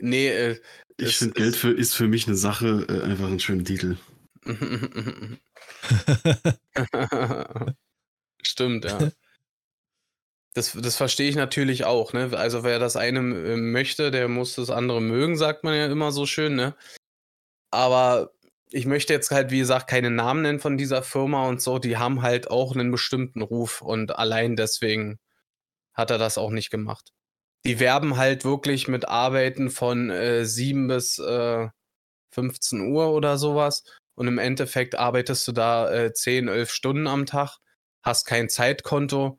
Nee, 0.00 0.28
äh, 0.28 0.60
ich 0.96 1.16
finde, 1.16 1.34
Geld 1.34 1.56
für, 1.56 1.72
ist 1.72 1.94
für 1.94 2.06
mich 2.06 2.26
eine 2.26 2.36
Sache, 2.36 2.86
äh, 2.88 3.02
einfach 3.02 3.26
ein 3.26 3.40
schöner 3.40 3.64
Titel. 3.64 3.98
Stimmt, 8.42 8.84
ja. 8.84 9.10
Das, 10.54 10.72
das 10.72 10.96
verstehe 10.96 11.28
ich 11.28 11.36
natürlich 11.36 11.84
auch, 11.84 12.12
ne? 12.12 12.30
Also 12.36 12.64
wer 12.64 12.78
das 12.78 12.96
eine 12.96 13.18
äh, 13.18 13.56
möchte, 13.56 14.10
der 14.10 14.28
muss 14.28 14.54
das 14.54 14.70
andere 14.70 15.00
mögen, 15.00 15.36
sagt 15.36 15.64
man 15.64 15.74
ja 15.74 15.86
immer 15.86 16.12
so 16.12 16.26
schön, 16.26 16.54
ne? 16.54 16.74
Aber 17.70 18.32
ich 18.70 18.86
möchte 18.86 19.12
jetzt 19.12 19.30
halt, 19.30 19.50
wie 19.50 19.58
gesagt, 19.58 19.88
keine 19.88 20.10
Namen 20.10 20.42
nennen 20.42 20.60
von 20.60 20.76
dieser 20.76 21.02
Firma 21.02 21.48
und 21.48 21.62
so. 21.62 21.78
Die 21.78 21.96
haben 21.96 22.22
halt 22.22 22.50
auch 22.50 22.74
einen 22.74 22.90
bestimmten 22.90 23.42
Ruf 23.42 23.82
und 23.82 24.18
allein 24.18 24.56
deswegen 24.56 25.18
hat 25.94 26.10
er 26.10 26.18
das 26.18 26.38
auch 26.38 26.50
nicht 26.50 26.70
gemacht 26.70 27.12
die 27.64 27.80
werben 27.80 28.16
halt 28.16 28.44
wirklich 28.44 28.88
mit 28.88 29.08
Arbeiten 29.08 29.70
von 29.70 30.10
äh, 30.10 30.44
7 30.44 30.88
bis 30.88 31.18
äh, 31.18 31.68
15 32.30 32.92
Uhr 32.92 33.12
oder 33.12 33.38
sowas. 33.38 33.84
Und 34.14 34.26
im 34.26 34.38
Endeffekt 34.38 34.96
arbeitest 34.96 35.46
du 35.46 35.52
da 35.52 35.90
äh, 35.90 36.12
10, 36.12 36.48
11 36.48 36.70
Stunden 36.70 37.06
am 37.06 37.26
Tag, 37.26 37.58
hast 38.02 38.24
kein 38.24 38.48
Zeitkonto. 38.48 39.38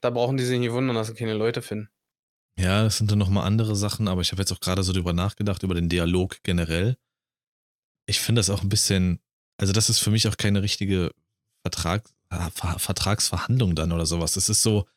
Da 0.00 0.10
brauchen 0.10 0.36
die 0.36 0.44
sich 0.44 0.58
nicht 0.58 0.72
wundern, 0.72 0.96
dass 0.96 1.08
sie 1.08 1.14
keine 1.14 1.34
Leute 1.34 1.62
finden. 1.62 1.88
Ja, 2.58 2.82
das 2.82 2.98
sind 2.98 3.10
dann 3.10 3.18
nochmal 3.18 3.46
andere 3.46 3.76
Sachen, 3.76 4.08
aber 4.08 4.20
ich 4.20 4.32
habe 4.32 4.42
jetzt 4.42 4.52
auch 4.52 4.60
gerade 4.60 4.82
so 4.82 4.92
drüber 4.92 5.12
nachgedacht, 5.12 5.62
über 5.62 5.74
den 5.74 5.88
Dialog 5.88 6.42
generell. 6.42 6.96
Ich 8.10 8.20
finde 8.20 8.40
das 8.40 8.50
auch 8.50 8.62
ein 8.62 8.68
bisschen, 8.68 9.20
also 9.56 9.72
das 9.72 9.88
ist 9.88 10.00
für 10.00 10.10
mich 10.10 10.26
auch 10.26 10.36
keine 10.36 10.62
richtige 10.62 11.12
Vertrag, 11.62 12.08
Vertragsverhandlung 12.28 13.76
dann 13.76 13.92
oder 13.92 14.04
sowas. 14.04 14.32
Das 14.32 14.48
ist 14.48 14.62
so, 14.62 14.88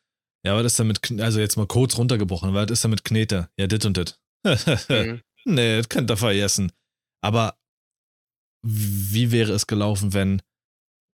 ja, 0.44 0.56
was 0.56 0.66
ist 0.66 0.80
damit, 0.80 1.20
also 1.20 1.38
jetzt 1.38 1.56
mal 1.56 1.66
kurz 1.66 1.96
runtergebrochen, 1.96 2.54
was 2.54 2.70
ist 2.70 2.84
damit 2.84 3.04
Knete? 3.04 3.48
Ja, 3.56 3.68
dit 3.68 3.84
und 3.84 3.96
dit. 3.96 4.18
mhm. 4.44 5.22
Nee, 5.44 5.76
das 5.76 5.88
könnt 5.88 6.10
ihr 6.10 6.16
vergessen. 6.16 6.72
Aber 7.22 7.56
wie 8.66 9.30
wäre 9.30 9.52
es 9.52 9.66
gelaufen, 9.66 10.12
wenn, 10.12 10.42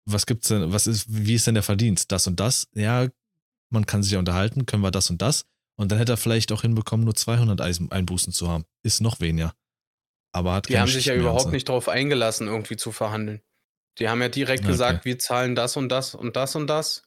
was 0.08 0.24
gibt's 0.24 0.48
denn, 0.48 0.72
was 0.72 0.86
ist, 0.86 1.04
wie 1.08 1.34
ist 1.34 1.46
denn 1.46 1.54
der 1.54 1.62
Verdienst? 1.62 2.10
Das 2.12 2.26
und 2.26 2.40
das? 2.40 2.66
Ja, 2.74 3.08
man 3.70 3.84
kann 3.84 4.02
sich 4.02 4.12
ja 4.12 4.18
unterhalten, 4.18 4.64
können 4.64 4.82
wir 4.82 4.90
das 4.90 5.10
und 5.10 5.20
das? 5.20 5.44
Und 5.76 5.92
dann 5.92 5.98
hätte 5.98 6.12
er 6.12 6.16
vielleicht 6.16 6.50
auch 6.52 6.62
hinbekommen, 6.62 7.04
nur 7.04 7.14
200 7.14 7.60
Einbußen 7.60 8.32
zu 8.32 8.48
haben. 8.48 8.64
Ist 8.82 9.00
noch 9.00 9.20
weniger. 9.20 9.54
Aber 10.32 10.52
hat 10.54 10.68
Die 10.68 10.78
haben 10.78 10.88
sich 10.88 11.06
ja 11.06 11.14
überhaupt 11.14 11.52
nicht 11.52 11.68
darauf 11.68 11.88
eingelassen, 11.88 12.46
irgendwie 12.46 12.76
zu 12.76 12.92
verhandeln. 12.92 13.42
Die 13.98 14.08
haben 14.08 14.22
ja 14.22 14.28
direkt 14.28 14.62
okay. 14.62 14.72
gesagt, 14.72 15.04
wir 15.04 15.18
zahlen 15.18 15.54
das 15.54 15.76
und 15.76 15.88
das 15.88 16.14
und 16.14 16.36
das 16.36 16.54
und 16.54 16.68
das. 16.68 17.02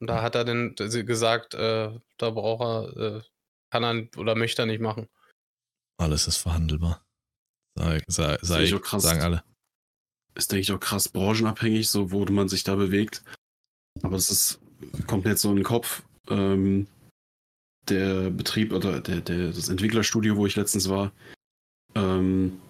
Und 0.00 0.06
da 0.06 0.22
hat 0.22 0.34
er 0.34 0.44
dann 0.44 0.74
gesagt, 0.76 1.54
äh, 1.54 1.90
da 2.16 2.30
braucht 2.30 2.62
er, 2.62 3.16
äh, 3.16 3.22
kann 3.70 3.84
er 3.84 4.18
oder 4.18 4.34
möchte 4.34 4.62
er 4.62 4.66
nicht 4.66 4.80
machen. 4.80 5.08
Alles 5.98 6.26
ist 6.26 6.38
verhandelbar. 6.38 7.04
Sei, 7.76 8.02
sei, 8.06 8.38
sei 8.40 8.62
ich, 8.64 8.82
krass, 8.82 9.02
sagen 9.02 9.20
alle. 9.20 9.44
Ist, 10.34 10.50
denke 10.50 10.62
ich, 10.62 10.72
auch 10.72 10.80
krass 10.80 11.08
branchenabhängig, 11.08 11.90
so 11.90 12.10
wo 12.10 12.24
man 12.24 12.48
sich 12.48 12.64
da 12.64 12.76
bewegt. 12.76 13.22
Aber 14.02 14.16
es 14.16 14.30
ist 14.30 14.60
komplett 15.06 15.38
so 15.38 15.50
in 15.50 15.56
den 15.56 15.64
Kopf. 15.64 16.02
Ähm, 16.28 16.86
der 17.88 18.30
Betrieb 18.30 18.72
oder 18.72 19.00
der, 19.00 19.20
der, 19.20 19.48
das 19.48 19.68
Entwicklerstudio, 19.68 20.36
wo 20.36 20.46
ich 20.46 20.56
letztens 20.56 20.88
war, 20.88 21.12
ähm, 21.94 22.60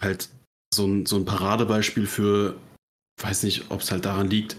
halt 0.00 0.28
so 0.72 0.86
ein, 0.86 1.06
so 1.06 1.16
ein 1.16 1.24
Paradebeispiel 1.24 2.06
für, 2.06 2.56
weiß 3.20 3.42
nicht, 3.42 3.70
ob 3.70 3.80
es 3.80 3.90
halt 3.90 4.04
daran 4.04 4.30
liegt, 4.30 4.56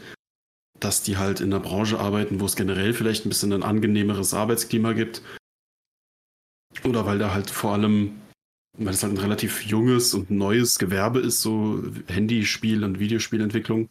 dass 0.80 1.04
die 1.04 1.18
halt 1.18 1.40
in 1.40 1.54
einer 1.54 1.64
Branche 1.64 2.00
arbeiten, 2.00 2.40
wo 2.40 2.46
es 2.46 2.56
generell 2.56 2.94
vielleicht 2.94 3.26
ein 3.26 3.30
bisschen 3.30 3.54
ein 3.54 3.64
angenehmeres 3.64 4.34
Arbeitsklima 4.34 4.94
gibt. 4.94 5.22
Oder 6.84 7.06
weil 7.06 7.20
da 7.20 7.34
halt 7.34 7.50
vor 7.50 7.74
allem, 7.74 8.22
weil 8.78 8.94
es 8.94 9.04
halt 9.04 9.14
ein 9.14 9.20
relativ 9.20 9.66
junges 9.66 10.14
und 10.14 10.32
neues 10.32 10.80
Gewerbe 10.80 11.20
ist, 11.20 11.42
so 11.42 11.84
Handyspiel- 12.08 12.84
und 12.84 13.00
Videospielentwicklung, 13.00 13.90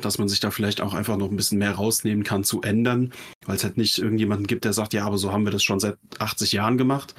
dass 0.00 0.18
man 0.18 0.28
sich 0.28 0.40
da 0.40 0.50
vielleicht 0.50 0.80
auch 0.80 0.92
einfach 0.92 1.16
noch 1.16 1.30
ein 1.30 1.36
bisschen 1.36 1.58
mehr 1.58 1.74
rausnehmen 1.74 2.24
kann 2.24 2.44
zu 2.44 2.60
ändern, 2.60 3.12
weil 3.46 3.56
es 3.56 3.64
halt 3.64 3.78
nicht 3.78 3.98
irgendjemanden 3.98 4.46
gibt, 4.46 4.64
der 4.64 4.74
sagt, 4.74 4.92
ja, 4.92 5.06
aber 5.06 5.16
so 5.16 5.32
haben 5.32 5.44
wir 5.44 5.52
das 5.52 5.62
schon 5.62 5.80
seit 5.80 5.98
80 6.18 6.52
Jahren 6.52 6.76
gemacht. 6.76 7.14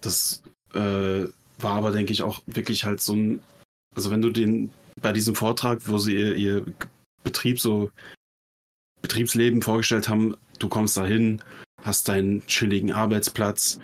Das 0.00 0.42
äh, 0.74 1.26
war 1.58 1.74
aber, 1.74 1.90
denke 1.92 2.12
ich, 2.12 2.22
auch 2.22 2.42
wirklich 2.46 2.84
halt 2.84 3.00
so 3.00 3.14
ein, 3.14 3.40
also 3.94 4.10
wenn 4.10 4.22
du 4.22 4.30
den 4.30 4.70
bei 5.00 5.12
diesem 5.12 5.34
Vortrag, 5.34 5.80
wo 5.86 5.98
sie 5.98 6.14
ihr, 6.14 6.34
ihr 6.34 6.66
Betrieb 7.24 7.60
so 7.60 7.90
Betriebsleben 9.02 9.62
vorgestellt 9.62 10.08
haben, 10.08 10.36
du 10.58 10.68
kommst 10.68 10.96
da 10.96 11.06
hin, 11.06 11.42
hast 11.82 12.08
deinen 12.08 12.44
chilligen 12.46 12.92
Arbeitsplatz, 12.92 13.78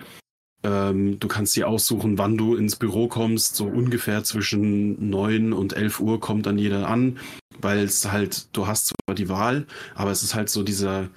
ähm, 0.65 1.21
du 1.21 1.29
kannst 1.29 1.55
dir 1.55 1.69
aussuchen, 1.69 2.19
wann 2.19 2.37
du 2.37 2.57
ins 2.57 2.77
Büro 2.77 3.07
kommst, 3.07 3.55
so 3.55 3.67
ungefähr 3.67 4.25
zwischen 4.25 5.11
9 5.11 5.53
und 5.53 5.75
11 5.75 6.01
Uhr 6.01 6.21
kommt 6.21 6.47
dann 6.47 6.59
jeder 6.59 6.89
an, 6.89 7.19
weil 7.61 7.81
es 7.81 8.11
halt, 8.11 8.49
du 8.57 8.67
hast 8.67 8.87
zwar 8.87 9.15
die 9.15 9.29
Wahl, 9.29 9.67
aber 9.95 10.11
es 10.11 10.23
ist 10.23 10.35
halt 10.35 10.49
so 10.49 10.63
dieser, 10.63 11.11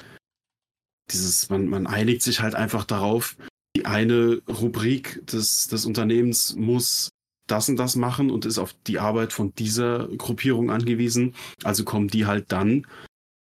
dieses, 1.11 1.49
man, 1.49 1.68
man 1.68 1.88
einigt 1.88 2.22
sich 2.22 2.41
halt 2.41 2.56
einfach 2.56 2.84
darauf, 2.84 3.35
die 3.78 3.86
eine 3.86 4.41
Rubrik 4.48 5.22
des, 5.28 5.68
des 5.68 5.86
Unternehmens 5.86 6.56
muss 6.56 7.10
das 7.45 7.70
und 7.70 7.78
das 7.78 7.95
machen 7.95 8.32
und 8.32 8.44
ist 8.45 8.58
auf 8.58 8.76
die 8.88 8.98
Arbeit 8.98 9.34
von 9.34 9.54
dieser 9.54 10.08
Gruppierung 10.18 10.72
angewiesen. 10.72 11.36
Also 11.64 11.84
kommen 11.84 12.08
die 12.08 12.26
halt 12.26 12.52
dann, 12.52 12.88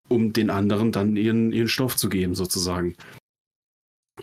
um 0.09 0.33
den 0.33 0.49
anderen 0.49 0.91
dann 0.91 1.15
ihren, 1.15 1.51
ihren 1.51 1.67
Stoff 1.67 1.95
zu 1.95 2.09
geben, 2.09 2.33
sozusagen. 2.33 2.95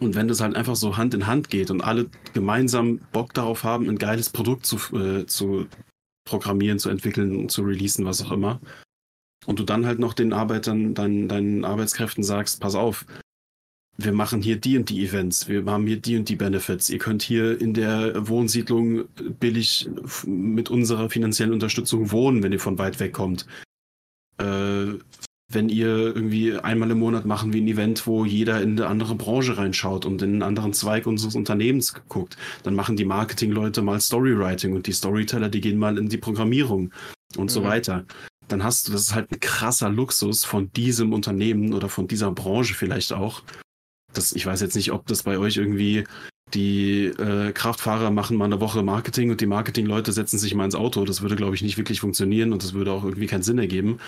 Und 0.01 0.16
wenn 0.16 0.27
das 0.27 0.41
halt 0.41 0.57
einfach 0.57 0.74
so 0.74 0.97
Hand 0.97 1.15
in 1.15 1.29
Hand 1.29 1.51
geht 1.51 1.70
und 1.70 1.83
alle 1.83 2.11
gemeinsam 2.33 2.99
Bock 3.12 3.33
darauf 3.33 3.62
haben, 3.62 3.89
ein 3.89 3.99
geiles 3.99 4.31
Produkt 4.31 4.66
zu, 4.66 4.77
äh, 4.99 5.27
zu 5.27 5.69
programmieren, 6.24 6.81
zu 6.81 6.89
entwickeln, 6.91 7.49
zu 7.49 7.62
releasen, 7.62 8.05
was 8.07 8.23
auch 8.23 8.33
immer, 8.33 8.61
und 9.47 9.61
du 9.61 9.65
dann 9.65 9.87
halt 9.87 10.01
noch 10.01 10.15
den 10.15 10.33
Arbeitern, 10.33 10.95
deinen, 10.95 11.29
deinen 11.29 11.65
Arbeitskräften 11.65 12.24
sagst, 12.24 12.61
pass 12.61 12.74
auf, 12.74 13.07
wir 13.97 14.12
machen 14.12 14.40
hier 14.40 14.56
die 14.56 14.78
und 14.78 14.89
die 14.89 15.05
Events, 15.05 15.48
wir 15.48 15.64
haben 15.66 15.86
hier 15.86 16.01
die 16.01 16.16
und 16.16 16.28
die 16.28 16.36
Benefits. 16.36 16.89
Ihr 16.90 16.98
könnt 16.98 17.23
hier 17.23 17.60
in 17.60 17.74
der 17.74 18.28
Wohnsiedlung 18.28 19.05
billig 19.39 19.89
mit 20.27 20.70
unserer 20.70 21.10
finanziellen 21.10 21.52
Unterstützung 21.52 22.10
wohnen, 22.10 22.43
wenn 22.43 22.52
ihr 22.52 22.60
von 22.60 22.78
weit 22.78 23.01
weg 23.01 23.12
kommt. 23.12 23.47
Äh, 24.39 24.94
wenn 25.55 25.69
ihr 25.69 25.89
irgendwie 25.89 26.56
einmal 26.56 26.90
im 26.90 26.98
Monat 26.98 27.27
machen 27.27 27.52
wir 27.52 27.60
ein 27.60 27.69
Event, 27.69 28.06
wo 28.06 28.24
jeder 28.24 28.62
in 28.62 28.78
eine 28.78 28.86
andere 28.86 29.14
Branche 29.14 29.59
reinschaut 29.59 30.06
und 30.06 30.23
in 30.23 30.31
einen 30.31 30.43
anderen 30.43 30.73
Zweig 30.73 31.06
unseres 31.06 31.35
Unternehmens 31.35 31.94
guckt, 32.09 32.39
dann 32.62 32.74
machen 32.74 32.97
die 32.97 33.05
Marketingleute 33.05 33.82
mal 33.82 34.01
Storywriting 34.01 34.74
und 34.74 34.86
die 34.86 34.93
Storyteller, 34.93 35.51
die 35.51 35.60
gehen 35.60 35.78
mal 35.78 35.98
in 35.98 36.09
die 36.09 36.16
Programmierung 36.16 36.90
und 37.36 37.44
mhm. 37.44 37.48
so 37.48 37.64
weiter. 37.64 38.06
Dann 38.48 38.64
hast 38.64 38.89
du, 38.89 38.93
das 38.93 39.02
ist 39.02 39.14
halt 39.14 39.31
ein 39.31 39.40
krasser 39.40 39.90
Luxus 39.90 40.44
von 40.44 40.73
diesem 40.73 41.12
Unternehmen 41.12 41.74
oder 41.74 41.90
von 41.90 42.09
dieser 42.09 42.32
Branche 42.32 42.74
vielleicht 42.74 43.12
auch, 43.12 43.43
das, 44.13 44.33
ich 44.33 44.47
weiß 44.47 44.61
jetzt 44.61 44.77
nicht, 44.77 44.93
ob 44.93 45.07
das 45.07 45.23
bei 45.23 45.39
euch 45.39 45.57
irgendwie 45.57 46.05
die 46.55 47.07
äh, 47.07 47.53
Kraftfahrer 47.53 48.11
machen 48.11 48.37
mal 48.37 48.45
eine 48.45 48.61
Woche 48.61 48.83
Marketing 48.83 49.31
und 49.31 49.41
die 49.41 49.47
Marketingleute 49.47 50.13
setzen 50.13 50.39
sich 50.39 50.55
mal 50.55 50.67
ins 50.67 50.75
Auto. 50.75 51.05
Das 51.05 51.23
würde, 51.23 51.37
glaube 51.37 51.55
ich, 51.55 51.63
nicht 51.63 51.79
wirklich 51.79 52.01
funktionieren 52.01 52.53
und 52.53 52.63
das 52.63 52.75
würde 52.75 52.93
auch 52.93 53.05
irgendwie 53.05 53.27
keinen 53.27 53.43
Sinn 53.43 53.59
ergeben. 53.59 53.99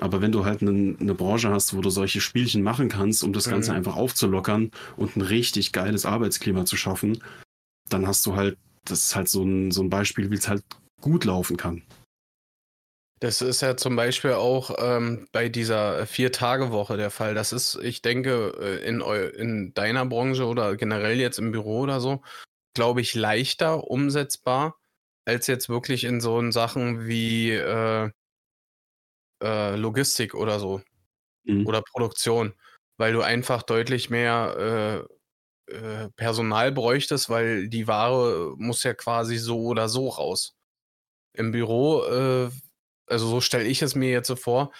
Aber 0.00 0.22
wenn 0.22 0.32
du 0.32 0.44
halt 0.44 0.62
eine, 0.62 0.96
eine 0.98 1.14
Branche 1.14 1.50
hast, 1.50 1.76
wo 1.76 1.80
du 1.82 1.90
solche 1.90 2.20
Spielchen 2.20 2.62
machen 2.62 2.88
kannst, 2.88 3.22
um 3.22 3.32
das 3.32 3.46
mhm. 3.46 3.50
Ganze 3.50 3.72
einfach 3.74 3.96
aufzulockern 3.96 4.70
und 4.96 5.16
ein 5.16 5.22
richtig 5.22 5.72
geiles 5.72 6.06
Arbeitsklima 6.06 6.64
zu 6.64 6.76
schaffen, 6.76 7.22
dann 7.88 8.06
hast 8.06 8.24
du 8.24 8.34
halt, 8.34 8.56
das 8.84 9.00
ist 9.06 9.16
halt 9.16 9.28
so 9.28 9.42
ein, 9.42 9.70
so 9.70 9.82
ein 9.82 9.90
Beispiel, 9.90 10.30
wie 10.30 10.36
es 10.36 10.48
halt 10.48 10.62
gut 11.00 11.24
laufen 11.24 11.56
kann. 11.56 11.82
Das 13.20 13.42
ist 13.42 13.60
ja 13.60 13.76
zum 13.76 13.96
Beispiel 13.96 14.32
auch 14.32 14.74
ähm, 14.78 15.28
bei 15.30 15.50
dieser 15.50 16.06
Vier-Tage-Woche 16.06 16.96
der 16.96 17.10
Fall. 17.10 17.34
Das 17.34 17.52
ist, 17.52 17.74
ich 17.82 18.00
denke, 18.00 18.54
äh, 18.58 18.86
in, 18.86 19.02
in 19.02 19.74
deiner 19.74 20.06
Branche 20.06 20.46
oder 20.46 20.74
generell 20.76 21.20
jetzt 21.20 21.38
im 21.38 21.52
Büro 21.52 21.80
oder 21.80 22.00
so, 22.00 22.22
glaube 22.74 23.02
ich, 23.02 23.14
leichter 23.14 23.84
umsetzbar, 23.84 24.78
als 25.26 25.46
jetzt 25.48 25.68
wirklich 25.68 26.04
in 26.04 26.22
so 26.22 26.50
Sachen 26.50 27.06
wie 27.06 27.50
äh, 27.50 28.10
äh, 29.42 29.76
Logistik 29.76 30.34
oder 30.34 30.58
so. 30.58 30.80
Mhm. 31.44 31.66
Oder 31.66 31.82
Produktion. 31.82 32.54
Weil 32.96 33.12
du 33.12 33.20
einfach 33.20 33.62
deutlich 33.62 34.08
mehr 34.08 35.06
äh, 35.68 35.74
äh, 35.74 36.08
Personal 36.16 36.72
bräuchtest, 36.72 37.28
weil 37.28 37.68
die 37.68 37.86
Ware 37.86 38.54
muss 38.56 38.82
ja 38.82 38.94
quasi 38.94 39.36
so 39.36 39.60
oder 39.66 39.90
so 39.90 40.08
raus. 40.08 40.56
Im 41.34 41.52
Büro 41.52 42.02
äh, 42.04 42.50
also 43.10 43.26
so 43.26 43.40
stelle 43.40 43.64
ich 43.64 43.82
es 43.82 43.94
mir 43.94 44.10
jetzt 44.10 44.28
so 44.28 44.36
vor, 44.36 44.72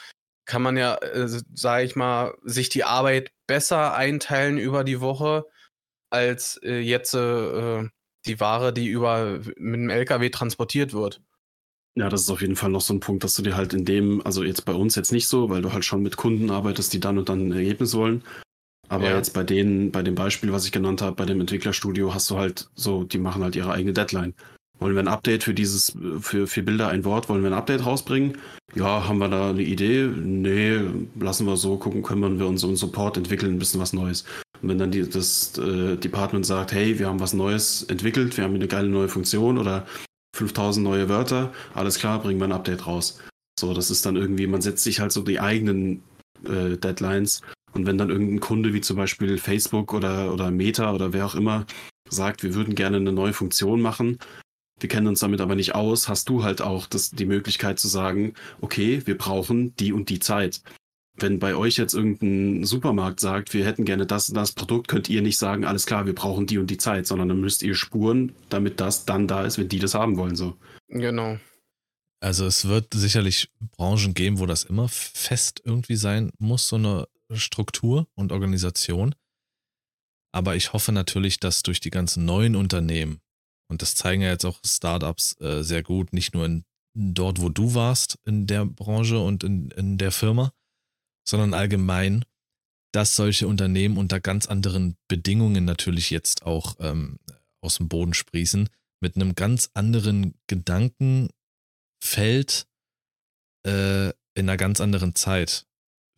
kann 0.46 0.62
man 0.62 0.76
ja, 0.76 0.96
äh, 0.96 1.28
sage 1.54 1.84
ich 1.84 1.96
mal, 1.96 2.34
sich 2.42 2.68
die 2.68 2.84
Arbeit 2.84 3.32
besser 3.46 3.94
einteilen 3.94 4.58
über 4.58 4.84
die 4.84 5.00
Woche, 5.00 5.46
als 6.10 6.58
äh, 6.62 6.80
jetzt 6.80 7.14
äh, 7.14 7.88
die 8.26 8.40
Ware, 8.40 8.72
die 8.72 8.88
über 8.88 9.40
mit 9.56 9.80
dem 9.80 9.90
LKW 9.90 10.30
transportiert 10.30 10.92
wird. 10.92 11.22
Ja, 11.96 12.08
das 12.08 12.22
ist 12.22 12.30
auf 12.30 12.40
jeden 12.40 12.56
Fall 12.56 12.70
noch 12.70 12.80
so 12.80 12.94
ein 12.94 13.00
Punkt, 13.00 13.24
dass 13.24 13.34
du 13.34 13.42
dir 13.42 13.56
halt 13.56 13.74
in 13.74 13.84
dem, 13.84 14.24
also 14.24 14.44
jetzt 14.44 14.64
bei 14.64 14.72
uns 14.72 14.94
jetzt 14.94 15.12
nicht 15.12 15.26
so, 15.26 15.50
weil 15.50 15.62
du 15.62 15.72
halt 15.72 15.84
schon 15.84 16.02
mit 16.02 16.16
Kunden 16.16 16.50
arbeitest, 16.50 16.92
die 16.92 17.00
dann 17.00 17.18
und 17.18 17.28
dann 17.28 17.48
ein 17.48 17.52
Ergebnis 17.52 17.94
wollen. 17.94 18.22
Aber 18.88 19.10
ja. 19.10 19.16
jetzt 19.16 19.34
bei 19.34 19.44
denen, 19.44 19.92
bei 19.92 20.02
dem 20.02 20.14
Beispiel, 20.14 20.52
was 20.52 20.64
ich 20.64 20.72
genannt 20.72 21.02
habe, 21.02 21.16
bei 21.16 21.24
dem 21.24 21.40
Entwicklerstudio, 21.40 22.12
hast 22.12 22.30
du 22.30 22.38
halt 22.38 22.70
so, 22.74 23.04
die 23.04 23.18
machen 23.18 23.42
halt 23.42 23.54
ihre 23.54 23.72
eigene 23.72 23.92
Deadline. 23.92 24.34
Wollen 24.80 24.94
wir 24.94 25.02
ein 25.02 25.08
Update 25.08 25.44
für 25.44 25.52
dieses, 25.52 25.92
für, 26.20 26.46
für 26.46 26.62
Bilder 26.62 26.88
ein 26.88 27.04
Wort, 27.04 27.28
wollen 27.28 27.42
wir 27.42 27.50
ein 27.50 27.58
Update 27.58 27.84
rausbringen? 27.84 28.38
Ja, 28.74 29.06
haben 29.06 29.18
wir 29.18 29.28
da 29.28 29.50
eine 29.50 29.62
Idee? 29.62 30.06
Nee, 30.06 30.80
lassen 31.18 31.46
wir 31.46 31.56
so, 31.58 31.76
gucken, 31.76 32.02
können 32.02 32.38
wir 32.38 32.46
unseren 32.46 32.76
Support 32.76 33.18
entwickeln, 33.18 33.54
ein 33.54 33.58
bisschen 33.58 33.80
was 33.80 33.92
Neues. 33.92 34.24
Und 34.62 34.70
wenn 34.70 34.78
dann 34.78 34.90
die, 34.90 35.08
das 35.08 35.58
äh, 35.58 35.96
Department 35.96 36.46
sagt, 36.46 36.72
hey, 36.72 36.98
wir 36.98 37.08
haben 37.08 37.20
was 37.20 37.34
Neues 37.34 37.82
entwickelt, 37.84 38.36
wir 38.38 38.44
haben 38.44 38.54
eine 38.54 38.68
geile 38.68 38.88
neue 38.88 39.08
Funktion 39.08 39.58
oder 39.58 39.86
5000 40.34 40.82
neue 40.82 41.08
Wörter, 41.10 41.52
alles 41.74 41.98
klar, 41.98 42.20
bringen 42.22 42.40
wir 42.40 42.46
ein 42.46 42.52
Update 42.52 42.86
raus. 42.86 43.18
So, 43.58 43.74
das 43.74 43.90
ist 43.90 44.06
dann 44.06 44.16
irgendwie, 44.16 44.46
man 44.46 44.62
setzt 44.62 44.84
sich 44.84 45.00
halt 45.00 45.12
so 45.12 45.20
die 45.20 45.40
eigenen 45.40 46.02
äh, 46.44 46.78
Deadlines 46.78 47.42
und 47.74 47.86
wenn 47.86 47.98
dann 47.98 48.08
irgendein 48.08 48.40
Kunde 48.40 48.72
wie 48.72 48.80
zum 48.80 48.96
Beispiel 48.96 49.36
Facebook 49.36 49.92
oder, 49.92 50.32
oder 50.32 50.50
Meta 50.50 50.94
oder 50.94 51.12
wer 51.12 51.26
auch 51.26 51.34
immer 51.34 51.66
sagt, 52.08 52.42
wir 52.42 52.54
würden 52.54 52.74
gerne 52.74 52.96
eine 52.96 53.12
neue 53.12 53.34
Funktion 53.34 53.80
machen, 53.82 54.18
wir 54.80 54.88
kennen 54.88 55.06
uns 55.06 55.20
damit 55.20 55.40
aber 55.40 55.54
nicht 55.54 55.74
aus, 55.74 56.08
hast 56.08 56.28
du 56.28 56.42
halt 56.42 56.62
auch 56.62 56.86
das, 56.86 57.10
die 57.10 57.26
Möglichkeit 57.26 57.78
zu 57.78 57.88
sagen, 57.88 58.34
okay, 58.60 59.02
wir 59.06 59.16
brauchen 59.16 59.74
die 59.76 59.92
und 59.92 60.08
die 60.08 60.20
Zeit. 60.20 60.62
Wenn 61.16 61.38
bei 61.38 61.54
euch 61.54 61.76
jetzt 61.76 61.92
irgendein 61.92 62.64
Supermarkt 62.64 63.20
sagt, 63.20 63.52
wir 63.52 63.66
hätten 63.66 63.84
gerne 63.84 64.06
das 64.06 64.28
und 64.28 64.36
das 64.36 64.52
Produkt, 64.52 64.88
könnt 64.88 65.08
ihr 65.08 65.22
nicht 65.22 65.36
sagen, 65.38 65.64
alles 65.64 65.86
klar, 65.86 66.06
wir 66.06 66.14
brauchen 66.14 66.46
die 66.46 66.58
und 66.58 66.70
die 66.70 66.78
Zeit, 66.78 67.06
sondern 67.06 67.28
dann 67.28 67.40
müsst 67.40 67.62
ihr 67.62 67.74
spuren, 67.74 68.34
damit 68.48 68.80
das 68.80 69.04
dann 69.04 69.28
da 69.28 69.44
ist, 69.44 69.58
wenn 69.58 69.68
die 69.68 69.78
das 69.78 69.94
haben 69.94 70.16
wollen, 70.16 70.36
so. 70.36 70.56
Genau. 70.88 71.38
Also 72.20 72.44
es 72.46 72.68
wird 72.68 72.92
sicherlich 72.94 73.50
Branchen 73.76 74.14
geben, 74.14 74.38
wo 74.38 74.46
das 74.46 74.62
immer 74.64 74.88
fest 74.88 75.62
irgendwie 75.64 75.96
sein 75.96 76.30
muss, 76.38 76.68
so 76.68 76.76
eine 76.76 77.06
Struktur 77.32 78.08
und 78.14 78.32
Organisation. 78.32 79.14
Aber 80.32 80.54
ich 80.54 80.72
hoffe 80.72 80.92
natürlich, 80.92 81.40
dass 81.40 81.62
durch 81.62 81.80
die 81.80 81.90
ganzen 81.90 82.24
neuen 82.24 82.56
Unternehmen, 82.56 83.20
und 83.70 83.82
das 83.82 83.94
zeigen 83.94 84.22
ja 84.22 84.30
jetzt 84.30 84.44
auch 84.44 84.58
Startups 84.64 85.40
äh, 85.40 85.62
sehr 85.62 85.82
gut, 85.82 86.12
nicht 86.12 86.34
nur 86.34 86.44
in, 86.44 86.64
dort, 86.94 87.40
wo 87.40 87.48
du 87.48 87.74
warst, 87.74 88.18
in 88.24 88.46
der 88.46 88.66
Branche 88.66 89.20
und 89.20 89.44
in, 89.44 89.70
in 89.70 89.96
der 89.96 90.10
Firma, 90.10 90.52
sondern 91.26 91.54
allgemein, 91.54 92.24
dass 92.92 93.14
solche 93.14 93.46
Unternehmen 93.46 93.96
unter 93.96 94.20
ganz 94.20 94.46
anderen 94.46 94.96
Bedingungen 95.06 95.64
natürlich 95.64 96.10
jetzt 96.10 96.42
auch 96.42 96.76
ähm, 96.80 97.18
aus 97.60 97.76
dem 97.76 97.88
Boden 97.88 98.14
sprießen, 98.14 98.68
mit 99.00 99.14
einem 99.14 99.36
ganz 99.36 99.70
anderen 99.74 100.34
Gedankenfeld 100.48 101.30
äh, 103.64 104.08
in 104.34 104.48
einer 104.48 104.56
ganz 104.56 104.80
anderen 104.80 105.14
Zeit. 105.14 105.66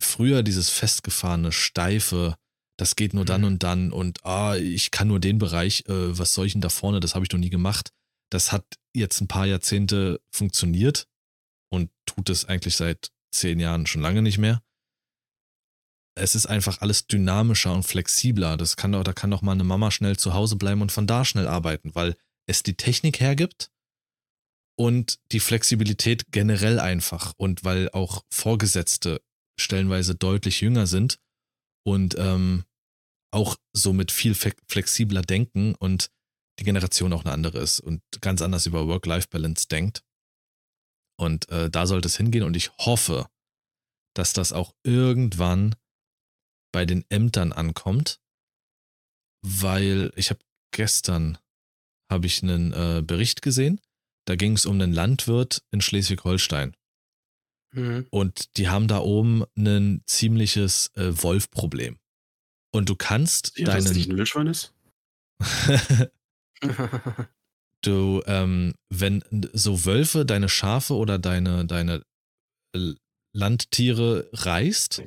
früher 0.01 0.43
dieses 0.43 0.69
festgefahrene, 0.69 1.53
steife, 1.53 2.35
das 2.77 2.95
geht 2.95 3.13
nur 3.13 3.25
dann 3.25 3.41
mhm. 3.41 3.47
und 3.47 3.63
dann 3.63 3.91
und 3.91 4.25
ah, 4.25 4.55
ich 4.55 4.91
kann 4.91 5.07
nur 5.07 5.19
den 5.19 5.37
Bereich, 5.37 5.85
äh, 5.87 6.17
was 6.17 6.33
soll 6.33 6.47
ich 6.47 6.53
denn 6.53 6.61
da 6.61 6.69
vorne, 6.69 6.99
das 6.99 7.15
habe 7.15 7.25
ich 7.25 7.31
noch 7.31 7.39
nie 7.39 7.49
gemacht. 7.49 7.91
Das 8.31 8.51
hat 8.51 8.65
jetzt 8.93 9.21
ein 9.21 9.27
paar 9.27 9.45
Jahrzehnte 9.45 10.21
funktioniert 10.31 11.07
und 11.69 11.91
tut 12.05 12.29
es 12.29 12.45
eigentlich 12.45 12.75
seit 12.75 13.11
zehn 13.31 13.59
Jahren 13.59 13.85
schon 13.85 14.01
lange 14.01 14.21
nicht 14.21 14.37
mehr. 14.37 14.63
Es 16.15 16.35
ist 16.35 16.45
einfach 16.45 16.81
alles 16.81 17.07
dynamischer 17.07 17.73
und 17.73 17.83
flexibler. 17.83 18.55
Das 18.57 18.75
kann 18.75 18.91
doch, 18.91 19.03
da 19.03 19.13
kann 19.13 19.31
doch 19.31 19.41
mal 19.41 19.53
eine 19.53 19.63
Mama 19.63 19.89
schnell 19.89 20.17
zu 20.17 20.33
Hause 20.33 20.55
bleiben 20.55 20.81
und 20.81 20.91
von 20.91 21.07
da 21.07 21.25
schnell 21.25 21.47
arbeiten, 21.47 21.95
weil 21.95 22.15
es 22.47 22.61
die 22.61 22.75
Technik 22.75 23.19
hergibt 23.19 23.71
und 24.75 25.19
die 25.31 25.39
Flexibilität 25.39 26.31
generell 26.31 26.79
einfach 26.79 27.33
und 27.37 27.63
weil 27.63 27.89
auch 27.89 28.23
Vorgesetzte 28.31 29.21
stellenweise 29.59 30.15
deutlich 30.15 30.61
jünger 30.61 30.87
sind 30.87 31.19
und 31.85 32.15
ähm, 32.17 32.63
auch 33.31 33.55
somit 33.73 34.11
viel 34.11 34.35
flexibler 34.35 35.21
denken 35.21 35.75
und 35.75 36.09
die 36.59 36.63
Generation 36.63 37.13
auch 37.13 37.25
eine 37.25 37.33
andere 37.33 37.59
ist 37.59 37.79
und 37.79 38.01
ganz 38.21 38.41
anders 38.41 38.65
über 38.65 38.87
Work-Life-Balance 38.87 39.67
denkt. 39.67 40.03
Und 41.19 41.49
äh, 41.49 41.69
da 41.69 41.87
sollte 41.87 42.07
es 42.07 42.17
hingehen 42.17 42.43
und 42.43 42.55
ich 42.55 42.71
hoffe, 42.77 43.27
dass 44.15 44.33
das 44.33 44.53
auch 44.53 44.75
irgendwann 44.83 45.75
bei 46.71 46.85
den 46.85 47.05
Ämtern 47.09 47.53
ankommt, 47.53 48.19
weil 49.41 50.11
ich 50.15 50.29
habe 50.29 50.39
gestern 50.71 51.37
habe 52.11 52.27
ich 52.27 52.43
einen 52.43 52.73
äh, 52.73 53.01
Bericht 53.01 53.41
gesehen, 53.41 53.81
da 54.25 54.35
ging 54.35 54.53
es 54.53 54.65
um 54.65 54.75
einen 54.75 54.93
Landwirt 54.93 55.63
in 55.71 55.81
Schleswig-Holstein. 55.81 56.75
Mhm. 57.73 58.07
Und 58.09 58.57
die 58.57 58.69
haben 58.69 58.87
da 58.87 58.99
oben 58.99 59.43
ein 59.57 60.03
ziemliches 60.05 60.91
äh, 60.95 61.11
Wolf-Problem. 61.11 61.97
Und 62.71 62.89
du 62.89 62.95
kannst 62.95 63.57
ja, 63.57 63.65
deinen. 63.65 63.83
Das 63.83 63.93
nicht 63.93 64.09
ein 64.09 64.17
Wildschwein 64.17 64.47
ist? 64.47 64.73
du, 67.81 68.23
ähm, 68.25 68.73
wenn 68.89 69.23
so 69.53 69.85
Wölfe 69.85 70.25
deine 70.25 70.49
Schafe 70.49 70.95
oder 70.95 71.19
deine, 71.19 71.65
deine 71.65 72.03
Landtiere 73.33 74.29
reißt, 74.33 75.03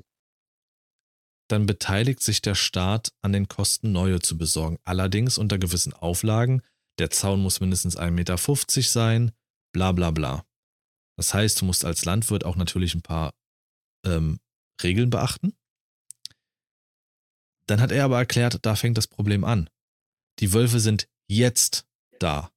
dann 1.48 1.66
beteiligt 1.66 2.22
sich 2.22 2.42
der 2.42 2.54
Staat 2.54 3.12
an 3.22 3.32
den 3.32 3.48
Kosten, 3.48 3.92
neue 3.92 4.20
zu 4.20 4.36
besorgen. 4.36 4.78
Allerdings 4.84 5.38
unter 5.38 5.58
gewissen 5.58 5.92
Auflagen. 5.92 6.62
Der 6.98 7.10
Zaun 7.10 7.40
muss 7.40 7.60
mindestens 7.60 7.96
1,50 7.96 8.10
Meter 8.10 8.38
sein, 8.82 9.32
bla 9.72 9.92
bla 9.92 10.10
bla. 10.10 10.44
Das 11.16 11.34
heißt, 11.34 11.60
du 11.60 11.64
musst 11.64 11.84
als 11.84 12.04
Landwirt 12.04 12.44
auch 12.44 12.56
natürlich 12.56 12.94
ein 12.94 13.02
paar 13.02 13.34
ähm, 14.04 14.38
Regeln 14.82 15.10
beachten. 15.10 15.56
Dann 17.66 17.80
hat 17.80 17.90
er 17.90 18.04
aber 18.04 18.18
erklärt, 18.18 18.58
da 18.62 18.76
fängt 18.76 18.96
das 18.96 19.08
Problem 19.08 19.44
an. 19.44 19.68
Die 20.38 20.52
Wölfe 20.52 20.80
sind 20.80 21.08
jetzt 21.28 21.86
da. 22.20 22.52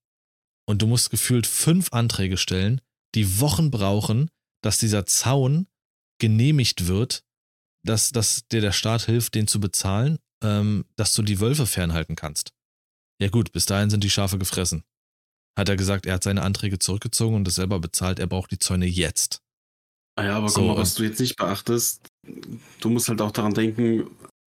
Und 0.68 0.82
du 0.82 0.88
musst 0.88 1.10
gefühlt 1.10 1.48
fünf 1.48 1.94
Anträge 1.94 2.38
stellen, 2.38 2.82
die 3.16 3.40
Wochen 3.40 3.72
brauchen, 3.72 4.30
dass 4.62 4.78
dieser 4.78 5.06
Zaun 5.06 5.68
genehmigt 6.20 6.88
wird, 6.88 7.24
dass, 7.84 8.12
dass 8.12 8.48
dir 8.50 8.62
der 8.62 8.74
Staat 8.74 9.06
hilft, 9.06 9.36
den 9.36 9.48
zu 9.48 9.60
bezahlen, 9.60 10.20
ähm, 10.44 10.86
dass 10.96 11.14
du 11.14 11.24
die 11.24 11.40
Wölfe 11.40 11.66
fernhalten 11.66 12.16
kannst. 12.16 12.54
Ja 13.22 13.30
gut, 13.30 13.52
bis 13.52 13.66
dahin 13.66 13.90
sind 13.90 14.04
die 14.04 14.10
Schafe 14.10 14.38
gefressen. 14.38 14.84
Hat 15.58 15.70
er 15.70 15.76
gesagt, 15.76 16.06
er 16.06 16.16
hat 16.16 16.24
seine 16.24 16.42
Anträge 16.42 16.80
zurückgezogen 16.80 17.36
und 17.36 17.46
das 17.46 17.56
selber 17.56 17.80
bezahlt, 17.80 18.20
er 18.20 18.28
braucht 18.28 18.52
die 18.52 18.60
Zäune 18.60 18.86
jetzt. 18.86 19.42
Ah 20.16 20.26
ja, 20.26 20.38
aber 20.38 20.50
so, 20.50 20.62
guck 20.62 20.70
mal, 20.70 20.78
was 20.78 20.96
du 20.96 21.04
jetzt 21.04 21.20
nicht 21.20 21.38
beachtest, 21.38 22.08
du 22.82 22.90
musst 22.90 23.08
halt 23.08 23.22
auch 23.22 23.32
daran 23.32 23.54
denken, 23.54 24.10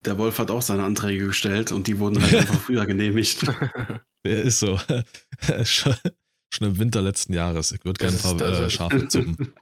der 0.04 0.18
Wolf 0.18 0.38
hat 0.38 0.50
auch 0.50 0.62
seine 0.62 0.84
Anträge 0.84 1.26
gestellt 1.26 1.72
und 1.72 1.86
die 1.86 1.98
wurden 1.98 2.20
halt 2.20 2.34
einfach 2.34 2.60
früher 2.60 2.86
genehmigt. 2.86 3.46
Ja, 4.24 4.34
ist 4.34 4.60
so. 4.60 4.78
schon, 5.64 5.96
im 6.60 6.78
Winter 6.78 7.02
letzten 7.02 7.32
Jahres. 7.32 7.72
Ich 7.72 7.84
würde 7.84 7.98
gerne 7.98 8.16
ein 8.16 8.36
paar 8.38 8.40
äh, 8.40 8.70
Schafe 8.70 9.08
zuppen. 9.08 9.52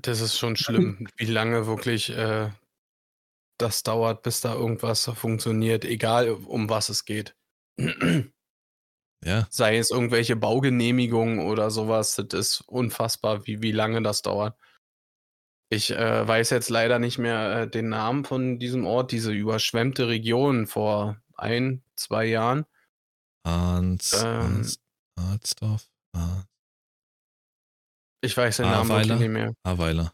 Das 0.00 0.20
ist 0.20 0.38
schon 0.38 0.54
schlimm, 0.54 1.08
wie 1.16 1.24
lange 1.24 1.66
wirklich 1.66 2.10
äh, 2.10 2.50
das 3.58 3.82
dauert, 3.82 4.22
bis 4.22 4.42
da 4.42 4.54
irgendwas 4.54 5.10
funktioniert, 5.14 5.84
egal 5.84 6.30
um 6.30 6.68
was 6.68 6.88
es 6.88 7.04
geht. 7.04 7.34
ja. 9.26 9.46
Sei 9.50 9.76
es 9.76 9.90
irgendwelche 9.90 10.36
Baugenehmigungen 10.36 11.40
oder 11.40 11.70
sowas, 11.70 12.14
das 12.14 12.32
ist 12.32 12.60
unfassbar, 12.62 13.44
wie, 13.46 13.60
wie 13.60 13.72
lange 13.72 14.00
das 14.00 14.22
dauert. 14.22 14.56
Ich 15.68 15.90
äh, 15.90 16.26
weiß 16.26 16.50
jetzt 16.50 16.70
leider 16.70 17.00
nicht 17.00 17.18
mehr 17.18 17.62
äh, 17.62 17.68
den 17.68 17.88
Namen 17.88 18.24
von 18.24 18.60
diesem 18.60 18.86
Ort, 18.86 19.10
diese 19.10 19.32
überschwemmte 19.32 20.06
Region 20.06 20.68
vor 20.68 21.16
ein, 21.34 21.82
zwei 21.96 22.26
Jahren. 22.26 22.66
Arns, 23.42 24.12
ähm, 24.24 24.64
Arnsdorf, 25.16 25.88
Arns. 26.12 26.46
Ich 28.20 28.36
weiß 28.36 28.58
den 28.58 28.66
Namen 28.66 28.90
wirklich 28.90 29.18
nicht 29.18 29.28
mehr. 29.28 29.54
Aweiler. 29.64 30.12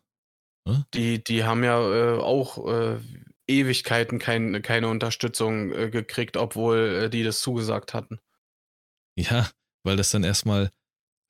Hm? 0.67 0.85
Die, 0.95 1.23
die 1.23 1.45
haben 1.45 1.65
ja 1.65 1.81
äh, 1.81 2.19
auch 2.19 2.67
äh, 2.67 2.99
Ewigkeiten 3.47 4.19
kein, 4.19 4.63
keine 4.63 4.89
Unterstützung 4.89 5.73
äh, 5.73 5.91
gekriegt, 5.91 6.39
obwohl 6.39 7.05
äh, 7.05 7.11
die 7.11 7.25
das 7.25 7.41
zugesagt 7.41 7.93
hatten. 7.93 8.21
Ja, 9.17 9.49
weil 9.85 9.97
das 9.97 10.11
dann 10.11 10.25
erstmal 10.25 10.71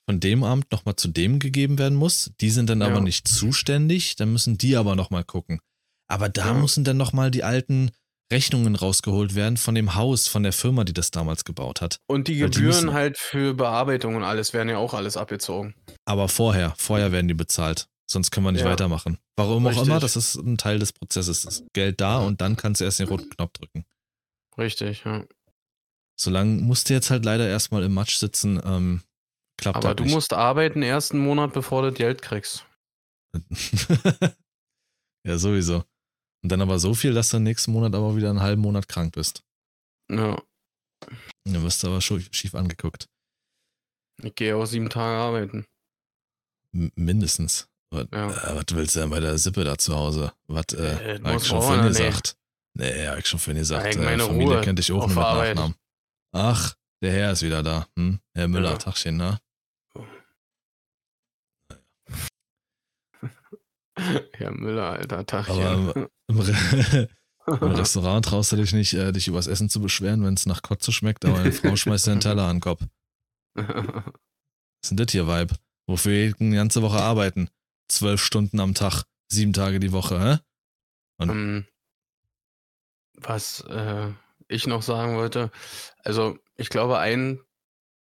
von 0.08 0.20
dem 0.20 0.42
Amt 0.44 0.70
nochmal 0.72 0.96
zu 0.96 1.08
dem 1.08 1.38
gegeben 1.38 1.78
werden 1.78 1.96
muss. 1.96 2.32
Die 2.40 2.50
sind 2.50 2.68
dann 2.68 2.80
ja. 2.80 2.88
aber 2.88 3.00
nicht 3.00 3.28
zuständig, 3.28 4.16
dann 4.16 4.32
müssen 4.32 4.58
die 4.58 4.76
aber 4.76 4.96
nochmal 4.96 5.24
gucken. 5.24 5.60
Aber 6.08 6.28
da 6.28 6.48
ja. 6.48 6.54
müssen 6.54 6.84
dann 6.84 6.96
nochmal 6.96 7.30
die 7.30 7.44
alten 7.44 7.90
Rechnungen 8.32 8.74
rausgeholt 8.74 9.34
werden 9.34 9.56
von 9.56 9.74
dem 9.74 9.94
Haus, 9.94 10.26
von 10.26 10.42
der 10.42 10.52
Firma, 10.52 10.84
die 10.84 10.94
das 10.94 11.10
damals 11.10 11.44
gebaut 11.44 11.80
hat. 11.80 12.00
Und 12.06 12.28
die 12.28 12.36
Gebühren 12.36 12.88
die 12.88 12.92
halt 12.92 13.18
für 13.18 13.54
Bearbeitung 13.54 14.16
und 14.16 14.24
alles 14.24 14.52
werden 14.54 14.70
ja 14.70 14.78
auch 14.78 14.94
alles 14.94 15.16
abgezogen. 15.16 15.74
Aber 16.06 16.28
vorher, 16.28 16.74
vorher 16.78 17.12
werden 17.12 17.28
die 17.28 17.34
bezahlt. 17.34 17.88
Sonst 18.10 18.30
können 18.30 18.46
wir 18.46 18.52
nicht 18.52 18.64
ja. 18.64 18.70
weitermachen. 18.70 19.18
Warum 19.36 19.66
Richtig. 19.66 19.82
auch 19.82 19.86
immer, 19.86 20.00
das 20.00 20.16
ist 20.16 20.34
ein 20.34 20.58
Teil 20.58 20.78
des 20.78 20.92
Prozesses. 20.92 21.42
Das 21.42 21.64
Geld 21.72 22.00
da 22.00 22.18
und 22.18 22.40
dann 22.40 22.56
kannst 22.56 22.80
du 22.80 22.84
erst 22.84 22.98
den 22.98 23.08
roten 23.08 23.30
Knopf 23.30 23.52
drücken. 23.52 23.84
Richtig, 24.58 25.04
ja. 25.04 25.24
Solange 26.22 26.62
musst 26.62 26.88
du 26.88 26.94
jetzt 26.94 27.10
halt 27.10 27.24
leider 27.24 27.48
erstmal 27.48 27.82
im 27.82 27.94
Matsch 27.94 28.16
sitzen. 28.16 28.60
Ähm, 28.64 29.02
Klappt 29.58 29.76
Aber 29.76 29.94
du 29.94 30.04
nicht. 30.04 30.12
musst 30.12 30.32
arbeiten 30.32 30.82
ersten 30.82 31.18
Monat, 31.18 31.52
bevor 31.52 31.82
du 31.82 31.92
Geld 31.92 32.22
kriegst. 32.22 32.64
ja, 35.26 35.38
sowieso. 35.38 35.84
Und 36.42 36.50
dann 36.50 36.60
aber 36.60 36.78
so 36.78 36.94
viel, 36.94 37.14
dass 37.14 37.30
du 37.30 37.38
nächsten 37.38 37.72
Monat 37.72 37.94
aber 37.94 38.16
wieder 38.16 38.30
einen 38.30 38.40
halben 38.40 38.62
Monat 38.62 38.88
krank 38.88 39.14
bist. 39.14 39.42
Ja. 40.10 40.42
Dann 41.44 41.62
wirst 41.62 41.82
du 41.82 41.88
aber 41.88 42.00
schief 42.00 42.54
angeguckt. 42.54 43.08
Ich 44.22 44.34
gehe 44.34 44.56
auch 44.56 44.66
sieben 44.66 44.90
Tage 44.90 45.16
arbeiten. 45.16 45.64
M 46.72 46.90
mindestens. 46.94 47.68
Was, 47.90 48.06
ja. 48.12 48.30
äh, 48.30 48.56
was 48.56 48.64
willst 48.70 48.96
du 48.96 49.00
denn 49.00 49.10
bei 49.10 49.20
der 49.20 49.38
Sippe 49.38 49.64
da 49.64 49.76
zu 49.76 49.94
Hause? 49.94 50.32
Was, 50.46 50.66
äh, 50.72 51.16
äh 51.16 51.20
hab 51.22 51.36
ich 51.36 51.46
schon 51.46 51.62
vorhin 51.62 51.86
gesagt. 51.86 52.36
Nee, 52.74 53.06
hab 53.06 53.18
ich 53.18 53.26
schon 53.26 53.38
vorhin 53.38 53.60
gesagt. 53.60 53.96
Äh, 53.96 54.18
Familie 54.18 54.24
Ruhe 54.24 54.60
kennt 54.62 54.78
dich 54.78 54.90
auch 54.92 55.06
nur 55.06 55.08
mit 55.08 55.16
Nachnamen. 55.16 55.74
Ach, 56.32 56.74
der 57.02 57.12
Herr 57.12 57.32
ist 57.32 57.42
wieder 57.42 57.62
da. 57.62 57.86
Hm? 57.96 58.20
Herr 58.34 58.48
Müller, 58.48 58.72
ja. 58.72 58.78
Tagchen, 58.78 59.16
ne? 59.16 59.38
Herr 64.32 64.50
Müller, 64.52 64.90
alter 64.90 65.26
Tagchen. 65.26 65.62
Aber 65.62 66.08
im, 66.28 66.40
Re 66.40 67.08
im 67.46 67.72
Restaurant 67.72 68.24
traust 68.24 68.52
du 68.52 68.56
dich 68.56 68.72
nicht, 68.72 68.94
äh, 68.94 69.12
dich 69.12 69.28
übers 69.28 69.46
Essen 69.46 69.68
zu 69.68 69.80
beschweren, 69.80 70.24
wenn 70.24 70.34
es 70.34 70.46
nach 70.46 70.62
Kotze 70.62 70.92
schmeckt, 70.92 71.24
aber 71.26 71.40
eine 71.40 71.52
Frau 71.52 71.76
schmeißt 71.76 72.06
dir 72.06 72.12
einen 72.12 72.20
Teller 72.20 72.44
an 72.44 72.56
den 72.56 72.62
Kopf. 72.62 72.82
Was 73.54 73.64
ist 74.84 74.90
denn 74.90 74.96
das 74.96 75.12
hier, 75.12 75.28
Vibe? 75.28 75.54
Wofür 75.86 76.12
wir 76.12 76.34
eine 76.40 76.56
ganze 76.56 76.80
Woche 76.82 77.00
arbeiten? 77.00 77.50
Zwölf 77.88 78.22
Stunden 78.22 78.60
am 78.60 78.72
Tag, 78.74 79.04
sieben 79.28 79.52
Tage 79.52 79.80
die 79.80 79.92
Woche, 79.92 80.18
hä? 80.20 80.38
Und 81.18 81.30
um, 81.30 81.36
ähm, 81.36 81.66
was 83.14 83.60
äh, 83.62 84.12
ich 84.52 84.66
noch 84.66 84.82
sagen 84.82 85.16
wollte, 85.16 85.50
also 86.04 86.38
ich 86.56 86.68
glaube, 86.68 86.98
ein 86.98 87.40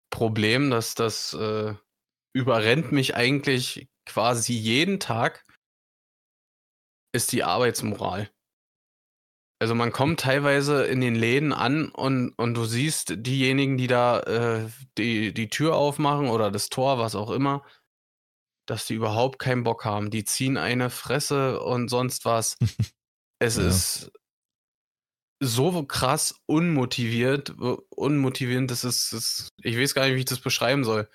Problem, 0.10 0.70
dass 0.70 0.96
das 0.96 1.34
äh, 1.34 1.74
überrennt 2.34 2.92
mich 2.92 3.16
eigentlich 3.16 3.88
quasi 4.06 4.54
jeden 4.54 5.00
Tag, 5.00 5.46
ist 7.14 7.32
die 7.32 7.44
Arbeitsmoral. 7.44 8.30
Also 9.62 9.76
man 9.76 9.92
kommt 9.92 10.22
teilweise 10.22 10.86
in 10.86 11.02
den 11.02 11.16
Läden 11.16 11.52
an 11.52 11.90
und, 11.90 12.32
und 12.38 12.54
du 12.54 12.64
siehst 12.64 13.14
diejenigen, 13.18 13.78
die 13.78 13.88
da 13.88 14.22
äh, 14.22 14.70
die, 14.98 15.34
die 15.34 15.50
Tür 15.50 15.76
aufmachen 15.76 16.30
oder 16.30 16.50
das 16.50 16.70
Tor, 16.70 16.98
was 16.98 17.14
auch 17.16 17.30
immer, 17.30 17.64
dass 18.66 18.86
die 18.86 18.94
überhaupt 18.94 19.38
keinen 19.38 19.64
Bock 19.64 19.84
haben. 19.84 20.12
Die 20.12 20.24
ziehen 20.24 20.56
eine 20.56 20.90
Fresse 20.90 21.60
und 21.60 21.90
sonst 21.90 22.24
was. 22.24 22.58
es 23.40 23.58
ja. 23.58 23.68
ist 23.68 24.12
so 25.40 25.84
krass 25.84 26.36
unmotiviert, 26.46 27.54
unmotivierend, 27.90 28.72
das 28.72 28.84
ist, 28.84 29.14
das, 29.14 29.50
ich 29.62 29.78
weiß 29.78 29.94
gar 29.94 30.06
nicht, 30.06 30.16
wie 30.16 30.20
ich 30.20 30.26
das 30.26 30.40
beschreiben 30.40 30.84
soll. 30.84 31.10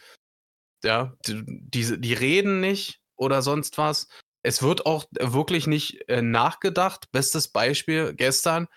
Ja, 0.82 1.14
die, 1.26 1.44
die, 1.46 2.00
die 2.00 2.14
reden 2.14 2.60
nicht 2.60 3.00
oder 3.16 3.42
sonst 3.42 3.78
was 3.78 4.08
es 4.44 4.62
wird 4.62 4.86
auch 4.86 5.06
wirklich 5.18 5.66
nicht 5.66 6.08
äh, 6.08 6.22
nachgedacht. 6.22 7.10
Bestes 7.10 7.48
Beispiel 7.48 8.14
gestern. 8.14 8.68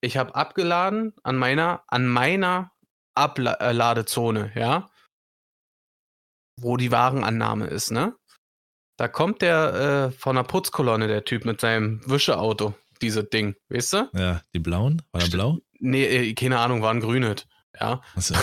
Ich 0.00 0.16
habe 0.16 0.34
abgeladen 0.34 1.14
an 1.22 1.36
meiner, 1.36 1.84
an 1.86 2.08
meiner 2.08 2.72
Abladezone, 3.14 4.52
äh, 4.54 4.60
ja, 4.60 4.90
wo 6.60 6.76
die 6.76 6.90
Warenannahme 6.90 7.68
ist, 7.68 7.90
ne? 7.92 8.16
Da 8.96 9.06
kommt 9.06 9.42
der 9.42 10.10
äh, 10.10 10.10
von 10.10 10.34
der 10.34 10.42
Putzkolonne, 10.42 11.06
der 11.06 11.24
Typ 11.24 11.44
mit 11.44 11.60
seinem 11.60 12.00
Wischeauto, 12.04 12.74
dieses 12.98 13.28
Ding, 13.30 13.56
weißt 13.68 13.92
du? 13.92 14.10
Ja, 14.14 14.42
die 14.54 14.58
blauen? 14.58 15.02
War 15.12 15.22
er 15.22 15.28
blau? 15.28 15.58
Nee, 15.80 16.04
äh, 16.04 16.34
keine 16.34 16.58
Ahnung, 16.58 16.82
waren 16.82 17.00
grünet, 17.00 17.46
ja. 17.78 18.00
Also, 18.14 18.34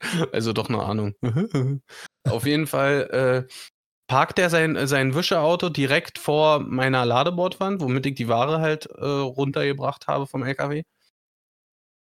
also 0.32 0.52
doch 0.52 0.68
eine 0.68 0.82
Ahnung. 0.82 1.14
Auf 2.28 2.46
jeden 2.46 2.66
Fall 2.66 3.46
äh, 3.48 3.52
parkt 4.06 4.38
er 4.38 4.50
sein, 4.50 4.86
sein 4.86 5.14
Wischeauto 5.14 5.68
direkt 5.68 6.18
vor 6.18 6.60
meiner 6.60 7.04
Ladebordwand, 7.04 7.80
womit 7.80 8.06
ich 8.06 8.14
die 8.14 8.28
Ware 8.28 8.60
halt 8.60 8.86
äh, 8.86 9.04
runtergebracht 9.04 10.06
habe 10.06 10.26
vom 10.26 10.44
LKW. 10.44 10.82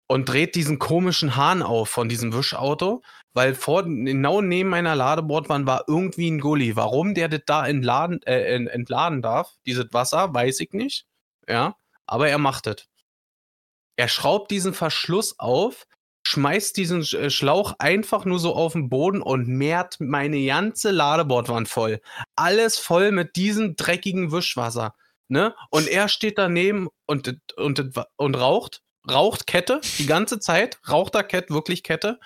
Und 0.10 0.30
dreht 0.30 0.56
diesen 0.56 0.80
komischen 0.80 1.36
Hahn 1.36 1.62
auf 1.62 1.90
von 1.90 2.08
diesem 2.08 2.34
Wischauto, 2.34 3.02
weil 3.34 3.54
vor, 3.54 3.84
genau 3.84 4.42
neben 4.42 4.70
meiner 4.70 4.96
Ladebordwand 4.96 5.68
war 5.68 5.84
irgendwie 5.88 6.32
ein 6.32 6.40
Gully. 6.40 6.78
Warum 6.78 7.14
der 7.14 7.28
das 7.28 7.42
da 7.46 7.68
entladen, 7.68 8.22
äh, 8.24 8.56
entladen 8.56 9.22
darf, 9.22 9.54
dieses 9.66 9.92
Wasser, 9.92 10.34
weiß 10.34 10.62
ich 10.62 10.72
nicht. 10.72 11.07
Ja, 11.50 11.76
aber 12.06 12.30
er 12.30 12.38
macht 12.38 12.68
es. 12.68 12.88
Er 13.98 14.08
schraubt 14.08 14.52
diesen 14.52 14.74
Verschluss 14.74 15.40
auf, 15.40 15.88
schmeißt 16.28 16.76
diesen 16.78 17.02
äh, 17.02 17.30
Schlauch 17.30 17.74
einfach 17.80 18.26
nur 18.26 18.40
so 18.40 18.56
auf 18.56 18.74
den 18.74 18.90
Boden 18.90 19.22
und 19.22 19.48
mehrt 19.48 20.00
meine 20.00 20.46
ganze 20.46 20.92
Ladebordwand 20.92 21.68
voll. 21.68 22.02
Alles 22.36 22.78
voll 22.78 23.12
mit 23.12 23.36
diesem 23.36 23.76
dreckigen 23.76 24.32
Wischwasser. 24.32 24.94
Ne? 25.30 25.56
Und 25.72 25.88
er 25.88 26.10
steht 26.10 26.38
daneben 26.38 26.90
und, 27.06 27.38
und, 27.58 27.94
und 28.16 28.36
raucht, 28.36 28.82
raucht 29.10 29.48
Kette 29.48 29.82
die 29.98 30.06
ganze 30.06 30.40
Zeit, 30.40 30.80
raucht 30.88 31.16
da 31.16 31.24
Kette, 31.24 31.54
wirklich 31.54 31.84
Kette. 31.84 32.20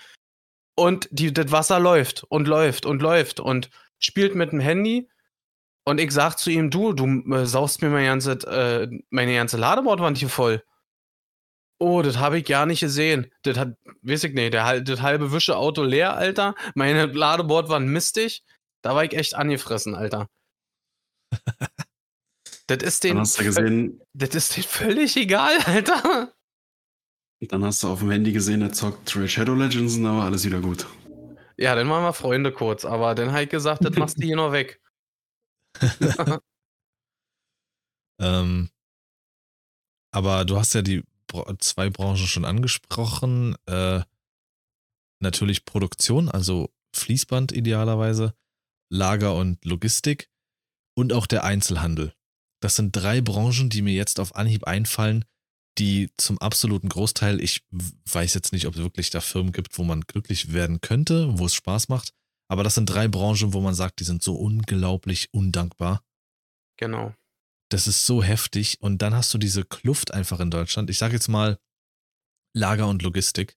Und 0.74 1.08
die, 1.10 1.32
das 1.32 1.50
Wasser 1.52 1.78
läuft 1.80 2.24
und 2.24 2.48
läuft 2.48 2.86
und 2.86 3.02
läuft 3.02 3.40
und 3.40 3.70
spielt 3.98 4.34
mit 4.34 4.52
dem 4.52 4.60
Handy. 4.60 5.08
Und 5.84 6.00
ich 6.00 6.12
sag 6.12 6.36
zu 6.36 6.50
ihm, 6.50 6.70
du, 6.70 6.92
du 6.92 7.06
äh, 7.34 7.46
saust 7.46 7.82
mir 7.82 7.90
meine 7.90 8.06
ganze, 8.06 8.32
äh, 8.46 8.88
meine 9.10 9.34
ganze 9.34 9.56
Ladebordwand 9.56 10.18
hier 10.18 10.28
voll. 10.28 10.62
Oh, 11.78 12.02
das 12.02 12.18
habe 12.18 12.38
ich 12.38 12.44
gar 12.44 12.66
nicht 12.66 12.80
gesehen. 12.80 13.32
Das 13.42 13.58
hat, 13.58 13.76
weiß 14.02 14.24
ich 14.24 14.34
nicht, 14.34 14.54
der, 14.54 14.80
das 14.80 15.02
halbe 15.02 15.32
Wischeauto 15.32 15.82
leer, 15.82 16.14
Alter. 16.14 16.54
Meine 16.76 17.06
Ladeboard 17.06 17.68
waren 17.68 17.88
mistig. 17.88 18.44
Da 18.82 18.94
war 18.94 19.04
ich 19.04 19.14
echt 19.14 19.34
angefressen, 19.34 19.96
Alter. 19.96 20.28
das 22.68 22.82
ist 22.82 23.02
den. 23.02 23.18
hast 23.18 23.40
du 23.40 23.44
gesehen. 23.44 24.00
Das 24.12 24.34
ist 24.34 24.56
den 24.56 24.62
völlig 24.62 25.16
egal, 25.16 25.58
Alter. 25.66 26.32
Dann 27.40 27.64
hast 27.64 27.82
du 27.82 27.88
auf 27.88 27.98
dem 27.98 28.12
Handy 28.12 28.30
gesehen, 28.30 28.62
er 28.62 28.72
zockt 28.72 29.16
Red 29.16 29.28
Shadow 29.28 29.54
Legends 29.54 29.96
und 29.96 30.04
dann 30.04 30.16
war 30.16 30.26
alles 30.26 30.44
wieder 30.44 30.60
gut. 30.60 30.86
Ja, 31.56 31.74
dann 31.74 31.88
waren 31.90 32.04
wir 32.04 32.12
Freunde 32.12 32.52
kurz, 32.52 32.84
aber 32.84 33.16
dann 33.16 33.32
habe 33.32 33.44
ich 33.44 33.48
gesagt, 33.48 33.84
das 33.84 33.96
machst 33.96 34.18
du 34.18 34.22
hier 34.22 34.36
noch 34.36 34.52
weg. 34.52 34.81
ähm, 38.20 38.70
aber 40.12 40.44
du 40.44 40.58
hast 40.58 40.74
ja 40.74 40.82
die 40.82 41.02
zwei 41.58 41.88
Branchen 41.88 42.26
schon 42.26 42.44
angesprochen. 42.44 43.56
Äh, 43.66 44.02
natürlich 45.20 45.64
Produktion, 45.64 46.28
also 46.28 46.70
Fließband 46.94 47.52
idealerweise, 47.52 48.34
Lager 48.90 49.34
und 49.34 49.64
Logistik 49.64 50.28
und 50.94 51.12
auch 51.12 51.26
der 51.26 51.44
Einzelhandel. 51.44 52.12
Das 52.60 52.76
sind 52.76 52.94
drei 52.94 53.20
Branchen, 53.20 53.70
die 53.70 53.82
mir 53.82 53.94
jetzt 53.94 54.20
auf 54.20 54.36
Anhieb 54.36 54.64
einfallen, 54.64 55.24
die 55.78 56.10
zum 56.18 56.38
absoluten 56.38 56.88
Großteil, 56.88 57.40
ich 57.40 57.64
weiß 57.70 58.34
jetzt 58.34 58.52
nicht, 58.52 58.66
ob 58.66 58.74
es 58.74 58.82
wirklich 58.82 59.10
da 59.10 59.20
Firmen 59.20 59.52
gibt, 59.52 59.78
wo 59.78 59.84
man 59.84 60.02
glücklich 60.02 60.52
werden 60.52 60.80
könnte, 60.80 61.38
wo 61.38 61.46
es 61.46 61.54
Spaß 61.54 61.88
macht, 61.88 62.12
aber 62.52 62.64
das 62.64 62.74
sind 62.74 62.84
drei 62.84 63.08
Branchen, 63.08 63.54
wo 63.54 63.62
man 63.62 63.72
sagt, 63.72 64.00
die 64.00 64.04
sind 64.04 64.22
so 64.22 64.34
unglaublich 64.34 65.32
undankbar. 65.32 66.04
Genau. 66.76 67.14
Das 67.70 67.86
ist 67.86 68.04
so 68.04 68.22
heftig. 68.22 68.76
Und 68.82 69.00
dann 69.00 69.14
hast 69.14 69.32
du 69.32 69.38
diese 69.38 69.64
Kluft 69.64 70.12
einfach 70.12 70.38
in 70.38 70.50
Deutschland. 70.50 70.90
Ich 70.90 70.98
sage 70.98 71.14
jetzt 71.14 71.28
mal 71.28 71.58
Lager 72.54 72.88
und 72.88 73.00
Logistik 73.00 73.56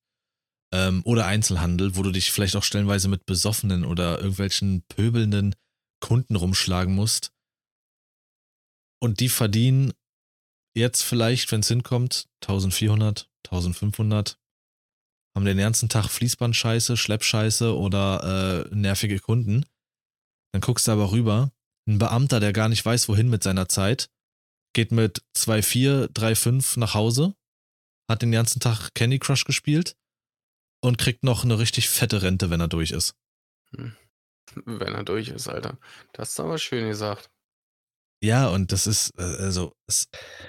ähm, 0.74 1.02
oder 1.04 1.26
Einzelhandel, 1.26 1.98
wo 1.98 2.04
du 2.04 2.12
dich 2.12 2.32
vielleicht 2.32 2.56
auch 2.56 2.64
stellenweise 2.64 3.10
mit 3.10 3.26
besoffenen 3.26 3.84
oder 3.84 4.20
irgendwelchen 4.20 4.84
pöbelnden 4.84 5.56
Kunden 6.00 6.38
rumschlagen 6.38 6.96
musst. 6.96 7.34
Und 9.02 9.20
die 9.20 9.28
verdienen 9.28 9.92
jetzt 10.74 11.02
vielleicht, 11.02 11.52
wenn 11.52 11.60
es 11.60 11.68
hinkommt, 11.68 12.30
1400, 12.44 13.30
1500, 13.46 14.40
haben 15.36 15.46
den 15.46 15.58
ganzen 15.58 15.90
Tag 15.90 16.10
Fließbandscheiße, 16.10 16.98
Schleppscheiße 16.98 17.76
oder 17.76 18.66
äh, 18.72 18.76
nervige 18.76 19.20
Kunden. 19.20 19.66
Dann 20.54 20.62
guckst 20.62 20.88
du 20.88 20.92
aber 20.92 21.12
rüber 21.12 21.52
ein 21.88 22.00
Beamter, 22.00 22.40
der 22.40 22.54
gar 22.54 22.70
nicht 22.70 22.84
weiß, 22.84 23.10
wohin 23.10 23.30
mit 23.30 23.44
seiner 23.44 23.68
Zeit, 23.70 24.10
geht 24.74 24.92
mit 24.92 25.22
2,4, 25.38 26.12
3,5 26.14 26.80
nach 26.80 26.94
Hause, 26.94 27.36
hat 28.10 28.22
den 28.22 28.32
ganzen 28.32 28.60
Tag 28.60 28.90
Candy 28.96 29.20
Crush 29.20 29.46
gespielt 29.46 29.96
und 30.82 30.98
kriegt 30.98 31.24
noch 31.24 31.44
eine 31.44 31.60
richtig 31.60 31.90
fette 31.90 32.22
Rente, 32.22 32.50
wenn 32.50 32.60
er 32.60 32.68
durch 32.68 32.92
ist. 32.92 33.16
Hm. 33.76 33.96
Wenn 34.66 34.94
er 34.94 35.04
durch 35.04 35.30
ist, 35.30 35.48
Alter. 35.48 35.78
Das 36.14 36.30
ist 36.30 36.40
aber 36.40 36.58
schön 36.58 36.88
gesagt. 36.88 37.30
Ja, 38.24 38.48
und 38.50 38.72
das 38.72 38.88
ist, 38.88 39.12
äh, 39.18 39.24
also, 39.24 39.76
es, 39.88 40.08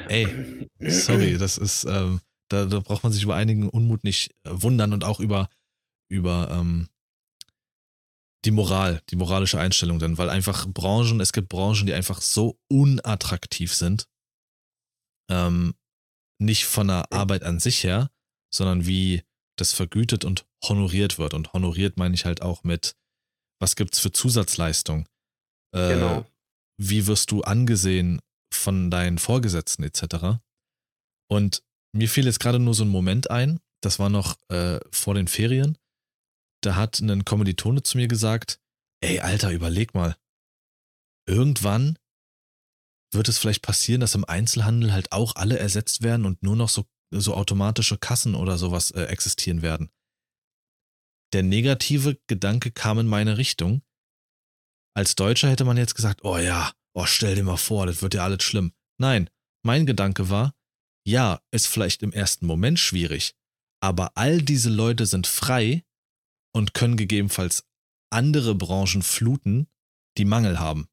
ey, 0.08 0.68
sorry, 0.80 1.36
das 1.38 1.58
ist, 1.58 1.84
ähm, 1.84 2.20
da, 2.48 2.66
da 2.66 2.80
braucht 2.80 3.02
man 3.02 3.12
sich 3.12 3.22
über 3.22 3.34
einigen 3.34 3.68
Unmut 3.68 4.04
nicht 4.04 4.34
äh, 4.44 4.50
wundern 4.52 4.92
und 4.92 5.04
auch 5.04 5.20
über, 5.20 5.48
über 6.08 6.48
ähm, 6.50 6.88
die 8.44 8.50
Moral, 8.50 9.02
die 9.10 9.16
moralische 9.16 9.58
Einstellung 9.58 9.98
dann, 9.98 10.18
weil 10.18 10.30
einfach 10.30 10.66
Branchen, 10.68 11.20
es 11.20 11.32
gibt 11.32 11.48
Branchen, 11.48 11.86
die 11.86 11.94
einfach 11.94 12.20
so 12.20 12.58
unattraktiv 12.68 13.74
sind. 13.74 14.08
Ähm, 15.28 15.74
nicht 16.38 16.66
von 16.66 16.88
der 16.88 17.12
Arbeit 17.12 17.42
an 17.42 17.58
sich 17.58 17.82
her, 17.82 18.10
sondern 18.54 18.86
wie 18.86 19.22
das 19.56 19.72
vergütet 19.72 20.24
und 20.24 20.46
honoriert 20.62 21.18
wird. 21.18 21.34
Und 21.34 21.52
honoriert 21.52 21.96
meine 21.96 22.14
ich 22.14 22.24
halt 22.24 22.42
auch 22.42 22.62
mit, 22.62 22.94
was 23.58 23.74
gibt's 23.74 23.98
für 23.98 24.12
Zusatzleistung? 24.12 25.08
Äh, 25.72 25.94
genau. 25.94 26.26
Wie 26.78 27.06
wirst 27.06 27.30
du 27.30 27.42
angesehen 27.42 28.20
von 28.52 28.90
deinen 28.90 29.18
Vorgesetzten 29.18 29.82
etc. 29.82 30.38
Und 31.28 31.64
mir 31.96 32.08
fiel 32.08 32.26
jetzt 32.26 32.40
gerade 32.40 32.58
nur 32.58 32.74
so 32.74 32.84
ein 32.84 32.88
Moment 32.88 33.30
ein, 33.30 33.60
das 33.82 33.98
war 33.98 34.08
noch 34.08 34.36
äh, 34.48 34.80
vor 34.90 35.14
den 35.14 35.28
Ferien 35.28 35.76
da 36.66 36.74
hat 36.74 36.98
ein 37.00 37.24
Kommilitone 37.24 37.82
zu 37.82 37.96
mir 37.96 38.08
gesagt, 38.08 38.60
ey 39.00 39.20
Alter, 39.20 39.52
überleg 39.52 39.94
mal. 39.94 40.16
Irgendwann 41.28 41.98
wird 43.12 43.28
es 43.28 43.38
vielleicht 43.38 43.62
passieren, 43.62 44.00
dass 44.00 44.14
im 44.14 44.24
Einzelhandel 44.24 44.92
halt 44.92 45.12
auch 45.12 45.36
alle 45.36 45.58
ersetzt 45.58 46.02
werden 46.02 46.26
und 46.26 46.42
nur 46.42 46.56
noch 46.56 46.68
so, 46.68 46.86
so 47.12 47.34
automatische 47.34 47.98
Kassen 47.98 48.34
oder 48.34 48.58
sowas 48.58 48.90
äh, 48.90 49.04
existieren 49.04 49.62
werden. 49.62 49.90
Der 51.32 51.42
negative 51.42 52.18
Gedanke 52.26 52.70
kam 52.70 52.98
in 52.98 53.06
meine 53.06 53.38
Richtung. 53.38 53.82
Als 54.94 55.14
Deutscher 55.14 55.50
hätte 55.50 55.64
man 55.64 55.76
jetzt 55.76 55.94
gesagt, 55.94 56.24
oh 56.24 56.38
ja, 56.38 56.72
oh 56.94 57.06
stell 57.06 57.34
dir 57.34 57.44
mal 57.44 57.56
vor, 57.56 57.86
das 57.86 58.02
wird 58.02 58.14
ja 58.14 58.24
alles 58.24 58.42
schlimm. 58.42 58.72
Nein, 58.98 59.30
mein 59.64 59.86
Gedanke 59.86 60.30
war, 60.30 60.54
ja, 61.06 61.40
ist 61.50 61.66
vielleicht 61.66 62.02
im 62.02 62.12
ersten 62.12 62.46
Moment 62.46 62.78
schwierig, 62.78 63.34
aber 63.80 64.12
all 64.16 64.42
diese 64.42 64.70
Leute 64.70 65.06
sind 65.06 65.26
frei 65.26 65.84
und 66.52 66.74
können 66.74 66.96
gegebenenfalls 66.96 67.64
andere 68.10 68.54
Branchen 68.54 69.02
fluten, 69.02 69.68
die 70.18 70.24
Mangel 70.24 70.58
haben. 70.58 70.88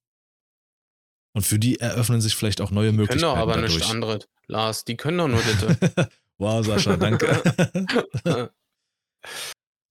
Und 1.35 1.43
für 1.43 1.57
die 1.57 1.79
eröffnen 1.79 2.21
sich 2.21 2.35
vielleicht 2.35 2.61
auch 2.61 2.69
neue 2.69 2.91
die 2.91 2.97
Möglichkeiten. 2.97 3.21
Können 3.21 3.35
doch 3.35 3.41
aber 3.41 3.55
dadurch. 3.55 3.73
nichts 3.73 3.89
anderes, 3.89 4.27
Lars. 4.47 4.85
Die 4.85 4.97
können 4.97 5.17
doch 5.17 5.27
nur 5.27 5.41
bitte. 5.41 6.09
wow, 6.37 6.63
Sascha, 6.63 6.95
danke. 6.95 7.41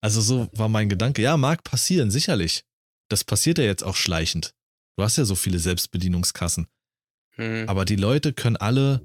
also 0.01 0.21
so 0.21 0.49
war 0.53 0.69
mein 0.69 0.89
Gedanke. 0.89 1.21
Ja, 1.23 1.37
mag 1.37 1.65
passieren, 1.65 2.13
sicherlich. 2.13 2.65
Das 3.09 3.25
passiert 3.25 3.59
ja 3.59 3.65
jetzt 3.65 3.83
auch 3.83 3.97
schleichend. 3.97 4.55
Du 4.97 5.03
hast 5.03 5.17
ja 5.17 5.25
so 5.25 5.35
viele 5.35 5.59
Selbstbedienungskassen. 5.59 6.69
Hm. 7.37 7.69
Aber 7.69 7.85
die 7.85 7.97
Leute 7.97 8.33
können 8.33 8.57
alle, 8.57 9.05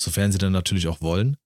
sofern 0.00 0.32
sie 0.32 0.38
dann 0.38 0.52
natürlich 0.52 0.86
auch 0.88 1.00
wollen, 1.00 1.36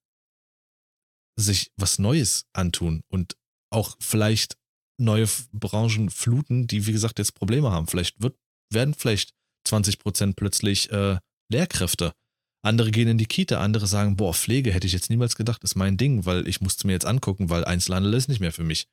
sich 1.39 1.71
was 1.77 1.99
Neues 1.99 2.45
antun 2.53 3.01
und 3.09 3.35
auch 3.71 3.95
vielleicht 3.99 4.57
neue 4.99 5.27
Branchen 5.53 6.09
fluten, 6.09 6.67
die, 6.67 6.85
wie 6.85 6.91
gesagt, 6.91 7.19
jetzt 7.19 7.33
Probleme 7.33 7.71
haben. 7.71 7.87
Vielleicht 7.87 8.21
wird, 8.21 8.37
werden 8.71 8.93
vielleicht 8.93 9.33
20 9.65 9.99
Prozent 9.99 10.35
plötzlich 10.35 10.91
äh, 10.91 11.17
Lehrkräfte. 11.51 12.13
Andere 12.61 12.91
gehen 12.91 13.07
in 13.07 13.17
die 13.17 13.25
Kita, 13.25 13.61
andere 13.61 13.87
sagen, 13.87 14.17
boah, 14.17 14.33
Pflege 14.33 14.73
hätte 14.73 14.85
ich 14.85 14.93
jetzt 14.93 15.09
niemals 15.09 15.35
gedacht, 15.35 15.63
ist 15.63 15.75
mein 15.75 15.95
Ding, 15.95 16.25
weil 16.25 16.45
ich 16.47 16.59
musste 16.59 16.87
mir 16.87 16.93
jetzt 16.93 17.05
angucken, 17.05 17.49
weil 17.49 17.63
Einzelhandel 17.63 18.13
ist 18.13 18.27
nicht 18.27 18.41
mehr 18.41 18.51
für 18.51 18.63
mich. 18.63 18.87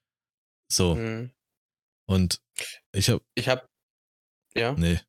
So. 0.70 0.94
Mhm. 0.94 1.32
Und 2.08 2.40
ich 2.92 3.08
habe. 3.08 3.24
Ich 3.34 3.48
habe. 3.48 3.66
Ja. 4.56 4.74
Nee. 4.74 5.00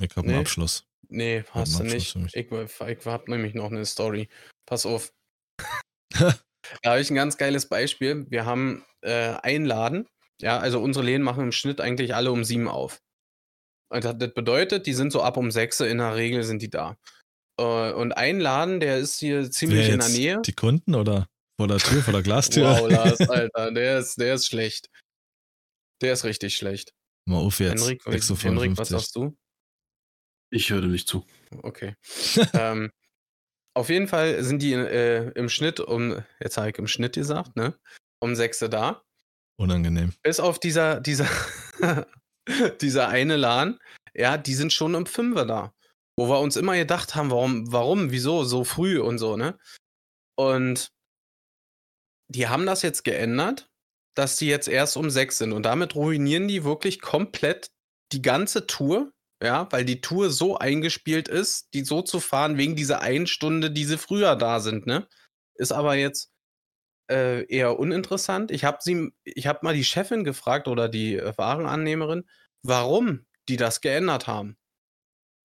Ich 0.00 0.16
habe 0.16 0.28
einen 0.28 0.40
Abschluss. 0.40 0.86
Nee, 1.08 1.44
hast 1.50 1.78
du 1.78 1.84
nicht. 1.84 2.16
Ich, 2.32 2.50
ich 2.50 3.06
habe 3.06 3.30
nämlich 3.30 3.54
noch 3.54 3.70
eine 3.70 3.86
Story. 3.86 4.28
Pass 4.66 4.86
auf. 4.86 5.12
da 6.18 6.34
habe 6.84 7.00
ich 7.00 7.10
ein 7.10 7.14
ganz 7.14 7.36
geiles 7.36 7.68
Beispiel. 7.68 8.26
Wir 8.28 8.44
haben 8.44 8.84
äh, 9.02 9.34
einen 9.42 9.66
Laden. 9.66 10.08
Ja, 10.40 10.58
also 10.58 10.80
unsere 10.80 11.04
Läden 11.04 11.22
machen 11.22 11.44
im 11.44 11.52
Schnitt 11.52 11.80
eigentlich 11.80 12.14
alle 12.14 12.30
um 12.30 12.44
sieben 12.44 12.68
auf. 12.68 13.00
Und 13.88 14.04
das 14.04 14.16
bedeutet, 14.34 14.86
die 14.86 14.92
sind 14.92 15.12
so 15.12 15.22
ab 15.22 15.36
um 15.36 15.50
sechs 15.50 15.80
in 15.80 15.98
der 15.98 16.16
Regel 16.16 16.42
sind 16.42 16.60
die 16.60 16.70
da. 16.70 16.96
Äh, 17.58 17.92
und 17.92 18.12
ein 18.12 18.40
Laden, 18.40 18.80
der 18.80 18.98
ist 18.98 19.20
hier 19.20 19.50
ziemlich 19.50 19.88
in 19.88 20.00
der 20.00 20.08
Nähe. 20.08 20.42
Die 20.44 20.52
Kunden 20.52 20.94
oder 20.94 21.26
vor 21.58 21.68
der 21.68 21.78
Tür, 21.78 22.02
vor 22.02 22.12
der 22.12 22.22
Glastür? 22.22 22.64
wow, 22.64 22.90
Lars, 22.90 23.20
Alter, 23.30 23.72
der 23.72 23.98
ist, 23.98 24.20
der 24.20 24.34
ist 24.34 24.46
schlecht. 24.46 24.90
Der 26.02 26.12
ist 26.12 26.24
richtig 26.24 26.56
schlecht. 26.56 26.92
Mal 27.26 27.38
auf 27.38 27.60
jetzt. 27.60 27.80
Henrik, 27.80 28.04
Henrik 28.04 28.76
was 28.76 28.88
sagst 28.88 29.16
du? 29.16 29.36
Ich 30.50 30.70
höre 30.70 30.82
nicht 30.82 31.08
zu. 31.08 31.24
Okay. 31.62 31.94
ähm, 32.54 32.90
auf 33.74 33.90
jeden 33.90 34.08
Fall 34.08 34.42
sind 34.42 34.62
die 34.62 34.72
äh, 34.72 35.32
im 35.34 35.48
Schnitt 35.48 35.80
um, 35.80 36.22
jetzt 36.40 36.56
habe 36.56 36.70
ich 36.70 36.78
im 36.78 36.86
Schnitt 36.86 37.14
gesagt, 37.14 37.56
ne? 37.56 37.78
Um 38.20 38.34
sechste 38.34 38.70
da. 38.70 39.02
Unangenehm. 39.58 40.12
Bis 40.22 40.40
auf 40.40 40.58
dieser, 40.58 41.00
dieser, 41.00 41.28
dieser 42.80 43.08
eine 43.08 43.36
LAN, 43.36 43.78
ja, 44.14 44.38
die 44.38 44.54
sind 44.54 44.72
schon 44.72 44.94
um 44.94 45.06
Fünfer 45.06 45.44
da. 45.46 45.74
Wo 46.18 46.28
wir 46.28 46.40
uns 46.40 46.56
immer 46.56 46.74
gedacht 46.74 47.14
haben, 47.14 47.30
warum, 47.30 47.70
warum, 47.70 48.10
wieso, 48.10 48.44
so 48.44 48.64
früh 48.64 48.98
und 48.98 49.18
so, 49.18 49.36
ne? 49.36 49.58
Und 50.38 50.90
die 52.28 52.48
haben 52.48 52.66
das 52.66 52.82
jetzt 52.82 53.04
geändert, 53.04 53.68
dass 54.14 54.36
die 54.36 54.46
jetzt 54.46 54.68
erst 54.68 54.96
um 54.96 55.10
sechs 55.10 55.38
sind. 55.38 55.52
Und 55.52 55.64
damit 55.64 55.94
ruinieren 55.94 56.48
die 56.48 56.64
wirklich 56.64 57.00
komplett 57.00 57.70
die 58.12 58.22
ganze 58.22 58.66
Tour, 58.66 59.12
ja, 59.42 59.68
weil 59.70 59.84
die 59.84 60.00
Tour 60.00 60.30
so 60.30 60.56
eingespielt 60.56 61.28
ist, 61.28 61.74
die 61.74 61.84
so 61.84 62.02
zu 62.02 62.20
fahren 62.20 62.56
wegen 62.56 62.76
dieser 62.76 63.00
einen 63.00 63.26
Stunde, 63.26 63.70
die 63.70 63.84
sie 63.84 63.98
früher 63.98 64.36
da 64.36 64.60
sind, 64.60 64.86
ne? 64.86 65.06
Ist 65.54 65.72
aber 65.72 65.94
jetzt 65.94 66.32
äh, 67.10 67.44
eher 67.46 67.78
uninteressant. 67.78 68.50
Ich 68.50 68.64
habe 68.64 68.78
sie, 68.80 69.10
ich 69.24 69.46
habe 69.46 69.60
mal 69.62 69.74
die 69.74 69.84
Chefin 69.84 70.24
gefragt 70.24 70.68
oder 70.68 70.88
die 70.88 71.16
äh, 71.16 71.32
Warenannehmerin, 71.36 72.24
warum 72.62 73.26
die 73.48 73.56
das 73.56 73.80
geändert 73.80 74.26
haben. 74.26 74.56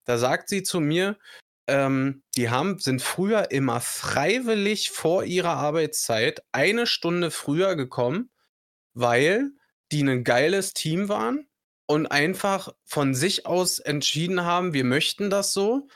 Da 0.05 0.17
sagt 0.17 0.49
sie 0.49 0.63
zu 0.63 0.79
mir, 0.79 1.17
ähm, 1.67 2.23
die 2.35 2.49
haben, 2.49 2.79
sind 2.79 3.01
früher 3.01 3.51
immer 3.51 3.81
freiwillig 3.81 4.89
vor 4.91 5.23
ihrer 5.23 5.53
Arbeitszeit 5.57 6.43
eine 6.51 6.87
Stunde 6.87 7.29
früher 7.29 7.75
gekommen, 7.75 8.31
weil 8.93 9.51
die 9.91 10.01
ein 10.01 10.23
geiles 10.23 10.73
Team 10.73 11.09
waren 11.09 11.47
und 11.91 12.07
einfach 12.07 12.73
von 12.85 13.13
sich 13.13 13.45
aus 13.45 13.79
entschieden 13.79 14.45
haben, 14.45 14.71
wir 14.71 14.85
möchten 14.85 15.29
das 15.29 15.51
so. 15.51 15.89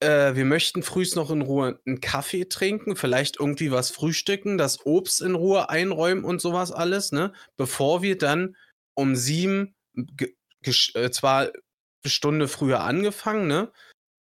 Äh, 0.00 0.34
wir 0.34 0.44
möchten 0.44 0.82
frühst 0.82 1.16
noch 1.16 1.30
in 1.30 1.40
Ruhe 1.40 1.80
einen 1.86 2.02
Kaffee 2.02 2.44
trinken, 2.44 2.96
vielleicht 2.96 3.40
irgendwie 3.40 3.70
was 3.70 3.90
frühstücken, 3.90 4.58
das 4.58 4.84
Obst 4.84 5.22
in 5.22 5.34
Ruhe 5.34 5.70
einräumen 5.70 6.24
und 6.24 6.42
sowas 6.42 6.70
alles, 6.70 7.12
ne? 7.12 7.32
Bevor 7.56 8.02
wir 8.02 8.18
dann 8.18 8.56
um 8.92 9.16
sieben, 9.16 9.74
äh, 9.94 11.10
zwar 11.10 11.44
eine 11.44 12.10
Stunde 12.10 12.46
früher 12.46 12.82
angefangen, 12.82 13.46
ne? 13.46 13.72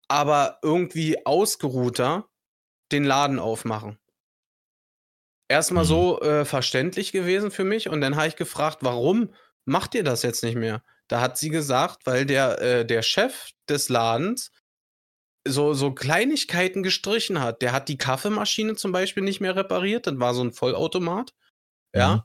Aber 0.09 0.59
irgendwie 0.63 1.25
ausgeruhter 1.25 2.27
den 2.91 3.05
Laden 3.05 3.39
aufmachen. 3.39 3.97
Erstmal 5.47 5.85
mhm. 5.85 5.87
so 5.87 6.21
äh, 6.23 6.43
verständlich 6.43 7.13
gewesen 7.13 7.51
für 7.51 7.63
mich 7.63 7.87
und 7.87 8.01
dann 8.01 8.17
habe 8.17 8.27
ich 8.27 8.35
gefragt, 8.35 8.79
warum 8.81 9.29
macht 9.65 9.95
ihr 9.95 10.03
das 10.03 10.23
jetzt 10.23 10.43
nicht 10.43 10.57
mehr? 10.57 10.83
Da 11.07 11.21
hat 11.21 11.37
sie 11.37 11.49
gesagt, 11.49 12.05
weil 12.05 12.25
der, 12.25 12.61
äh, 12.61 12.85
der 12.85 13.01
Chef 13.01 13.51
des 13.67 13.89
Ladens 13.89 14.51
so, 15.47 15.73
so 15.73 15.91
Kleinigkeiten 15.91 16.83
gestrichen 16.83 17.41
hat. 17.41 17.61
Der 17.61 17.71
hat 17.71 17.89
die 17.89 17.97
Kaffeemaschine 17.97 18.75
zum 18.75 18.91
Beispiel 18.91 19.23
nicht 19.23 19.41
mehr 19.41 19.55
repariert, 19.55 20.07
das 20.07 20.19
war 20.19 20.33
so 20.33 20.43
ein 20.43 20.51
Vollautomat. 20.51 21.33
Ja. 21.95 22.15
Mhm. 22.15 22.21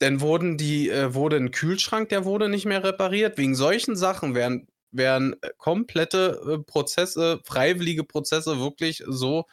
Dann 0.00 0.20
wurden 0.20 0.56
die, 0.56 0.88
äh, 0.88 1.12
wurde 1.14 1.36
ein 1.36 1.50
Kühlschrank, 1.50 2.08
der 2.08 2.24
wurde 2.24 2.48
nicht 2.48 2.64
mehr 2.64 2.82
repariert. 2.82 3.36
Wegen 3.36 3.54
solchen 3.54 3.96
Sachen 3.96 4.34
werden, 4.34 4.66
werden 4.92 5.36
äh, 5.42 5.50
komplette 5.58 6.40
äh, 6.48 6.58
Prozesse, 6.58 7.40
freiwillige 7.44 8.04
Prozesse 8.04 8.60
wirklich 8.60 9.02
so 9.06 9.46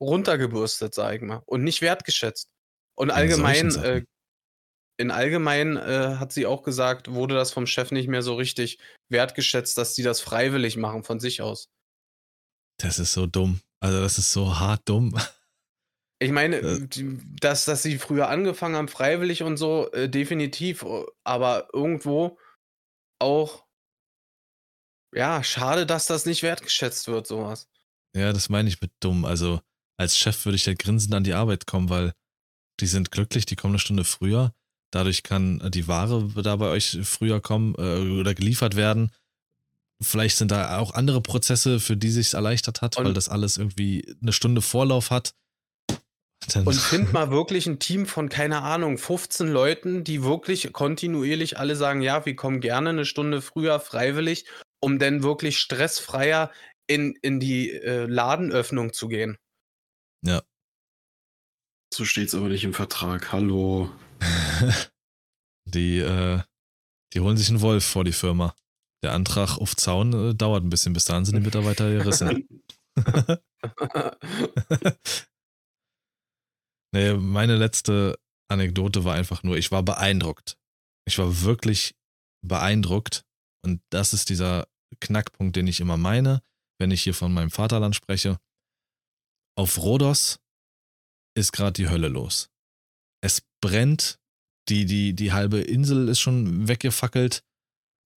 runtergebürstet, 0.00 0.94
sag 0.94 1.14
ich 1.14 1.22
mal, 1.22 1.42
und 1.46 1.62
nicht 1.62 1.80
wertgeschätzt. 1.80 2.50
Und 2.94 3.10
allgemein, 3.10 3.74
äh, 3.76 4.04
in 5.00 5.10
allgemein 5.10 5.76
äh, 5.78 6.16
hat 6.18 6.32
sie 6.32 6.46
auch 6.46 6.62
gesagt, 6.62 7.10
wurde 7.10 7.34
das 7.34 7.52
vom 7.52 7.66
Chef 7.66 7.90
nicht 7.90 8.06
mehr 8.06 8.22
so 8.22 8.34
richtig 8.34 8.78
wertgeschätzt, 9.08 9.78
dass 9.78 9.94
sie 9.94 10.02
das 10.02 10.20
freiwillig 10.20 10.76
machen 10.76 11.04
von 11.04 11.18
sich 11.18 11.40
aus. 11.40 11.70
Das 12.78 12.98
ist 12.98 13.12
so 13.12 13.26
dumm. 13.26 13.60
Also 13.82 14.00
das 14.00 14.18
ist 14.18 14.32
so 14.32 14.58
hart 14.58 14.82
dumm. 14.88 15.18
Ich 16.22 16.32
meine, 16.32 16.56
äh. 16.56 16.86
dass, 17.40 17.64
dass 17.64 17.82
sie 17.82 17.96
früher 17.96 18.28
angefangen 18.28 18.76
haben, 18.76 18.88
freiwillig 18.88 19.42
und 19.42 19.56
so, 19.56 19.90
äh, 19.92 20.06
definitiv. 20.06 20.84
Aber 21.24 21.70
irgendwo 21.72 22.38
auch, 23.18 23.64
ja, 25.14 25.42
schade, 25.42 25.86
dass 25.86 26.04
das 26.04 26.26
nicht 26.26 26.42
wertgeschätzt 26.42 27.08
wird, 27.08 27.26
sowas. 27.26 27.70
Ja, 28.14 28.34
das 28.34 28.50
meine 28.50 28.68
ich 28.68 28.82
mit 28.82 28.92
dumm. 29.00 29.24
Also 29.24 29.62
als 29.98 30.18
Chef 30.18 30.44
würde 30.44 30.56
ich 30.56 30.66
ja 30.66 30.74
grinsend 30.74 31.14
an 31.14 31.24
die 31.24 31.32
Arbeit 31.32 31.66
kommen, 31.66 31.88
weil 31.88 32.12
die 32.80 32.86
sind 32.86 33.10
glücklich, 33.10 33.46
die 33.46 33.56
kommen 33.56 33.72
eine 33.72 33.78
Stunde 33.78 34.04
früher. 34.04 34.52
Dadurch 34.90 35.22
kann 35.22 35.70
die 35.70 35.86
Ware 35.86 36.28
da 36.42 36.56
bei 36.56 36.68
euch 36.68 36.98
früher 37.04 37.40
kommen 37.40 37.74
äh, 37.78 38.20
oder 38.20 38.34
geliefert 38.34 38.76
werden. 38.76 39.12
Vielleicht 40.02 40.36
sind 40.36 40.50
da 40.50 40.78
auch 40.78 40.94
andere 40.94 41.20
Prozesse, 41.20 41.78
für 41.78 41.96
die 41.96 42.10
sich 42.10 42.34
erleichtert 42.34 42.80
hat, 42.80 42.96
und 42.96 43.04
weil 43.04 43.12
das 43.12 43.28
alles 43.28 43.58
irgendwie 43.58 44.16
eine 44.22 44.32
Stunde 44.32 44.62
Vorlauf 44.62 45.10
hat. 45.10 45.34
Dann 46.52 46.66
und 46.66 46.74
find 46.74 47.12
mal 47.12 47.30
wirklich 47.30 47.66
ein 47.66 47.78
Team 47.78 48.06
von, 48.06 48.28
keine 48.28 48.62
Ahnung, 48.62 48.96
15 48.96 49.48
Leuten, 49.48 50.02
die 50.02 50.24
wirklich 50.24 50.72
kontinuierlich 50.72 51.58
alle 51.58 51.76
sagen, 51.76 52.00
ja, 52.00 52.24
wir 52.24 52.34
kommen 52.34 52.60
gerne 52.60 52.90
eine 52.90 53.04
Stunde 53.04 53.42
früher 53.42 53.78
freiwillig, 53.78 54.46
um 54.80 54.98
dann 54.98 55.22
wirklich 55.22 55.58
stressfreier 55.58 56.50
in, 56.86 57.14
in 57.20 57.38
die 57.38 57.70
äh, 57.70 58.06
Ladenöffnung 58.06 58.92
zu 58.92 59.08
gehen. 59.08 59.36
Ja. 60.22 60.42
So 61.92 62.04
steht's 62.04 62.34
aber 62.34 62.48
nicht 62.48 62.64
im 62.64 62.74
Vertrag. 62.74 63.32
Hallo. 63.32 63.90
die, 65.64 65.98
äh, 65.98 66.40
die 67.12 67.20
holen 67.20 67.36
sich 67.36 67.48
einen 67.48 67.60
Wolf 67.60 67.84
vor 67.84 68.04
die 68.04 68.12
Firma. 68.12 68.54
Der 69.02 69.12
Antrag 69.12 69.58
auf 69.58 69.76
Zaun 69.76 70.12
äh, 70.12 70.34
dauert 70.34 70.62
ein 70.64 70.70
bisschen, 70.70 70.92
bis 70.92 71.04
dahin 71.06 71.24
sind 71.24 71.36
die 71.36 71.42
Mitarbeiter 71.42 71.90
gerissen. 71.90 72.46
nee, 76.92 77.14
meine 77.14 77.56
letzte 77.56 78.18
Anekdote 78.50 79.04
war 79.04 79.14
einfach 79.14 79.42
nur, 79.42 79.56
ich 79.56 79.70
war 79.70 79.82
beeindruckt. 79.82 80.58
Ich 81.06 81.18
war 81.18 81.42
wirklich 81.42 81.94
beeindruckt. 82.42 83.24
Und 83.64 83.80
das 83.90 84.12
ist 84.12 84.28
dieser 84.28 84.66
Knackpunkt, 85.00 85.56
den 85.56 85.66
ich 85.66 85.80
immer 85.80 85.96
meine, 85.96 86.42
wenn 86.78 86.90
ich 86.90 87.02
hier 87.02 87.14
von 87.14 87.32
meinem 87.32 87.50
Vaterland 87.50 87.94
spreche. 87.94 88.38
Auf 89.56 89.78
Rhodos 89.78 90.40
ist 91.36 91.52
gerade 91.52 91.72
die 91.74 91.88
Hölle 91.88 92.08
los. 92.08 92.49
Es 93.22 93.42
brennt, 93.62 94.18
die, 94.68 94.86
die, 94.86 95.14
die 95.14 95.32
halbe 95.32 95.60
Insel 95.60 96.08
ist 96.08 96.20
schon 96.20 96.68
weggefackelt, 96.68 97.42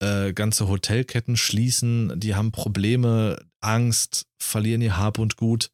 äh, 0.01 0.33
ganze 0.33 0.67
Hotelketten 0.67 1.37
schließen, 1.37 2.19
die 2.19 2.35
haben 2.35 2.51
Probleme, 2.51 3.43
Angst, 3.61 4.25
verlieren 4.41 4.81
ihr 4.81 4.97
Hab 4.97 5.19
und 5.19 5.37
Gut. 5.37 5.71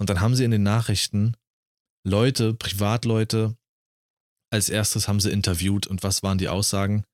Und 0.00 0.10
dann 0.10 0.20
haben 0.20 0.34
sie 0.34 0.44
in 0.44 0.50
den 0.50 0.62
Nachrichten 0.62 1.36
Leute, 2.06 2.54
Privatleute, 2.54 3.56
als 4.50 4.68
erstes 4.68 5.08
haben 5.08 5.20
sie 5.20 5.30
interviewt 5.30 5.86
und 5.86 6.02
was 6.02 6.22
waren 6.22 6.38
die 6.38 6.48
Aussagen? 6.48 7.04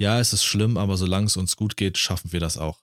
Ja, 0.00 0.18
es 0.20 0.32
ist 0.32 0.44
schlimm, 0.44 0.78
aber 0.78 0.96
solange 0.96 1.26
es 1.26 1.36
uns 1.36 1.56
gut 1.56 1.76
geht, 1.76 1.98
schaffen 1.98 2.32
wir 2.32 2.40
das 2.40 2.56
auch. 2.56 2.82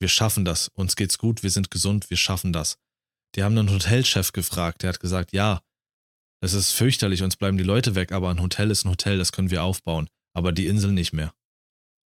Wir 0.00 0.08
schaffen 0.08 0.44
das, 0.44 0.68
uns 0.68 0.96
geht's 0.96 1.18
gut, 1.18 1.42
wir 1.42 1.50
sind 1.50 1.70
gesund, 1.70 2.10
wir 2.10 2.16
schaffen 2.16 2.52
das. 2.52 2.78
Die 3.34 3.42
haben 3.42 3.56
einen 3.56 3.70
Hotelchef 3.70 4.32
gefragt, 4.32 4.82
der 4.82 4.90
hat 4.90 5.00
gesagt, 5.00 5.32
ja, 5.32 5.62
es 6.40 6.52
ist 6.52 6.72
fürchterlich, 6.72 7.22
uns 7.22 7.36
bleiben 7.36 7.58
die 7.58 7.64
Leute 7.64 7.94
weg, 7.94 8.12
aber 8.12 8.30
ein 8.30 8.40
Hotel 8.40 8.70
ist 8.70 8.84
ein 8.84 8.90
Hotel, 8.90 9.18
das 9.18 9.32
können 9.32 9.50
wir 9.50 9.64
aufbauen, 9.64 10.08
aber 10.34 10.52
die 10.52 10.66
Insel 10.66 10.92
nicht 10.92 11.12
mehr. 11.12 11.34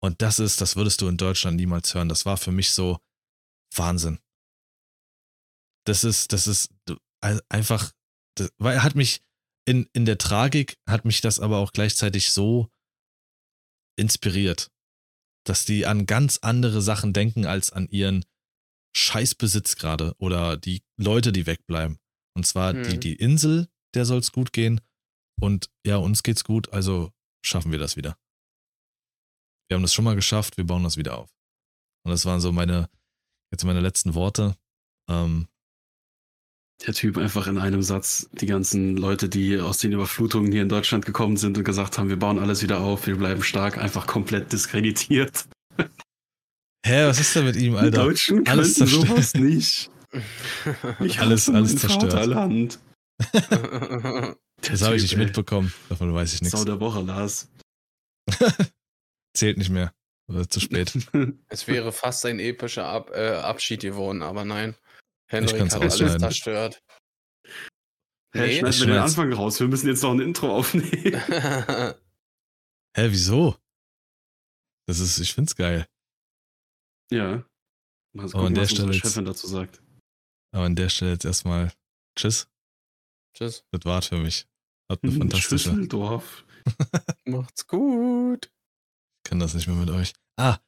Und 0.03 0.23
das 0.23 0.39
ist, 0.39 0.61
das 0.61 0.77
würdest 0.77 1.01
du 1.01 1.09
in 1.09 1.17
Deutschland 1.17 1.57
niemals 1.57 1.95
hören. 1.95 2.09
Das 2.09 2.25
war 2.25 2.37
für 2.37 2.53
mich 2.53 2.71
so 2.71 2.99
Wahnsinn. 3.75 4.19
Das 5.85 6.05
ist, 6.05 6.33
das 6.33 6.47
ist 6.47 6.73
einfach, 7.49 7.93
das, 8.37 8.51
weil 8.59 8.83
hat 8.83 8.95
mich 8.95 9.23
in, 9.67 9.89
in 9.93 10.07
der 10.07 10.19
Tragik 10.19 10.79
hat 10.89 11.05
mich 11.05 11.21
das 11.21 11.39
aber 11.39 11.59
auch 11.59 11.73
gleichzeitig 11.73 12.33
so 12.33 12.71
inspiriert, 13.97 14.71
dass 15.45 15.65
die 15.65 15.87
an 15.87 16.07
ganz 16.07 16.39
andere 16.43 16.81
Sachen 16.81 17.13
denken 17.13 17.45
als 17.45 17.71
an 17.71 17.89
ihren 17.89 18.25
Scheißbesitz 18.97 19.77
gerade 19.77 20.15
oder 20.19 20.57
die 20.57 20.83
Leute, 20.97 21.33
die 21.33 21.47
wegbleiben. 21.47 21.99
Und 22.35 22.47
zwar 22.47 22.73
hm. 22.73 22.85
die, 22.85 22.99
die 22.99 23.15
Insel, 23.15 23.69
der 23.95 24.05
soll 24.05 24.19
es 24.19 24.33
gut 24.33 24.53
gehen. 24.53 24.81
Und 25.41 25.71
ja, 25.87 25.97
uns 25.97 26.23
geht's 26.23 26.45
gut, 26.45 26.73
also 26.73 27.13
schaffen 27.43 27.73
wir 27.73 27.79
das 27.79 27.97
wieder. 27.97 28.17
wir 29.69 29.77
haben 29.77 29.83
das 29.83 29.95
schon 29.95 30.05
mal 30.05 30.17
geschafft, 30.17 30.57
wir 30.57 30.65
bauen 30.65 30.83
das 30.83 30.97
wieder 30.97 31.17
auf. 31.17 31.31
Und 32.05 32.11
das 32.11 32.25
waren 32.27 32.41
so 32.41 32.53
meine, 32.53 32.89
jetzt 33.53 33.65
meine 33.65 33.81
letzten 33.81 34.15
Worte. 34.15 34.57
Ähm, 35.09 35.49
der 36.87 36.95
Typ 36.95 37.19
einfach 37.19 37.47
in 37.47 37.59
einem 37.59 37.83
Satz 37.83 38.29
die 38.33 38.47
ganzen 38.47 38.97
Leute, 38.97 39.29
die 39.29 39.59
aus 39.59 39.79
den 39.79 39.93
Überflutungen 39.93 40.51
hier 40.51 40.63
in 40.63 40.69
Deutschland 40.69 41.05
gekommen 41.05 41.37
sind 41.37 41.59
und 41.59 41.65
gesagt 41.65 41.99
haben, 41.99 42.09
wir 42.09 42.19
bauen 42.19 42.39
alles 42.39 42.63
wieder 42.63 42.81
auf, 42.81 43.07
wir 43.07 43.17
bleiben 43.17 43.43
stark, 43.43 43.77
einfach 43.77 44.07
komplett 44.07 44.53
diskreditiert. 44.53 45.47
Hä, 46.87 47.07
was 47.07 47.21
ist 47.21 47.37
denn 47.37 47.45
mit 47.45 47.57
ihm, 47.57 47.75
Alter? 47.77 47.91
Die 47.91 47.97
Deutschen 47.97 48.47
alles 48.49 48.75
zerstört. 48.75 49.09
sowas 49.09 49.35
nicht. 49.35 49.91
Ich 51.01 51.21
alles, 51.21 51.49
alles 51.49 51.77
zerstört. 51.77 52.13
Vaterland. 52.13 52.81
das 54.63 54.83
habe 54.83 54.97
ich 54.97 55.03
nicht 55.03 55.17
mitbekommen. 55.17 55.73
Davon 55.89 56.15
weiß 56.15 56.35
ich 56.35 56.43
nichts. 56.43 56.59
Sau 56.59 56.65
der 56.65 56.81
Woche, 56.81 57.01
Lars. 57.03 57.51
Zählt 59.37 59.59
nicht 59.59 59.71
mehr. 59.71 59.95
Oder 60.29 60.49
zu 60.49 60.61
spät. 60.61 60.93
es 61.49 61.67
wäre 61.67 61.93
fast 61.93 62.25
ein 62.27 62.39
epischer 62.39 62.87
Ab 62.87 63.11
äh, 63.13 63.31
Abschied 63.31 63.81
geworden, 63.81 64.23
aber 64.23 64.45
nein. 64.45 64.77
Henrik 65.29 65.61
hat 65.61 65.75
alles 65.75 65.97
zerstört. 65.97 66.83
Hä, 68.33 68.47
nee, 68.47 68.59
schneiden 68.59 68.81
wir 68.81 68.87
den 68.87 68.99
Anfang 68.99 69.33
raus. 69.33 69.59
Wir 69.61 69.69
müssen 69.69 69.89
jetzt 69.89 70.03
noch 70.03 70.13
ein 70.13 70.21
Intro 70.21 70.57
aufnehmen. 70.57 71.21
Hä, 72.97 73.07
wieso? 73.11 73.57
Das 74.87 74.99
ist, 74.99 75.19
ich 75.19 75.35
find's 75.35 75.57
geil. 75.57 75.87
Ja. 77.13 77.45
Mal 78.13 78.27
gucken, 78.27 78.47
an 78.47 78.55
der 78.55 78.65
was 78.65 78.71
Stelle 78.71 78.95
Chefin 78.95 79.25
dazu 79.25 79.47
sagt. 79.47 79.83
Aber 80.53 80.65
an 80.65 80.75
der 80.75 80.89
Stelle 80.89 81.13
jetzt 81.13 81.25
erstmal 81.25 81.73
Tschüss. 82.17 82.50
Tschüss. 83.35 83.65
Das 83.71 83.85
war's 83.85 84.07
für 84.07 84.19
mich. 84.19 84.47
Hat 84.91 85.03
eine 85.03 85.13
fantastische. 85.19 85.71
Schüsseldorf. 85.71 86.45
Macht's 87.25 87.67
gut. 87.67 88.51
Ich 89.25 89.31
kann 89.31 89.39
das 89.39 89.55
nicht 89.55 89.67
mehr 89.67 89.77
mit 89.77 89.91
euch. 89.91 90.13
Ah, 90.37 90.59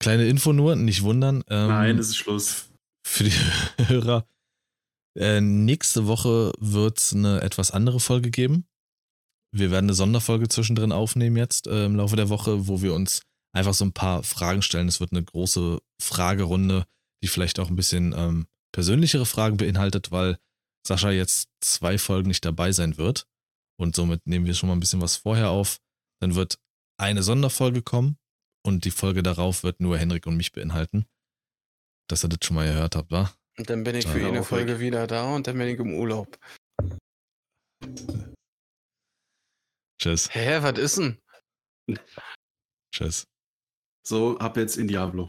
kleine 0.00 0.26
Info 0.26 0.52
nur, 0.52 0.76
nicht 0.76 1.02
wundern. 1.02 1.44
Ähm, 1.48 1.68
Nein, 1.68 1.98
es 1.98 2.08
ist 2.08 2.16
Schluss. 2.16 2.70
Für 3.06 3.24
die 3.24 3.32
Hörer. 3.88 4.26
Äh, 5.18 5.40
nächste 5.40 6.06
Woche 6.06 6.52
wird 6.58 6.98
es 6.98 7.14
eine 7.14 7.40
etwas 7.40 7.70
andere 7.70 8.00
Folge 8.00 8.30
geben. 8.30 8.66
Wir 9.52 9.70
werden 9.70 9.86
eine 9.86 9.94
Sonderfolge 9.94 10.48
zwischendrin 10.48 10.92
aufnehmen 10.92 11.36
jetzt 11.36 11.66
äh, 11.66 11.86
im 11.86 11.96
Laufe 11.96 12.16
der 12.16 12.28
Woche, 12.28 12.68
wo 12.68 12.82
wir 12.82 12.92
uns 12.92 13.22
einfach 13.54 13.72
so 13.72 13.84
ein 13.84 13.92
paar 13.92 14.22
Fragen 14.22 14.60
stellen. 14.60 14.88
Es 14.88 15.00
wird 15.00 15.12
eine 15.12 15.24
große 15.24 15.78
Fragerunde, 16.00 16.84
die 17.22 17.28
vielleicht 17.28 17.58
auch 17.58 17.68
ein 17.70 17.76
bisschen 17.76 18.14
ähm, 18.16 18.46
persönlichere 18.72 19.24
Fragen 19.24 19.56
beinhaltet, 19.56 20.10
weil 20.10 20.38
Sascha 20.86 21.10
jetzt 21.10 21.48
zwei 21.60 21.98
Folgen 21.98 22.28
nicht 22.28 22.44
dabei 22.44 22.72
sein 22.72 22.96
wird. 22.96 23.26
Und 23.78 23.96
somit 23.96 24.26
nehmen 24.26 24.46
wir 24.46 24.54
schon 24.54 24.68
mal 24.68 24.76
ein 24.76 24.80
bisschen 24.80 25.02
was 25.02 25.16
vorher 25.16 25.50
auf. 25.50 25.78
Dann 26.20 26.34
wird 26.34 26.58
eine 26.98 27.22
Sonderfolge 27.22 27.82
kommen 27.82 28.18
und 28.64 28.84
die 28.84 28.90
Folge 28.90 29.22
darauf 29.22 29.62
wird 29.62 29.80
nur 29.80 29.98
Henrik 29.98 30.26
und 30.26 30.36
mich 30.36 30.52
beinhalten. 30.52 31.06
Dass 32.08 32.24
ihr 32.24 32.28
das 32.28 32.38
schon 32.42 32.56
mal 32.56 32.66
gehört 32.66 32.96
habt, 32.96 33.10
wa? 33.10 33.32
Und 33.58 33.68
dann 33.68 33.84
bin 33.84 33.96
ich 33.96 34.06
für 34.06 34.26
eine 34.26 34.44
Folge 34.44 34.80
wieder 34.80 35.06
da 35.06 35.34
und 35.34 35.46
dann 35.46 35.58
bin 35.58 35.68
ich 35.68 35.78
im 35.78 35.94
Urlaub. 35.94 36.38
Tschüss. 40.00 40.28
Hä, 40.32 40.62
was 40.62 40.78
ist 40.78 40.98
denn? 40.98 41.18
Tschüss. 42.94 43.26
So, 44.06 44.38
ab 44.38 44.56
jetzt 44.56 44.76
in 44.76 44.88
Diablo. 44.88 45.28